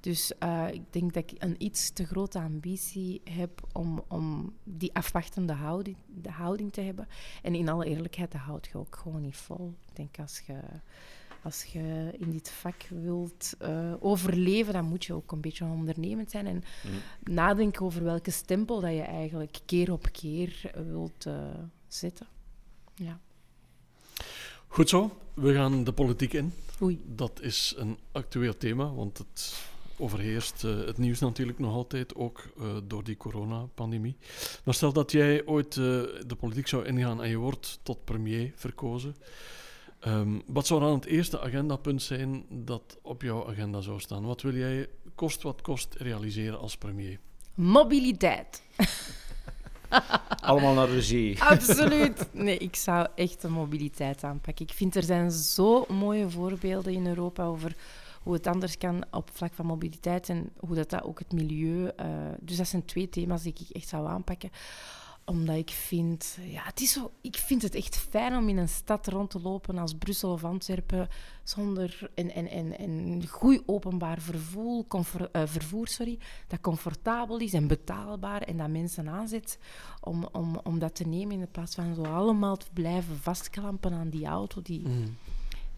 Dus 0.00 0.32
uh, 0.42 0.66
ik 0.72 0.82
denk 0.90 1.14
dat 1.14 1.30
ik 1.30 1.42
een 1.42 1.54
iets 1.58 1.90
te 1.90 2.06
grote 2.06 2.38
ambitie 2.38 3.20
heb 3.24 3.68
om, 3.72 4.04
om 4.08 4.52
die 4.64 4.94
afwachtende 4.94 5.52
houding, 5.52 5.96
de 6.06 6.30
houding 6.30 6.72
te 6.72 6.80
hebben. 6.80 7.08
En 7.42 7.54
in 7.54 7.68
alle 7.68 7.84
eerlijkheid, 7.84 8.32
dat 8.32 8.40
houdt 8.40 8.66
je 8.66 8.78
ook 8.78 8.96
gewoon 8.96 9.20
niet 9.22 9.36
vol. 9.36 9.74
Ik 9.88 9.96
denk 9.96 10.18
als 10.18 10.42
je 10.46 10.60
als 11.42 11.64
je 11.64 12.14
in 12.18 12.30
dit 12.30 12.50
vak 12.50 12.86
wilt 12.88 13.54
uh, 13.62 13.94
overleven, 14.00 14.72
dan 14.72 14.84
moet 14.84 15.04
je 15.04 15.14
ook 15.14 15.32
een 15.32 15.40
beetje 15.40 15.64
ondernemend 15.64 16.30
zijn 16.30 16.46
en 16.46 16.54
mm. 16.54 17.34
nadenken 17.34 17.84
over 17.84 18.04
welke 18.04 18.30
stempel 18.30 18.80
dat 18.80 18.92
je 18.92 19.02
eigenlijk 19.02 19.58
keer 19.66 19.92
op 19.92 20.08
keer 20.12 20.70
wilt 20.86 21.26
uh, 21.26 21.34
zetten. 21.94 22.26
Ja. 22.94 23.20
Goed 24.66 24.88
zo, 24.88 25.18
we 25.34 25.54
gaan 25.54 25.84
de 25.84 25.92
politiek 25.92 26.32
in. 26.32 26.52
Oei. 26.82 27.00
Dat 27.04 27.40
is 27.40 27.74
een 27.76 27.98
actueel 28.12 28.56
thema, 28.56 28.92
want 28.94 29.18
het 29.18 29.54
overheerst 29.98 30.64
uh, 30.64 30.84
het 30.84 30.98
nieuws 30.98 31.20
natuurlijk 31.20 31.58
nog 31.58 31.74
altijd, 31.74 32.14
ook 32.14 32.44
uh, 32.58 32.76
door 32.84 33.04
die 33.04 33.16
coronapandemie. 33.16 34.16
Maar 34.64 34.74
stel 34.74 34.92
dat 34.92 35.12
jij 35.12 35.46
ooit 35.46 35.76
uh, 35.76 35.84
de 36.26 36.36
politiek 36.38 36.66
zou 36.66 36.84
ingaan 36.84 37.22
en 37.22 37.28
je 37.28 37.36
wordt 37.36 37.80
tot 37.82 38.04
premier 38.04 38.52
verkozen. 38.54 39.16
Um, 40.06 40.42
wat 40.46 40.66
zou 40.66 40.80
dan 40.80 40.94
het 40.94 41.04
eerste 41.04 41.40
agendapunt 41.40 42.02
zijn 42.02 42.44
dat 42.48 42.98
op 43.02 43.22
jouw 43.22 43.48
agenda 43.48 43.80
zou 43.80 44.00
staan? 44.00 44.24
Wat 44.24 44.42
wil 44.42 44.54
jij 44.54 44.88
kost 45.14 45.42
wat 45.42 45.62
kost 45.62 45.94
realiseren 45.94 46.58
als 46.58 46.76
premier? 46.76 47.18
Mobiliteit. 47.54 48.62
Allemaal 50.40 50.74
naar 50.74 51.00
zee. 51.00 51.42
Absoluut. 51.42 52.28
Nee, 52.32 52.58
ik 52.58 52.76
zou 52.76 53.06
echt 53.14 53.42
de 53.42 53.48
mobiliteit 53.48 54.24
aanpakken. 54.24 54.66
Ik 54.66 54.72
vind 54.72 54.94
er 54.94 55.02
zijn 55.02 55.30
zo 55.30 55.84
mooie 55.88 56.30
voorbeelden 56.30 56.92
in 56.92 57.06
Europa 57.06 57.44
over 57.44 57.76
hoe 58.22 58.32
het 58.32 58.46
anders 58.46 58.78
kan 58.78 59.04
op 59.10 59.30
vlak 59.32 59.52
van 59.52 59.66
mobiliteit 59.66 60.28
en 60.28 60.50
hoe 60.58 60.74
dat, 60.74 60.90
dat 60.90 61.02
ook 61.02 61.18
het 61.18 61.32
milieu. 61.32 61.90
Uh, 62.00 62.06
dus 62.40 62.56
dat 62.56 62.68
zijn 62.68 62.84
twee 62.84 63.08
thema's 63.08 63.42
die 63.42 63.54
ik 63.58 63.76
echt 63.76 63.88
zou 63.88 64.08
aanpakken 64.08 64.50
omdat 65.28 65.56
ik 65.56 65.70
vind, 65.70 66.38
ja, 66.40 66.62
het 66.64 66.80
is 66.80 66.92
zo, 66.92 67.10
ik 67.20 67.36
vind 67.36 67.62
het 67.62 67.74
echt 67.74 67.96
fijn 67.96 68.36
om 68.36 68.48
in 68.48 68.56
een 68.56 68.68
stad 68.68 69.06
rond 69.06 69.30
te 69.30 69.40
lopen 69.40 69.78
als 69.78 69.94
Brussel 69.94 70.32
of 70.32 70.44
Antwerpen 70.44 71.08
zonder 71.42 72.10
een, 72.14 72.38
een, 72.38 72.56
een, 72.56 72.82
een 72.82 73.28
goed 73.28 73.62
openbaar 73.66 74.20
vervoer, 74.20 74.84
uh, 75.32 75.42
vervoer 75.44 75.88
sorry, 75.88 76.18
dat 76.46 76.60
comfortabel 76.60 77.38
is 77.38 77.52
en 77.52 77.66
betaalbaar 77.66 78.42
en 78.42 78.56
dat 78.56 78.68
mensen 78.68 79.08
aanzet 79.08 79.58
om, 80.00 80.28
om, 80.32 80.60
om 80.62 80.78
dat 80.78 80.94
te 80.94 81.04
nemen 81.04 81.40
in 81.40 81.50
plaats 81.50 81.74
van 81.74 81.94
zo 81.94 82.02
allemaal 82.02 82.56
te 82.56 82.66
blijven 82.72 83.18
vastklampen 83.18 83.92
aan 83.92 84.10
die 84.10 84.26
auto 84.26 84.62
die, 84.62 84.88
mm 84.88 85.16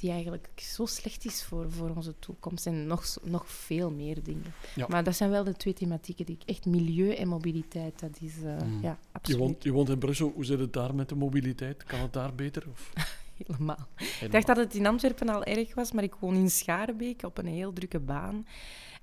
die 0.00 0.10
eigenlijk 0.10 0.48
zo 0.56 0.86
slecht 0.86 1.24
is 1.24 1.42
voor, 1.42 1.70
voor 1.72 1.90
onze 1.96 2.18
toekomst 2.18 2.66
en 2.66 2.86
nog, 2.86 3.04
nog 3.22 3.48
veel 3.48 3.90
meer 3.90 4.22
dingen. 4.22 4.52
Maar 4.88 5.04
dat 5.04 5.16
zijn 5.16 5.30
wel 5.30 5.44
de 5.44 5.52
twee 5.52 5.72
thematieken 5.72 6.26
die 6.26 6.36
ik 6.40 6.48
echt 6.48 6.66
milieu 6.66 7.14
en 7.14 7.28
mobiliteit, 7.28 8.00
dat 8.00 8.18
is 8.20 8.36
uh, 8.36 8.56
ja, 8.82 8.98
absoluut. 9.12 9.40
Je 9.40 9.46
woont, 9.46 9.62
je 9.62 9.72
woont 9.72 9.88
in 9.88 9.98
Brussel, 9.98 10.32
hoe 10.34 10.44
zit 10.44 10.58
het 10.58 10.72
daar 10.72 10.94
met 10.94 11.08
de 11.08 11.14
mobiliteit? 11.14 11.84
Kan 11.84 12.00
het 12.00 12.12
daar 12.12 12.34
beter? 12.34 12.64
Of? 12.70 12.92
Helemaal. 13.46 13.86
Ik 14.20 14.32
dacht 14.32 14.46
dat 14.46 14.56
het 14.56 14.74
in 14.74 14.86
Antwerpen 14.86 15.28
al 15.28 15.44
erg 15.44 15.74
was, 15.74 15.92
maar 15.92 16.04
ik 16.04 16.14
woon 16.14 16.34
in 16.34 16.50
Schaarbeek 16.50 17.22
op 17.22 17.38
een 17.38 17.46
heel 17.46 17.72
drukke 17.72 18.00
baan. 18.00 18.46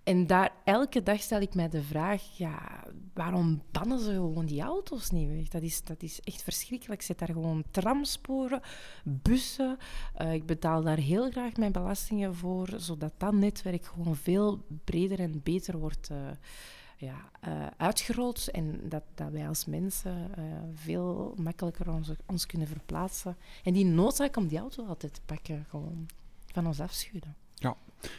En 0.08 0.28
daar 0.28 0.52
elke 0.64 1.04
dag 1.04 1.22
stel 1.22 1.42
ik 1.42 1.54
mij 1.54 1.70
de 1.70 1.84
vraag, 1.84 2.38
ja, 2.38 2.84
waarom 3.14 3.62
bannen 3.72 4.00
ze 4.00 4.12
gewoon 4.12 4.46
die 4.46 4.62
auto's 4.62 5.10
niet 5.10 5.30
weg? 5.30 5.48
Dat 5.48 5.62
is, 5.62 5.84
dat 5.84 6.02
is 6.02 6.20
echt 6.20 6.42
verschrikkelijk. 6.42 7.02
Ik 7.02 7.08
zet 7.08 7.20
daar 7.20 7.32
gewoon 7.32 7.64
tramsporen, 7.72 8.62
bussen. 9.04 9.78
Uh, 10.22 10.34
ik 10.34 10.46
betaal 10.46 10.84
daar 10.84 10.98
heel 10.98 11.32
graag 11.32 11.56
mijn 11.56 11.72
belastingen 11.72 12.36
voor, 12.36 12.70
zodat 12.78 13.14
dat 13.18 13.34
netwerk 13.34 13.86
gewoon 13.86 14.16
veel 14.16 14.66
breder 14.84 15.20
en 15.20 15.42
beter 15.44 15.78
wordt 15.78 16.10
uh, 16.12 16.18
ja, 16.98 17.30
uh, 17.48 17.68
uitgerold. 17.78 18.48
En 18.52 18.80
dat, 18.90 19.04
dat 19.16 19.32
wij 19.32 19.48
als 19.48 19.66
mensen 19.66 20.32
veel 20.74 21.34
makkelijker 21.38 21.92
ons, 21.92 22.12
ons 22.26 22.46
kunnen 22.46 22.68
verplaatsen. 22.68 23.38
En 23.64 23.74
die 23.74 23.86
noodzaak 23.86 24.38
om 24.38 24.48
die 24.48 24.60
auto 24.60 24.86
altijd 24.86 25.14
te 25.14 25.22
pakken, 25.26 25.66
gewoon 25.70 26.06
van 26.46 26.68
ons 26.68 26.80
afschudden. 26.80 27.47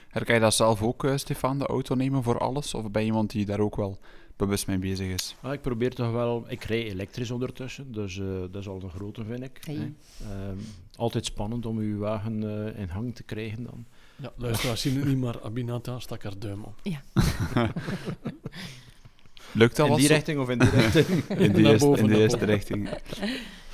Herken 0.08 0.34
je 0.34 0.40
dat 0.40 0.54
zelf 0.54 0.82
ook, 0.82 1.04
uh, 1.04 1.16
Stefan, 1.16 1.58
de 1.58 1.66
auto 1.66 1.94
nemen 1.94 2.22
voor 2.22 2.38
alles? 2.38 2.74
Of 2.74 2.90
ben 2.90 3.02
je 3.02 3.08
iemand 3.08 3.30
die 3.30 3.46
daar 3.46 3.60
ook 3.60 3.76
wel 3.76 3.98
bewust 4.36 4.66
mee 4.66 4.78
bezig 4.78 5.06
is? 5.06 5.36
Ah, 5.40 5.52
ik 5.52 5.60
probeer 5.60 5.94
toch 5.94 6.12
wel... 6.12 6.44
Ik 6.48 6.64
rij 6.64 6.84
elektrisch 6.84 7.30
ondertussen, 7.30 7.92
dus 7.92 8.16
uh, 8.16 8.26
dat 8.40 8.60
is 8.60 8.68
al 8.68 8.82
een 8.82 8.90
grote, 8.90 9.24
vind 9.24 9.42
ik. 9.42 9.58
Hey. 9.60 9.74
Um, 9.76 9.94
altijd 10.96 11.24
spannend 11.24 11.66
om 11.66 11.78
uw 11.78 11.98
wagen 11.98 12.42
uh, 12.42 12.80
in 12.80 12.88
hang 12.88 13.14
te 13.14 13.22
krijgen 13.22 13.62
dan. 13.62 13.86
Ja, 14.16 14.32
luisteraars 14.36 14.80
zien 14.80 14.96
het 14.96 15.04
niet, 15.04 15.18
maar 15.18 15.42
Abinata 15.42 15.98
stak 15.98 16.22
haar 16.22 16.38
duim 16.38 16.64
op. 16.64 16.80
Ja. 16.82 17.02
Lukt 19.52 19.76
dat 19.76 19.88
In 19.88 19.94
die 19.94 20.08
richting 20.08 20.38
of 20.38 20.48
in 20.48 20.58
die 20.58 20.70
richting? 20.70 21.24
in 21.28 21.52
die 21.52 21.66
eerste, 21.66 21.96
in 21.96 22.06
de 22.06 22.18
eerste 22.18 22.44
richting 22.44 22.88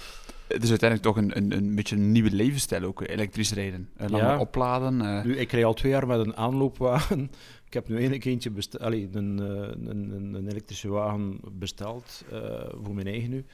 het 0.48 0.62
is 0.62 0.70
uiteindelijk 0.70 1.02
toch 1.02 1.16
een, 1.16 1.36
een, 1.36 1.52
een 1.52 1.74
beetje 1.74 1.96
een 1.96 2.12
nieuwe 2.12 2.30
levensstijl 2.30 2.84
ook, 2.84 3.00
elektrisch 3.00 3.52
rijden. 3.52 3.88
Uh, 4.00 4.08
langer 4.08 4.38
opladen. 4.38 5.00
Uh. 5.00 5.24
Nu, 5.24 5.36
ik 5.36 5.52
rij 5.52 5.64
al 5.64 5.74
twee 5.74 5.92
jaar 5.92 6.06
met 6.06 6.18
een 6.18 6.36
aanloopwagen. 6.36 7.30
Ik 7.66 7.80
heb 7.80 7.88
nu 7.88 8.04
een 8.04 8.12
eentje 8.12 8.50
besteld, 8.50 8.82
allee, 8.82 9.08
een, 9.12 9.38
een, 9.38 9.90
een, 9.90 10.34
een, 10.34 10.48
elektrische 10.48 10.88
wagen 10.88 11.40
besteld, 11.52 12.24
uh, 12.32 12.40
voor 12.82 12.94
mijn 12.94 13.06
eigen 13.06 13.30
nu. 13.30 13.44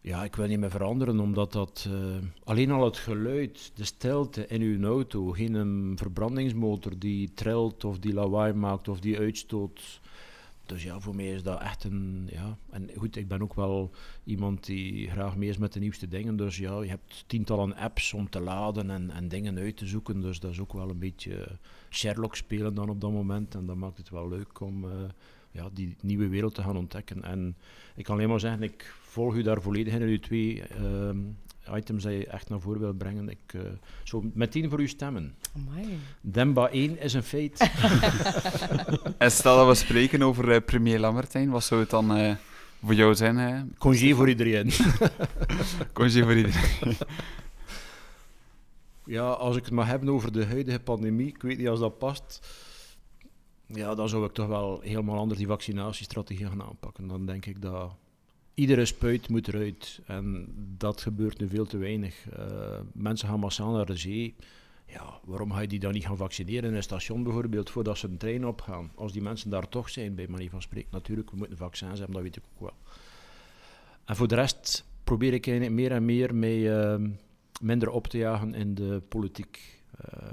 Ja, 0.00 0.24
ik 0.24 0.36
wil 0.36 0.46
niet 0.46 0.58
meer 0.58 0.70
veranderen, 0.70 1.20
omdat 1.20 1.52
dat 1.52 1.88
alleen 2.44 2.70
al 2.70 2.84
het 2.84 2.96
geluid, 2.96 3.72
de 3.74 3.84
stilte 3.84 4.46
in 4.46 4.60
uw 4.60 4.84
auto, 4.84 5.30
geen 5.30 5.92
verbrandingsmotor 5.96 6.92
die 6.98 7.32
trilt 7.34 7.84
of 7.84 7.98
die 7.98 8.14
lawaai 8.14 8.52
maakt 8.52 8.88
of 8.88 9.00
die 9.00 9.18
uitstoot 9.18 10.00
dus 10.66 10.82
ja, 10.82 11.00
voor 11.00 11.14
mij 11.14 11.30
is 11.30 11.42
dat 11.42 11.60
echt 11.60 11.84
een. 11.84 12.28
Ja. 12.32 12.56
En 12.70 12.90
goed, 12.96 13.16
ik 13.16 13.28
ben 13.28 13.42
ook 13.42 13.54
wel 13.54 13.90
iemand 14.24 14.64
die 14.64 15.10
graag 15.10 15.36
mee 15.36 15.48
is 15.48 15.58
met 15.58 15.72
de 15.72 15.80
nieuwste 15.80 16.08
dingen. 16.08 16.36
Dus 16.36 16.56
ja, 16.56 16.82
je 16.82 16.88
hebt 16.88 17.24
tientallen 17.26 17.76
apps 17.76 18.12
om 18.12 18.30
te 18.30 18.40
laden 18.40 18.90
en, 18.90 19.10
en 19.10 19.28
dingen 19.28 19.58
uit 19.58 19.76
te 19.76 19.86
zoeken. 19.86 20.20
Dus 20.20 20.40
dat 20.40 20.50
is 20.50 20.60
ook 20.60 20.72
wel 20.72 20.90
een 20.90 20.98
beetje 20.98 21.58
Sherlock 21.90 22.36
spelen 22.36 22.74
dan 22.74 22.88
op 22.88 23.00
dat 23.00 23.10
moment. 23.10 23.54
En 23.54 23.66
dat 23.66 23.76
maakt 23.76 23.96
het 23.96 24.10
wel 24.10 24.28
leuk 24.28 24.60
om 24.60 24.84
uh, 24.84 24.90
ja, 25.50 25.68
die 25.72 25.96
nieuwe 26.00 26.28
wereld 26.28 26.54
te 26.54 26.62
gaan 26.62 26.76
ontdekken. 26.76 27.22
En 27.22 27.56
ik 27.94 28.04
kan 28.04 28.16
alleen 28.16 28.28
maar 28.28 28.40
zeggen, 28.40 28.62
ik 28.62 28.94
volg 29.00 29.34
u 29.34 29.42
daar 29.42 29.62
volledig 29.62 29.94
in, 29.94 30.02
uw 30.02 30.18
twee 30.18 30.62
uh, 30.80 31.76
items 31.76 32.02
dat 32.02 32.12
je 32.12 32.26
echt 32.26 32.48
naar 32.48 32.60
voren 32.60 32.80
wil 32.80 32.92
brengen. 32.92 33.28
Ik 33.28 33.52
uh, 33.52 33.62
meteen 34.32 34.70
voor 34.70 34.80
u 34.80 34.88
stemmen. 34.88 35.34
Amai. 35.56 35.98
Demba 36.20 36.68
1 36.68 36.98
is 36.98 37.12
een 37.12 37.22
feit. 37.22 37.60
en 39.18 39.30
stel 39.30 39.56
dat 39.56 39.66
we 39.66 39.74
spreken 39.74 40.22
over 40.22 40.48
uh, 40.48 40.56
premier 40.64 40.98
Lambertijn, 40.98 41.50
wat 41.50 41.64
zou 41.64 41.80
het 41.80 41.90
dan 41.90 42.18
uh, 42.18 42.34
voor 42.82 42.94
jou 42.94 43.14
zijn? 43.14 43.38
Uh, 43.38 43.60
Congé 43.78 44.14
voor 44.14 44.28
iedereen. 44.28 44.70
Congé 45.92 46.22
voor 46.22 46.36
iedereen. 46.36 46.96
ja, 49.04 49.30
als 49.30 49.56
ik 49.56 49.64
het 49.64 49.74
maar 49.74 49.88
heb 49.88 50.08
over 50.08 50.32
de 50.32 50.44
huidige 50.46 50.80
pandemie, 50.80 51.26
ik 51.26 51.42
weet 51.42 51.58
niet 51.58 51.68
als 51.68 51.80
dat 51.80 51.98
past. 51.98 52.48
Ja, 53.66 53.94
dan 53.94 54.08
zou 54.08 54.24
ik 54.24 54.32
toch 54.32 54.46
wel 54.46 54.80
helemaal 54.80 55.18
anders 55.18 55.38
die 55.38 55.48
vaccinatiestrategie 55.48 56.46
gaan 56.46 56.62
aanpakken. 56.62 57.06
Dan 57.06 57.26
denk 57.26 57.46
ik 57.46 57.62
dat 57.62 57.96
iedere 58.54 58.84
spuit 58.84 59.28
moet 59.28 59.48
eruit. 59.48 60.00
En 60.06 60.46
dat 60.78 61.00
gebeurt 61.00 61.38
nu 61.38 61.48
veel 61.48 61.66
te 61.66 61.78
weinig. 61.78 62.24
Uh, 62.38 62.78
mensen 62.92 63.28
gaan 63.28 63.40
massaal 63.40 63.72
naar 63.72 63.86
de 63.86 63.96
zee. 63.96 64.36
Ja, 64.86 65.20
waarom 65.24 65.52
ga 65.52 65.60
je 65.60 65.68
die 65.68 65.78
dan 65.78 65.92
niet 65.92 66.06
gaan 66.06 66.16
vaccineren 66.16 66.70
in 66.70 66.76
een 66.76 66.82
station 66.82 67.22
bijvoorbeeld, 67.22 67.70
voordat 67.70 67.98
ze 67.98 68.08
een 68.08 68.16
trein 68.16 68.46
opgaan? 68.46 68.90
Als 68.94 69.12
die 69.12 69.22
mensen 69.22 69.50
daar 69.50 69.68
toch 69.68 69.90
zijn, 69.90 70.14
bij 70.14 70.28
manier 70.28 70.50
van 70.50 70.62
spreken. 70.62 70.88
Natuurlijk, 70.92 71.30
we 71.30 71.36
moeten 71.36 71.56
vaccins 71.56 71.98
hebben, 71.98 72.14
dat 72.14 72.22
weet 72.22 72.36
ik 72.36 72.42
ook 72.54 72.60
wel. 72.60 72.76
En 74.04 74.16
voor 74.16 74.28
de 74.28 74.34
rest 74.34 74.84
probeer 75.04 75.32
ik 75.32 75.70
meer 75.70 75.92
en 75.92 76.04
meer 76.04 76.34
mee 76.34 76.60
uh, 76.60 76.96
minder 77.60 77.90
op 77.90 78.06
te 78.06 78.18
jagen 78.18 78.54
in 78.54 78.74
de 78.74 79.02
politiek. 79.08 79.82
Uh, 80.14 80.30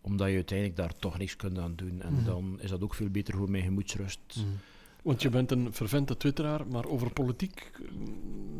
omdat 0.00 0.28
je 0.28 0.34
uiteindelijk 0.34 0.78
daar 0.78 0.96
toch 0.96 1.18
niks 1.18 1.36
kunt 1.36 1.58
aan 1.58 1.76
doen. 1.76 2.02
En 2.02 2.12
mm 2.12 2.16
-hmm. 2.16 2.24
dan 2.24 2.58
is 2.60 2.70
dat 2.70 2.82
ook 2.82 2.94
veel 2.94 3.10
beter 3.10 3.36
voor 3.36 3.50
mijn 3.50 3.64
gemoedsrust. 3.64 4.34
Mm 4.36 4.42
-hmm. 4.42 4.58
Want 5.02 5.22
je 5.22 5.28
bent 5.28 5.50
een 5.50 5.72
vervente 5.72 6.16
twitteraar, 6.16 6.66
maar 6.66 6.86
over 6.86 7.12
politiek... 7.12 7.70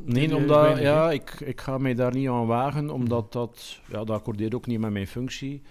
Nee, 0.04 0.36
omdat, 0.36 0.78
ja, 0.78 1.10
ik, 1.10 1.40
ik 1.40 1.60
ga 1.60 1.78
mij 1.78 1.94
daar 1.94 2.14
niet 2.14 2.28
aan 2.28 2.46
wagen, 2.46 2.90
omdat 2.90 3.32
dat... 3.32 3.80
Ja, 3.86 3.98
dat 4.04 4.10
accordeert 4.10 4.54
ook 4.54 4.66
niet 4.66 4.80
met 4.80 4.90
mijn 4.90 5.06
functie. 5.06 5.62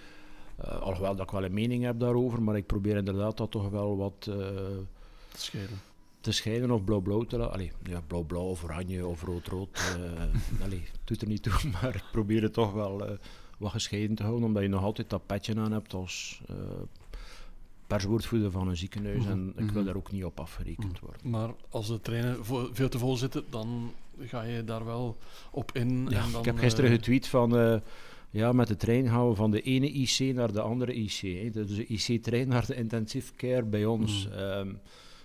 Uh, 0.65 0.81
alhoewel 0.81 1.15
dat 1.15 1.25
ik 1.25 1.31
wel 1.31 1.43
een 1.43 1.53
mening 1.53 1.83
heb 1.83 1.99
daarover, 1.99 2.41
maar 2.41 2.55
ik 2.55 2.65
probeer 2.65 2.95
inderdaad 2.95 3.37
dat 3.37 3.51
toch 3.51 3.69
wel 3.69 3.97
wat... 3.97 4.27
Uh, 4.29 4.35
te 4.35 5.41
scheiden. 5.41 5.79
Te 6.19 6.31
scheiden 6.31 6.71
of 6.71 6.83
blauw-blauw 6.83 7.23
te 7.23 7.37
laten. 7.37 7.53
Allee, 7.53 7.71
ja, 7.83 8.01
blauw-blauw 8.07 8.45
of 8.45 8.63
oranje 8.63 9.05
of 9.07 9.23
rood-rood. 9.23 9.95
Uh, 9.99 10.63
allee, 10.65 10.83
doet 11.03 11.21
er 11.21 11.27
niet 11.27 11.43
toe, 11.43 11.53
maar 11.81 11.95
ik 11.95 12.03
probeer 12.11 12.41
het 12.41 12.53
toch 12.53 12.73
wel 12.73 13.17
wat 13.57 13.71
gescheiden 13.71 14.15
te 14.15 14.23
houden, 14.23 14.45
omdat 14.45 14.63
je 14.63 14.69
nog 14.69 14.83
altijd 14.83 15.09
dat 15.09 15.25
petje 15.25 15.55
aan 15.55 15.71
hebt 15.71 15.93
als 15.93 16.41
perswoordvoerder 17.87 18.51
van 18.51 18.67
een 18.67 18.77
ziekenhuis 18.77 19.23
mm 19.23 19.31
en 19.31 19.47
ik 19.49 19.71
wil 19.71 19.81
mhm. 19.81 19.85
daar 19.85 19.95
ook 19.95 20.11
niet 20.11 20.23
op 20.23 20.39
afgerekend 20.39 20.91
mhm. 20.91 21.05
worden. 21.05 21.29
Maar 21.29 21.49
als 21.69 21.87
de 21.87 22.01
treinen 22.01 22.45
veel 22.73 22.89
te 22.89 22.99
vol 22.99 23.17
zitten, 23.17 23.43
dan 23.49 23.91
ga 24.19 24.41
je 24.41 24.63
daar 24.63 24.85
wel 24.85 25.17
op 25.51 25.71
in. 25.71 26.07
Ja, 26.09 26.23
en 26.23 26.31
dan, 26.31 26.39
ik 26.39 26.45
heb 26.45 26.57
gisteren 26.57 26.89
uh, 26.89 26.95
getweet 26.95 27.27
van, 27.27 27.59
uh, 27.59 27.79
ja, 28.29 28.51
met 28.51 28.67
de 28.67 28.75
trein 28.75 29.07
gaan 29.07 29.29
we 29.29 29.35
van 29.35 29.51
de 29.51 29.61
ene 29.61 29.91
IC 29.91 30.35
naar 30.35 30.51
de 30.51 30.61
andere 30.61 30.93
IC. 30.93 31.19
Hè. 31.19 31.49
Dus 31.49 31.75
de 31.75 31.85
IC-trein 31.85 32.47
naar 32.47 32.65
de 32.65 32.75
intensive 32.75 33.33
care 33.35 33.63
bij 33.63 33.85
ons. 33.85 34.27
Mm. 34.27 34.33
Um, 34.33 34.79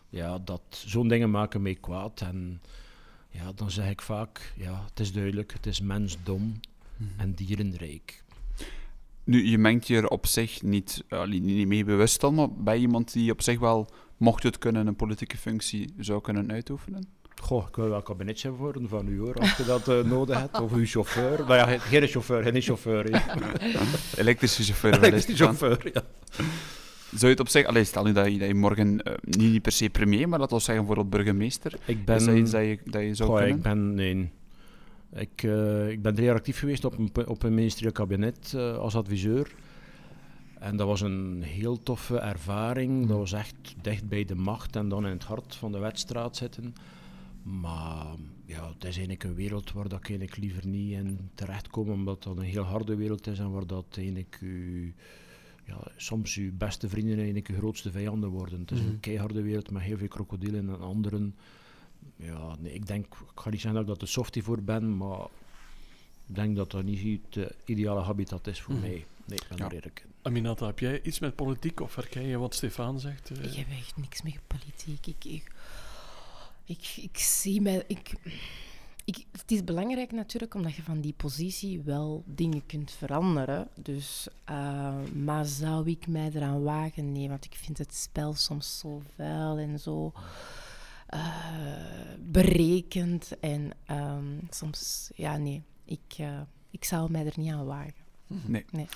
ja, 0.08 0.38
dat, 0.38 0.62
zo'n 0.68 1.08
dingen 1.08 1.30
maken 1.30 1.62
mij 1.62 1.74
kwaad. 1.74 2.20
En 2.20 2.60
ja, 3.30 3.52
dan 3.52 3.70
zeg 3.70 3.90
ik 3.90 4.00
vaak, 4.00 4.52
ja, 4.56 4.84
het 4.88 5.00
is 5.00 5.12
duidelijk, 5.12 5.52
het 5.52 5.66
is 5.66 5.80
mensdom 5.80 6.60
mm. 6.96 7.08
en 7.16 7.32
dierenrijk. 7.34 8.21
Nu, 9.24 9.46
je 9.46 9.58
mengt 9.58 9.86
je 9.86 9.96
er 9.96 10.08
op 10.08 10.26
zich 10.26 10.62
niet, 10.62 11.04
uh, 11.08 11.24
niet 11.24 11.66
mee 11.66 11.84
bewust 11.84 12.20
dan, 12.20 12.34
maar 12.34 12.52
bij 12.52 12.78
iemand 12.78 13.12
die 13.12 13.32
op 13.32 13.42
zich 13.42 13.58
wel, 13.58 13.88
mocht 14.16 14.42
het 14.42 14.58
kunnen, 14.58 14.86
een 14.86 14.96
politieke 14.96 15.36
functie 15.36 15.94
zou 15.98 16.20
kunnen 16.20 16.52
uitoefenen? 16.52 17.06
Goh, 17.42 17.66
ik 17.68 17.76
wil 17.76 17.88
wel 17.88 17.96
een 17.96 18.02
kabinetje 18.02 18.50
worden 18.50 18.88
van 18.88 19.08
u 19.08 19.18
hoor, 19.18 19.34
als 19.34 19.56
je 19.56 19.64
dat 19.64 19.88
uh, 19.88 20.00
nodig 20.04 20.38
hebt. 20.38 20.60
Of 20.60 20.72
uw 20.72 20.86
chauffeur. 20.86 21.44
Maar 21.46 21.56
ja, 21.56 21.78
geen 21.78 22.06
chauffeur, 22.06 22.42
geen 22.42 22.60
chauffeur. 22.60 23.10
Ja. 23.10 23.24
Elektrische 24.16 24.62
chauffeur. 24.62 24.94
Elektrische 24.94 25.44
chauffeur, 25.44 25.90
ja. 25.92 26.02
Zou 27.10 27.24
je 27.24 27.28
het 27.28 27.40
op 27.40 27.48
zich... 27.48 27.66
Allee, 27.66 27.84
stel 27.84 28.04
nu 28.04 28.12
dat 28.12 28.32
je, 28.32 28.38
dat 28.38 28.48
je 28.48 28.54
morgen 28.54 29.00
uh, 29.08 29.14
niet 29.20 29.62
per 29.62 29.72
se 29.72 29.90
premier, 29.90 30.28
maar 30.28 30.38
laten 30.38 30.56
we 30.56 30.62
zeggen 30.62 30.86
bijvoorbeeld 30.86 31.24
burgemeester. 31.24 31.74
Ik 31.84 32.04
ben... 32.04 32.16
Is 32.16 32.24
dat 32.24 32.34
iets 32.34 32.50
dat 32.50 32.62
je, 32.62 32.78
dat 32.84 33.02
je 33.02 33.14
zou 33.14 33.28
Goh, 33.28 33.38
kunnen? 33.38 33.56
Ik 33.56 33.62
ben... 33.62 33.94
Nee. 33.94 34.30
Ik, 35.14 35.42
uh, 35.42 35.88
ik 35.90 36.02
ben 36.02 36.14
drie 36.14 36.26
jaar 36.26 36.36
actief 36.36 36.58
geweest 36.58 36.84
op 36.84 36.98
een, 36.98 37.26
op 37.26 37.42
een 37.42 37.54
ministerieel 37.54 37.92
kabinet 37.92 38.52
uh, 38.56 38.76
als 38.76 38.94
adviseur. 38.96 39.54
En 40.58 40.76
dat 40.76 40.86
was 40.86 41.00
een 41.00 41.42
heel 41.42 41.78
toffe 41.82 42.18
ervaring. 42.18 43.06
Dat 43.06 43.16
was 43.18 43.32
echt 43.32 43.74
dicht 43.82 44.08
bij 44.08 44.24
de 44.24 44.34
macht 44.34 44.76
en 44.76 44.88
dan 44.88 45.04
in 45.06 45.12
het 45.12 45.24
hart 45.24 45.54
van 45.54 45.72
de 45.72 45.78
wedstraat 45.78 46.36
zitten. 46.36 46.74
Maar 47.42 48.06
ja, 48.44 48.66
het 48.68 48.76
is 48.84 48.84
eigenlijk 48.84 49.24
een 49.24 49.34
wereld 49.34 49.72
waar 49.72 49.88
dat 49.88 49.98
ik 49.98 50.08
eigenlijk 50.08 50.36
liever 50.36 50.66
niet 50.66 50.92
in 50.92 51.30
terechtkom, 51.34 51.90
omdat 51.90 52.22
dat 52.22 52.36
een 52.36 52.42
heel 52.42 52.62
harde 52.62 52.94
wereld 52.96 53.26
is 53.26 53.38
en 53.38 53.50
waar 53.50 53.66
dat 53.66 53.86
eigenlijk 53.96 54.38
u, 54.40 54.94
ja, 55.64 55.76
soms 55.96 56.36
uw 56.36 56.50
beste 56.56 56.88
vrienden 56.88 57.16
eigenlijk 57.16 57.48
uw 57.48 57.56
grootste 57.56 57.90
vijanden 57.90 58.28
worden. 58.28 58.60
Het 58.60 58.70
is 58.70 58.80
Mhm. 58.80 58.88
een 58.88 59.00
keiharde 59.00 59.42
wereld 59.42 59.70
met 59.70 59.82
heel 59.82 59.96
veel 59.96 60.08
krokodillen 60.08 60.68
en 60.68 60.80
anderen. 60.80 61.34
Ja, 62.16 62.56
nee, 62.58 62.72
ik 62.72 62.86
denk, 62.86 63.04
ik 63.06 63.40
ga 63.40 63.50
niet 63.50 63.60
zeggen 63.60 63.72
dat 63.72 63.82
ik 63.82 63.88
dat 63.88 64.00
de 64.00 64.12
softie 64.12 64.42
voor 64.42 64.62
ben, 64.62 64.96
maar 64.96 65.20
ik 66.26 66.34
denk 66.34 66.56
dat 66.56 66.70
dat 66.70 66.82
niet 66.84 67.20
het 67.24 67.36
uh, 67.36 67.46
ideale 67.64 68.00
habitat 68.00 68.46
is 68.46 68.60
voor 68.60 68.74
Mhm. 68.74 68.82
mij. 68.82 69.06
Nee, 69.24 69.38
ik 69.38 69.46
ben 69.48 69.58
Ja. 69.58 69.64
er 69.66 69.72
eerlijk 69.72 70.02
in. 70.04 70.10
Aminata, 70.22 70.66
heb 70.66 70.78
jij 70.78 71.02
iets 71.02 71.18
met 71.18 71.34
politiek 71.36 71.80
of 71.80 71.94
herken 71.94 72.22
je 72.22 72.38
wat 72.38 72.54
Stefan 72.54 73.00
zegt? 73.00 73.30
Eh, 73.30 73.44
Ik 73.44 73.52
heb 73.54 73.66
echt 73.70 73.96
niks 73.96 74.22
met 74.22 74.38
politiek. 74.46 75.06
Ik, 75.06 75.24
ik, 75.24 75.52
ik, 76.64 76.92
ik 76.96 77.18
zie 77.18 77.60
mij... 77.60 77.84
Ik, 77.86 78.14
ik, 79.04 79.26
het 79.32 79.50
is 79.50 79.64
belangrijk 79.64 80.12
natuurlijk 80.12 80.54
omdat 80.54 80.74
je 80.74 80.82
van 80.82 81.00
die 81.00 81.12
positie 81.16 81.80
wel 81.80 82.22
dingen 82.26 82.66
kunt 82.66 82.90
veranderen. 82.90 83.68
Dus, 83.74 84.28
uh, 84.50 84.94
maar 85.14 85.44
zou 85.44 85.90
ik 85.90 86.06
mij 86.06 86.30
eraan 86.34 86.62
wagen? 86.62 87.12
Nee, 87.12 87.28
want 87.28 87.44
ik 87.44 87.54
vind 87.54 87.78
het 87.78 87.94
spel 87.94 88.34
soms 88.34 88.78
zo 88.78 89.02
vuil 89.16 89.58
en 89.58 89.78
zo 89.78 90.12
uh, 91.14 91.20
berekend. 92.18 93.32
En 93.40 93.70
um, 93.90 94.40
soms, 94.50 95.10
ja, 95.14 95.36
nee, 95.36 95.62
ik, 95.84 96.18
uh, 96.20 96.40
ik 96.70 96.84
zou 96.84 97.10
mij 97.10 97.26
er 97.26 97.32
niet 97.36 97.52
aan 97.52 97.66
wagen. 97.66 97.94
Nee. 98.26 98.64
nee. 98.70 98.88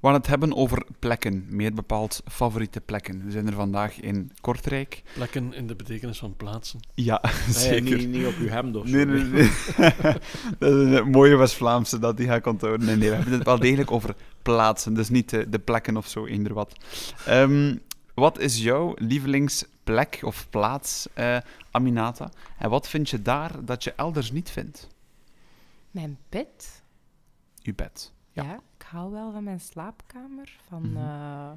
We 0.00 0.06
gaan 0.06 0.14
het 0.14 0.26
hebben 0.26 0.56
over 0.56 0.86
plekken, 0.98 1.46
meer 1.48 1.74
bepaald 1.74 2.22
favoriete 2.30 2.80
plekken. 2.80 3.24
We 3.24 3.30
zijn 3.30 3.46
er 3.46 3.52
vandaag 3.52 4.00
in 4.00 4.32
Kortrijk. 4.40 5.02
Plekken 5.14 5.54
in 5.54 5.66
de 5.66 5.76
betekenis 5.76 6.18
van 6.18 6.36
plaatsen. 6.36 6.80
Ja, 6.94 7.22
zeker. 7.48 7.96
Nee, 7.96 8.06
niet, 8.06 8.08
niet 8.08 8.26
op 8.26 8.34
uw 8.38 8.48
hemd 8.48 8.76
of 8.76 8.84
Nee, 8.84 9.00
zo. 9.00 9.06
nee, 9.06 9.24
nee. 9.24 9.50
dat 10.58 10.72
is 10.72 10.98
een 10.98 11.10
mooie 11.10 11.36
West-Vlaamse 11.36 11.98
dat 11.98 12.16
die 12.16 12.26
ga 12.26 12.34
ik 12.34 12.46
onthouden. 12.46 12.86
Nee, 12.86 12.96
nee, 12.96 13.08
we 13.08 13.14
hebben 13.14 13.32
het 13.32 13.44
wel 13.44 13.58
degelijk 13.58 13.90
over 13.90 14.14
plaatsen, 14.42 14.94
dus 14.94 15.08
niet 15.08 15.30
de, 15.30 15.48
de 15.48 15.58
plekken 15.58 15.96
of 15.96 16.08
zo, 16.08 16.26
eender 16.26 16.54
wat. 16.54 16.72
Um, 17.28 17.80
wat 18.14 18.38
is 18.38 18.62
jouw 18.62 18.94
lievelingsplek 19.84 20.26
of 20.26 20.50
plaats, 20.50 21.08
uh, 21.14 21.38
Aminata? 21.70 22.30
En 22.58 22.70
wat 22.70 22.88
vind 22.88 23.10
je 23.10 23.22
daar 23.22 23.64
dat 23.64 23.84
je 23.84 23.92
elders 23.92 24.30
niet 24.30 24.50
vindt? 24.50 24.88
Mijn 25.90 26.18
bed. 26.28 26.82
Uw 27.62 27.74
bed. 27.74 28.12
Ja. 28.32 28.42
ja, 28.42 28.54
ik 28.54 28.86
hou 28.86 29.12
wel 29.12 29.32
van 29.32 29.44
mijn 29.44 29.60
slaapkamer, 29.60 30.58
van 30.68 30.82
mm 30.82 30.96
-hmm. 30.96 31.04
uh, 31.04 31.50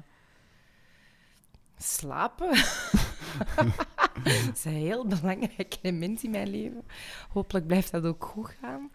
slapen. 1.78 2.50
dat 4.24 4.54
is 4.54 4.64
een 4.64 4.72
heel 4.72 5.06
belangrijk 5.06 5.76
element 5.82 6.22
in 6.22 6.30
mijn 6.30 6.48
leven. 6.48 6.82
Hopelijk 7.28 7.66
blijft 7.66 7.90
dat 7.90 8.04
ook 8.04 8.24
goed 8.24 8.56
gaan. 8.60 8.90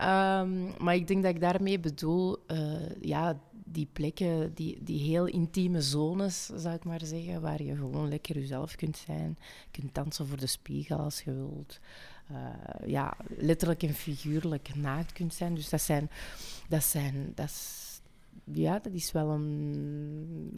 Um, 0.00 0.74
maar 0.78 0.94
ik 0.94 1.06
denk 1.06 1.22
dat 1.22 1.34
ik 1.34 1.40
daarmee 1.40 1.78
bedoel, 1.78 2.44
uh, 2.46 3.00
ja, 3.00 3.38
die 3.72 3.88
plekken, 3.92 4.54
die, 4.54 4.78
die 4.82 5.00
heel 5.00 5.26
intieme 5.26 5.82
zones, 5.82 6.46
zou 6.54 6.74
ik 6.74 6.84
maar 6.84 7.04
zeggen, 7.04 7.40
waar 7.40 7.62
je 7.62 7.76
gewoon 7.76 8.08
lekker 8.08 8.38
jezelf 8.38 8.74
kunt 8.74 8.96
zijn. 8.96 9.38
Kunt 9.70 9.94
dansen 9.94 10.26
voor 10.26 10.36
de 10.36 10.46
spiegel 10.46 10.98
als 10.98 11.20
je 11.20 11.32
wilt. 11.32 11.80
Uh, 12.32 12.88
ja, 12.88 13.16
letterlijk 13.36 13.82
en 13.82 13.94
figuurlijk 13.94 14.74
naakt 14.74 15.12
kunt 15.12 15.34
zijn. 15.34 15.54
Dus 15.54 15.68
dat 15.68 15.80
zijn, 15.80 16.10
dat 16.68 16.84
zijn, 16.84 17.32
dat 17.34 17.46
is, 17.48 17.87
ja, 18.44 18.78
dat 18.78 18.92
is 18.92 19.12
wel 19.12 19.30
een, 19.30 20.50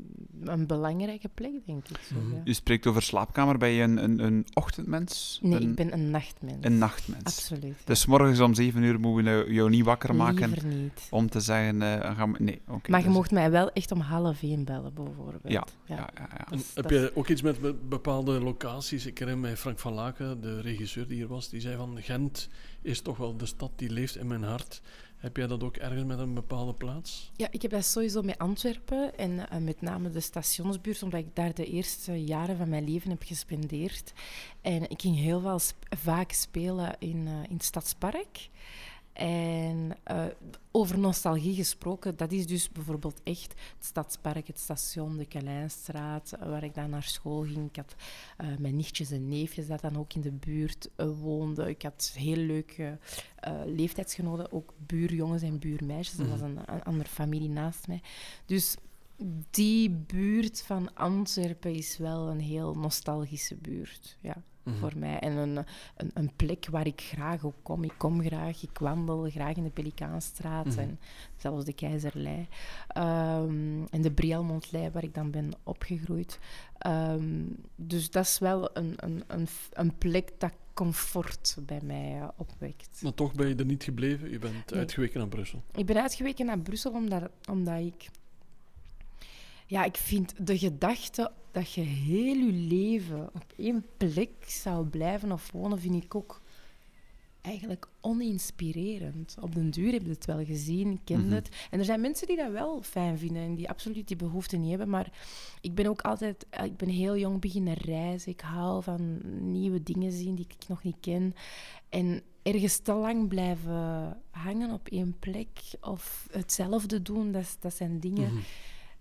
een 0.44 0.66
belangrijke 0.66 1.28
plek, 1.28 1.66
denk 1.66 1.88
ik. 1.88 1.98
Zo, 1.98 2.14
ja. 2.34 2.40
U 2.44 2.54
spreekt 2.54 2.86
over 2.86 3.02
slaapkamer. 3.02 3.58
Ben 3.58 3.68
je 3.68 3.82
een, 3.82 4.04
een, 4.04 4.24
een 4.24 4.46
ochtendmens? 4.54 5.38
Nee, 5.42 5.60
een, 5.60 5.68
ik 5.68 5.74
ben 5.74 5.92
een 5.92 6.10
nachtmens. 6.10 6.56
Een 6.60 6.78
nachtmens. 6.78 7.24
Absoluut. 7.24 7.76
Dus 7.84 8.06
morgens 8.06 8.40
om 8.40 8.54
zeven 8.54 8.82
uur 8.82 9.00
moeten 9.00 9.44
we 9.44 9.52
jou 9.52 9.70
niet 9.70 9.84
wakker 9.84 10.14
maken 10.14 10.50
Liever 10.50 10.68
niet. 10.68 11.06
om 11.10 11.28
te 11.30 11.40
zeggen, 11.40 11.74
uh, 11.74 12.16
gaan 12.16 12.32
we... 12.32 12.42
Nee, 12.42 12.60
oké. 12.62 12.72
Okay, 12.72 12.90
maar 12.90 13.00
je 13.00 13.06
dus... 13.06 13.14
mocht 13.14 13.30
mij 13.30 13.50
wel 13.50 13.70
echt 13.72 13.92
om 13.92 14.00
half 14.00 14.42
één 14.42 14.64
bellen, 14.64 14.94
bijvoorbeeld. 14.94 15.52
Ja, 15.52 15.64
ja, 15.84 15.96
ja. 15.96 16.10
ja, 16.14 16.28
ja. 16.30 16.46
En 16.50 16.62
heb 16.74 16.90
je 16.90 17.12
ook 17.14 17.28
iets 17.28 17.42
met 17.42 17.88
bepaalde 17.88 18.40
locaties? 18.40 19.06
Ik 19.06 19.18
herinner 19.18 19.42
mij 19.42 19.56
Frank 19.56 19.78
van 19.78 19.92
Laken, 19.92 20.40
de 20.40 20.60
regisseur 20.60 21.06
die 21.06 21.16
hier 21.16 21.28
was, 21.28 21.48
die 21.48 21.60
zei 21.60 21.76
van 21.76 21.98
Gent 22.02 22.48
is 22.82 23.00
toch 23.00 23.16
wel 23.16 23.36
de 23.36 23.46
stad 23.46 23.70
die 23.76 23.90
leeft 23.90 24.16
in 24.16 24.26
mijn 24.26 24.42
hart. 24.42 24.82
Heb 25.20 25.36
jij 25.36 25.46
dat 25.46 25.62
ook 25.62 25.76
ergens 25.76 26.04
met 26.04 26.18
een 26.18 26.34
bepaalde 26.34 26.74
plaats? 26.74 27.30
Ja, 27.36 27.48
ik 27.50 27.62
heb 27.62 27.70
dat 27.70 27.84
sowieso 27.84 28.22
met 28.22 28.38
Antwerpen 28.38 29.18
en 29.18 29.30
uh, 29.30 29.56
met 29.60 29.80
name 29.80 30.10
de 30.10 30.20
stationsbuurt, 30.20 31.02
omdat 31.02 31.20
ik 31.20 31.36
daar 31.36 31.54
de 31.54 31.64
eerste 31.64 32.24
jaren 32.24 32.56
van 32.56 32.68
mijn 32.68 32.90
leven 32.90 33.10
heb 33.10 33.22
gespendeerd. 33.22 34.12
En 34.60 34.90
ik 34.90 35.00
ging 35.00 35.16
heel 35.16 35.60
vaak 35.96 36.32
spelen 36.32 36.96
in, 36.98 37.26
uh, 37.26 37.32
in 37.48 37.54
het 37.54 37.64
Stadspark. 37.64 38.48
En 39.12 39.90
uh, 40.10 40.24
over 40.70 40.98
nostalgie 40.98 41.54
gesproken, 41.54 42.16
dat 42.16 42.32
is 42.32 42.46
dus 42.46 42.70
bijvoorbeeld 42.70 43.20
echt 43.22 43.54
het 43.76 43.84
Stadspark, 43.84 44.46
het 44.46 44.58
station, 44.58 45.16
de 45.16 45.26
Kalijnstraat, 45.26 46.32
waar 46.40 46.64
ik 46.64 46.74
dan 46.74 46.90
naar 46.90 47.02
school 47.02 47.42
ging. 47.42 47.68
Ik 47.68 47.76
had 47.76 47.94
uh, 48.40 48.56
mijn 48.58 48.76
nichtjes 48.76 49.10
en 49.10 49.28
neefjes 49.28 49.66
dat 49.66 49.80
dan 49.80 49.98
ook 49.98 50.12
in 50.12 50.20
de 50.20 50.32
buurt 50.32 50.88
uh, 50.96 51.06
woonden. 51.20 51.68
Ik 51.68 51.82
had 51.82 52.12
heel 52.14 52.36
leuke 52.36 52.98
leeftijdsgenoten, 53.64 54.52
ook 54.52 54.74
buurjongens 54.86 55.42
en 55.42 55.58
buurmeisjes. 55.58 56.16
Dat 56.16 56.28
was 56.28 56.40
een, 56.40 56.58
een 56.66 56.82
andere 56.82 57.08
familie 57.08 57.48
naast 57.48 57.88
mij. 57.88 58.02
Dus 58.46 58.76
die 59.50 59.90
buurt 59.90 60.62
van 60.62 60.94
Antwerpen 60.94 61.74
is 61.74 61.96
wel 61.96 62.28
een 62.28 62.40
heel 62.40 62.74
nostalgische 62.74 63.56
buurt, 63.56 64.16
ja. 64.20 64.42
Mm 64.62 64.72
-hmm. 64.72 64.80
voor 64.80 64.98
mij. 64.98 65.18
En 65.18 65.36
een, 65.36 65.56
een, 65.96 66.10
een, 66.14 66.30
plek 66.36 66.66
waar 66.70 66.86
ik 66.86 67.00
graag 67.00 67.44
ook 67.44 67.54
kom. 67.62 67.84
Ik 67.84 67.94
kom 67.96 68.22
graag, 68.22 68.62
ik 68.62 68.78
wandel 68.78 69.30
graag 69.30 69.56
in 69.56 69.64
de 69.64 69.70
Pelikaanstraat 69.70 70.64
mm 70.64 70.72
-hmm. 70.72 70.80
en 70.80 70.98
zelfs 71.36 71.64
de 71.64 71.72
Keizerlei. 71.72 72.48
Um, 72.96 73.86
en 73.90 74.02
de 74.02 74.10
Brielmondlei, 74.10 74.90
waar 74.90 75.04
ik 75.04 75.14
dan 75.14 75.30
ben 75.30 75.50
opgegroeid. 75.62 76.38
Um, 76.86 77.56
dus 77.76 78.10
dat 78.10 78.24
is 78.24 78.38
wel 78.38 78.76
een, 78.76 78.94
een, 78.96 79.24
een, 79.26 79.48
een 79.72 79.98
plek 79.98 80.32
dat 80.38 80.52
comfort 80.74 81.56
bij 81.66 81.80
mij 81.82 82.16
uh, 82.16 82.28
opwekt. 82.36 83.00
Maar 83.02 83.14
toch 83.14 83.32
ben 83.32 83.48
je 83.48 83.54
er 83.54 83.64
niet 83.64 83.84
gebleven? 83.84 84.30
Je 84.30 84.38
bent 84.38 84.70
nee. 84.70 84.80
uitgeweken 84.80 85.18
naar 85.18 85.28
Brussel. 85.28 85.62
Ik 85.74 85.86
ben 85.86 86.02
uitgeweken 86.02 86.46
naar 86.46 86.58
Brussel 86.58 86.92
omdat, 86.92 87.30
omdat 87.50 87.78
ik... 87.78 88.08
Ja, 89.70 89.84
ik 89.84 89.96
vind 89.96 90.46
de 90.46 90.58
gedachte 90.58 91.30
dat 91.50 91.72
je 91.72 91.80
heel 91.80 92.34
je 92.34 92.52
leven 92.52 93.28
op 93.34 93.44
één 93.56 93.86
plek 93.96 94.30
zou 94.46 94.86
blijven 94.86 95.32
of 95.32 95.52
wonen, 95.52 95.80
vind 95.80 96.04
ik 96.04 96.14
ook 96.14 96.40
eigenlijk 97.40 97.88
oninspirerend. 98.00 99.36
Op 99.40 99.54
den 99.54 99.70
duur 99.70 99.92
heb 99.92 100.02
je 100.02 100.10
het 100.10 100.24
wel 100.24 100.44
gezien, 100.44 100.90
ik 100.90 101.00
ken 101.04 101.18
mm 101.18 101.24
-hmm. 101.24 101.32
het. 101.32 101.48
En 101.70 101.78
er 101.78 101.84
zijn 101.84 102.00
mensen 102.00 102.26
die 102.26 102.36
dat 102.36 102.50
wel 102.50 102.82
fijn 102.82 103.18
vinden 103.18 103.42
en 103.42 103.54
die 103.54 103.68
absoluut 103.68 104.08
die 104.08 104.16
behoefte 104.16 104.56
niet 104.56 104.68
hebben. 104.68 104.88
Maar 104.88 105.12
ik 105.60 105.74
ben 105.74 105.86
ook 105.86 106.02
altijd, 106.02 106.46
ik 106.64 106.76
ben 106.76 106.88
heel 106.88 107.16
jong 107.16 107.40
beginnen 107.40 107.74
reizen. 107.74 108.32
Ik 108.32 108.40
hou 108.40 108.82
van 108.82 109.20
nieuwe 109.52 109.82
dingen 109.82 110.12
zien 110.12 110.34
die 110.34 110.46
ik 110.48 110.68
nog 110.68 110.82
niet 110.82 111.00
ken. 111.00 111.34
En 111.88 112.22
ergens 112.42 112.78
te 112.78 112.92
lang 112.92 113.28
blijven 113.28 114.16
hangen 114.30 114.70
op 114.70 114.88
één 114.88 115.16
plek 115.18 115.48
of 115.80 116.26
hetzelfde 116.30 117.02
doen, 117.02 117.32
dat, 117.32 117.56
dat 117.60 117.74
zijn 117.74 118.00
dingen... 118.00 118.30
Mm 118.30 118.34
-hmm 118.34 118.44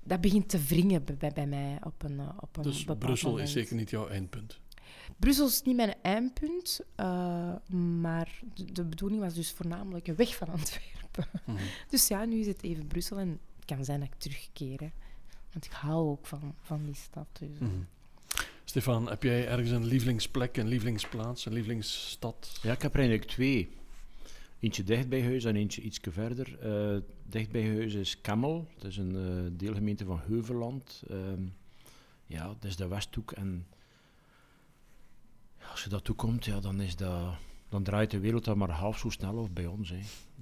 dat 0.03 0.21
begint 0.21 0.49
te 0.49 0.63
wringen 0.63 1.03
bij, 1.03 1.31
bij 1.33 1.47
mij 1.47 1.77
op 1.83 2.03
een, 2.03 2.19
op 2.39 2.57
een 2.57 2.63
dus 2.63 2.85
Brussel 2.99 3.29
moment. 3.29 3.47
is 3.47 3.53
zeker 3.53 3.75
niet 3.75 3.89
jouw 3.89 4.07
eindpunt? 4.07 4.59
Brussel 5.17 5.47
is 5.47 5.61
niet 5.61 5.75
mijn 5.75 5.95
eindpunt, 6.01 6.81
uh, 6.99 7.55
maar 7.99 8.41
de, 8.53 8.71
de, 8.71 8.83
bedoeling 8.83 9.21
was 9.21 9.33
dus 9.33 9.51
voornamelijk 9.51 10.07
een 10.07 10.15
weg 10.15 10.35
van 10.35 10.49
Antwerpen. 10.49 11.27
Mm 11.45 11.55
-hmm. 11.55 11.65
Dus 11.89 12.07
ja, 12.07 12.25
nu 12.25 12.39
is 12.39 12.47
het 12.47 12.63
even 12.63 12.87
Brussel 12.87 13.17
en 13.17 13.39
het 13.55 13.65
kan 13.65 13.85
zijn 13.85 13.99
dat 13.99 14.09
ik 14.09 14.19
terugkeer. 14.19 14.79
Hè. 14.79 14.89
Want 15.51 15.65
ik 15.65 15.71
hou 15.71 16.09
ook 16.09 16.27
van, 16.27 16.55
van 16.61 16.85
die 16.85 16.95
stad. 16.95 17.27
Dus. 17.39 17.59
Mm 17.59 17.67
-hmm. 17.69 17.87
Stefan, 18.63 19.09
heb 19.09 19.23
jij 19.23 19.47
ergens 19.47 19.69
een 19.69 19.85
lievelingsplek, 19.85 20.57
een 20.57 20.67
lievelingsplaats, 20.67 21.45
een 21.45 21.53
lievelingsstad? 21.53 22.59
Ja, 22.61 22.71
ik 22.71 22.81
heb 22.81 22.93
er 22.93 22.99
eigenlijk 22.99 23.29
twee. 23.31 23.69
Eentje 24.59 24.83
dicht 24.83 25.09
bij 25.09 25.23
huis 25.23 25.43
en 25.43 25.55
eentje 25.55 25.81
iets 25.81 25.99
verder. 26.01 26.57
Uh, 26.93 27.01
dicht 27.23 27.51
bij 27.51 27.67
huis 27.67 27.93
is 27.93 28.21
Kemmel. 28.21 28.67
Dat 28.77 28.91
is 28.91 28.97
een 28.97 29.15
uh, 29.15 29.51
deelgemeente 29.51 30.05
van 30.05 30.19
Heuvelland. 30.19 31.03
Uh, 31.11 31.17
ja, 32.25 32.47
dat 32.47 32.63
is 32.63 32.75
de 32.75 32.87
Westhoek. 32.87 33.31
En 33.31 33.67
als 35.71 35.83
je 35.83 35.89
dat 35.89 36.03
toekomt, 36.03 36.45
ja, 36.45 36.59
dan, 36.59 36.81
is 36.81 36.95
dat, 36.95 37.33
dan 37.69 37.83
draait 37.83 38.11
de 38.11 38.19
wereld 38.19 38.45
dan 38.45 38.57
maar 38.57 38.69
half 38.69 38.97
zo 38.97 39.09
snel 39.09 39.37
of 39.37 39.51
bij 39.51 39.65
ons. 39.65 39.93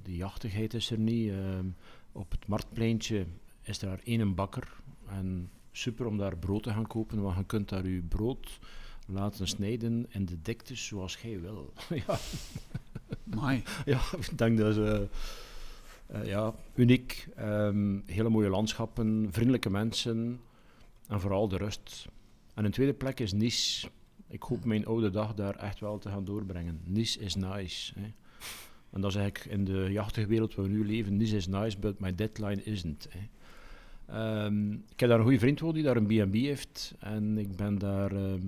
De 0.03 0.15
jachtigheid 0.15 0.74
is 0.74 0.91
er 0.91 0.99
niet. 0.99 1.34
op 2.11 2.32
het 2.32 2.47
marktpleintje 2.47 3.26
is 3.61 3.82
er 3.82 3.99
één 4.03 4.36
bakker. 4.36 4.80
En 5.07 5.49
super 5.72 6.05
om 6.05 6.18
daar 6.18 6.38
brood 6.38 6.63
te 6.63 6.72
gaan 6.72 6.88
kopen, 6.88 7.22
want 7.22 7.38
je 7.38 7.45
kunt 7.45 7.70
daar 7.70 7.88
je 7.88 8.01
brood 8.01 8.59
laten 9.08 9.47
snijden 9.47 10.05
in 10.10 10.26
de 10.26 10.41
diktes 10.41 10.86
zoals 10.86 11.18
jij 11.22 11.39
wil. 11.41 11.74
ja. 12.08 12.18
Mai. 13.24 13.64
ja, 13.86 14.01
ik 14.20 14.38
denk 14.38 14.58
dat 14.58 14.74
ze... 14.74 15.08
eh, 16.08 16.26
ja, 16.26 16.53
uniek. 16.76 17.28
Ehm, 17.36 17.99
hele 18.05 18.30
mooie 18.30 18.49
landschappen, 18.49 19.28
vriendelijke 19.32 19.70
mensen 19.70 20.39
en 21.08 21.20
vooral 21.20 21.47
de 21.47 21.58
rust. 21.58 22.08
En 22.53 22.66
een 22.66 22.72
tweede 22.72 22.93
plek 22.93 23.20
is 23.20 23.34
Nice. 23.34 23.88
Ik 24.28 24.41
hoop 24.41 24.66
mijn 24.66 24.86
oude 24.86 25.10
dag 25.10 25.34
daar 25.34 25.55
echt 25.55 25.80
wel 25.80 25.97
te 25.97 26.10
gaan 26.10 26.26
doorbrengen. 26.26 26.82
Nice 26.84 27.20
is 27.20 27.36
nice. 27.36 27.93
Hè. 27.99 28.08
En 28.89 29.01
dat 29.01 29.12
is 29.12 29.18
eigenlijk 29.18 29.55
in 29.55 29.66
de 29.66 29.88
jachtige 29.91 30.28
wereld 30.28 30.55
waar 30.55 30.66
we 30.66 30.72
nu 30.72 30.86
leven. 30.86 31.18
Nice 31.18 31.36
is 31.36 31.47
nice, 31.47 31.80
but 31.80 31.99
my 31.99 32.16
deadline 32.16 32.64
isn't. 32.64 33.08
Hè. 33.10 33.20
Ehm, 34.08 34.72
ik 34.72 34.99
heb 34.99 35.10
daar 35.10 35.18
een 35.18 35.24
goede 35.24 35.39
vriend 35.39 35.60
wonen 35.60 35.76
die 35.76 35.84
daar 35.84 35.97
een 35.97 36.30
B&B 36.30 36.34
heeft. 36.34 36.95
En 36.99 37.38
ik 37.38 37.55
ben 37.55 37.78
daar 37.78 38.12
ehm, 38.12 38.47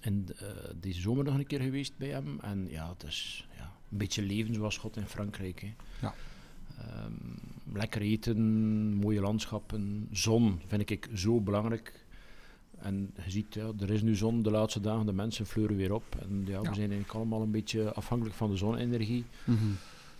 in, 0.00 0.28
eh, 0.38 0.46
deze 0.80 1.00
zomer 1.00 1.24
nog 1.24 1.34
een 1.34 1.46
keer 1.46 1.60
geweest 1.60 1.92
bij 1.96 2.08
hem. 2.08 2.38
En 2.40 2.66
ja, 2.70 2.88
het 2.88 3.04
is 3.04 3.48
ja, 3.56 3.72
een 3.90 3.98
beetje 3.98 4.22
leven 4.22 4.54
zoals 4.54 4.78
God 4.78 4.96
in 4.96 5.06
Frankrijk. 5.06 5.60
Hè. 5.60 5.74
Ja. 6.00 6.14
Ehm, 6.78 7.12
lekker 7.72 8.00
eten, 8.00 8.40
mooie 8.94 9.20
landschappen, 9.20 10.08
zon 10.12 10.60
vind 10.66 10.90
ik 10.90 11.08
zo 11.14 11.40
belangrijk. 11.40 12.04
En 12.78 13.10
je 13.24 13.30
ziet, 13.30 13.54
ja, 13.54 13.72
er 13.80 13.90
is 13.90 14.02
nu 14.02 14.16
zon 14.16 14.42
de 14.42 14.50
laatste 14.50 14.80
dagen, 14.80 15.06
de 15.06 15.12
mensen 15.12 15.46
fleuren 15.46 15.76
weer 15.76 15.94
op. 15.94 16.16
En 16.20 16.42
ja, 16.46 16.58
we 16.60 16.74
zijn 16.74 16.78
eigenlijk 16.78 17.12
allemaal 17.12 17.42
een 17.42 17.50
beetje 17.50 17.92
afhankelijk 17.92 18.36
van 18.36 18.50
de 18.50 18.56
zonenergie. 18.56 19.24
Mhm. 19.44 19.64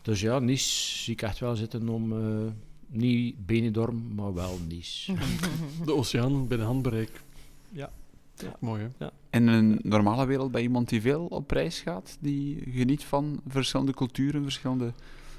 Dus 0.02 0.20
ja, 0.20 0.38
Nice 0.38 0.98
zie 0.98 1.12
ik 1.12 1.22
echt 1.22 1.38
wel 1.38 1.56
zitten 1.56 1.88
om, 1.88 2.12
eh, 2.12 2.52
niet 2.86 3.46
Benidorm, 3.46 4.14
maar 4.14 4.34
wel 4.34 4.58
Nice. 4.68 5.14
De 5.84 5.94
oceaan 5.94 6.48
bij 6.48 6.56
de 6.56 6.62
handbereik. 6.62 7.22
Ja. 7.68 7.90
Ja. 8.42 8.56
Mooi, 8.58 8.90
hè? 8.98 9.06
In 9.30 9.46
een 9.46 9.80
normale 9.82 10.26
wereld 10.26 10.50
bij 10.50 10.62
iemand 10.62 10.88
die 10.88 11.00
veel 11.00 11.26
op 11.26 11.50
reis 11.50 11.80
gaat, 11.80 12.16
die 12.20 12.62
geniet 12.70 13.04
van 13.04 13.40
verschillende 13.46 13.94
culturen, 13.94 14.42
verschillende 14.42 14.92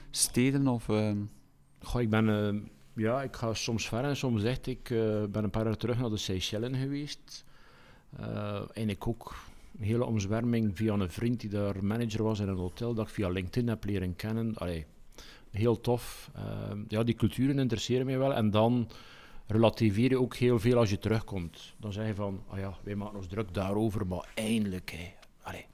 steden 0.09 0.67
of... 0.67 0.89
ehm, 0.89 1.17
Goh, 1.83 2.01
ik 2.01 2.09
ben, 2.09 2.29
eh, 2.29 2.61
ja, 2.95 3.21
ik 3.21 3.35
ga 3.35 3.53
soms 3.53 3.87
ver 3.87 4.03
en 4.03 4.17
soms 4.17 4.43
echt. 4.43 4.67
Ik 4.67 4.89
eh, 4.89 5.23
ben 5.29 5.43
een 5.43 5.49
paar 5.49 5.65
jaar 5.65 5.77
terug 5.77 5.99
naar 5.99 6.09
de 6.09 6.17
Seychellen 6.17 6.75
geweest. 6.75 7.45
Eh, 8.17 8.61
en 8.73 8.89
ik 8.89 9.07
ook 9.07 9.35
een 9.79 9.85
hele 9.85 10.05
omzwerming 10.05 10.77
via 10.77 10.93
een 10.93 11.09
vriend 11.09 11.39
die 11.39 11.49
daar 11.49 11.83
manager 11.85 12.23
was 12.23 12.39
in 12.39 12.47
een 12.47 12.57
hotel, 12.57 12.93
dat 12.93 13.07
ik 13.07 13.13
via 13.13 13.29
LinkedIn 13.29 13.67
heb 13.67 13.85
leren 13.85 14.15
kennen. 14.15 14.55
Allee, 14.55 14.85
heel 15.51 15.81
tof. 15.81 16.29
Eh, 16.35 16.43
ja, 16.87 17.03
die 17.03 17.15
culturen 17.15 17.59
interesseren 17.59 18.05
mij 18.05 18.17
wel. 18.17 18.33
En 18.33 18.49
dan 18.51 18.89
relativeer 19.47 20.09
je 20.09 20.19
ook 20.19 20.35
heel 20.35 20.59
veel 20.59 20.77
als 20.77 20.89
je 20.89 20.99
terugkomt. 20.99 21.73
Dan 21.77 21.93
zeg 21.93 22.07
je 22.07 22.15
van, 22.15 22.43
ah 22.47 22.59
ja, 22.59 22.77
wij 22.83 22.95
maken 22.95 23.17
ons 23.17 23.27
druk 23.27 23.53
daarover, 23.53 24.07
maar 24.07 24.29
eindelijk, 24.33 24.91
hè. 24.91 25.13
Allee. 25.41 25.65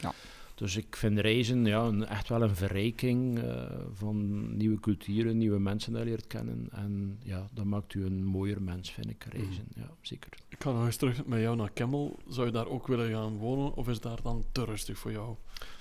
Ja. 0.00 0.12
Dus 0.54 0.76
ik 0.76 0.96
vind 0.96 1.18
reizen 1.18 1.64
ja, 1.64 1.80
een, 1.80 2.06
echt 2.06 2.28
wel 2.28 2.42
een 2.42 2.56
verrijking 2.56 3.38
eh, 3.38 3.62
van 3.92 4.48
nieuwe 4.56 4.80
culturen, 4.80 5.38
nieuwe 5.38 5.58
mensen 5.58 5.92
dat 5.92 6.02
je 6.02 6.08
leert 6.08 6.26
kennen. 6.26 6.68
En 6.72 7.18
ja, 7.22 7.48
dat 7.52 7.64
maakt 7.64 7.94
u 7.94 8.04
een 8.04 8.24
mooier 8.24 8.62
mens, 8.62 8.90
vind 8.90 9.10
ik, 9.10 9.26
reizen. 9.30 9.66
Ja, 9.74 9.90
zeker. 10.00 10.32
Ik 10.48 10.62
ga 10.62 10.72
nog 10.72 10.84
eens 10.84 10.96
terug 10.96 11.26
met 11.26 11.40
jou 11.40 11.56
naar 11.56 11.70
Kemmel. 11.70 12.18
Zou 12.28 12.46
je 12.46 12.52
daar 12.52 12.66
ook 12.66 12.86
willen 12.86 13.10
gaan 13.10 13.36
wonen 13.36 13.74
of 13.74 13.88
is 13.88 14.00
daar 14.00 14.22
dan 14.22 14.44
te 14.52 14.64
rustig 14.64 14.98
voor 14.98 15.12
jou? 15.12 15.34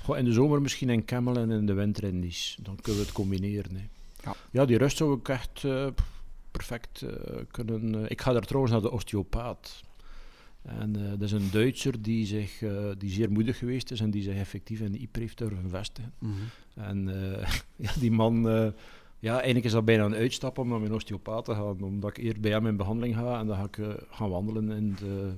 Goh, 0.03 0.17
in 0.17 0.25
de 0.25 0.31
zomer 0.31 0.61
misschien 0.61 0.89
in 0.89 1.05
Kemmel 1.05 1.37
en 1.37 1.51
in 1.51 1.65
de 1.65 1.73
winter 1.73 2.03
in 2.03 2.19
Nice. 2.19 2.61
Dan 2.61 2.75
kunnen 2.75 3.01
we 3.01 3.07
het 3.07 3.15
combineren. 3.15 3.75
Hè. 3.75 3.87
Ja. 4.23 4.35
ja, 4.51 4.65
die 4.65 4.77
rust 4.77 4.97
zou 4.97 5.17
ik 5.17 5.29
echt 5.29 5.63
eh, 5.63 5.87
perfect 6.53 7.01
eh, 7.01 7.41
kunnen... 7.51 7.95
eh, 7.95 8.11
ik 8.11 8.21
ga 8.21 8.31
daar 8.33 8.45
trouwens 8.45 8.73
naar 8.73 8.81
de 8.81 8.91
osteopaat. 8.91 9.83
En 10.61 10.95
eh, 10.95 11.09
dat 11.09 11.21
is 11.21 11.31
een 11.31 11.51
Duitser 11.51 12.01
die, 12.01 12.25
zich, 12.25 12.63
die 12.97 13.09
zeer 13.09 13.31
moedig 13.31 13.57
geweest 13.57 13.91
is 13.91 13.99
en 13.99 14.11
die 14.11 14.21
zich 14.21 14.35
effectief 14.35 14.79
in 14.79 14.93
Ypres 14.93 15.21
heeft 15.21 15.37
durven 15.37 15.69
vestigen. 15.69 16.13
En 16.73 17.09
eh, 17.09 17.49
ja, 17.85 17.91
die 17.99 18.11
man, 18.11 18.43
ja, 19.19 19.33
eigenlijk 19.33 19.65
is 19.65 19.71
dat 19.71 19.85
bijna 19.85 20.05
een 20.05 20.15
uitstap 20.15 20.57
om 20.57 20.67
naar 20.69 20.79
mijn 20.79 20.93
osteopaat 20.93 21.45
te 21.45 21.53
gaan, 21.53 21.81
omdat 21.81 22.09
ik 22.09 22.23
eerst 22.23 22.41
bij 22.41 22.51
hem 22.51 22.67
in 22.67 22.77
behandeling 22.77 23.15
ga 23.15 23.39
en 23.39 23.47
dan 23.47 23.57
ga 23.57 23.63
ik 23.63 23.97
gaan 24.09 24.29
wandelen 24.29 24.71
in 24.71 24.95
de, 24.95 25.33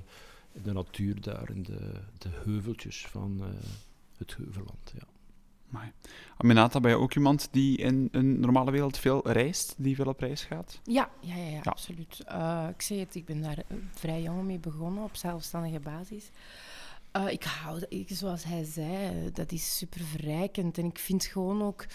in 0.53 0.61
de 0.63 0.73
natuur 0.73 1.21
daar, 1.21 1.49
in 1.49 1.63
de, 1.63 1.91
de 2.17 2.29
heuveltjes 2.31 3.07
van 3.07 3.41
het 4.17 4.35
Heuvelland. 4.35 4.93
Ja. 4.93 5.14
Amai. 5.73 5.91
Aminata, 6.37 6.79
ben 6.79 6.91
je 6.91 6.97
ook 6.97 7.15
iemand 7.15 7.47
die 7.51 7.77
in 7.77 8.07
een 8.11 8.39
normale 8.39 8.71
wereld 8.71 8.97
veel 8.97 9.31
reist, 9.31 9.73
die 9.77 9.95
veel 9.95 10.05
op 10.05 10.19
reis 10.19 10.43
gaat? 10.43 10.79
Ja, 10.83 11.09
ja, 11.19 11.35
ja, 11.35 11.43
ja, 11.43 11.49
Ja. 11.49 11.61
absoluut. 11.63 12.23
Eh, 12.27 12.67
ik 12.73 12.81
zeg 12.81 12.99
het, 12.99 13.15
ik 13.15 13.25
ben 13.25 13.41
daar 13.41 13.57
eh, 13.57 13.77
vrij 13.91 14.21
jong 14.21 14.43
mee 14.43 14.59
begonnen, 14.59 15.03
op 15.03 15.15
zelfstandige 15.15 15.79
basis. 15.79 16.29
Eh, 17.11 17.27
ik 17.31 17.43
hou, 17.43 17.85
ik, 17.89 18.07
zoals 18.11 18.43
hij 18.43 18.63
zei, 18.63 19.31
dat 19.33 19.51
is 19.51 19.77
super 19.77 20.01
verrijkend. 20.03 20.77
En 20.77 20.85
ik 20.85 20.99
vind 20.99 21.25
gewoon 21.25 21.63
ook 21.63 21.85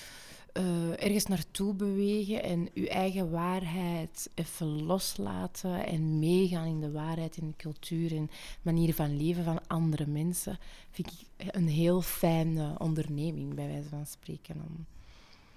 eh, 0.52 1.02
ergens 1.04 1.26
naartoe 1.26 1.74
bewegen 1.74 2.42
en 2.42 2.68
uw 2.74 2.86
eigen 2.86 3.30
waarheid 3.30 4.30
even 4.34 4.82
loslaten 4.82 5.86
en 5.86 6.18
meegaan 6.18 6.66
in 6.66 6.80
de 6.80 6.90
waarheid 6.90 7.36
en 7.36 7.46
de 7.46 7.56
cultuur 7.56 8.16
en 8.16 8.30
manier 8.62 8.94
van 8.94 9.16
leven 9.16 9.44
van 9.44 9.66
andere 9.66 10.06
mensen, 10.06 10.58
vind 10.90 11.12
ik 11.12 11.46
een 11.54 11.68
heel 11.68 12.02
fijne 12.02 12.74
onderneming, 12.78 13.54
bij 13.54 13.66
wijze 13.66 13.88
van 13.88 14.06
spreken. 14.06 14.54
Om, 14.68 14.86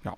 Ja. 0.02 0.16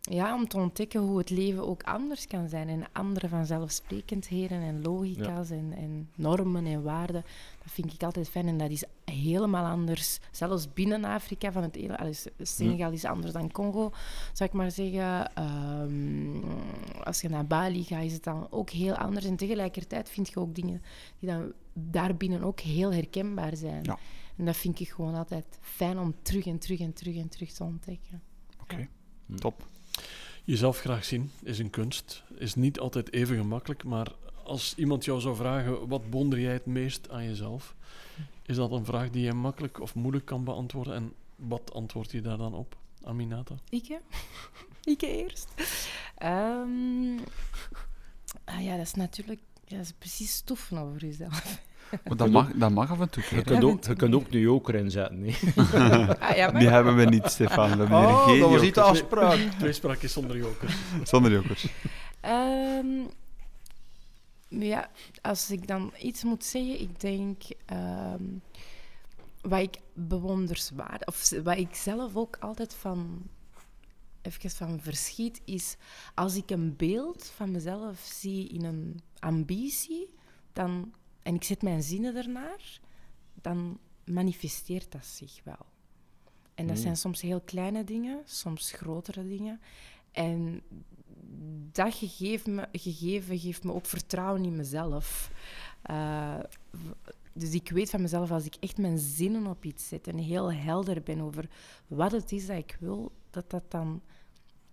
ja, 0.00 0.34
om 0.34 0.48
te 0.48 0.56
ontdekken 0.56 1.00
hoe 1.00 1.18
het 1.18 1.30
leven 1.30 1.68
ook 1.68 1.82
anders 1.82 2.26
kan 2.26 2.48
zijn 2.48 2.68
en 2.68 2.92
andere 2.92 3.28
vanzelfsprekendheden 3.28 4.60
en 4.60 4.82
logica's 4.82 5.50
en, 5.50 5.72
en 5.72 6.10
normen 6.14 6.66
en 6.66 6.82
waarden. 6.82 7.24
Dat 7.62 7.72
vind 7.72 7.92
ik 7.92 8.02
altijd 8.02 8.28
fijn 8.28 8.48
en 8.48 8.58
dat 8.58 8.70
is 8.70 8.84
helemaal 9.12 9.64
anders. 9.66 10.18
Zelfs 10.30 10.72
binnen 10.72 11.04
Afrika, 11.04 11.52
van 11.52 11.62
het 11.62 11.74
hele, 11.74 11.98
allee, 11.98 12.14
Senegal 12.38 12.92
is 12.92 13.04
anders 13.04 13.32
dan 13.32 13.50
Congo, 13.52 13.92
zou 14.32 14.48
ik 14.48 14.56
maar 14.56 14.70
zeggen. 14.70 15.34
Ehm, 15.34 16.42
als 17.04 17.20
je 17.20 17.28
naar 17.28 17.46
Bali 17.46 17.82
gaat, 17.84 18.04
is 18.04 18.12
het 18.12 18.24
dan 18.24 18.46
ook 18.50 18.70
heel 18.70 18.94
anders. 18.94 19.24
En 19.24 19.36
tegelijkertijd 19.36 20.08
vind 20.08 20.28
je 20.28 20.36
ook 20.40 20.54
dingen 20.54 20.82
die 21.18 21.28
dan 21.28 21.52
daarbinnen 21.72 22.42
ook 22.42 22.60
heel 22.60 22.92
herkenbaar 22.92 23.56
zijn. 23.56 23.82
Ja. 23.84 23.98
En 24.36 24.44
dat 24.44 24.56
vind 24.56 24.80
ik 24.80 24.88
gewoon 24.88 25.14
altijd 25.14 25.58
fijn 25.60 25.98
om 25.98 26.14
terug 26.22 26.46
en 26.46 26.58
terug 26.58 26.80
en 26.80 26.92
terug 26.92 27.16
en 27.16 27.28
terug 27.28 27.52
te 27.52 27.64
ontdekken. 27.64 28.22
Oké, 28.60 28.88
Hm. 29.26 29.36
top. 29.36 29.66
Jezelf 30.44 30.78
graag 30.80 31.04
zien 31.04 31.30
is 31.42 31.58
een 31.58 31.70
kunst. 31.70 32.22
Is 32.38 32.54
niet 32.54 32.78
altijd 32.78 33.12
even 33.12 33.36
gemakkelijk, 33.36 33.84
maar 33.84 34.12
als 34.46 34.74
iemand 34.76 35.04
jou 35.04 35.20
zou 35.20 35.36
vragen 35.36 35.88
wat 35.88 36.10
bewonder 36.10 36.40
jij 36.40 36.52
het 36.52 36.66
meest 36.66 37.10
aan 37.10 37.24
jezelf, 37.24 37.74
is 38.46 38.56
dat 38.56 38.70
een 38.72 38.84
vraag 38.84 39.10
die 39.10 39.22
je 39.24 39.32
makkelijk 39.32 39.80
of 39.80 39.94
moeilijk 39.94 40.24
kan 40.24 40.44
beantwoorden? 40.44 40.94
En 40.94 41.12
wat 41.36 41.74
antwoord 41.74 42.10
je 42.10 42.20
daar 42.20 42.36
dan 42.38 42.54
op, 42.54 42.76
Aminata? 43.04 43.54
Ik, 43.68 43.86
hè? 43.86 43.96
Ik 44.92 45.02
eerst. 45.02 45.48
Ehm, 46.18 47.18
ah 48.44 48.62
ja, 48.64 48.76
dat 48.76 48.86
is 48.86 48.94
natuurlijk 48.94 49.40
ja, 49.64 49.76
dat 49.76 49.84
is 49.84 49.92
precies 49.98 50.32
stoffen 50.32 50.78
over 50.78 51.00
jezelf. 51.00 51.60
Maar 52.04 52.16
dat, 52.16 52.30
mag, 52.30 52.50
dat 52.54 52.70
mag 52.70 52.90
af 52.90 53.00
en 53.00 53.10
toe. 53.10 53.22
Je, 53.30 53.42
kunt 53.42 53.64
ook, 53.64 53.84
je 53.84 53.94
kunt 53.94 54.14
ook 54.14 54.30
nu 54.30 54.48
ook 54.48 54.68
erin 54.68 54.90
zetten. 54.90 55.22
hè. 55.24 55.30
Ah, 56.18 56.36
ja, 56.36 56.50
maar- 56.50 56.60
Die 56.60 56.68
hebben 56.68 56.96
we 56.96 57.04
niet, 57.04 57.26
Stefan. 57.26 57.70
We 57.70 57.76
hebben 57.76 57.98
hier 57.98 58.06
Oh, 58.08 58.24
geen 58.24 58.40
dat 58.40 58.50
was 58.50 58.60
niet 58.60 58.74
de 58.74 58.80
afspraak. 58.80 59.36
Tweespraak 59.58 60.02
is 60.02 60.12
zonder 60.12 60.36
jokers. 60.36 60.74
Zonder 61.02 61.32
jokers. 61.32 61.66
Ehm, 62.20 62.86
ja, 64.48 64.90
als 65.22 65.50
ik 65.50 65.66
dan 65.66 65.92
iets 66.02 66.24
moet 66.24 66.44
zeggen, 66.44 66.80
ik 66.80 67.00
denk 67.00 67.42
ehm, 67.66 68.24
wat 69.40 69.60
ik 69.60 69.78
bewonderswaardig, 69.94 71.08
of 71.08 71.30
wat 71.30 71.56
ik 71.58 71.74
zelf 71.74 72.16
ook 72.16 72.36
altijd 72.36 72.74
van, 72.74 73.22
even 74.22 74.50
van 74.50 74.80
verschiet, 74.80 75.40
is 75.44 75.76
als 76.14 76.36
ik 76.36 76.50
een 76.50 76.76
beeld 76.76 77.26
van 77.26 77.50
mezelf 77.50 78.00
zie 78.00 78.48
in 78.48 78.64
een 78.64 79.00
ambitie, 79.18 80.14
dan, 80.52 80.94
en 81.22 81.34
ik 81.34 81.44
zet 81.44 81.62
mijn 81.62 81.82
zinnen 81.82 82.16
ernaar, 82.16 82.80
dan 83.34 83.78
manifesteert 84.04 84.92
dat 84.92 85.06
zich 85.06 85.40
wel. 85.44 85.66
En 86.54 86.66
dat 86.66 86.76
Mm. 86.76 86.82
zijn 86.82 86.96
soms 86.96 87.20
heel 87.20 87.40
kleine 87.40 87.84
dingen, 87.84 88.22
soms 88.24 88.72
grotere 88.72 89.28
dingen. 89.28 89.60
En 90.12 90.62
dat 91.72 91.94
gegeven, 91.94 92.68
gegeven 92.72 93.38
geeft 93.38 93.64
me 93.64 93.72
ook 93.72 93.86
vertrouwen 93.86 94.44
in 94.44 94.56
mezelf. 94.56 95.30
Eh, 95.82 96.38
dus 97.32 97.52
ik 97.52 97.70
weet 97.70 97.90
van 97.90 98.02
mezelf, 98.02 98.30
als 98.30 98.44
ik 98.44 98.56
echt 98.60 98.78
mijn 98.78 98.98
zinnen 98.98 99.46
op 99.46 99.64
iets 99.64 99.88
zet 99.88 100.06
en 100.06 100.18
heel 100.18 100.52
helder 100.52 101.02
ben 101.02 101.20
over 101.20 101.48
wat 101.86 102.12
het 102.12 102.32
is 102.32 102.46
dat 102.46 102.56
ik 102.56 102.76
wil, 102.80 103.12
dat 103.30 103.50
dat 103.50 103.70
dan... 103.70 104.02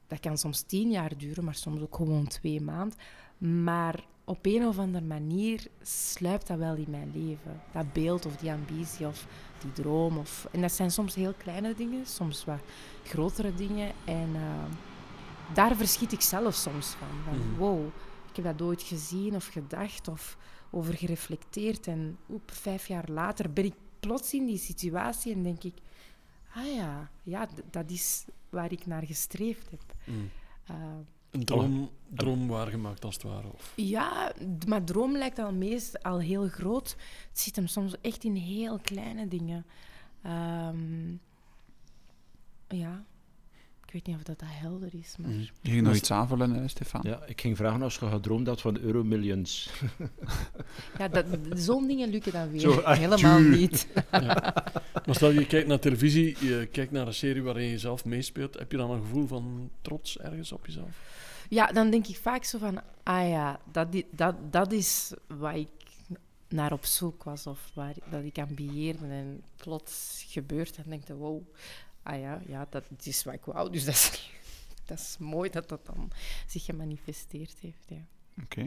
Dat 0.08 0.20
kan 0.22 0.38
soms 0.38 0.62
tien 0.62 0.92
jaar 0.92 1.18
duren, 1.18 1.44
maar 1.44 1.56
soms 1.56 1.82
ook 1.82 1.96
gewoon 1.96 2.28
twee 2.28 2.62
maanden. 2.62 2.98
Maar 3.38 4.04
op 4.24 4.46
een 4.46 4.66
of 4.66 4.78
andere 4.78 5.06
manier 5.06 5.68
sluipt 5.82 6.48
dat 6.48 6.58
wel 6.58 6.76
in 6.76 6.90
mijn 6.90 7.12
leven. 7.14 7.62
Dat 7.72 7.94
beeld 7.94 8.26
of 8.26 8.36
die 8.36 8.52
ambitie 8.52 9.08
of 9.08 9.28
die 9.62 9.74
droom. 9.74 10.18
Of, 10.18 10.48
en 10.52 10.62
dat 10.62 10.72
zijn 10.72 10.92
soms 10.92 11.16
heel 11.16 11.34
kleine 11.34 11.74
dingen, 11.76 12.06
soms 12.06 12.46
wat 12.46 12.60
grotere 13.04 13.56
dingen. 13.56 13.92
En 14.06 14.30
eh, 14.36 14.64
daar 15.54 15.76
verschiet 15.76 16.12
ik 16.12 16.22
zelf 16.22 16.56
soms 16.56 16.88
van. 16.88 17.08
van 17.24 17.38
Mhm. 17.38 17.58
Wow, 17.58 17.86
ik 18.30 18.36
heb 18.36 18.46
dat 18.46 18.68
ooit 18.68 18.82
gezien 18.82 19.36
of 19.36 19.48
gedacht 19.48 20.08
of 20.08 20.38
over 20.72 20.94
gereflecteerd. 20.94 21.88
En 21.88 22.18
oep, 22.30 22.52
vijf 22.52 22.88
jaar 22.88 23.10
later 23.10 23.54
ben 23.54 23.66
ik 23.66 23.74
plots 24.00 24.34
in 24.34 24.46
die 24.46 24.58
situatie 24.58 25.34
en 25.34 25.44
denk 25.44 25.64
ik... 25.64 25.74
Ah 26.56 26.74
ja, 26.76 27.10
ja 27.24 27.48
dat 27.72 27.90
is 27.92 28.26
waar 28.50 28.72
ik 28.72 28.86
naar 28.86 29.06
gestreefd 29.06 29.70
heb. 29.70 29.96
Mm. 30.06 30.30
Uh, 30.72 30.76
een 31.32 31.46
droom, 31.46 31.90
droom 32.08 32.48
waargemaakt, 32.48 33.06
als 33.06 33.14
het 33.14 33.24
ware? 33.24 33.54
Of? 33.54 33.74
Ja, 33.76 34.34
maar 34.68 34.84
droom 34.84 35.18
lijkt 35.18 35.40
al 35.40 35.54
meest 35.54 36.04
al 36.04 36.20
heel 36.20 36.48
groot. 36.48 36.96
Het 37.30 37.40
zit 37.40 37.56
hem 37.56 37.68
soms 37.68 38.02
echt 38.02 38.24
in 38.24 38.36
heel 38.36 38.80
kleine 38.80 39.28
dingen. 39.28 39.66
Um, 40.26 41.22
ja, 42.68 43.06
weet 43.94 44.08
niet 44.08 44.16
of 44.16 44.24
dat, 44.24 44.40
dat 44.40 44.50
helder 44.52 44.90
is. 44.94 45.16
Maar... 45.18 45.30
Mm. 45.30 45.48
Je 45.62 45.72
ging 45.72 45.82
nog 45.82 45.96
iets 45.96 46.12
aanvullen, 46.12 46.70
Stefan? 46.70 47.02
Ja, 47.04 47.26
ik 47.26 47.42
ging 47.42 47.58
vragen 47.58 47.82
als 47.82 47.96
je 47.96 48.08
gedroomd 48.08 48.48
had 48.48 48.62
van 48.62 48.78
Euromillions. 48.78 49.70
ja, 50.98 51.10
zo'n 51.54 51.88
dingen 51.88 52.10
lukken 52.10 52.32
dan 52.32 52.52
weer 52.52 52.60
Zo, 52.60 52.82
helemaal 52.86 53.40
niet. 53.40 53.88
ja. 54.12 54.54
Maar 55.06 55.16
stel 55.16 55.32
je 55.32 55.46
kijkt 55.46 55.68
naar 55.68 55.80
televisie, 55.80 56.48
je 56.48 56.68
kijkt 56.72 56.92
naar 56.92 57.08
een 57.08 57.14
serie 57.14 57.44
waarin 57.44 57.70
je 57.70 57.78
zelf 57.78 58.06
meespeelt, 58.06 58.60
heb 58.60 58.72
je 58.72 58.78
dan 58.78 58.92
een 58.92 59.02
gevoel 59.02 59.28
van 59.28 59.70
trots 59.82 60.18
ergens 60.18 60.52
op 60.52 60.66
jezelf? 60.66 60.90
Ja, 61.50 61.68
dan 61.68 61.90
denk 61.90 62.08
ik 62.08 62.18
vaak 62.18 62.44
zo 62.44 62.58
van, 62.58 62.82
ah 63.04 63.30
ja, 63.30 63.60
dat, 63.72 63.88
dat, 64.12 64.36
dat 64.52 64.72
is 64.72 65.14
waar 65.28 65.58
ik 65.58 65.68
naar 66.48 66.72
op 66.72 66.86
zoek 66.86 67.24
was 67.24 67.48
of 67.48 67.72
waar 67.74 67.96
dat 68.10 68.24
ik 68.24 68.38
ambieerde 68.38 69.06
en 69.06 69.44
plots 69.56 70.26
gebeurt 70.28 70.78
en 70.78 70.84
denk 70.90 71.08
je, 71.08 71.16
wow, 71.16 71.42
ah 72.04 72.20
ja, 72.20 72.42
ja, 72.48 72.68
dat 72.70 72.84
is 73.04 73.24
wat 73.24 73.34
ik 73.34 73.46
wou. 73.46 73.72
Dus 73.72 73.86
dat 73.86 73.94
is, 73.94 74.32
dat 74.86 75.00
is 75.00 75.16
mooi 75.20 75.50
dat 75.50 75.70
dat 75.70 75.86
dan 75.86 76.12
zich 76.48 76.66
gemanifesteerd 76.66 77.56
heeft. 77.60 77.86
Ja. 77.88 78.06
Oké. 78.44 78.66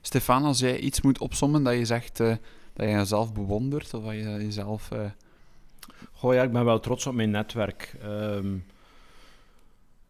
Stefan, 0.00 0.44
als 0.44 0.58
jij 0.58 0.78
iets 0.78 1.00
moet 1.00 1.18
opsommen 1.18 1.62
dat 1.62 1.74
je 1.74 1.84
zegt 1.84 2.20
uh, 2.20 2.36
dat 2.72 2.86
je 2.86 2.92
jezelf 2.92 3.32
bewondert 3.32 3.94
of 3.94 4.04
dat 4.04 4.12
je 4.12 4.20
jezelf. 4.20 4.90
Uh... 4.90 5.10
Goh, 6.12 6.34
ja, 6.34 6.42
ik 6.42 6.52
ben 6.52 6.64
wel 6.64 6.80
trots 6.80 7.06
op 7.06 7.14
mijn 7.14 7.30
netwerk. 7.30 7.96
Um, 8.04 8.64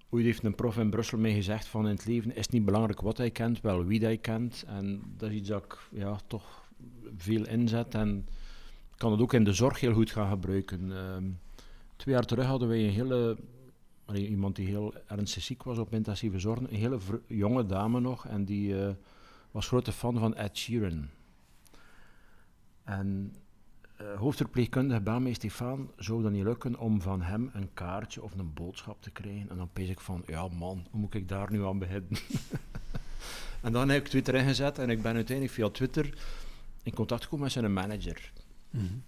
ooit 0.09 0.25
heeft 0.25 0.45
een 0.45 0.55
prof 0.55 0.77
in 0.77 0.91
Brussel 0.91 1.19
mij 1.19 1.33
gezegd 1.33 1.67
van 1.67 1.85
in 1.85 1.95
het 1.95 2.07
leven 2.07 2.37
is 2.37 2.49
niet 2.49 2.65
belangrijk 2.65 3.01
wat 3.01 3.17
hij 3.17 3.31
kent, 3.31 3.61
wel 3.61 3.85
wie 3.85 4.01
hij 4.01 4.17
kent. 4.17 4.65
En 4.67 5.03
dat 5.17 5.31
is 5.31 5.37
iets 5.37 5.49
dat 5.49 5.65
ik 5.65 5.79
ja, 5.91 6.19
toch 6.27 6.65
veel 7.17 7.47
inzet 7.47 7.95
en 7.95 8.29
kan 8.97 9.13
het 9.13 9.21
ook 9.21 9.33
in 9.33 9.45
de 9.45 9.53
zorg 9.53 9.81
heel 9.81 9.93
goed 9.93 10.11
gaan 10.11 10.31
gebruiken. 10.31 10.91
Um, 10.91 11.39
Twee 11.97 12.15
jaar 12.15 12.25
terug 12.25 12.47
hadden 12.47 12.69
wij 12.69 12.85
een 12.85 12.91
hele, 12.91 13.37
iemand 14.15 14.57
die 14.57 14.67
heel 14.67 14.95
ernstig 15.07 15.43
ziek 15.43 15.63
was 15.63 15.79
op 15.79 15.93
intensieve 15.93 16.39
zorg, 16.39 16.59
een 16.59 16.75
hele 16.75 16.99
jonge 17.27 17.67
dame 17.67 18.01
nog, 18.01 18.27
en 18.27 18.45
die 18.45 18.69
uh, 18.69 18.89
was 19.51 19.67
grote 19.67 19.93
fan 19.93 20.19
van 20.19 20.35
Ed 20.35 20.57
Sheeran. 20.57 21.09
En 22.85 23.35
uh, 24.01 24.19
hoofdverpleegkundige 24.19 25.01
bij 25.01 25.21
mij, 25.21 25.33
Stefan, 25.33 25.91
zou 25.97 26.23
dat 26.23 26.33
niet 26.33 26.45
lukken 26.45 26.79
om 26.79 27.03
van 27.03 27.23
hem 27.23 27.51
een 27.53 27.71
kaartje 27.75 28.23
of 28.23 28.39
een 28.39 28.55
boodschap 28.55 29.03
te 29.03 29.11
krijgen. 29.11 29.51
En 29.51 29.57
dan 29.57 29.71
pees 29.73 29.89
ik 29.89 30.01
van, 30.01 30.23
ja 30.27 30.49
man, 30.49 30.87
hoe 30.91 31.01
moet 31.01 31.15
ik 31.15 31.29
daar 31.29 31.51
nu 31.51 31.65
aan 31.65 31.79
beginnen? 31.79 32.11
en 33.63 33.73
dan 33.73 33.89
heb 33.89 34.01
ik 34.01 34.09
Twitter 34.09 34.35
ingezet 34.35 34.79
en 34.79 34.91
ik 34.91 35.03
ben 35.03 35.15
uiteindelijk 35.15 35.57
via 35.57 35.69
Twitter 35.69 36.19
in 36.83 36.95
contact 36.95 37.23
gekomen 37.23 37.45
met 37.45 37.53
zijn 37.53 37.73
manager. 37.73 38.33
Mm 38.71 38.81
-hmm. 38.81 39.03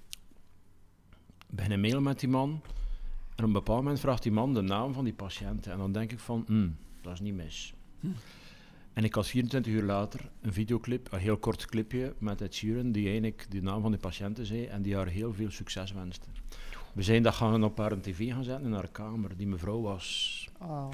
Begin 1.47 1.81
mailen 1.81 2.03
met 2.03 2.21
die 2.21 2.29
man. 2.29 2.63
En 3.39 3.45
op 3.45 3.51
een 3.51 3.57
bepaald 3.57 3.83
moment 3.83 4.01
vraagt 4.01 4.23
die 4.23 4.33
man 4.33 4.55
de 4.55 4.61
naam 4.61 4.93
van 4.93 5.05
die 5.05 5.13
patiënt. 5.13 5.67
En 5.67 5.79
dan 5.79 5.93
denk 5.93 6.13
ik 6.13 6.19
van, 6.19 6.45
hmm, 6.47 6.77
dat 7.01 7.13
is 7.13 7.21
niet 7.21 7.35
mis. 7.35 7.75
Hm. 8.01 8.07
En 8.93 9.05
ik 9.05 9.15
had 9.15 9.27
24 9.27 9.73
uur 9.73 9.83
later 9.83 10.31
een 10.41 10.53
videoclip, 10.53 11.13
een 11.13 11.19
heel 11.19 11.37
kort 11.37 11.67
clipje 11.67 12.15
met 12.19 12.41
Ed 12.41 12.55
Sheeran, 12.55 12.93
die 12.93 13.05
eigenlijk 13.05 13.47
de 13.51 13.63
naam 13.63 13.83
van 13.83 13.91
de 13.91 13.99
patiënten 13.99 14.47
zei 14.47 14.65
en 14.65 14.83
die 14.83 14.97
haar 14.97 15.07
heel 15.07 15.33
veel 15.33 15.51
succes 15.51 15.93
wenste. 15.93 16.27
We 16.93 17.03
zijn 17.03 17.23
dat 17.23 17.35
gaan 17.35 17.65
op 17.65 17.79
haar 17.79 18.01
tv 18.01 18.33
gaan 18.33 18.45
zetten 18.45 18.67
in 18.67 18.73
haar 18.73 18.89
kamer. 18.89 19.37
Die 19.37 19.47
mevrouw 19.47 19.81
was 19.81 20.49
oh. 20.61 20.89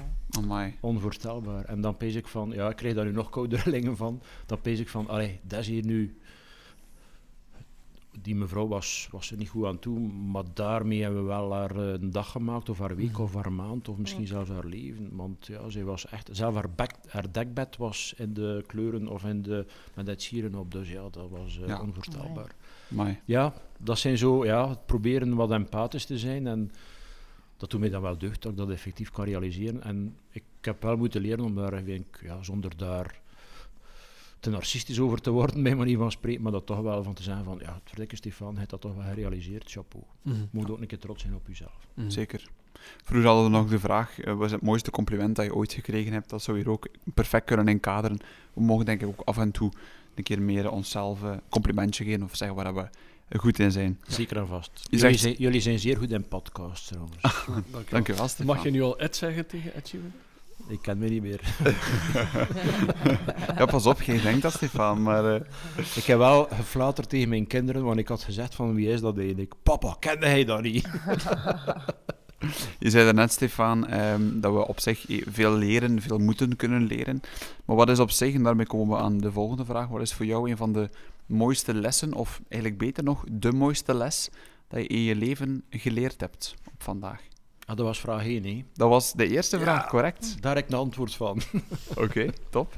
onvoorstelbaar. 0.79 1.65
En 1.65 1.81
dan 1.81 1.97
pees 1.97 2.15
ik 2.15 2.27
van, 2.27 2.51
ja, 2.51 2.69
ik 2.69 2.75
kreeg 2.75 2.93
daar 2.93 3.05
nu 3.05 3.11
nog 3.11 3.29
koude 3.29 3.55
rillingen 3.63 3.97
van. 3.97 4.21
Dan 4.45 4.61
pees 4.61 4.79
ik 4.79 4.89
van, 4.89 5.07
allee, 5.07 5.39
dat 5.43 5.59
is 5.59 5.67
hier 5.67 5.85
nu 5.85 6.17
die 8.21 8.35
mevrouw 8.35 8.67
was, 8.67 9.07
was 9.11 9.31
er 9.31 9.37
niet 9.37 9.49
goed 9.49 9.65
aan 9.65 9.79
toe, 9.79 9.99
maar 9.99 10.43
daarmee 10.53 11.01
hebben 11.01 11.21
we 11.21 11.27
wel 11.27 11.53
haar 11.53 11.75
eh, 11.75 11.91
een 12.01 12.11
dag 12.11 12.31
gemaakt, 12.31 12.69
of 12.69 12.79
haar 12.79 12.95
week, 12.95 13.11
mhm. 13.11 13.21
of 13.21 13.33
haar 13.33 13.51
maand, 13.51 13.89
of 13.89 13.97
misschien 13.97 14.27
zelfs 14.27 14.49
haar 14.49 14.65
leven. 14.65 15.09
Want 15.11 15.47
ja, 15.47 15.69
zij 15.69 15.83
was 15.83 16.07
echt, 16.07 16.29
zelf 16.31 16.55
haar, 16.55 16.69
haar 17.07 17.31
dekbed 17.31 17.77
was 17.77 18.13
in 18.17 18.33
de 18.33 18.63
kleuren 18.67 19.07
of 19.07 19.23
in 19.23 19.41
de, 19.41 19.65
met 19.93 20.07
het 20.07 20.21
sieren 20.21 20.55
op, 20.55 20.71
dus 20.71 20.89
ja, 20.89 21.09
dat 21.11 21.29
was 21.29 21.59
uh, 21.61 21.67
ja. 21.67 21.81
onvoorstelbaar. 21.81 22.55
Ja, 23.25 23.53
dat 23.77 23.97
zijn 23.97 24.17
zo, 24.17 24.45
ja, 24.45 24.75
proberen 24.85 25.35
wat 25.35 25.51
empathisch 25.51 26.05
te 26.05 26.17
zijn 26.17 26.47
en 26.47 26.71
dat 27.57 27.69
doet 27.69 27.79
mij 27.79 27.89
dan 27.89 28.01
wel 28.01 28.17
deugd 28.17 28.41
dat 28.41 28.51
ik 28.51 28.57
dat 28.57 28.69
effectief 28.69 29.11
kan 29.11 29.25
realiseren. 29.25 29.83
En 29.83 30.17
ik 30.29 30.43
heb 30.61 30.81
wel 30.81 30.97
moeten 30.97 31.21
leren 31.21 31.45
om 31.45 31.55
daar, 31.55 31.83
ja, 32.21 32.43
zonder 32.43 32.77
daar 32.77 33.21
te 34.45 34.51
narcistisch 34.51 34.99
over 34.99 35.21
te 35.21 35.29
worden, 35.29 35.63
bij 35.63 35.75
manier 35.75 35.97
van 35.97 36.11
spreken, 36.11 36.41
maar 36.41 36.51
dat 36.51 36.65
toch 36.65 36.81
wel 36.81 37.03
van 37.03 37.13
te 37.13 37.23
zeggen 37.23 37.43
van, 37.43 37.59
ja, 37.61 37.73
het 37.73 37.81
verdikke 37.85 38.15
Stefan, 38.15 38.49
hij 38.49 38.57
heeft 38.57 38.69
dat 38.69 38.81
toch 38.81 38.95
wel 38.95 39.03
gerealiseerd, 39.03 39.71
chapeau. 39.71 40.03
Mm 40.21 40.49
Moet 40.51 40.71
ook 40.71 40.81
een 40.81 40.87
keer 40.87 40.99
trots 40.99 41.21
zijn 41.21 41.35
op 41.35 41.47
jezelf. 41.47 41.87
Mhm. 41.93 42.09
Zeker. 42.09 42.49
Vroeger 43.03 43.27
hadden 43.27 43.45
we 43.45 43.57
nog 43.57 43.69
de 43.69 43.79
vraag, 43.79 44.25
uh, 44.25 44.33
wat 44.33 44.45
is 44.45 44.51
het 44.51 44.61
mooiste 44.61 44.91
compliment 44.91 45.35
dat 45.35 45.45
je 45.45 45.55
ooit 45.55 45.73
gekregen 45.73 46.13
hebt? 46.13 46.29
Dat 46.29 46.41
zou 46.41 46.57
je 46.57 46.69
ook 46.69 46.87
perfect 47.13 47.45
kunnen 47.45 47.67
inkaderen. 47.67 48.17
We 48.53 48.61
mogen 48.61 48.85
denk 48.85 49.01
ik 49.01 49.07
ook 49.07 49.21
af 49.21 49.37
en 49.37 49.51
toe 49.51 49.71
een 50.15 50.23
keer 50.23 50.41
meer 50.41 50.71
onszelf 50.71 51.21
een 51.21 51.41
complimentje 51.49 52.03
geven 52.03 52.23
of 52.23 52.35
zeggen 52.35 52.57
waar 52.57 52.73
we 52.75 52.87
goed 53.37 53.59
in 53.59 53.71
zijn. 53.71 53.99
Zeker 54.07 54.37
en 54.37 54.47
vast. 54.47 54.87
jullie, 54.89 55.17
zijn, 55.17 55.35
jullie, 55.37 55.61
zijn, 55.61 55.79
zeer 55.79 55.97
goed 55.97 56.11
in 56.11 56.27
podcasts 56.27 56.87
trouwens. 56.87 57.15
Dank 57.89 58.07
je 58.07 58.13
wel, 58.13 58.27
Mag 58.43 58.63
je 58.63 58.71
nu 58.71 58.81
al 58.81 58.99
Ed 58.99 59.15
zeggen 59.15 59.47
tegen 59.47 59.73
Ed 59.73 59.93
ik 60.67 60.81
ken 60.81 60.97
me 60.97 61.09
niet 61.09 61.21
meer. 61.21 61.41
ja, 63.57 63.65
pas 63.65 63.85
op, 63.85 63.99
geen 63.99 64.21
denk 64.21 64.41
dat, 64.41 64.53
Stefan. 64.53 65.01
Maar, 65.01 65.35
uh... 65.35 65.41
Ik 65.95 66.03
heb 66.03 66.17
wel 66.17 66.47
geflaterd 66.51 67.09
tegen 67.09 67.29
mijn 67.29 67.47
kinderen, 67.47 67.83
want 67.83 67.97
ik 67.97 68.07
had 68.07 68.23
gezegd 68.23 68.55
van 68.55 68.75
wie 68.75 68.89
is 68.89 69.01
dat 69.01 69.17
eigenlijk? 69.17 69.53
Papa, 69.63 69.95
kende 69.99 70.25
hij 70.25 70.45
dat 70.45 70.61
niet? 70.61 70.89
Je 72.79 72.89
zei 72.89 73.13
net, 73.13 73.31
Stefan, 73.31 73.93
um, 73.93 74.41
dat 74.41 74.53
we 74.53 74.67
op 74.67 74.79
zich 74.79 75.05
veel 75.25 75.51
leren, 75.51 76.01
veel 76.01 76.17
moeten 76.17 76.55
kunnen 76.55 76.83
leren. 76.83 77.21
Maar 77.65 77.75
wat 77.75 77.89
is 77.89 77.99
op 77.99 78.11
zich, 78.11 78.33
en 78.33 78.43
daarmee 78.43 78.65
komen 78.65 78.97
we 78.97 79.03
aan 79.03 79.17
de 79.17 79.31
volgende 79.31 79.65
vraag, 79.65 79.87
wat 79.87 80.01
is 80.01 80.13
voor 80.13 80.25
jou 80.25 80.49
een 80.49 80.57
van 80.57 80.73
de 80.73 80.89
mooiste 81.25 81.73
lessen, 81.73 82.13
of 82.13 82.41
eigenlijk 82.49 82.81
beter 82.81 83.03
nog, 83.03 83.23
de 83.31 83.51
mooiste 83.51 83.93
les 83.93 84.29
dat 84.67 84.81
je 84.81 84.87
in 84.87 85.01
je 85.01 85.15
leven 85.15 85.63
geleerd 85.69 86.21
hebt 86.21 86.55
op 86.73 86.83
vandaag? 86.83 87.21
Ah, 87.65 87.75
dat 87.75 87.85
was 87.85 87.99
vraag 87.99 88.25
1, 88.25 88.43
hè? 88.43 88.65
Dat 88.73 88.89
was 88.89 89.13
de 89.13 89.27
eerste 89.27 89.59
vraag, 89.59 89.87
correct? 89.87 90.41
Daar 90.41 90.55
heb 90.55 90.65
ik 90.65 90.71
een 90.71 90.77
antwoord 90.77 91.15
van. 91.15 91.41
Oké, 92.03 92.29
top. 92.49 92.75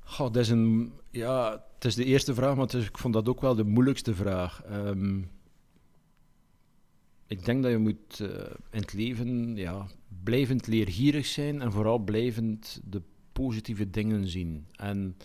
Goh, 0.00 0.32
dat 0.32 0.42
is 0.42 0.48
een... 0.48 0.92
Ja, 1.10 1.64
het 1.74 1.84
is 1.84 1.94
de 1.94 2.04
eerste 2.04 2.34
vraag, 2.34 2.56
maar 2.56 2.74
is, 2.74 2.86
ik 2.86 2.98
vond 2.98 3.14
dat 3.14 3.28
ook 3.28 3.40
wel 3.40 3.54
de 3.54 3.64
moeilijkste 3.64 4.14
vraag. 4.14 4.62
Um, 4.70 5.30
ik 7.26 7.44
denk 7.44 7.62
dat 7.62 7.72
je 7.72 7.78
moet 7.78 8.18
uh, 8.22 8.28
in 8.70 8.80
het 8.80 8.92
leven 8.92 9.56
ja, 9.56 9.86
blijvend 10.22 10.66
leergierig 10.66 11.26
zijn 11.26 11.60
en 11.60 11.72
vooral 11.72 11.98
blijvend 11.98 12.80
de 12.84 13.02
positieve 13.32 13.90
dingen 13.90 14.28
zien. 14.28 14.66
En 14.72 15.16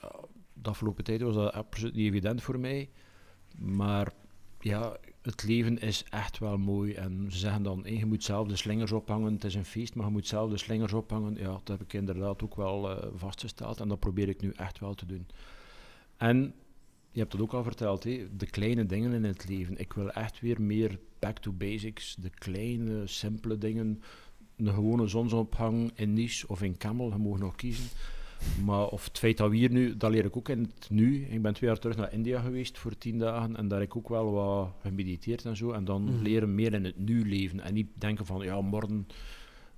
ja, 0.00 0.12
de 0.52 0.68
afgelopen 0.68 1.04
tijd 1.04 1.20
was 1.20 1.34
dat 1.34 1.52
absoluut 1.52 1.94
niet 1.94 2.06
evident 2.06 2.42
voor 2.42 2.58
mij. 2.58 2.90
Maar 3.58 4.12
ja, 4.62 4.96
het 5.22 5.42
leven 5.42 5.80
is 5.80 6.04
echt 6.10 6.38
wel 6.38 6.58
mooi. 6.58 6.92
En 6.94 7.26
ze 7.30 7.38
zeggen 7.38 7.62
dan, 7.62 7.82
je 7.84 8.06
moet 8.06 8.24
zelf 8.24 8.48
de 8.48 8.56
slingers 8.56 8.92
ophangen. 8.92 9.32
Het 9.32 9.44
is 9.44 9.54
een 9.54 9.64
feest, 9.64 9.94
maar 9.94 10.06
je 10.06 10.12
moet 10.12 10.26
zelf 10.26 10.50
de 10.50 10.58
slingers 10.58 10.92
ophangen. 10.92 11.34
Ja, 11.34 11.50
dat 11.50 11.68
heb 11.68 11.80
ik 11.80 11.92
inderdaad 11.92 12.42
ook 12.42 12.54
wel 12.54 12.90
uh, 12.90 13.06
vastgesteld. 13.14 13.80
En 13.80 13.88
dat 13.88 14.00
probeer 14.00 14.28
ik 14.28 14.40
nu 14.40 14.52
echt 14.56 14.78
wel 14.78 14.94
te 14.94 15.06
doen. 15.06 15.26
En 16.16 16.54
je 17.10 17.20
hebt 17.20 17.32
het 17.32 17.42
ook 17.42 17.52
al 17.52 17.62
verteld, 17.62 18.04
hé, 18.04 18.26
de 18.36 18.46
kleine 18.46 18.86
dingen 18.86 19.12
in 19.12 19.24
het 19.24 19.48
leven. 19.48 19.78
Ik 19.78 19.92
wil 19.92 20.10
echt 20.10 20.40
weer 20.40 20.62
meer 20.62 20.98
back 21.18 21.38
to 21.38 21.52
basics. 21.52 22.14
De 22.14 22.30
kleine, 22.30 23.06
simpele 23.06 23.58
dingen. 23.58 24.02
Een 24.56 24.74
gewone 24.74 25.06
zonsopgang 25.06 25.90
in 25.94 26.12
Nice 26.12 26.48
of 26.48 26.62
in 26.62 26.76
Camel, 26.76 27.10
je 27.10 27.16
mag 27.16 27.38
nog 27.38 27.54
kiezen. 27.54 27.86
Maar 28.64 28.86
of 28.86 29.04
het 29.04 29.18
feit 29.18 29.36
dat 29.36 29.50
we 29.50 29.56
hier 29.56 29.70
nu, 29.70 29.96
dat 29.96 30.10
leer 30.10 30.24
ik 30.24 30.36
ook 30.36 30.48
in 30.48 30.60
het 30.74 30.90
nu. 30.90 31.24
Ik 31.24 31.42
ben 31.42 31.54
twee 31.54 31.70
jaar 31.70 31.78
terug 31.78 31.96
naar 31.96 32.12
India 32.12 32.40
geweest 32.40 32.78
voor 32.78 32.98
tien 32.98 33.18
dagen 33.18 33.56
en 33.56 33.68
daar 33.68 33.78
heb 33.78 33.88
ik 33.88 33.96
ook 33.96 34.08
wel 34.08 34.32
wat 34.32 34.68
gemediteerd 34.80 35.44
en 35.44 35.56
zo. 35.56 35.70
En 35.72 35.84
dan 35.84 36.02
mhm. 36.02 36.22
leren 36.22 36.54
meer 36.54 36.72
in 36.72 36.84
het 36.84 36.98
nu 36.98 37.28
leven 37.28 37.60
en 37.60 37.74
niet 37.74 37.88
denken 37.94 38.26
van 38.26 38.44
ja, 38.44 38.60
morgen 38.60 39.06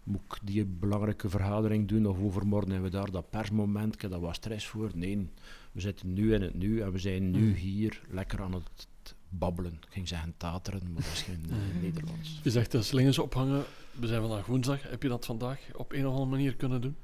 moet 0.02 0.20
ik 0.20 0.38
die 0.42 0.64
belangrijke 0.64 1.28
vergadering 1.28 1.88
doen 1.88 2.06
of 2.06 2.18
overmorgen 2.18 2.70
hebben 2.70 2.90
we 2.90 2.96
daar 2.96 3.10
dat 3.10 3.30
persmoment, 3.30 4.00
dat 4.00 4.20
was 4.20 4.36
stress 4.36 4.66
voor. 4.66 4.90
Nee, 4.94 5.28
we 5.72 5.80
zitten 5.80 6.12
nu 6.12 6.34
in 6.34 6.42
het 6.42 6.54
nu 6.54 6.80
en 6.80 6.92
we 6.92 6.98
zijn 6.98 7.30
nu 7.30 7.48
mhm. 7.48 7.58
hier 7.58 8.00
lekker 8.10 8.42
aan 8.42 8.52
het 8.52 8.86
babbelen. 9.28 9.72
Ik 9.72 9.92
ging 9.92 10.08
zeggen 10.08 10.34
tateren, 10.36 10.92
maar 10.92 11.02
dat 11.02 11.12
is 11.12 11.22
geen 11.22 11.44
uh, 11.48 11.82
Nederlands. 11.82 12.40
Je 12.42 12.50
zegt 12.50 12.72
dat 12.72 12.84
slingers 12.84 13.18
ophangen 13.18 13.64
We 13.92 14.06
zijn 14.06 14.20
vandaag 14.20 14.46
woensdag. 14.46 14.90
Heb 14.90 15.02
je 15.02 15.08
dat 15.08 15.24
vandaag 15.24 15.60
op 15.76 15.92
een 15.92 16.06
of 16.06 16.12
andere 16.12 16.30
manier 16.30 16.56
kunnen 16.56 16.80
doen? 16.80 16.96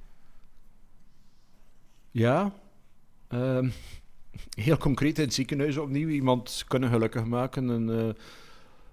Ja. 2.10 2.52
Ehm, 3.28 3.68
heel 4.64 4.76
concreet 4.76 5.18
in 5.18 5.24
het 5.24 5.34
ziekenhuis 5.34 5.76
opnieuw 5.76 6.08
iemand 6.08 6.64
kunnen 6.68 6.90
gelukkig 6.90 7.24
maken. 7.24 7.68
Een, 7.68 7.90
eh, 7.90 8.22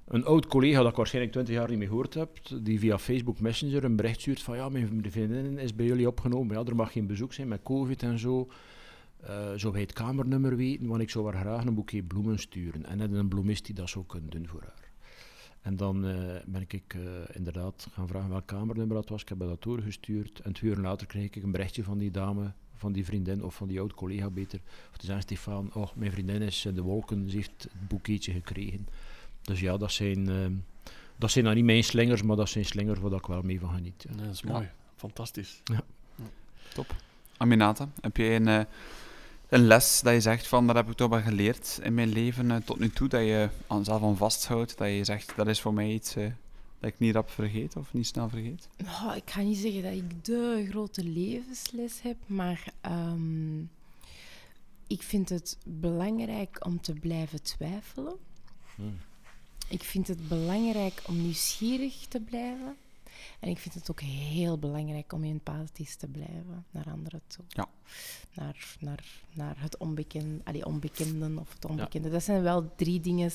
een 0.08 0.26
oud 0.26 0.48
collega 0.48 0.82
dat 0.82 0.90
ik 0.90 0.96
waarschijnlijk 0.96 1.34
20 1.34 1.56
jaar 1.56 1.70
niet 1.70 1.78
meer 1.78 1.88
gehoord 1.88 2.14
heb, 2.14 2.40
die 2.62 2.80
via 2.80 2.98
Facebook 2.98 3.40
Messenger 3.40 3.84
een 3.84 3.96
bericht 3.96 4.20
stuurt 4.20 4.42
van 4.42 4.56
ja, 4.56 4.70
mijn 4.70 5.06
vriendin 5.10 5.58
is 5.58 5.76
bij 5.76 5.86
jullie 5.86 6.08
opgenomen. 6.08 6.58
Ja, 6.58 6.64
er 6.64 6.76
mag 6.76 6.92
geen 6.92 7.08
bezoek 7.08 7.34
zijn 7.34 7.48
met 7.48 7.64
covid 7.64 8.04
en 8.04 8.20
zo. 8.20 8.48
Uh, 9.24 9.52
zou 9.56 9.74
hij 9.74 9.82
het 9.82 9.94
kamernummer 9.94 10.56
weten, 10.56 10.88
want 10.88 11.02
ik 11.02 11.10
zou 11.10 11.26
haar 11.26 11.42
graag 11.42 11.66
een 11.66 11.74
boekje 11.74 12.04
bloemen 12.04 12.40
sturen. 12.40 12.86
En 12.86 12.98
net 12.98 13.12
een 13.12 13.28
bloemist 13.28 13.66
die 13.66 13.76
dat 13.76 13.90
zou 13.90 14.06
kunnen 14.06 14.30
doen 14.30 14.48
voor 14.48 14.62
haar. 14.62 14.92
En 15.62 15.78
dan 15.78 16.06
uh, 16.06 16.16
ben 16.46 16.66
ik 16.68 16.96
inderdaad 17.32 17.88
gaan 17.92 18.08
vragen 18.08 18.30
welk 18.30 18.46
kamernummer 18.46 18.96
dat 18.96 19.10
was. 19.10 19.22
Ik 19.22 19.30
heb 19.30 19.40
dat 19.40 19.64
doorgestuurd. 19.64 20.40
En 20.40 20.54
twee 20.54 20.72
uur 20.72 20.78
later 20.78 21.08
kreeg 21.08 21.36
ik 21.36 21.44
een 21.44 21.52
berichtje 21.52 21.84
van 21.84 21.98
die 21.98 22.12
dame, 22.12 22.54
van 22.78 22.92
die 22.92 23.06
vriendin 23.06 23.44
of 23.44 23.56
van 23.56 23.68
die 23.68 23.80
oud-collega 23.80 24.30
beter. 24.30 24.60
Of 24.92 24.98
te 24.98 25.06
zeggen, 25.06 25.24
Stefan, 25.24 25.70
oh, 25.74 25.88
mijn 25.96 26.12
vriendin 26.12 26.42
is 26.42 26.66
in 26.66 26.76
de 26.76 26.82
wolken, 26.82 27.30
ze 27.30 27.36
heeft 27.36 27.52
het 27.64 27.88
boeketje 27.88 28.32
gekregen. 28.32 28.88
Dus 29.42 29.60
ja, 29.60 29.78
dat 29.78 29.92
zijn, 29.92 30.30
uh, 30.30 30.46
dat 31.16 31.32
zijn 31.32 31.46
dan 31.46 31.56
niet 31.56 31.66
mijn 31.66 31.84
slingers, 31.84 32.22
maar 32.22 32.36
dat 32.36 32.50
zijn 32.50 32.66
slingers 32.66 33.00
waar 33.00 33.12
ik 33.12 33.26
wel 33.26 33.42
mee 33.42 33.60
van 33.60 33.74
geniet. 33.74 34.06
Ja. 34.10 34.24
dat 34.24 34.34
is 34.34 34.42
mooi. 34.42 34.70
Fantastisch. 34.96 35.62
Ja. 35.64 35.84
Top. 36.74 36.96
Aminata, 37.38 37.90
heb 38.02 38.18
jij 38.18 38.36
een, 38.36 38.68
een 39.50 39.68
les 39.68 40.02
dat 40.02 40.14
je 40.14 40.22
zegt 40.22 40.48
van, 40.48 40.68
dat 40.68 40.76
heb 40.76 40.90
ik 40.90 40.96
toch 40.96 41.10
wel 41.10 41.22
geleerd 41.22 41.80
in 41.84 41.94
mijn 41.94 42.10
leven 42.10 42.64
tot 42.64 42.80
nu 42.80 42.90
toe, 42.90 43.08
dat 43.08 43.22
je 43.22 43.50
aan 43.68 43.84
zelf 43.84 44.04
aan 44.04 44.18
vasthoudt, 44.18 44.78
dat 44.78 44.88
je 44.88 45.04
zegt, 45.04 45.34
dat 45.36 45.48
is 45.48 45.62
voor 45.62 45.74
mij 45.74 45.90
iets 45.90 46.16
dat 46.80 46.90
ik 46.90 47.00
niet 47.00 47.14
rap 47.14 47.30
vergeet 47.30 47.76
of 47.76 47.94
niet 47.94 48.08
snel 48.08 48.30
vergeet? 48.30 48.68
Oh, 48.84 49.14
ik 49.16 49.30
ga 49.30 49.42
niet 49.42 49.58
zeggen 49.58 49.84
dat 49.84 49.94
ik 49.94 50.26
de 50.26 50.66
grote 50.70 51.04
levensles 51.04 52.02
heb, 52.02 52.18
maar 52.26 52.74
um, 52.86 53.70
ik 54.88 55.02
vind 55.02 55.30
het 55.30 55.58
belangrijk 55.64 56.66
om 56.66 56.82
te 56.82 56.94
blijven 56.94 57.42
twijfelen. 57.42 58.16
Hmm. 58.76 58.98
Ik 59.68 59.84
vind 59.84 60.08
het 60.08 60.28
belangrijk 60.28 61.02
om 61.08 61.22
nieuwsgierig 61.22 62.06
te 62.08 62.20
blijven. 62.20 62.76
En 63.40 63.50
ik 63.50 63.58
vind 63.58 63.74
het 63.74 63.92
ook 63.92 64.02
heel 64.02 64.58
belangrijk 64.58 65.14
om 65.14 65.24
empathisch 65.24 65.96
te 65.96 66.08
blijven 66.08 66.66
naar 66.72 66.86
anderen 66.92 67.22
toe. 67.28 67.46
Ja. 67.48 67.68
Naar, 68.34 68.76
naar, 68.80 69.06
naar 69.34 69.56
het 69.60 69.78
onbekende, 69.78 70.42
allee, 70.44 70.66
onbekenden 70.66 71.38
of 71.38 71.54
het 71.54 71.66
onbekende. 71.66 72.08
Ja. 72.08 72.14
Dat 72.14 72.24
zijn 72.24 72.42
wel 72.42 72.76
drie 72.76 73.00
dingen 73.00 73.32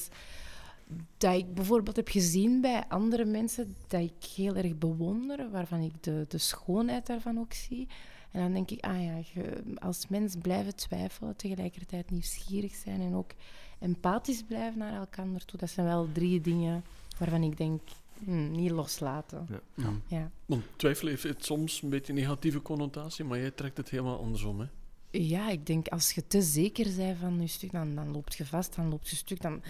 dat 1.17 1.35
ik 1.35 1.55
bijvoorbeeld 1.55 1.97
heb 1.97 2.09
gezien 2.09 2.61
bij 2.61 2.85
andere 2.89 3.25
mensen 3.25 3.75
dat 3.89 4.01
ik 4.01 4.25
heel 4.37 4.55
erg 4.57 4.79
bewonder, 4.79 5.51
waarvan 5.51 5.81
ik 5.81 5.93
de, 6.01 6.25
de 6.29 6.39
schoonheid 6.39 7.07
daarvan 7.07 7.39
ook 7.39 7.53
zie. 7.53 7.89
En 8.31 8.41
dan 8.41 8.53
denk 8.53 8.71
ik, 8.71 8.85
ah 8.85 9.03
ja, 9.03 9.21
je, 9.33 9.63
als 9.79 10.09
mens 10.09 10.37
blijven 10.43 10.77
twijfelen, 10.77 11.37
tegelijkertijd 11.37 12.11
nieuwsgierig 12.11 12.75
zijn 12.75 13.01
en 13.01 13.15
ook 13.15 13.31
empathisch 13.79 14.43
blijven 14.43 14.79
naar 14.79 14.99
elkaar 14.99 15.45
toe. 15.45 15.59
Dat 15.59 15.71
zijn 15.71 15.87
wel 15.87 16.09
drie 16.13 16.41
dingen 16.41 16.85
waarvan 17.19 17.43
ik 17.43 17.57
denk, 17.57 17.81
hmm, 18.25 18.51
niet 18.51 18.71
loslaten. 18.71 19.47
Ja. 19.51 19.61
Ja. 19.75 19.93
ja. 20.07 20.31
Want 20.47 20.65
twijfelen 20.77 21.13
heeft 21.13 21.23
het 21.23 21.45
soms 21.45 21.83
een 21.83 21.89
beetje 21.89 22.13
een 22.13 22.19
negatieve 22.19 22.63
connotatie, 22.63 23.25
maar 23.25 23.39
jij 23.39 23.51
trekt 23.51 23.77
het 23.77 23.91
helemaal 23.91 24.19
andersom, 24.19 24.61
hè? 24.61 24.67
Ja, 25.13 25.51
ik 25.51 25.67
denk 25.67 25.89
als 25.89 26.13
je 26.13 26.27
te 26.27 26.43
zeker 26.43 26.97
bent 26.97 27.19
van 27.19 27.41
je 27.41 27.47
stuk, 27.47 27.73
dan, 27.73 27.95
dan 27.95 28.11
loopt 28.13 28.35
je 28.35 28.47
vast, 28.47 28.75
dan 28.75 28.89
loopt 28.89 29.09
je 29.09 29.17
stuk, 29.17 29.41
dan, 29.41 29.63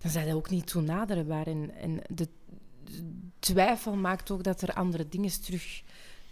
dan 0.00 0.10
zijn 0.10 0.26
je 0.26 0.34
ook 0.34 0.50
niet 0.50 0.66
toenaderbaar. 0.66 1.46
En, 1.46 1.74
en 1.74 2.00
de, 2.08 2.28
de 2.84 3.02
twijfel 3.38 3.96
maakt 3.96 4.30
ook 4.30 4.42
dat 4.42 4.62
er 4.62 4.74
andere 4.74 5.08
dingen 5.08 5.40
terug, 5.40 5.82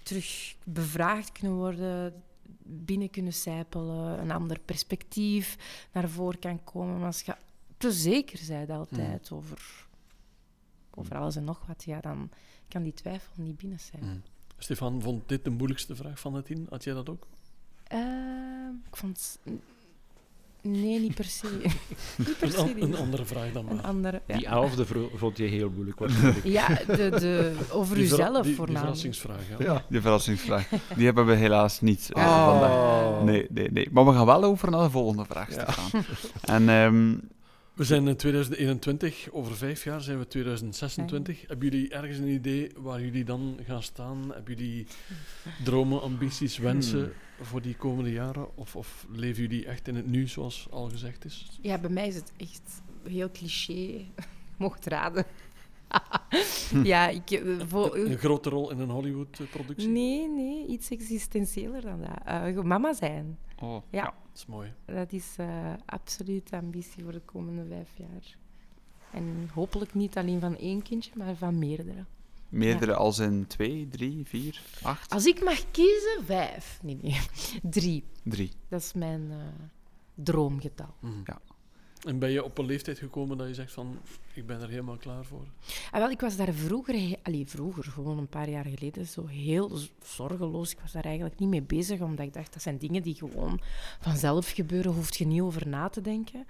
terug 0.03 0.57
bevraagd 0.65 1.33
kunnen 1.33 1.57
worden, 1.57 2.23
binnen 2.63 3.11
kunnen 3.11 3.33
sijpelen, 3.33 4.21
een 4.21 4.31
ander 4.31 4.61
perspectief 4.61 5.57
naar 5.93 6.09
voren 6.09 6.39
kan 6.39 6.65
komen. 6.65 6.97
Maar 6.97 7.07
als 7.07 7.21
je 7.21 7.35
te 7.77 7.93
zeker 7.93 8.41
bent 8.49 8.71
altijd 8.71 9.31
Mm. 9.31 9.37
over, 9.37 9.87
over 10.95 11.17
alles 11.17 11.37
en 11.37 11.45
nog 11.45 11.67
wat, 11.67 11.85
ja, 11.85 12.01
dan 12.01 12.31
kan 12.69 12.83
die 12.83 12.95
twijfel 12.95 13.33
niet 13.37 13.57
binnen 13.57 13.81
zijn. 13.81 14.05
Mm. 14.05 14.23
Stefan, 14.59 15.03
vond 15.03 15.29
dit 15.29 15.45
de 15.45 15.51
moeilijkste 15.51 15.97
vraag 15.97 16.21
van 16.21 16.33
de 16.33 16.43
tien? 16.43 16.67
Had 16.71 16.85
jij 16.85 16.95
dat 16.95 17.09
ook? 17.09 17.27
Uh, 17.93 17.99
ik 18.91 18.97
vond... 18.97 19.39
Nee, 20.63 21.01
niet 21.01 21.15
per 21.15 21.25
se. 21.25 21.47
niet 22.17 22.39
per 22.39 22.51
se. 22.51 22.59
Een, 22.59 22.83
een, 22.83 22.97
andere 22.97 23.25
vraag 23.25 23.53
dan 23.53 23.65
maar. 23.65 23.75
Een 23.75 23.83
andere, 23.83 24.23
ja. 24.27 24.37
Die 24.37 24.47
elfde 24.47 24.87
vond 25.15 25.37
je 25.37 25.45
heel 25.45 25.71
moeilijk. 25.71 26.01
ja, 26.45 26.67
de, 26.87 27.11
de, 27.11 27.53
over 27.71 27.95
die 27.95 28.05
uzelf 28.05 28.45
die, 28.45 28.55
voornamelijk. 28.55 29.01
Die 29.01 29.15
verrassingsvraag, 29.15 29.59
ja. 29.59 29.65
ja. 29.65 29.85
Die 29.89 30.01
verrassingsvraag. 30.01 30.69
Die 30.97 31.05
hebben 31.05 31.27
we 31.27 31.35
helaas 31.35 31.81
niet 31.81 32.11
uh, 32.17 32.23
oh. 32.23 32.47
vandaag. 32.47 33.25
Nee, 33.25 33.47
nee, 33.51 33.71
nee. 33.71 33.89
Maar 33.93 34.07
we 34.07 34.13
gaan 34.13 34.27
wel 34.27 34.45
over 34.45 34.71
naar 34.71 34.83
de 34.83 34.91
volgende 34.91 35.25
vraag, 35.25 35.55
ja. 35.55 35.73
Stefan. 35.73 36.05
en... 36.41 36.69
Um, 36.69 37.29
we 37.79 37.85
zijn 37.85 38.09
in 38.09 38.17
2021, 38.17 39.29
over 39.31 39.57
vijf 39.57 39.85
jaar 39.85 40.01
zijn 40.01 40.19
we 40.19 40.27
2026. 40.27 41.41
Ja. 41.41 41.47
Hebben 41.47 41.71
jullie 41.71 41.91
ergens 41.91 42.19
een 42.19 42.29
idee 42.29 42.71
waar 42.77 43.01
jullie 43.01 43.25
dan 43.25 43.59
gaan 43.67 43.83
staan? 43.83 44.33
Hebben 44.35 44.55
jullie 44.57 44.87
dromen, 45.65 46.03
ambities, 46.03 46.59
wensen 46.59 47.01
hmm. 47.03 47.45
voor 47.47 47.63
die 47.63 47.77
komende 47.77 48.13
jaren? 48.13 48.57
Of, 48.57 48.77
of, 48.77 49.07
leven 49.13 49.43
jullie 49.43 49.67
echt 49.67 49.89
in 49.89 49.97
het 49.97 50.07
nu, 50.07 50.27
zoals 50.27 50.67
al 50.71 50.89
gezegd 50.89 51.25
is? 51.25 51.59
Ja, 51.61 51.79
bij 51.79 51.91
mij 51.91 52.07
is 52.07 52.15
het 52.15 52.33
echt 52.37 52.83
heel 53.03 53.31
cliché. 53.31 54.05
Mocht 54.57 54.87
raden. 54.87 55.25
ja, 56.83 57.09
ik, 57.09 57.43
voor, 57.69 57.97
een, 57.97 58.11
een 58.11 58.19
grote 58.19 58.51
rol 58.51 58.71
in 58.71 58.79
een 58.79 58.91
Hollywood-productie? 58.91 59.89
Nee, 59.89 60.29
nee, 60.29 60.67
iets 60.67 60.91
existentiëler 60.91 61.81
dan 61.81 62.01
dat. 62.01 62.57
Uh, 62.57 62.63
mama 62.63 62.93
zijn. 62.93 63.39
Oh, 63.59 63.83
ja. 63.91 64.03
ja. 64.03 64.15
Dat 64.39 64.47
is 64.49 64.55
mooi. 64.55 64.73
Dat 64.85 65.13
is 65.13 65.37
uh, 65.41 65.73
absoluut 65.87 66.53
ambitie 66.53 67.03
voor 67.03 67.13
de 67.13 67.21
komende 67.21 67.65
vijf 67.69 67.89
jaar. 67.97 68.37
En 69.13 69.51
hopelijk 69.55 69.95
niet 69.95 70.17
alleen 70.17 70.41
van 70.41 70.57
één 70.57 70.83
kindje, 70.83 71.11
maar 71.15 71.35
van 71.35 71.59
meerdere. 71.59 72.05
Meerdere 72.49 72.91
ja. 72.91 72.97
als 72.97 73.19
in 73.19 73.47
twee, 73.47 73.89
drie, 73.89 74.27
vier, 74.27 74.63
acht? 74.83 75.13
Als 75.13 75.27
ik 75.27 75.45
mag 75.45 75.71
kiezen, 75.71 76.25
vijf. 76.25 76.79
Nee, 76.83 76.99
nee. 77.03 77.21
Drie. 77.63 78.05
Drie. 78.23 78.51
Dat 78.69 78.81
is 78.81 78.93
mijn 78.93 79.31
uh, 79.31 79.37
droomgetal. 80.15 80.95
Mm. 81.01 81.23
Ja. 81.25 81.41
En 82.05 82.19
ben 82.19 82.31
je 82.31 82.45
op 82.45 82.59
een 82.59 82.67
leeftijd 82.67 82.99
gekomen 82.99 83.39
dat 83.39 83.49
je 83.49 83.55
zegt 83.55 83.73
van, 83.73 83.99
ik 84.35 84.47
ben 84.47 84.61
er 84.61 84.69
helemaal 84.69 84.97
klaar 84.97 85.25
voor? 85.25 85.45
Ah, 85.91 86.01
wel, 86.01 86.11
ik 86.11 86.21
was 86.21 86.37
daar 86.37 86.53
vroeger, 86.53 87.17
allee, 87.23 87.47
vroeger, 87.47 87.85
gewoon 87.85 88.19
een 88.19 88.29
paar 88.29 88.49
jaar 88.49 88.65
geleden, 88.65 89.07
zo 89.07 89.27
heel 89.27 89.79
zorgeloos. 90.03 90.73
Ik 90.73 90.81
was 90.81 90.93
daar 90.93 91.05
eigenlijk 91.05 91.39
niet 91.39 91.49
mee 91.49 91.63
bezig, 91.63 92.01
omdat 92.01 92.27
ik 92.27 92.33
dacht, 92.33 92.53
dat 92.53 92.63
zijn 92.63 92.79
dingen 92.79 93.03
die 93.03 93.15
gewoon 93.15 93.61
vanzelf 94.01 94.51
gebeuren, 94.51 94.93
hoef 94.93 95.17
je 95.17 95.27
niet 95.27 95.41
over 95.41 95.69
na 95.69 95.89
te 95.89 96.01
denken. 96.01 96.47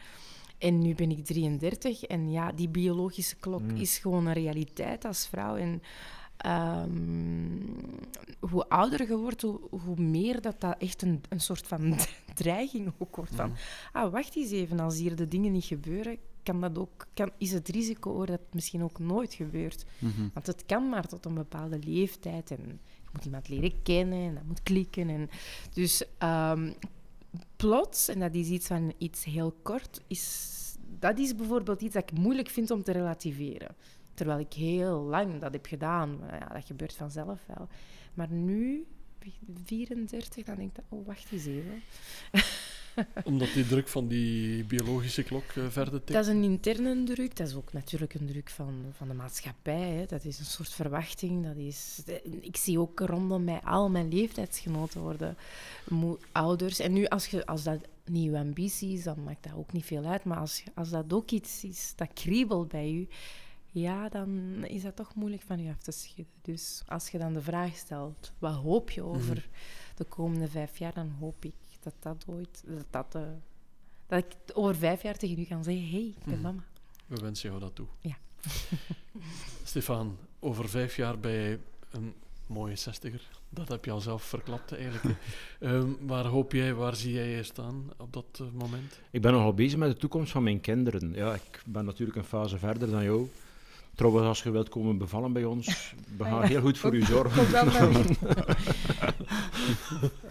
En 0.59 0.78
nu 0.78 0.94
ben 0.94 1.11
ik 1.11 1.24
33 1.24 2.03
en 2.03 2.30
ja, 2.30 2.53
die 2.53 2.68
biologische 2.68 3.36
klok 3.36 3.62
mm. 3.62 3.76
is 3.76 3.99
gewoon 3.99 4.26
een 4.26 4.32
realiteit 4.32 5.05
als 5.05 5.26
vrouw. 5.26 5.57
En 5.57 5.82
um, 6.47 7.76
hoe 8.41 8.68
ouder 8.68 9.09
je 9.09 9.16
wordt, 9.16 9.43
hoe, 9.43 9.61
hoe, 9.70 9.97
meer 9.97 10.41
dat 10.41 10.61
dat 10.61 10.78
echt 10.78 11.03
een, 11.03 11.20
een 11.28 11.41
soort 11.41 11.66
van 11.66 11.97
dreiging 12.34 12.93
ook 12.99 13.16
wordt. 13.16 13.34
Van, 13.34 13.53
ah, 13.93 14.12
wacht 14.12 14.36
eens 14.36 14.51
even, 14.51 14.80
als 14.80 14.99
hier 14.99 15.16
de 15.16 15.28
dingen 15.28 15.53
niet 15.53 15.64
gebeuren, 15.64 16.18
kan 16.43 16.61
dat 16.61 16.78
ook, 16.78 17.07
kan, 17.14 17.30
is 17.39 17.53
het 17.53 17.68
risico 17.68 18.18
dat 18.18 18.28
het 18.28 18.55
misschien 18.55 18.82
ook 18.82 18.99
nooit 18.99 19.34
gebeurt. 19.34 19.84
Mm 19.99 20.12
-hmm. 20.16 20.30
Want 20.34 20.47
het 20.47 20.66
kan 20.66 20.89
maar 20.89 21.09
tot 21.09 21.24
een 21.24 21.34
bepaalde 21.34 21.78
leeftijd 21.78 22.51
en 22.51 22.80
je 23.03 23.09
moet 23.12 23.24
iemand 23.24 23.49
leren 23.49 23.82
kennen 23.82 24.28
en 24.28 24.34
dat 24.34 24.45
moet 24.45 24.62
klikken. 24.62 25.09
En, 25.09 25.30
dus 25.72 26.05
um, 26.22 26.74
plots, 27.57 28.09
en 28.09 28.18
dat 28.20 28.34
is 28.34 28.49
iets 28.49 28.66
van 28.66 28.93
iets 28.99 29.24
heel 29.24 29.55
kort, 29.62 30.01
is, 30.07 30.55
dat 30.99 31.18
is 31.18 31.34
bijvoorbeeld 31.34 31.80
iets 31.80 31.95
dat 31.95 32.11
ik 32.11 32.18
moeilijk 32.18 32.49
vind 32.49 32.70
om 32.70 32.82
te 32.82 32.93
relativeren. 32.93 33.74
Terwijl 34.19 34.39
ik 34.39 34.53
heel 34.53 35.01
lang 35.01 35.41
dat 35.41 35.53
heb 35.53 35.66
gedaan. 35.66 36.19
Ja, 36.31 36.49
dat 36.53 36.66
gebeurt 36.66 36.95
vanzelf 36.95 37.41
wel. 37.47 37.69
Maar 38.14 38.31
nu, 38.31 38.87
34, 39.64 40.45
dan 40.45 40.57
denk 40.57 40.77
ik, 40.77 40.85
oh, 40.89 41.07
wacht 41.07 41.33
eens 41.33 41.47
even. 41.47 41.83
Omdat 43.25 43.53
die 43.53 43.66
druk 43.66 43.89
van 43.89 44.09
die 44.09 44.64
biologische 44.64 45.23
klok 45.23 45.55
uh, 45.55 45.64
verder 45.69 45.93
tikt? 45.93 46.12
Dat 46.12 46.27
is 46.27 46.35
een 46.35 46.43
interne 46.43 47.05
druk. 47.05 47.37
Dat 47.37 47.49
is 47.49 47.55
ook 47.55 47.73
natuurlijk 47.73 48.14
een 48.14 48.27
druk 48.27 48.51
van, 48.51 48.85
van 48.93 49.09
de 49.09 49.14
maatschappij. 49.14 49.91
Hè. 49.91 50.07
Dat 50.07 50.25
is 50.25 50.39
een 50.39 50.45
soort 50.45 50.73
verwachting. 50.73 51.45
Dat 51.45 51.57
is, 51.57 52.03
ik 52.41 52.57
zie 52.57 52.81
ook 52.81 53.01
rondom 53.01 53.45
mij 53.45 53.61
al 53.61 53.91
mijn 53.91 54.09
leeftijdsgenoten 54.09 55.01
worden 55.01 55.37
ouders. 56.33 56.79
En 56.79 56.93
nu, 56.93 57.07
als, 57.07 57.27
je, 57.27 57.47
als 57.47 57.62
dat 57.62 57.79
nieuwe 58.05 58.39
ambitie 58.39 58.93
is, 58.93 59.03
dan 59.03 59.23
maakt 59.23 59.43
dat 59.43 59.55
ook 59.57 59.73
niet 59.73 59.85
veel 59.85 60.05
uit. 60.05 60.25
Maar 60.25 60.39
als, 60.39 60.62
als 60.75 60.91
dat 60.91 61.12
ook 61.12 61.31
iets 61.31 61.64
is 61.64 61.93
dat 61.97 62.12
kriebelt 62.14 62.69
bij 62.69 62.93
je 62.93 63.07
ja, 63.71 64.09
dan 64.09 64.64
is 64.64 64.83
dat 64.83 64.97
toch 64.97 65.14
moeilijk 65.14 65.43
van 65.43 65.62
je 65.62 65.71
af 65.71 65.83
te 65.83 65.91
schudden. 65.91 66.27
Dus 66.43 66.83
als 66.87 67.09
je 67.09 67.19
dan 67.19 67.33
de 67.33 67.43
vraag 67.43 67.77
stelt, 67.77 68.33
wat 68.39 68.55
hoop 68.55 68.91
je 68.91 69.03
over 69.03 69.35
mm 69.35 69.43
-hmm. 69.43 69.53
de 69.95 70.05
komende 70.05 70.49
vijf 70.49 70.79
jaar, 70.79 70.95
dan 70.95 71.11
hoop 71.19 71.45
ik 71.45 71.55
dat 71.81 71.95
dat 71.99 72.25
ooit, 72.27 72.64
dat, 72.66 72.87
dat, 72.91 73.23
uh, 73.23 73.29
dat 74.07 74.25
ik 74.25 74.57
over 74.57 74.77
vijf 74.77 75.03
jaar 75.03 75.16
tegen 75.16 75.39
u 75.39 75.45
kan 75.45 75.64
zeggen, 75.64 75.85
hé, 75.85 75.91
hey, 75.91 76.14
ik 76.19 76.25
ben 76.25 76.35
Mhm. 76.35 76.43
mama. 76.43 76.64
We 77.07 77.16
wensen 77.21 77.49
jou 77.49 77.61
dat 77.61 77.75
toe. 77.75 77.87
Ja. 78.01 78.16
Stefan, 79.64 80.16
over 80.39 80.69
vijf 80.69 80.97
jaar 80.97 81.19
ben 81.19 81.33
je 81.33 81.59
een 81.91 82.14
mooie 82.47 82.77
zestiger. 82.77 83.29
Dat 83.51 83.69
heb 83.69 83.85
je 83.85 83.91
al 83.91 84.01
zelf 84.01 84.23
verklapt 84.23 84.73
eigenlijk. 84.73 85.16
um, 85.61 85.97
waar 86.07 86.25
hoop 86.25 86.53
jij, 86.53 86.75
waar 86.75 86.97
zie 86.97 87.12
jij 87.12 87.29
je 87.29 87.43
staan 87.43 87.91
op 87.97 88.12
dat 88.12 88.39
uh, 88.43 88.49
moment? 88.53 89.01
Ik 89.11 89.23
ben 89.23 89.33
nogal 89.33 89.55
bezig 89.55 89.79
met 89.79 89.91
de 89.91 89.97
toekomst 89.97 90.33
van 90.33 90.43
mijn 90.43 90.61
kinderen. 90.61 91.12
Ja, 91.12 91.35
ik 91.35 91.62
ben 91.66 91.85
natuurlijk 91.85 92.19
een 92.19 92.25
fase 92.25 92.59
verder 92.59 92.91
dan 92.91 93.03
jou. 93.03 93.29
Trouwens, 93.99 94.26
als 94.26 94.42
je 94.42 94.51
wilt 94.51 94.68
komen 94.68 94.99
bevallen 94.99 95.32
bij 95.32 95.44
ons, 95.44 95.94
we 96.16 96.24
gaan 96.24 96.42
heel 96.42 96.61
goed 96.61 96.78
voor 96.78 96.94
u 96.94 97.03
zorgen. 97.03 97.42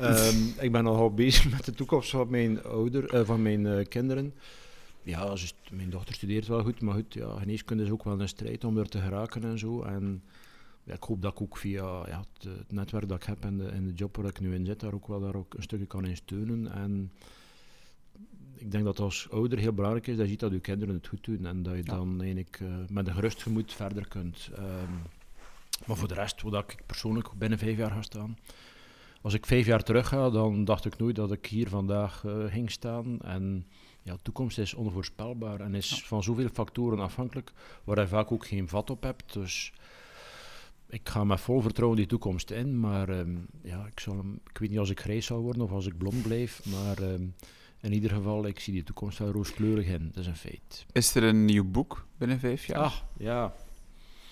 um, 0.01 0.53
ik 0.65 0.71
ben 0.71 0.83
nogal 0.83 1.13
bezig 1.13 1.51
met 1.51 1.65
de 1.65 1.71
toekomst 1.71 2.09
van 2.09 2.29
mijn, 2.29 2.63
ouder, 2.63 3.13
uh, 3.13 3.25
van 3.25 3.41
mijn 3.41 3.65
uh, 3.65 3.85
kinderen. 3.85 4.33
Ja, 5.03 5.33
mijn 5.71 5.89
dochter 5.89 6.15
studeert 6.15 6.47
wel 6.47 6.63
goed, 6.63 6.81
maar 6.81 6.93
goed, 6.93 7.13
ja, 7.13 7.39
geneeskunde 7.39 7.83
is 7.83 7.89
ook 7.89 8.03
wel 8.03 8.19
een 8.19 8.27
strijd 8.27 8.63
om 8.63 8.77
er 8.77 8.89
te 8.89 8.99
geraken 8.99 9.43
en 9.43 9.59
zo. 9.59 9.81
En 9.81 10.23
ja, 10.83 10.93
ik 10.93 11.03
hoop 11.03 11.21
dat 11.21 11.31
ik 11.31 11.41
ook 11.41 11.57
via 11.57 11.83
ja, 11.83 12.19
het, 12.19 12.43
het, 12.57 12.71
netwerk 12.71 13.07
dat 13.07 13.17
ik 13.17 13.27
heb 13.27 13.43
en 13.43 13.57
de, 13.57 13.67
en 13.67 13.85
de 13.85 13.93
job 13.93 14.15
waar 14.15 14.25
ik 14.25 14.39
nu 14.39 14.53
in 14.53 14.65
zit, 14.65 14.79
daar 14.79 14.93
ook 14.93 15.07
wel 15.07 15.19
daar 15.19 15.35
ook 15.35 15.53
een 15.53 15.63
stukje 15.63 15.85
kan 15.85 16.05
in 16.05 16.15
steunen. 16.15 16.71
En 16.71 17.11
ik 18.57 18.71
denk 18.71 18.83
dat 18.83 18.99
als 18.99 19.27
ouder 19.29 19.57
heel 19.57 19.73
belangrijk 19.73 20.07
is 20.07 20.15
dat 20.15 20.25
je 20.25 20.31
ziet 20.31 20.39
dat 20.39 20.51
je 20.51 20.59
kinderen 20.59 20.95
het 20.95 21.07
goed 21.07 21.23
doen 21.25 21.45
en 21.45 21.63
dat 21.63 21.75
je 21.75 21.83
dan 21.83 22.21
eigenlijk 22.21 22.59
uh, 22.59 22.69
met 22.89 23.07
een 23.07 23.13
gerust 23.13 23.41
gemoed 23.41 23.73
verder 23.73 24.07
kunt. 24.07 24.49
Um, 24.59 25.01
maar 25.85 25.97
voor 25.97 26.07
de 26.07 26.13
rest, 26.13 26.41
wat 26.41 26.53
ik 26.53 26.81
persoonlijk 26.85 27.31
binnen 27.37 27.57
vijf 27.57 27.77
jaar 27.77 27.91
ga 27.91 28.01
staan. 28.01 28.37
Als 29.21 29.33
ik 29.33 29.45
vijf 29.45 29.65
jaar 29.65 29.83
terug 29.83 30.07
ga, 30.07 30.29
dan 30.29 30.65
dacht 30.65 30.85
ik 30.85 30.97
nooit 30.97 31.15
dat 31.15 31.31
ik 31.31 31.45
hier 31.45 31.69
vandaag 31.69 32.23
uh, 32.23 32.45
ging 32.45 32.71
staan. 32.71 33.19
En 33.21 33.65
ja, 34.01 34.13
de 34.13 34.21
toekomst 34.21 34.57
is 34.57 34.73
onvoorspelbaar 34.73 35.59
en 35.59 35.75
is 35.75 36.03
van 36.03 36.23
zoveel 36.23 36.49
factoren 36.53 36.99
afhankelijk, 36.99 37.51
waar 37.83 37.99
je 37.99 38.07
vaak 38.07 38.31
ook 38.31 38.45
geen 38.45 38.67
vat 38.67 38.89
op 38.89 39.03
hebt. 39.03 39.33
Dus 39.33 39.73
ik 40.89 41.09
ga 41.09 41.23
met 41.23 41.39
vol 41.39 41.61
vertrouwen 41.61 41.97
die 41.97 42.07
toekomst 42.07 42.51
in, 42.51 42.79
maar 42.79 43.09
um, 43.09 43.47
ja, 43.63 43.85
ik, 43.85 43.99
zal 43.99 44.25
ik 44.49 44.57
weet 44.57 44.69
niet 44.69 44.79
als 44.79 44.89
ik 44.89 44.99
grijs 44.99 45.25
zal 45.25 45.39
worden 45.39 45.61
of 45.61 45.71
als 45.71 45.85
ik 45.85 45.97
blond 45.97 46.21
blijf, 46.21 46.65
maar 46.65 46.99
um, 46.99 47.33
in 47.81 47.93
ieder 47.93 48.09
geval, 48.09 48.45
ik 48.45 48.59
zie 48.59 48.73
die 48.73 48.83
toekomst 48.83 49.17
wel 49.17 49.31
rooskleurig 49.31 49.85
in, 49.85 50.11
dat 50.13 50.23
is 50.23 50.27
een 50.27 50.35
feit. 50.35 50.85
Is 50.91 51.15
er 51.15 51.23
een 51.23 51.45
nieuw 51.45 51.65
boek 51.65 52.05
binnen 52.17 52.39
vijf 52.39 52.65
jaar? 52.65 52.79
Ah, 52.79 52.93
ja. 53.17 53.53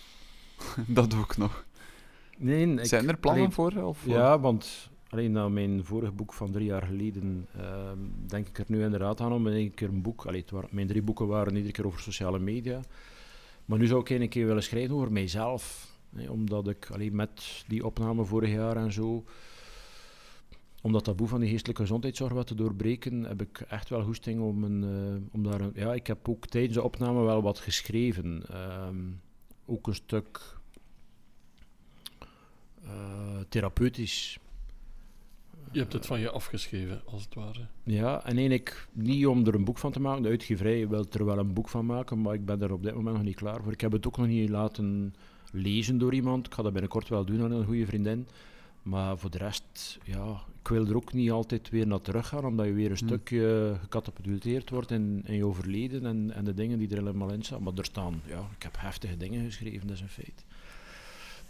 dat 0.87 1.11
doe 1.11 1.23
ik 1.23 1.37
nog. 1.37 1.65
Nee, 2.37 2.67
ik, 2.67 2.85
Zijn 2.85 3.07
er 3.07 3.17
plannen 3.17 3.41
alleen, 3.41 3.53
voor, 3.53 3.83
of 3.83 3.97
voor? 3.97 4.13
Ja, 4.13 4.39
want 4.39 4.89
alleen 5.09 5.31
na 5.31 5.49
mijn 5.49 5.85
vorige 5.85 6.11
boek 6.11 6.33
van 6.33 6.51
drie 6.51 6.65
jaar 6.65 6.83
geleden 6.83 7.47
uh, 7.57 7.91
denk 8.27 8.47
ik 8.47 8.57
er 8.57 8.65
nu 8.67 8.83
inderdaad 8.83 9.21
aan 9.21 9.33
om 9.33 9.47
een 9.47 9.73
keer 9.73 9.89
een 9.89 10.01
boek... 10.01 10.25
Allee, 10.25 10.45
waren, 10.49 10.69
mijn 10.71 10.87
drie 10.87 11.01
boeken 11.01 11.27
waren 11.27 11.55
iedere 11.55 11.73
keer 11.73 11.85
over 11.85 11.99
sociale 11.99 12.39
media. 12.39 12.79
Maar 13.65 13.79
nu 13.79 13.87
zou 13.87 14.01
ik 14.01 14.09
een 14.09 14.29
keer 14.29 14.45
willen 14.45 14.63
schrijven 14.63 14.95
over 14.95 15.11
mijzelf. 15.11 15.93
Nee, 16.09 16.31
omdat 16.31 16.67
ik 16.67 16.89
alleen 16.91 17.15
met 17.15 17.63
die 17.67 17.85
opname 17.85 18.25
vorig 18.25 18.49
jaar 18.49 18.77
en 18.77 18.91
zo 18.91 19.23
om 20.85 20.91
dat 20.91 21.03
taboe 21.03 21.27
van 21.27 21.39
die 21.39 21.49
geestelijke 21.49 21.81
gezondheidszorg 21.81 22.33
wat 22.33 22.47
te 22.47 22.55
doorbreken, 22.55 23.23
heb 23.23 23.41
ik 23.41 23.59
echt 23.59 23.89
wel 23.89 24.03
goesting 24.03 24.41
om, 24.41 24.63
een, 24.63 24.83
uh, 24.83 25.21
om 25.31 25.43
daar 25.43 25.61
een, 25.61 25.71
Ja, 25.75 25.93
ik 25.93 26.07
heb 26.07 26.29
ook 26.29 26.45
tijdens 26.45 26.73
de 26.73 26.83
opname 26.83 27.23
wel 27.23 27.41
wat 27.41 27.59
geschreven. 27.59 28.43
Um, 28.87 29.21
ook 29.65 29.87
een 29.87 29.95
stuk 29.95 30.57
uh, 32.83 32.89
therapeutisch. 33.49 34.39
Je 35.71 35.79
hebt 35.79 35.93
het 35.93 36.05
van 36.05 36.19
je 36.19 36.29
afgeschreven, 36.29 37.01
als 37.05 37.23
het 37.23 37.33
ware. 37.33 37.67
Ja, 37.83 38.25
en 38.25 38.37
eigenlijk 38.37 38.87
niet 38.91 39.25
om 39.25 39.45
er 39.47 39.55
een 39.55 39.65
boek 39.65 39.77
van 39.77 39.91
te 39.91 40.01
maken. 40.01 40.23
De 40.23 40.29
uitgeverij 40.29 40.87
wil 40.87 41.05
er 41.11 41.25
wel 41.25 41.37
een 41.37 41.53
boek 41.53 41.69
van 41.69 41.85
maken, 41.85 42.21
maar 42.21 42.33
ik 42.33 42.45
ben 42.45 42.61
er 42.61 42.73
op 42.73 42.83
dit 42.83 42.93
moment 42.95 43.15
nog 43.15 43.25
niet 43.25 43.35
klaar 43.35 43.63
voor. 43.63 43.71
Ik 43.71 43.81
heb 43.81 43.91
het 43.91 44.07
ook 44.07 44.17
nog 44.17 44.27
niet 44.27 44.49
laten 44.49 45.15
lezen 45.51 45.97
door 45.97 46.13
iemand. 46.13 46.45
Ik 46.45 46.53
ga 46.53 46.61
dat 46.61 46.71
binnenkort 46.71 47.07
wel 47.07 47.25
doen 47.25 47.41
aan 47.43 47.51
een 47.51 47.65
goede 47.65 47.85
vriendin. 47.85 48.27
Maar 48.85 49.17
voor 49.17 49.29
de 49.29 49.37
rest, 49.37 49.99
ja, 50.03 50.43
ik 50.61 50.67
wil 50.67 50.87
er 50.87 50.95
ook 50.95 51.13
niet 51.13 51.31
altijd 51.31 51.69
weer 51.69 51.87
naar 51.87 52.01
terug 52.01 52.27
gaan, 52.27 52.45
omdat 52.45 52.65
je 52.65 52.73
weer 52.73 52.91
een 52.91 52.97
hmm. 52.97 53.07
stukje 53.07 53.75
gecatapulteerd 53.81 54.69
wordt 54.69 54.91
in, 54.91 55.21
in 55.25 55.35
je 55.35 55.45
overleden 55.45 56.05
en, 56.05 56.31
en 56.31 56.45
de 56.45 56.53
dingen 56.53 56.79
die 56.79 56.89
er 56.89 56.97
helemaal 56.97 57.31
in 57.31 57.43
staan. 57.43 57.63
Maar 57.63 57.73
er 57.73 57.85
staan, 57.85 58.21
ja, 58.25 58.49
ik 58.55 58.63
heb 58.63 58.75
heftige 58.77 59.17
dingen 59.17 59.45
geschreven, 59.45 59.87
dat 59.87 59.95
is 59.95 60.01
een 60.01 60.09
feit. 60.09 60.45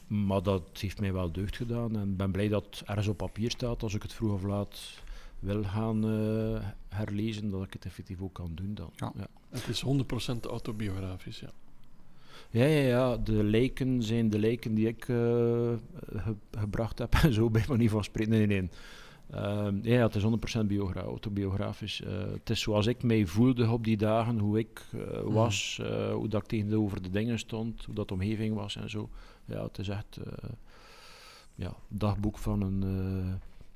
Maar 0.07 0.43
dat 0.43 0.79
heeft 0.79 0.99
mij 0.99 1.13
wel 1.13 1.31
deugd 1.31 1.55
gedaan 1.55 1.95
en 1.95 2.09
ik 2.09 2.17
ben 2.17 2.31
blij 2.31 2.47
dat 2.47 2.65
het 2.65 2.83
ergens 2.85 3.07
op 3.07 3.17
papier 3.17 3.49
staat 3.51 3.83
als 3.83 3.93
ik 3.93 4.01
het 4.01 4.13
vroeg 4.13 4.33
of 4.33 4.43
laat 4.43 5.03
wil 5.39 5.63
gaan 5.63 6.05
uh, 6.05 6.63
herlezen, 6.89 7.49
dat 7.49 7.63
ik 7.63 7.73
het 7.73 7.85
effectief 7.85 8.21
ook 8.21 8.33
kan 8.33 8.51
doen 8.55 8.73
dan. 8.73 8.91
Ja. 8.95 9.11
ja. 9.15 9.27
Het 9.49 9.67
is 9.67 9.83
100% 9.85 10.49
autobiografisch, 10.49 11.39
ja. 11.39 11.51
Ja, 12.49 12.65
ja, 12.65 12.81
ja, 12.81 13.17
de 13.17 13.43
lijken 13.43 14.03
zijn 14.03 14.29
de 14.29 14.39
lijken 14.39 14.73
die 14.73 14.87
ik 14.87 15.07
uh, 15.07 15.17
ge 16.15 16.35
gebracht 16.51 16.99
heb 16.99 17.13
en 17.13 17.33
zo, 17.39 17.49
bij 17.49 17.65
manier 17.67 17.89
van 17.89 18.03
spreken. 18.03 18.31
Nee, 18.31 18.45
nee, 18.47 18.61
nee. 18.61 18.69
Uh, 19.33 19.67
ja, 19.81 20.01
het 20.01 20.15
is 20.15 20.23
100% 20.61 20.65
biogra 20.65 21.01
autobiografisch. 21.01 22.01
Uh, 22.01 22.09
het 22.33 22.49
is 22.49 22.61
zoals 22.61 22.85
ik 22.85 23.03
mij 23.03 23.25
voelde 23.25 23.69
op 23.69 23.83
die 23.83 23.97
dagen, 23.97 24.39
hoe 24.39 24.59
ik 24.59 24.81
uh, 24.95 25.01
was, 25.23 25.79
mm. 25.81 26.11
hoe 26.11 26.27
dat 26.27 26.41
ik 26.41 26.47
tegenover 26.47 27.01
de 27.01 27.09
dingen 27.09 27.39
stond, 27.39 27.85
hoe 27.85 27.95
dat 27.95 28.11
omgeving 28.11 28.55
was 28.55 28.75
en 28.75 28.89
zo. 28.89 29.09
Ja, 29.45 29.63
het 29.63 29.77
is 29.77 29.87
echt 29.87 30.19
ja, 31.55 31.75
dagboek 31.87 32.37
van 32.37 32.61
een 32.61 32.83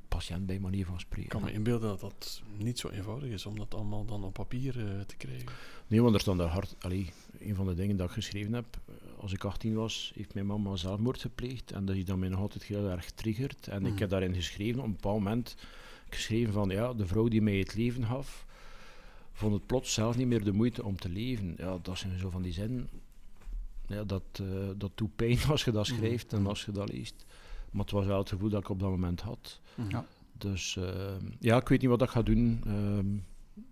patiënt 0.09 0.45
bij 0.45 0.59
manier 0.59 0.85
van 0.85 0.99
spreken. 0.99 1.23
Ik 1.23 1.29
kan 1.29 1.43
me 1.43 1.51
inbeelden 1.51 1.89
dat 1.89 1.99
dat 1.99 2.41
niet 2.57 2.79
zo 2.79 2.89
eenvoudig 2.89 3.29
is 3.29 3.45
om 3.45 3.57
dat 3.57 3.73
allemaal 3.73 4.05
dan 4.05 4.23
op 4.23 4.33
papier 4.33 4.77
uh, 4.77 4.99
te 4.99 5.15
krijgen. 5.17 5.49
Nee, 5.87 6.01
want 6.01 6.13
er 6.13 6.19
stond 6.19 6.39
daar 6.39 6.47
hard... 6.47 6.75
Allee, 6.79 7.09
een 7.39 7.55
van 7.55 7.67
de 7.67 7.73
dingen 7.73 7.97
dat 7.97 8.07
ik 8.07 8.13
geschreven 8.13 8.53
heb, 8.53 8.79
eh, 8.85 8.93
als 9.17 9.33
ik 9.33 9.43
18 9.43 9.73
was, 9.73 10.11
heeft 10.15 10.33
mijn 10.33 10.45
mama 10.45 10.75
zelfmoord 10.75 11.21
gepleegd. 11.21 11.71
En 11.71 11.85
dat 11.85 11.95
is 11.95 12.05
dan 12.05 12.19
mij 12.19 12.29
nog 12.29 12.39
altijd 12.39 12.63
heel 12.63 12.89
erg 12.89 13.11
triggert. 13.11 13.67
En 13.67 13.85
ik 13.85 13.91
mm. 13.91 13.97
heb 13.97 14.09
daarin 14.09 14.35
geschreven, 14.35 14.79
op 14.79 14.85
een 14.85 14.91
bepaald 14.91 15.23
moment 15.23 15.55
geschreven 16.09 16.53
van, 16.53 16.69
ja, 16.69 16.93
de 16.93 17.07
vrouw 17.07 17.27
die 17.27 17.41
mij 17.41 17.57
het 17.57 17.75
leven 17.75 18.05
gaf, 18.05 18.45
vond 19.31 19.53
het 19.53 19.65
plots 19.65 19.93
zelf 19.93 20.17
niet 20.17 20.27
meer 20.27 20.43
de 20.43 20.53
moeite 20.53 20.83
om 20.83 20.99
te 20.99 21.09
leven. 21.09 21.53
Ja, 21.57 21.77
dat 21.81 21.97
zijn 21.97 22.19
zo 22.19 22.29
van 22.29 22.41
die 22.41 22.53
zin. 22.53 22.89
Ja, 23.87 24.03
dat, 24.03 24.23
uh, 24.41 24.69
dat 24.77 24.91
doet 24.95 25.15
pijn 25.15 25.39
als 25.51 25.63
je 25.63 25.71
dat 25.71 25.89
mm. 25.89 25.95
schrijft 25.95 26.33
en 26.33 26.47
als 26.47 26.65
je 26.65 26.71
dat 26.71 26.91
leest. 26.91 27.25
Maar 27.71 27.81
het 27.81 27.91
was 27.91 28.05
wel 28.05 28.17
het 28.17 28.29
gevoel 28.29 28.49
dat 28.49 28.59
ik 28.59 28.69
op 28.69 28.79
dat 28.79 28.89
moment 28.89 29.21
had. 29.21 29.61
Ja. 29.89 30.05
Dus 30.39 30.75
uh, 30.79 30.85
ja, 31.39 31.57
ik 31.57 31.67
weet 31.67 31.81
niet 31.81 31.89
wat 31.89 32.01
ik 32.01 32.09
ga 32.09 32.21
doen. 32.21 32.63
Uh, 32.67 33.63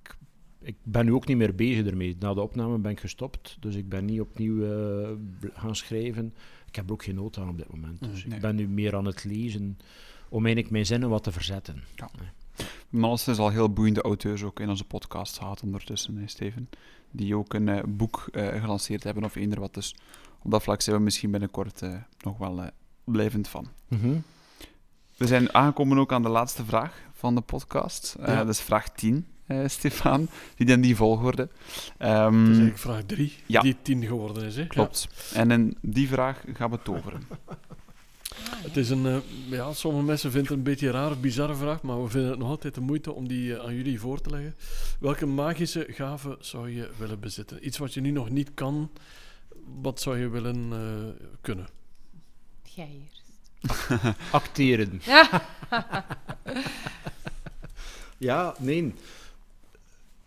ik, 0.00 0.16
ik, 0.58 0.76
ben 0.82 1.04
nu 1.04 1.12
ook 1.12 1.26
niet 1.26 1.36
meer 1.36 1.54
bezig 1.54 1.86
ermee. 1.86 2.16
Na 2.18 2.34
de 2.34 2.40
opname 2.40 2.78
ben 2.78 2.90
ik 2.90 3.00
gestopt, 3.00 3.56
dus 3.60 3.74
ik 3.74 3.88
ben 3.88 4.04
niet 4.04 4.20
opnieuw 4.20 4.56
uh, 4.56 5.10
gaan 5.54 5.76
schrijven. 5.76 6.34
Ik 6.66 6.76
heb 6.76 6.86
er 6.86 6.92
ook 6.92 7.04
geen 7.04 7.14
nood 7.14 7.38
aan 7.38 7.48
op 7.48 7.58
dit 7.58 7.72
moment. 7.72 8.00
Dus 8.00 8.24
nee. 8.24 8.34
ik 8.34 8.40
ben 8.40 8.56
nu 8.56 8.68
meer 8.68 8.96
aan 8.96 9.04
het 9.04 9.24
lezen 9.24 9.78
om 10.28 10.44
eigenlijk 10.44 10.70
mijn 10.70 10.86
zinnen 10.86 11.08
wat 11.08 11.22
te 11.22 11.32
verzetten. 11.32 11.82
Ja. 11.94 12.10
Nee. 12.90 13.12
Is 13.12 13.38
al 13.38 13.50
heel 13.50 13.72
boeiende 13.72 14.02
auteurs 14.02 14.42
ook 14.42 14.60
in 14.60 14.68
onze 14.68 14.84
podcast 14.84 15.38
gehad 15.38 15.62
ondertussen, 15.62 16.16
hè, 16.16 16.28
Steven. 16.28 16.68
Die 17.10 17.36
ook 17.36 17.54
een 17.54 17.66
uh, 17.66 17.82
boek 17.88 18.28
uh, 18.32 18.60
gelanceerd 18.60 19.04
hebben 19.04 19.24
of 19.24 19.34
eender 19.34 19.60
wat. 19.60 19.74
Dus 19.74 19.94
op 20.42 20.50
dat 20.50 20.62
vlak 20.62 20.80
zijn 20.80 20.96
we 20.96 21.02
misschien 21.02 21.30
binnenkort 21.30 21.82
uh, 21.82 21.96
nog 22.24 22.38
wel 22.38 22.70
blijvend 23.06 23.48
van. 23.48 23.68
Mm 23.88 24.00
-hmm. 24.00 24.22
We 25.16 25.26
zijn 25.26 25.54
aangekomen 25.54 25.98
ook 25.98 26.12
aan 26.12 26.22
de 26.22 26.28
laatste 26.28 26.64
vraag 26.64 26.92
van 27.12 27.34
de 27.34 27.40
podcast. 27.40 28.16
Uh, 28.20 28.26
Dat 28.36 28.48
is 28.48 28.60
vraag 28.60 28.88
10, 28.88 29.26
uh, 29.48 29.68
Stefan. 29.68 30.28
Die 30.56 30.66
dan 30.66 30.80
die 30.80 30.96
volgorde. 30.96 31.42
Um, 31.42 31.48
dat 31.98 32.32
is 32.32 32.46
eigenlijk 32.46 32.78
vraag 32.78 33.02
3, 33.02 33.32
ja. 33.46 33.60
die 33.60 33.76
10 33.82 34.04
geworden 34.04 34.44
is. 34.44 34.56
Hè? 34.56 34.66
Klopt. 34.66 35.08
Ja. 35.32 35.40
En 35.40 35.50
in 35.50 35.76
die 35.80 36.08
vraag 36.08 36.44
gaan 36.52 36.70
we 36.70 36.78
toveren. 36.82 37.22
Het 38.36 38.76
is 38.76 38.90
een, 38.90 39.04
uh, 39.04 39.16
ja, 39.50 39.72
sommige 39.72 40.04
mensen 40.04 40.30
vinden 40.30 40.48
het 40.48 40.58
een 40.58 40.64
beetje 40.64 40.86
een 40.86 40.92
rare, 40.92 41.16
bizarre 41.16 41.54
vraag, 41.54 41.82
maar 41.82 42.02
we 42.02 42.08
vinden 42.08 42.30
het 42.30 42.38
nog 42.38 42.48
altijd 42.48 42.74
de 42.74 42.80
moeite 42.80 43.12
om 43.12 43.28
die 43.28 43.50
uh, 43.50 43.58
aan 43.58 43.74
jullie 43.74 44.00
voor 44.00 44.20
te 44.20 44.30
leggen. 44.30 44.54
Welke 45.00 45.26
magische 45.26 45.86
gave 45.88 46.36
zou 46.40 46.70
je 46.70 46.90
willen 46.98 47.20
bezitten? 47.20 47.66
Iets 47.66 47.78
wat 47.78 47.94
je 47.94 48.00
nu 48.00 48.10
nog 48.10 48.30
niet 48.30 48.54
kan, 48.54 48.90
wat 49.82 50.00
zou 50.00 50.18
je 50.18 50.28
willen 50.28 50.70
uh, 50.72 50.78
kunnen? 51.40 51.66
Jij 52.76 53.00
eerst. 53.02 53.22
Acteren. 54.32 55.00
ja, 58.18 58.54
nee. 58.58 58.94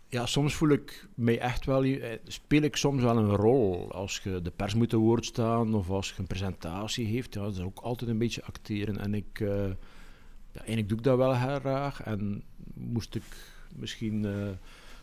Ja, 0.08 0.26
soms 0.26 0.54
voel 0.54 0.68
ik 0.68 1.08
mij 1.14 1.38
echt 1.38 1.64
wel... 1.64 1.82
eh, 1.84 2.18
Speel 2.24 2.62
ik 2.62 2.76
soms 2.76 3.02
wel 3.02 3.16
een 3.16 3.36
rol. 3.36 3.92
Als 3.92 4.20
je 4.24 4.42
de 4.42 4.50
pers 4.50 4.74
moet 4.74 4.88
te 4.88 4.96
woord 4.96 5.24
staan 5.24 5.74
of 5.74 5.90
als 5.90 6.08
je 6.08 6.14
een 6.18 6.26
presentatie 6.26 7.06
heeft. 7.06 7.34
Ja, 7.34 7.42
dat 7.42 7.54
is 7.54 7.60
ook 7.60 7.78
altijd 7.80 8.10
een 8.10 8.18
beetje 8.18 8.44
acteren. 8.44 8.98
En 8.98 9.14
ik... 9.14 9.40
eh, 9.40 9.66
ja, 10.52 10.58
eigenlijk 10.58 10.88
doe 10.88 10.98
ik 10.98 11.04
dat 11.04 11.16
wel 11.16 11.36
heel 11.36 11.58
graag. 11.58 12.02
En 12.02 12.42
moest 12.74 13.14
ik 13.14 13.22
misschien 13.76 14.24
eh 14.24 14.48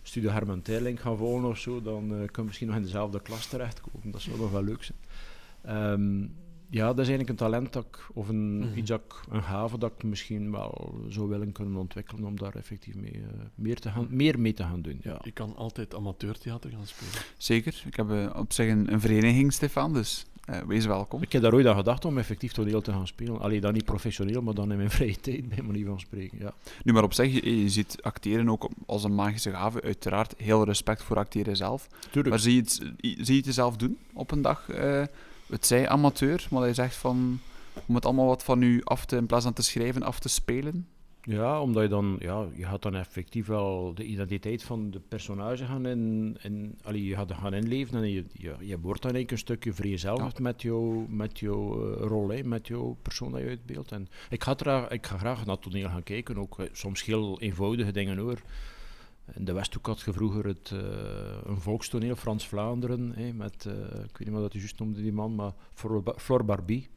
Studio 0.02 0.30
Herman 0.30 0.62
Terling 0.62 1.02
gaan 1.02 1.18
volgen 1.18 1.50
of 1.50 1.58
zo, 1.58 1.82
dan 1.82 2.04
eh, 2.12 2.18
kan 2.18 2.28
ik 2.44 2.46
misschien 2.46 2.68
nog 2.68 2.76
in 2.76 2.82
dezelfde 2.82 3.22
klas 3.22 3.46
terechtkomen. 3.48 4.12
Dat 4.12 4.22
zou 4.22 4.38
nog 4.38 4.52
wel 4.52 4.64
leuk 4.64 4.84
zijn. 4.84 4.98
Ehm, 5.62 6.26
ja, 6.70 6.86
dat 6.88 7.00
is 7.00 7.08
eigenlijk 7.08 7.30
een 7.30 7.36
talent 7.36 7.74
dat 7.74 7.86
ik, 7.86 8.08
of 8.14 8.30
een, 8.30 8.58
Mhm. 8.60 8.78
iets 8.78 8.90
dat 8.90 9.02
ik, 9.06 9.34
een 9.34 9.44
gave 9.44 9.78
dat 9.78 9.92
ik 9.98 10.04
misschien 10.04 10.52
wel 10.52 10.96
zou 11.10 11.30
willen 11.30 11.52
kunnen 11.52 11.76
ontwikkelen 11.76 12.24
om 12.24 12.38
daar 12.38 12.56
effectief 12.56 12.96
mee, 12.96 13.12
eh, 13.12 13.20
meer, 13.56 13.80
te 13.80 13.90
gaan, 13.90 14.08
meer 14.10 14.40
mee 14.40 14.54
te 14.54 14.64
gaan 14.64 14.82
doen. 14.82 15.00
Ja. 15.04 15.20
Je 15.24 15.32
kan 15.32 15.56
altijd 15.56 15.96
amateurtheater 15.96 16.70
gaan 16.72 16.88
spelen. 16.88 17.14
Zeker. 17.38 17.84
Ik 17.86 17.96
heb 17.96 18.12
eh, 18.12 18.30
op 18.36 18.54
zich 18.54 18.70
een, 18.70 18.94
een 18.94 19.00
vereniging, 19.00 19.54
Stefan, 19.54 19.94
dus 19.94 20.26
eh, 20.46 20.60
wees 20.62 20.86
welkom. 20.86 21.22
Ik 21.22 21.32
heb 21.32 21.42
daar 21.42 21.54
ooit 21.54 21.66
aan 21.66 21.76
gedacht 21.76 22.06
om 22.06 22.18
effectief 22.18 22.52
toneel 22.52 22.82
te 22.82 22.92
gaan 22.92 23.08
spelen. 23.08 23.40
Alleen 23.40 23.62
dan 23.62 23.74
niet 23.74 23.86
professioneel, 23.86 24.42
maar 24.42 24.54
dan 24.54 24.72
in 24.72 24.78
mijn 24.78 24.90
vrije 24.98 25.20
tijd, 25.20 25.50
bij 25.50 25.62
manier 25.62 25.86
van 25.86 26.00
spreken. 26.00 26.38
Ja. 26.40 26.54
Nu, 26.84 26.94
maar 26.94 27.04
op 27.04 27.14
zich, 27.14 27.34
je, 27.44 27.62
je 27.64 27.70
ziet 27.70 27.98
acteren 28.02 28.50
ook 28.50 28.70
als 28.86 29.04
een 29.04 29.16
magische 29.16 29.52
gave. 29.52 29.82
Uiteraard, 29.82 30.34
heel 30.38 30.66
respect 30.66 31.04
voor 31.04 31.18
acteren 31.18 31.56
zelf. 31.56 31.88
Tuurlijk. 32.12 32.30
Maar 32.30 32.40
zie 32.40 32.54
je, 32.54 32.60
het, 32.62 32.72
zie 33.02 33.34
je 33.34 33.36
het 33.36 33.46
jezelf 33.46 33.78
doen 33.78 33.98
op 34.14 34.32
een 34.32 34.42
dag? 34.42 34.68
Het 35.50 35.66
zij 35.66 35.88
amateur, 35.90 36.48
maar 36.50 36.62
hij 36.62 36.74
zegt 36.74 36.96
van... 36.96 37.40
Om 37.86 37.96
het 37.96 38.06
allemaal 38.06 38.28
wat 38.28 38.44
van 38.44 38.62
u 38.62 38.82
af 38.84 39.06
te, 39.06 39.16
in 39.16 39.26
plaats 39.26 39.44
van 39.44 39.54
te 39.54 39.64
schrijven, 39.64 40.04
af 40.04 40.20
te 40.20 40.30
spelen. 40.30 40.88
Ja, 41.30 41.62
omdat 41.62 41.84
je 41.84 41.90
dan, 41.90 42.16
ja, 42.20 42.48
je 42.56 42.66
gaat 42.66 42.82
dan 42.82 42.96
effectief 42.96 43.48
wel 43.48 43.94
de 43.96 44.04
identiteit 44.04 44.64
van 44.64 44.92
de 44.92 45.00
personage 45.00 45.66
gaan, 45.66 45.86
in, 45.86 46.38
in, 46.42 46.78
allee, 46.84 47.04
je 47.04 47.16
gaat 47.16 47.30
er 47.30 47.36
gaan 47.36 47.54
inleven 47.54 47.98
en 47.98 48.12
je, 48.12 48.26
je, 48.34 48.56
je 48.60 48.80
wordt 48.80 49.02
dan 49.02 49.16
een 49.16 49.38
stukje 49.38 49.74
vereenzelvigd 49.74 50.40
met 50.40 50.62
jouw 50.62 51.06
met 51.10 51.40
jouw 51.40 51.94
eh, 51.94 52.08
rol, 52.08 52.30
hè, 52.30 52.44
met 52.44 52.68
jouw 52.68 52.98
persoon 53.02 53.32
dat 53.32 53.42
je 53.42 53.48
uitbeeldt. 53.48 53.92
En 53.92 54.08
ik 54.30 54.44
ga, 54.44 54.54
graag, 54.58 54.90
ik 54.90 55.06
ga 55.06 55.18
graag 55.18 55.46
naar 55.46 55.60
toneel 55.60 55.90
gaan 55.90 56.04
kijken, 56.04 56.38
ook 56.38 56.60
eh, 56.60 56.66
soms 56.72 57.04
heel 57.04 57.40
eenvoudige 57.40 57.92
dingen 57.92 58.18
hoor. 58.18 58.42
In 59.34 59.46
de 59.46 59.54
Westhoek 59.54 59.86
had 59.86 60.02
je 60.02 60.14
vroeger 60.14 60.46
het, 60.46 60.72
eh, 60.74 60.80
een 61.46 61.62
volkstoneel, 61.62 62.16
Frans-Vlaanderen, 62.16 63.12
hè, 63.16 63.34
met, 63.34 63.66
eh, 63.66 63.74
ik 63.74 64.18
weet 64.18 64.20
niet 64.20 64.30
meer 64.30 64.42
wat 64.42 64.52
hij 64.52 64.62
juist 64.62 64.80
noemde 64.80 65.02
die 65.02 65.12
man, 65.14 65.36
maar 65.36 65.54
Flor, 65.74 66.04
Ba- 66.04 66.14
Flor 66.18 66.46
Barbie. 66.46 66.90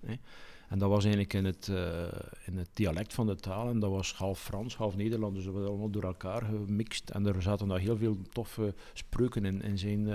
En 0.69 0.79
dat 0.79 0.89
was 0.89 1.03
eigenlijk 1.05 1.35
in 1.35 1.45
het, 1.45 1.69
eh, 1.69 2.03
in 2.47 2.57
het 2.57 2.69
dialect 2.73 3.15
van 3.15 3.27
de 3.27 3.37
taal. 3.37 3.69
En 3.69 3.79
dat 3.79 3.91
was 3.91 4.15
half 4.15 4.41
Frans, 4.41 4.77
half 4.77 4.97
Nederlands. 4.97 5.37
Dus 5.37 5.45
dat 5.45 5.55
was 5.55 5.65
allemaal 5.69 5.91
door 5.91 6.03
elkaar 6.05 6.43
gemixt. 6.43 7.11
En 7.11 7.27
er 7.27 7.43
zaten 7.43 7.69
daar 7.69 7.79
heel 7.79 7.97
veel 7.97 8.17
toffe 8.33 8.75
spreuken 8.93 9.45
in, 9.45 9.63
in, 9.63 9.79
zijn, 9.79 10.07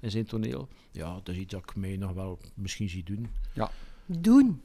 in 0.00 0.10
zijn 0.10 0.24
toneel. 0.26 0.68
Ja, 0.90 1.14
dat 1.14 1.28
is 1.28 1.36
iets 1.36 1.52
dat 1.52 1.62
ik 1.62 1.76
mij 1.76 1.96
nog 1.96 2.12
wel 2.12 2.38
misschien 2.54 2.88
zie 2.88 3.02
doen. 3.04 3.28
Doen. 4.06 4.60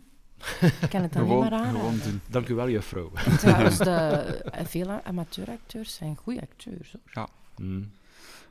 Ik 0.82 0.90
kan 0.90 1.02
het 1.02 1.16
alleen 1.16 1.28
Gewoon, 1.28 1.40
maar 1.40 1.52
aanraden. 1.52 1.80
gewoon 1.80 2.00
doen. 2.04 2.22
Dank 2.28 2.48
u 2.48 2.54
wel, 2.56 2.70
juffrouw. 2.70 3.12
Trouwens, 3.38 3.78
de, 3.78 3.92
eh, 4.52 4.66
veel 4.66 4.90
amateuracteurs 5.04 5.96
zijn 5.96 6.16
goede 6.16 6.42
acteurs. 6.42 6.96
Hoor. 7.14 7.28
Mm. 7.58 7.92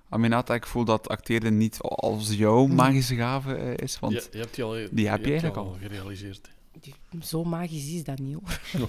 Aminata, 0.09 0.55
ik 0.55 0.67
voel 0.67 0.85
dat 0.85 1.09
acteren 1.09 1.57
niet 1.57 1.79
als 1.81 2.33
jouw 2.35 2.67
Nee. 2.67 2.77
magische 2.77 3.15
gave 3.17 3.55
eh, 3.55 3.77
is. 3.77 3.99
Want 3.99 4.13
je, 4.13 4.29
je 4.33 4.39
hebt 4.39 4.55
die 4.55 4.65
al, 4.65 4.73
die 4.91 5.09
heb 5.09 5.21
je 5.21 5.27
eigenlijk 5.31 5.57
al 5.57 5.65
al. 5.67 5.77
gerealiseerd. 5.81 6.49
Die- 6.81 6.95
Zo 7.23 7.45
magisch 7.45 7.93
is 7.93 8.05
dat 8.05 8.19
niet 8.19 8.35
hoor. 8.35 8.89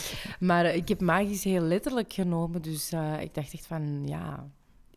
maar 0.48 0.64
eh, 0.64 0.76
ik 0.76 0.88
heb 0.88 1.00
magisch 1.00 1.44
heel 1.44 1.62
letterlijk 1.62 2.12
genomen. 2.12 2.62
Dus 2.62 2.92
eh, 2.92 3.20
ik 3.20 3.34
dacht 3.34 3.52
echt 3.52 3.66
van 3.66 4.02
ja, 4.06 4.48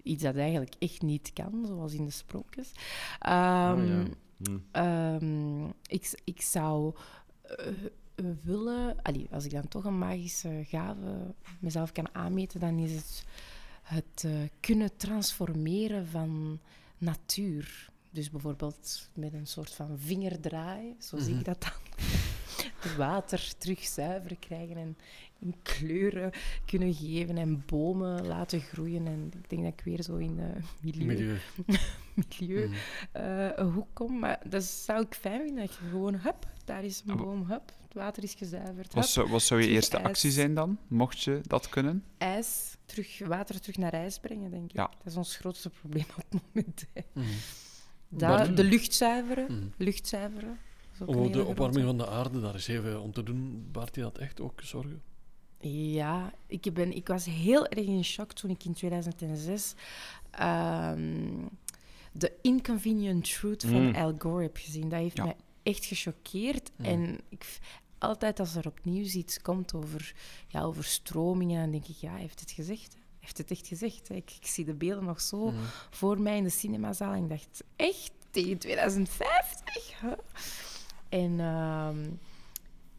iets 0.03 0.23
dat 0.23 0.35
eigenlijk 0.35 0.73
echt 0.79 1.01
niet 1.01 1.31
kan, 1.33 1.63
zoals 1.67 1.93
in 1.93 2.05
de 2.05 2.11
sprookjes. 2.11 2.71
Ehm, 3.19 3.33
Ah, 3.33 3.87
ja. 3.87 4.03
Mm. 4.37 4.63
Ehm, 4.71 5.65
ik, 5.87 6.19
ik 6.23 6.41
zou 6.41 6.93
willen, 8.41 8.95
allee, 9.01 9.27
als 9.31 9.45
ik 9.45 9.51
dan 9.51 9.67
toch 9.67 9.83
een 9.85 9.97
magische 9.97 10.63
gave 10.67 11.33
mezelf 11.59 11.91
kan 11.91 12.15
aanmeten, 12.15 12.59
dan 12.59 12.79
is 12.79 12.91
het 12.91 13.23
het 13.85 14.23
eh, 14.25 14.31
kunnen 14.59 14.97
transformeren 14.97 16.07
van 16.07 16.59
natuur. 16.97 17.89
Dus 18.09 18.29
bijvoorbeeld 18.29 19.09
met 19.13 19.33
een 19.33 19.47
soort 19.47 19.69
van 19.73 19.99
vingerdraai, 19.99 20.95
zo 20.99 21.17
zie 21.17 21.29
Mhm. 21.29 21.39
ik 21.39 21.45
dat 21.45 21.61
dan. 21.61 21.71
Het 22.79 22.95
water 22.95 23.53
terug 23.57 23.83
zuiver 23.83 24.35
krijgen 24.39 24.77
en 24.77 24.97
kleuren 25.63 26.31
kunnen 26.65 26.93
geven 26.93 27.37
en 27.37 27.63
bomen 27.65 28.27
laten 28.27 28.61
groeien. 28.61 29.07
En 29.07 29.31
ik 29.41 29.49
denk 29.49 29.63
dat 29.63 29.71
ik 29.73 29.81
weer 29.83 30.01
zo 30.03 30.15
in 30.15 30.39
eh 30.39 30.63
milieu, 30.81 31.05
Milieu. 31.05 31.37
milieu 32.39 32.67
Mhm. 32.67 32.75
eh, 33.11 33.49
een 33.55 33.71
hoek 33.71 33.87
kom. 33.93 34.19
Maar 34.19 34.39
dat 34.49 34.63
zou 34.63 35.01
ik 35.01 35.13
fijn 35.15 35.41
vinden. 35.41 35.65
Dat 35.65 35.75
je 35.75 35.81
gewoon, 35.89 36.15
hup, 36.15 36.47
daar 36.65 36.83
is 36.83 37.03
een 37.05 37.11
Ah, 37.13 37.17
boom, 37.21 37.45
hup, 37.49 37.71
het 37.83 37.93
water 37.93 38.23
is 38.23 38.33
gezuiverd. 38.33 38.93
Wat 38.93 39.03
Hup, 39.03 39.13
zou, 39.13 39.29
wat 39.29 39.41
zou 39.41 39.59
je 39.59 39.65
terug 39.65 39.79
eerste 39.81 39.97
ijs. 39.97 40.07
actie 40.07 40.31
zijn 40.31 40.53
dan, 40.53 40.77
mocht 40.87 41.21
je 41.21 41.39
dat 41.43 41.69
kunnen? 41.69 42.03
ijs, 42.17 42.75
terug, 42.85 43.19
water 43.27 43.59
terug 43.61 43.77
naar 43.77 43.93
ijs 43.93 44.19
brengen, 44.19 44.51
denk 44.51 44.69
ik. 44.69 44.75
Ja. 44.75 44.87
Dat 44.97 45.05
is 45.07 45.15
ons 45.15 45.35
grootste 45.37 45.69
probleem 45.69 46.05
op 46.17 46.23
het 46.29 46.41
moment. 46.53 46.85
Mhm. 47.13 47.25
Daar, 48.09 48.55
de 48.55 48.63
lucht 48.63 48.93
zuiveren. 48.93 49.45
Mhm. 49.51 49.67
Lucht 49.77 50.07
zuiveren. 50.07 50.57
Over 50.99 51.21
hele 51.21 51.29
de 51.33 51.43
opwarming 51.45 51.85
van 51.85 51.97
de 51.97 52.07
aarde, 52.09 52.41
daar 52.41 52.55
is 52.55 52.65
veel 52.65 53.01
om 53.01 53.11
te 53.11 53.23
doen. 53.23 53.67
Baart 53.71 53.95
je 53.95 54.01
dat 54.01 54.17
echt 54.17 54.41
ook 54.41 54.61
zorgen? 54.63 55.01
Ja, 55.71 56.33
ik, 56.47 56.73
ben, 56.73 56.95
ik 56.95 57.07
was 57.07 57.25
heel 57.25 57.67
erg 57.67 57.85
in 57.85 58.03
shock 58.03 58.31
toen 58.33 58.49
ik 58.49 58.63
in 58.65 58.73
2006 58.73 59.73
ehm, 60.31 61.29
de 62.11 62.31
Inconvenient 62.41 63.33
Truth 63.33 63.63
van 63.65 63.87
Mm. 63.87 63.95
Al 63.95 64.13
Gore 64.17 64.43
heb 64.43 64.57
gezien. 64.57 64.89
Dat 64.89 64.99
heeft 64.99 65.17
Ja. 65.17 65.23
mij 65.23 65.35
echt 65.63 65.85
gechoqueerd. 65.85 66.71
Mm. 66.75 66.85
En 66.85 67.19
ik, 67.29 67.59
altijd 67.97 68.39
als 68.39 68.55
er 68.55 68.65
opnieuw 68.67 69.03
iets 69.05 69.41
komt 69.41 69.73
over, 69.73 70.13
ja, 70.47 70.61
over 70.61 70.83
stromingen, 70.83 71.61
dan 71.61 71.71
denk 71.71 71.85
ik, 71.87 71.95
ja, 71.95 72.11
hij 72.11 72.21
heeft 72.21 72.39
het 72.39 72.51
gezegd. 72.51 72.93
Hij 72.93 73.03
heeft 73.19 73.37
het 73.37 73.51
echt 73.51 73.67
gezegd. 73.67 74.09
Ik, 74.09 74.31
ik 74.41 74.47
zie 74.47 74.65
de 74.65 74.73
beelden 74.73 75.05
nog 75.05 75.21
zo 75.21 75.51
Mhm. 75.51 75.63
voor 75.89 76.19
mij 76.21 76.37
in 76.37 76.43
de 76.43 76.49
cinemazaal 76.49 77.13
en 77.13 77.23
ik 77.23 77.29
dacht, 77.29 77.63
echt? 77.75 78.11
Tegen 78.31 78.57
2050? 78.57 79.99
Huh? 80.01 80.11
En 81.09 81.39
ehm, 81.39 82.09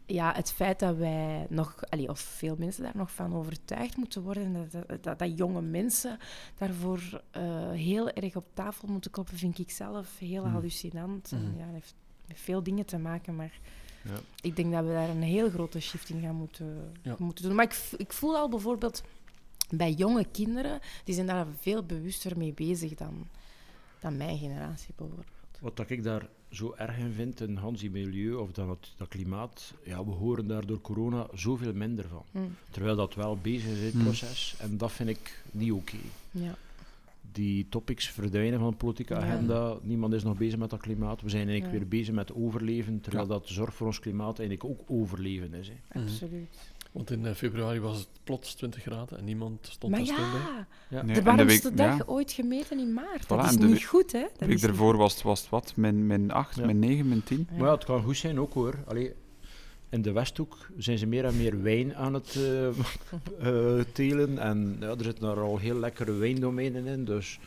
ja, 0.07 0.33
het 0.35 0.53
feit 0.53 0.79
dat 0.79 0.97
wij 0.97 1.47
nog, 1.49 1.75
allee, 1.89 2.09
of 2.09 2.21
veel 2.21 2.57
mensen 2.59 2.83
daar 2.83 2.97
nog 2.97 3.11
van 3.11 3.35
overtuigd 3.35 3.97
moeten 3.97 4.23
worden, 4.23 4.53
dat, 4.53 4.87
dat, 4.89 5.03
dat, 5.03 5.19
dat 5.19 5.39
jonge 5.39 5.63
mensen 5.63 6.19
daarvoor 6.59 7.23
eh, 7.31 7.71
heel 7.71 8.11
erg 8.11 8.37
op 8.37 8.47
tafel 8.55 8.89
moeten 8.89 9.11
kloppen, 9.11 9.37
vind 9.39 9.59
ik 9.59 9.71
zelf 9.71 10.19
heel 10.19 10.43
Mhm. 10.43 10.53
hallucinant. 10.53 11.33
En 11.33 11.43
Mhm. 11.51 11.59
ja, 11.59 11.65
dat 11.65 11.75
heeft 11.75 11.95
met 12.27 12.41
veel 12.41 12.63
dingen 12.63 12.87
te 12.87 12.99
maken, 12.99 13.37
maar 13.37 13.59
Ja. 14.03 14.19
ik 14.41 14.57
denk 14.57 14.73
dat 14.73 14.85
we 14.85 14.91
daar 14.91 15.09
een 15.09 15.23
heel 15.23 15.51
grote 15.51 15.81
shift 15.81 16.09
in 16.09 16.21
gaan 16.21 16.35
moeten, 16.35 16.93
Ja. 17.03 17.15
moeten 17.19 17.45
doen. 17.45 17.55
Maar 17.55 17.65
ik, 17.65 17.81
ik 17.97 18.13
voel 18.13 18.37
al 18.37 18.49
bijvoorbeeld 18.49 19.03
bij 19.71 19.93
jonge 19.93 20.25
kinderen, 20.25 20.81
die 21.05 21.15
zijn 21.15 21.27
daar 21.27 21.47
veel 21.61 21.83
bewuster 21.83 22.39
mee 22.39 22.53
bezig 22.53 22.95
dan, 22.95 23.29
dan 24.01 24.17
mijn 24.17 24.39
generatie 24.39 24.95
bijvoorbeeld. 24.97 25.27
Wat 25.61 25.77
dat 25.77 25.91
ik 25.91 26.03
daar 26.03 26.29
zo 26.57 26.75
erg 26.77 26.99
in 26.99 27.13
vind, 27.13 27.41
in 27.41 27.57
Hans 27.57 27.81
die 27.81 27.91
milieu 27.91 28.35
of 28.35 28.53
dan 28.53 28.71
het, 28.71 28.93
dat 28.97 29.09
klimaat, 29.09 29.75
ja, 29.85 30.05
we 30.05 30.11
horen 30.11 30.47
daar 30.47 30.67
door 30.67 30.81
corona 30.81 31.27
zoveel 31.35 31.73
minder 31.75 32.05
van. 32.09 32.23
Hm, 32.31 32.39
Terwijl 32.71 32.97
dat 32.97 33.15
wel 33.15 33.39
bezig 33.43 33.71
is, 33.71 33.81
het 33.81 33.93
Hmm. 33.93 34.03
proces. 34.03 34.55
En 34.59 34.77
dat 34.79 34.93
vind 34.93 35.09
ik 35.09 35.43
niet 35.51 35.73
oké. 35.73 35.97
ja. 36.31 36.55
Die 37.33 37.67
topics 37.69 38.09
verdwijnen 38.11 38.59
van 38.59 38.71
de 38.71 38.77
politieke 38.77 39.15
Ja. 39.15 39.21
agenda. 39.21 39.77
Niemand 39.83 40.13
is 40.13 40.23
nog 40.23 40.37
bezig 40.39 40.59
met 40.59 40.71
dat 40.71 40.81
klimaat. 40.81 41.23
We 41.23 41.29
zijn 41.29 41.49
eigenlijk 41.49 41.73
Ja. 41.75 41.81
weer 41.81 41.99
bezig 41.99 42.15
met 42.15 42.35
overleven, 42.35 43.01
terwijl 43.01 43.27
dat 43.27 43.49
zorg 43.49 43.75
voor 43.75 43.87
ons 43.87 43.99
klimaat 44.01 44.39
eigenlijk 44.39 44.71
ook 44.71 44.81
overleven 44.91 45.55
is. 45.55 45.69
Hè. 45.69 45.75
Mhm. 45.93 46.09
Absoluut. 46.09 46.57
Want 46.97 47.11
in 47.11 47.27
eh, 47.27 47.35
februari 47.35 47.81
was 47.81 47.99
het 47.99 48.09
plots 48.25 48.55
20 48.55 48.83
graden 48.83 49.19
en 49.19 49.25
niemand 49.25 49.67
stond 49.71 49.93
Maar 49.93 50.05
daar 50.05 50.15
stil 50.15 50.27
bij. 50.33 50.65
ja. 50.99 51.03
Nee, 51.03 51.15
de 51.15 51.23
warmste 51.23 51.69
week- 51.69 51.77
dag 51.77 51.97
ja, 51.97 52.03
ooit 52.07 52.33
gemeten 52.33 52.79
in 52.79 52.93
maart. 52.93 53.25
Voilà, 53.25 53.29
dat 53.29 53.45
is 53.45 53.57
niet 53.57 53.71
week- 53.71 53.83
goed, 53.83 54.13
hè? 54.13 54.21
Dat 54.21 54.39
De 54.39 54.47
week 54.47 54.61
daarvoor 54.61 54.97
was 54.97 55.15
het, 55.15 55.23
was 55.23 55.41
het 55.41 55.51
wat? 55.51 55.77
Min, 55.77 56.07
min 56.07 56.31
8, 56.31 56.57
Ja. 56.57 56.67
min 56.67 56.79
9, 56.79 57.09
min 57.09 57.23
10? 57.25 57.37
goed. 57.49 57.59
Maar 57.59 57.67
ja, 57.67 57.75
het 57.75 57.85
kan 57.85 58.03
goed 58.03 58.17
zijn 58.17 58.41
ook 58.41 58.53
hoor. 58.53 58.75
Allee, 58.87 59.15
in 59.89 60.03
de 60.03 60.13
Westhoek 60.13 60.69
zijn 60.77 60.99
ze 60.99 61.07
meer 61.07 61.25
en 61.25 61.37
meer 61.37 61.63
wijn 61.63 61.95
aan 61.97 62.15
het 62.15 62.37
eh, 62.37 62.67
eh, 63.79 63.85
telen. 63.93 64.39
En 64.39 64.77
ja, 64.81 64.87
er 64.89 65.05
zitten 65.05 65.25
daar 65.25 65.41
al 65.41 65.59
heel 65.59 65.79
lekkere 65.79 66.13
wijndomeinen 66.13 66.87
in. 66.87 67.05
Dus 67.05 67.39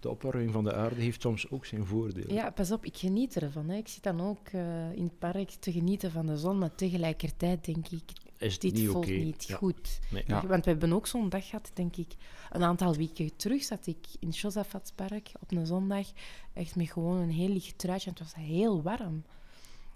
de 0.00 0.08
opwarming 0.10 0.52
van 0.52 0.64
de 0.64 0.74
aarde 0.74 1.00
heeft 1.00 1.20
soms 1.20 1.50
ook 1.50 1.64
zijn 1.66 1.86
voordelen. 1.86 2.34
Ja, 2.34 2.50
pas 2.50 2.70
op, 2.72 2.84
ik 2.84 2.96
geniet 2.96 3.36
ervan. 3.42 3.68
Hè. 3.68 3.76
Ik 3.76 3.88
zit 3.88 4.02
dan 4.02 4.20
ook 4.20 4.48
eh, 4.48 4.92
in 4.92 5.02
het 5.04 5.18
park 5.18 5.50
te 5.50 5.72
genieten 5.72 6.10
van 6.10 6.26
de 6.26 6.36
zon, 6.36 6.58
maar 6.58 6.74
tegelijkertijd 6.74 7.64
denk 7.64 7.88
ik, 7.88 8.02
Is 8.38 8.52
het 8.52 8.62
dit 8.62 8.72
niet 8.74 8.88
voelt 8.88 9.06
niet 9.06 9.44
Ja. 9.44 9.56
goed. 9.56 10.00
Nee. 10.10 10.24
Ja. 10.26 10.46
Want 10.46 10.64
we 10.64 10.70
hebben 10.70 10.92
ook 10.92 11.06
zo'n 11.06 11.28
dag 11.28 11.46
gehad, 11.48 11.70
denk 11.74 11.96
ik, 11.96 12.06
een 12.50 12.62
aantal 12.62 12.94
weken 12.94 13.36
terug 13.36 13.62
zat 13.62 13.86
ik 13.86 13.96
in 14.20 14.28
Josafatspark 14.28 15.30
op 15.40 15.50
een 15.52 15.66
zondag, 15.66 16.06
echt 16.52 16.76
met 16.76 16.90
gewoon 16.90 17.16
een 17.18 17.30
heel 17.30 17.48
licht 17.48 17.78
truitje. 17.78 18.10
En 18.10 18.16
het 18.18 18.22
was 18.32 18.44
heel 18.44 18.82
warm. 18.82 19.22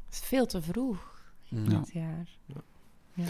Het 0.06 0.14
is 0.14 0.28
veel 0.28 0.46
te 0.46 0.62
vroeg 0.62 1.18
Mhm. 1.48 1.70
Ja. 1.70 1.78
dit 1.78 1.92
jaar. 1.92 2.28
Ja. 2.46 2.54
Ja. 3.14 3.24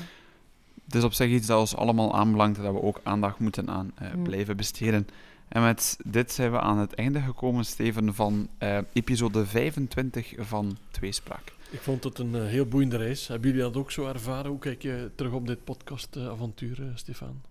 Het 0.85 0.95
is 0.95 1.05
op 1.05 1.13
zich 1.13 1.31
iets 1.31 1.47
dat 1.47 1.59
ons 1.61 1.77
allemaal 1.77 2.15
aanbelangt, 2.15 2.63
dat 2.63 2.73
we 2.73 2.83
ook 2.83 3.01
aandacht 3.03 3.39
moeten 3.39 3.69
aan 3.71 3.93
eh, 3.95 4.13
Mm. 4.13 4.23
blijven 4.23 4.57
besteden. 4.57 5.09
En 5.49 5.63
met 5.63 5.97
dit 6.07 6.33
zijn 6.33 6.51
we 6.51 6.61
aan 6.61 6.79
het 6.79 6.95
einde 6.95 7.21
gekomen, 7.21 7.65
Steven, 7.65 8.15
van 8.15 8.49
eh, 8.59 8.79
episode 8.93 9.47
25 9.47 10.33
van 10.39 10.77
Tweespraak. 10.91 11.53
Ik 11.71 11.81
vond 11.81 12.05
het 12.05 12.19
een 12.19 12.35
eh, 12.35 12.45
heel 12.47 12.67
boeiende 12.67 12.97
reis. 12.97 13.27
Hebben 13.27 13.51
jullie 13.51 13.65
dat 13.65 13.77
ook 13.77 13.91
zo 13.91 14.07
ervaren? 14.07 14.51
Hoe 14.51 14.59
kijk 14.59 14.83
je 14.83 15.11
terug 15.15 15.33
op 15.33 15.47
dit 15.47 15.65
podcast-avontuur, 15.65 16.83
eh, 16.83 16.87
Stefan? 16.95 17.43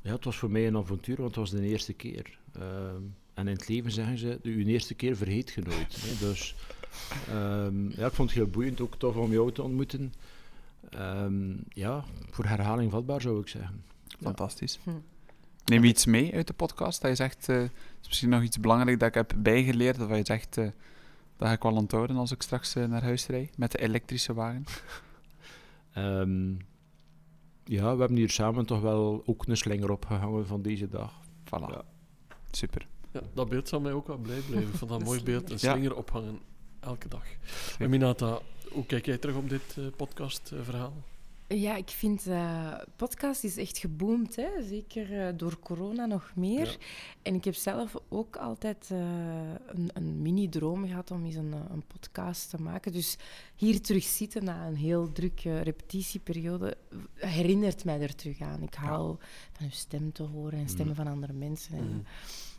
Ja, 0.00 0.12
het 0.12 0.24
was 0.24 0.36
voor 0.36 0.50
mij 0.50 0.66
een 0.66 0.76
avontuur, 0.76 1.16
want 1.16 1.28
het 1.28 1.38
was 1.38 1.50
de 1.50 1.66
eerste 1.66 1.92
keer. 1.92 2.38
Ehm, 2.52 3.02
en 3.34 3.48
in 3.48 3.54
het 3.54 3.68
leven 3.68 3.90
zeggen 3.90 4.18
ze, 4.18 4.38
de 4.42 4.50
uw 4.50 4.66
eerste 4.66 4.94
keer 4.94 5.16
vergeet 5.16 5.50
je 5.50 5.62
nooit. 5.62 5.96
Hè. 6.00 6.26
Dus 6.26 6.54
Ehm, 7.28 7.88
ja, 7.88 8.06
ik 8.06 8.12
vond 8.12 8.28
het 8.28 8.38
heel 8.38 8.46
boeiend, 8.46 8.80
ook 8.80 8.94
tof 8.96 9.16
om 9.16 9.32
jou 9.32 9.52
te 9.52 9.62
ontmoeten. 9.62 10.14
Ehm, 10.90 11.54
ja, 11.68 12.04
voor 12.30 12.44
herhaling 12.44 12.90
vatbaar 12.90 13.20
zou 13.20 13.40
ik 13.40 13.48
zeggen. 13.48 13.82
Fantastisch. 14.22 14.78
Hm. 14.82 14.90
Neem 15.64 15.82
je 15.82 15.88
iets 15.88 16.06
mee 16.06 16.34
uit 16.34 16.46
de 16.46 16.52
podcast 16.52 17.00
dat 17.00 17.10
je 17.10 17.16
zegt, 17.16 17.48
eh, 17.48 17.62
is 17.62 18.08
misschien 18.08 18.28
nog 18.28 18.42
iets 18.42 18.60
belangrijk 18.60 18.98
dat 18.98 19.08
ik 19.08 19.14
heb 19.14 19.32
bijgeleerd, 19.36 20.00
of 20.00 20.08
dat 20.08 20.16
je 20.16 20.24
zegt, 20.24 20.56
eh, 20.56 20.66
dat 21.42 21.50
ga 21.50 21.56
ik 21.56 21.62
wel 21.62 21.80
onthouden 21.82 22.16
als 22.16 22.30
ik 22.32 22.42
straks 22.42 22.74
eh, 22.74 22.84
naar 22.84 23.02
huis 23.02 23.26
rijd, 23.26 23.58
met 23.58 23.72
de 23.72 23.78
elektrische 23.78 24.34
wagen? 24.34 24.64
Ehm, 25.92 26.50
ja, 27.64 27.92
we 27.94 27.98
hebben 28.00 28.16
hier 28.16 28.30
samen 28.30 28.66
toch 28.66 28.80
wel 28.80 29.22
ook 29.26 29.46
een 29.46 29.56
slinger 29.56 29.90
opgehangen 29.90 30.46
van 30.46 30.62
deze 30.62 30.88
dag. 30.88 31.12
Voilà. 31.44 31.68
Ja. 31.70 31.82
Super. 32.50 32.86
Ja, 33.10 33.20
dat 33.34 33.48
beeld 33.48 33.68
zal 33.68 33.80
mij 33.80 33.92
ook 33.92 34.06
wel 34.06 34.16
blij 34.16 34.38
blijven. 34.40 34.68
Ik 34.68 34.74
vond 34.74 34.90
dat 34.90 35.00
een 35.00 35.06
mooi 35.12 35.22
beeld. 35.22 35.50
Een 35.50 35.58
Ja. 35.60 35.72
slinger 35.72 35.96
ophangen 35.96 36.40
elke 36.80 37.08
dag. 37.08 37.24
En 37.78 37.90
Minata, 37.90 38.38
hoe 38.70 38.86
kijk 38.86 39.06
jij 39.06 39.18
terug 39.18 39.36
op 39.36 39.48
dit 39.48 39.76
eh, 39.78 39.84
podcastverhaal? 39.96 40.92
Ja, 41.54 41.76
ik 41.76 41.90
vind 41.90 42.26
uh, 42.26 42.78
podcast 42.96 43.44
is 43.44 43.56
echt 43.56 43.78
geboomd, 43.78 44.36
hè? 44.36 44.48
zeker 44.62 45.10
uh, 45.10 45.28
door 45.36 45.58
corona 45.58 46.06
nog 46.06 46.32
meer. 46.34 46.66
Ja. 46.66 46.76
En 47.22 47.34
ik 47.34 47.44
heb 47.44 47.54
zelf 47.54 47.94
ook 48.08 48.36
altijd 48.36 48.88
uh, 48.92 48.98
een, 49.66 49.90
een 49.94 50.22
mini-droom 50.22 50.86
gehad 50.86 51.10
om 51.10 51.24
eens 51.24 51.34
een, 51.34 51.52
een, 51.52 51.82
podcast 51.86 52.50
te 52.50 52.62
maken. 52.62 52.92
Dus 52.92 53.16
hier 53.56 53.80
terug 53.80 54.04
zitten 54.04 54.44
na 54.44 54.66
een 54.66 54.76
heel 54.76 55.12
drukke 55.12 55.60
repetitieperiode 55.60 56.76
herinnert 57.14 57.84
mij 57.84 58.00
er 58.00 58.14
terug 58.14 58.40
aan. 58.40 58.62
Ik 58.62 58.74
hou 58.74 59.16
ja. 59.20 59.26
van 59.52 59.66
uw 59.66 59.72
stem 59.72 60.12
te 60.12 60.22
horen 60.22 60.58
en 60.58 60.68
stemmen 60.68 60.96
mm. 60.96 61.04
van 61.04 61.12
andere 61.12 61.32
mensen. 61.32 61.76
En, 61.76 61.84
Mm. 61.84 62.04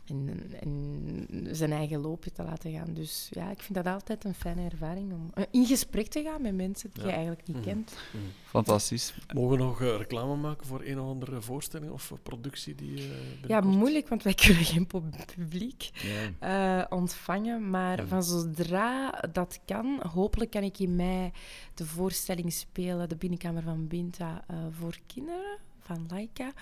En, 0.06 0.42
en, 0.60 1.48
zijn 1.56 1.72
eigen 1.72 2.00
loopje 2.00 2.32
te 2.32 2.42
laten 2.42 2.72
gaan. 2.72 2.94
Dus 2.94 3.28
ja, 3.30 3.50
ik 3.50 3.62
vind 3.62 3.74
dat 3.84 3.86
altijd 3.94 4.24
een 4.24 4.34
fijne 4.34 4.64
ervaring 4.70 5.12
om 5.12 5.30
uh, 5.34 5.44
in 5.50 5.66
gesprek 5.66 6.06
te 6.06 6.22
gaan 6.22 6.42
met 6.42 6.54
mensen 6.54 6.90
die 6.92 7.02
Ja. 7.02 7.08
je 7.08 7.14
eigenlijk 7.14 7.46
niet 7.46 7.56
Mhm. 7.56 7.64
kent. 7.64 7.94
Fantastisch. 8.44 9.14
Mogen 9.34 9.50
we 9.58 9.64
nog 9.64 9.80
eh, 9.82 9.96
reclame 9.96 10.36
maken 10.36 10.66
voor 10.66 10.82
een 10.84 11.00
of 11.00 11.08
andere 11.08 11.40
voorstelling 11.40 11.92
of 11.92 12.10
eh, 12.10 12.16
productie 12.22 12.74
die 12.74 12.98
eh 12.98 13.04
Ja, 13.46 13.60
moeilijk, 13.60 14.08
want 14.08 14.22
wij 14.22 14.34
kunnen 14.44 14.64
geen 14.64 14.86
pu- 14.86 15.02
publiek 15.36 15.90
eh, 16.40 16.84
ontvangen. 16.88 17.70
Maar 17.70 17.98
Ja. 18.00 18.06
van 18.06 18.22
zodra 18.22 19.10
dat 19.32 19.60
kan, 19.64 20.00
hopelijk 20.12 20.50
kan 20.50 20.62
ik 20.62 20.78
in 20.78 20.96
mei 20.96 21.30
de 21.74 21.86
voorstelling 21.86 22.52
spelen, 22.52 23.08
de 23.08 23.16
binnenkamer 23.16 23.62
van 23.62 23.88
Binta, 23.88 24.44
eh, 24.46 24.56
voor 24.70 24.98
kinderen 25.06 25.58
van 25.84 26.06
Laika. 26.08 26.52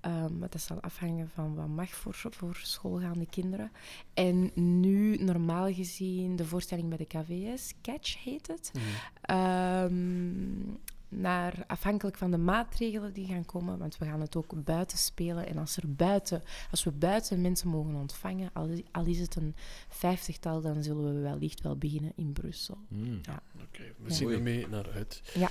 Ehm, 0.00 0.38
maar 0.38 0.48
dat 0.50 0.60
zal 0.60 0.80
afhangen 0.80 1.28
van 1.28 1.54
wat 1.54 1.68
mag 1.68 1.90
voor, 1.90 2.14
voor 2.14 2.56
schoolgaande 2.62 3.26
kinderen. 3.26 3.72
En 4.14 4.50
nu, 4.80 5.16
normaal 5.16 5.72
gezien, 5.72 6.36
de 6.36 6.44
voorstelling 6.44 6.88
bij 6.88 6.98
de 6.98 7.06
KVS, 7.06 7.72
Catch 7.82 8.24
heet 8.24 8.46
het. 8.46 8.70
Mhm. 8.74 8.84
Ehm, 9.20 10.74
naar, 11.08 11.64
afhankelijk 11.66 12.16
van 12.16 12.30
de 12.30 12.38
maatregelen 12.38 13.12
die 13.12 13.26
gaan 13.26 13.44
komen, 13.44 13.78
want 13.78 13.98
we 13.98 14.04
gaan 14.04 14.20
het 14.20 14.36
ook 14.36 14.64
buiten 14.64 14.98
spelen. 14.98 15.46
En 15.46 15.58
als, 15.58 15.76
er 15.76 15.92
buiten, 15.94 16.42
als 16.70 16.84
we 16.84 16.90
buiten 16.92 17.40
mensen 17.40 17.68
mogen 17.68 17.94
ontvangen, 17.94 18.50
al, 18.52 18.70
al 18.92 19.04
is 19.04 19.18
het 19.18 19.36
een 19.36 19.54
vijftigtal, 19.88 20.60
dan 20.60 20.82
zullen 20.82 21.14
we 21.14 21.20
wellicht 21.20 21.60
wel 21.62 21.76
beginnen 21.76 22.12
in 22.16 22.32
Brussel. 22.32 22.78
Mm. 22.88 23.20
Oké, 23.62 23.82
we 23.98 24.08
Ja. 24.08 24.14
zien 24.14 24.28
er 24.30 24.42
mee 24.42 24.68
naar 24.68 24.90
uit. 24.90 25.22
Ja. 25.34 25.50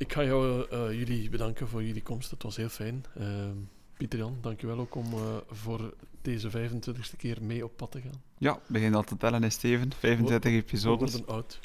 Ik 0.00 0.12
ga 0.12 0.24
jou, 0.24 0.66
eh, 0.70 0.92
jullie 0.98 1.28
bedanken 1.28 1.68
voor 1.68 1.84
jullie 1.84 2.02
komst. 2.02 2.30
Het 2.30 2.42
was 2.42 2.56
heel 2.56 2.68
fijn. 2.68 3.04
Ehm 3.18 3.56
Pieter 3.96 4.18
Jan, 4.18 4.38
dankjewel 4.40 4.78
ook 4.78 4.94
om 4.94 5.12
eh, 5.12 5.36
voor 5.50 5.94
deze 6.22 6.50
25e 6.50 7.16
keer 7.16 7.38
mee 7.42 7.64
op 7.64 7.76
pad 7.76 7.90
te 7.90 8.00
gaan. 8.00 8.22
Ja, 8.38 8.58
begin 8.66 8.94
al 8.94 9.02
te 9.02 9.16
tellen 9.16 9.42
is 9.44 9.54
Steven. 9.54 9.92
25 9.98 10.50
We 10.50 10.56
episodes. 10.56 11.26
oud. 11.26 11.60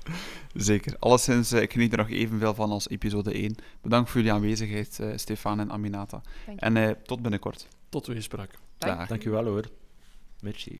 Zeker. 0.54 0.96
Alleszins, 1.00 1.52
eh, 1.52 1.62
ik 1.62 1.72
geniet 1.72 1.92
er 1.92 1.98
nog 1.98 2.10
evenveel 2.10 2.54
van 2.54 2.72
als 2.72 2.90
episode 2.90 3.38
1. 3.44 3.56
Bedankt 3.82 4.10
voor 4.10 4.20
jullie 4.22 4.36
aanwezigheid, 4.36 5.00
eh, 5.00 5.10
Stefan 5.16 5.60
en 5.60 5.72
Aminata. 5.72 6.22
En 6.56 6.78
eh, 6.78 6.90
tot 6.90 7.22
binnenkort. 7.22 7.68
Tot 7.90 8.06
weerspraak. 8.08 8.52
Dank 8.78 8.98
Dag. 8.98 9.08
Dankjewel 9.08 9.46
hoor. 9.46 9.66
Merci. 10.42 10.78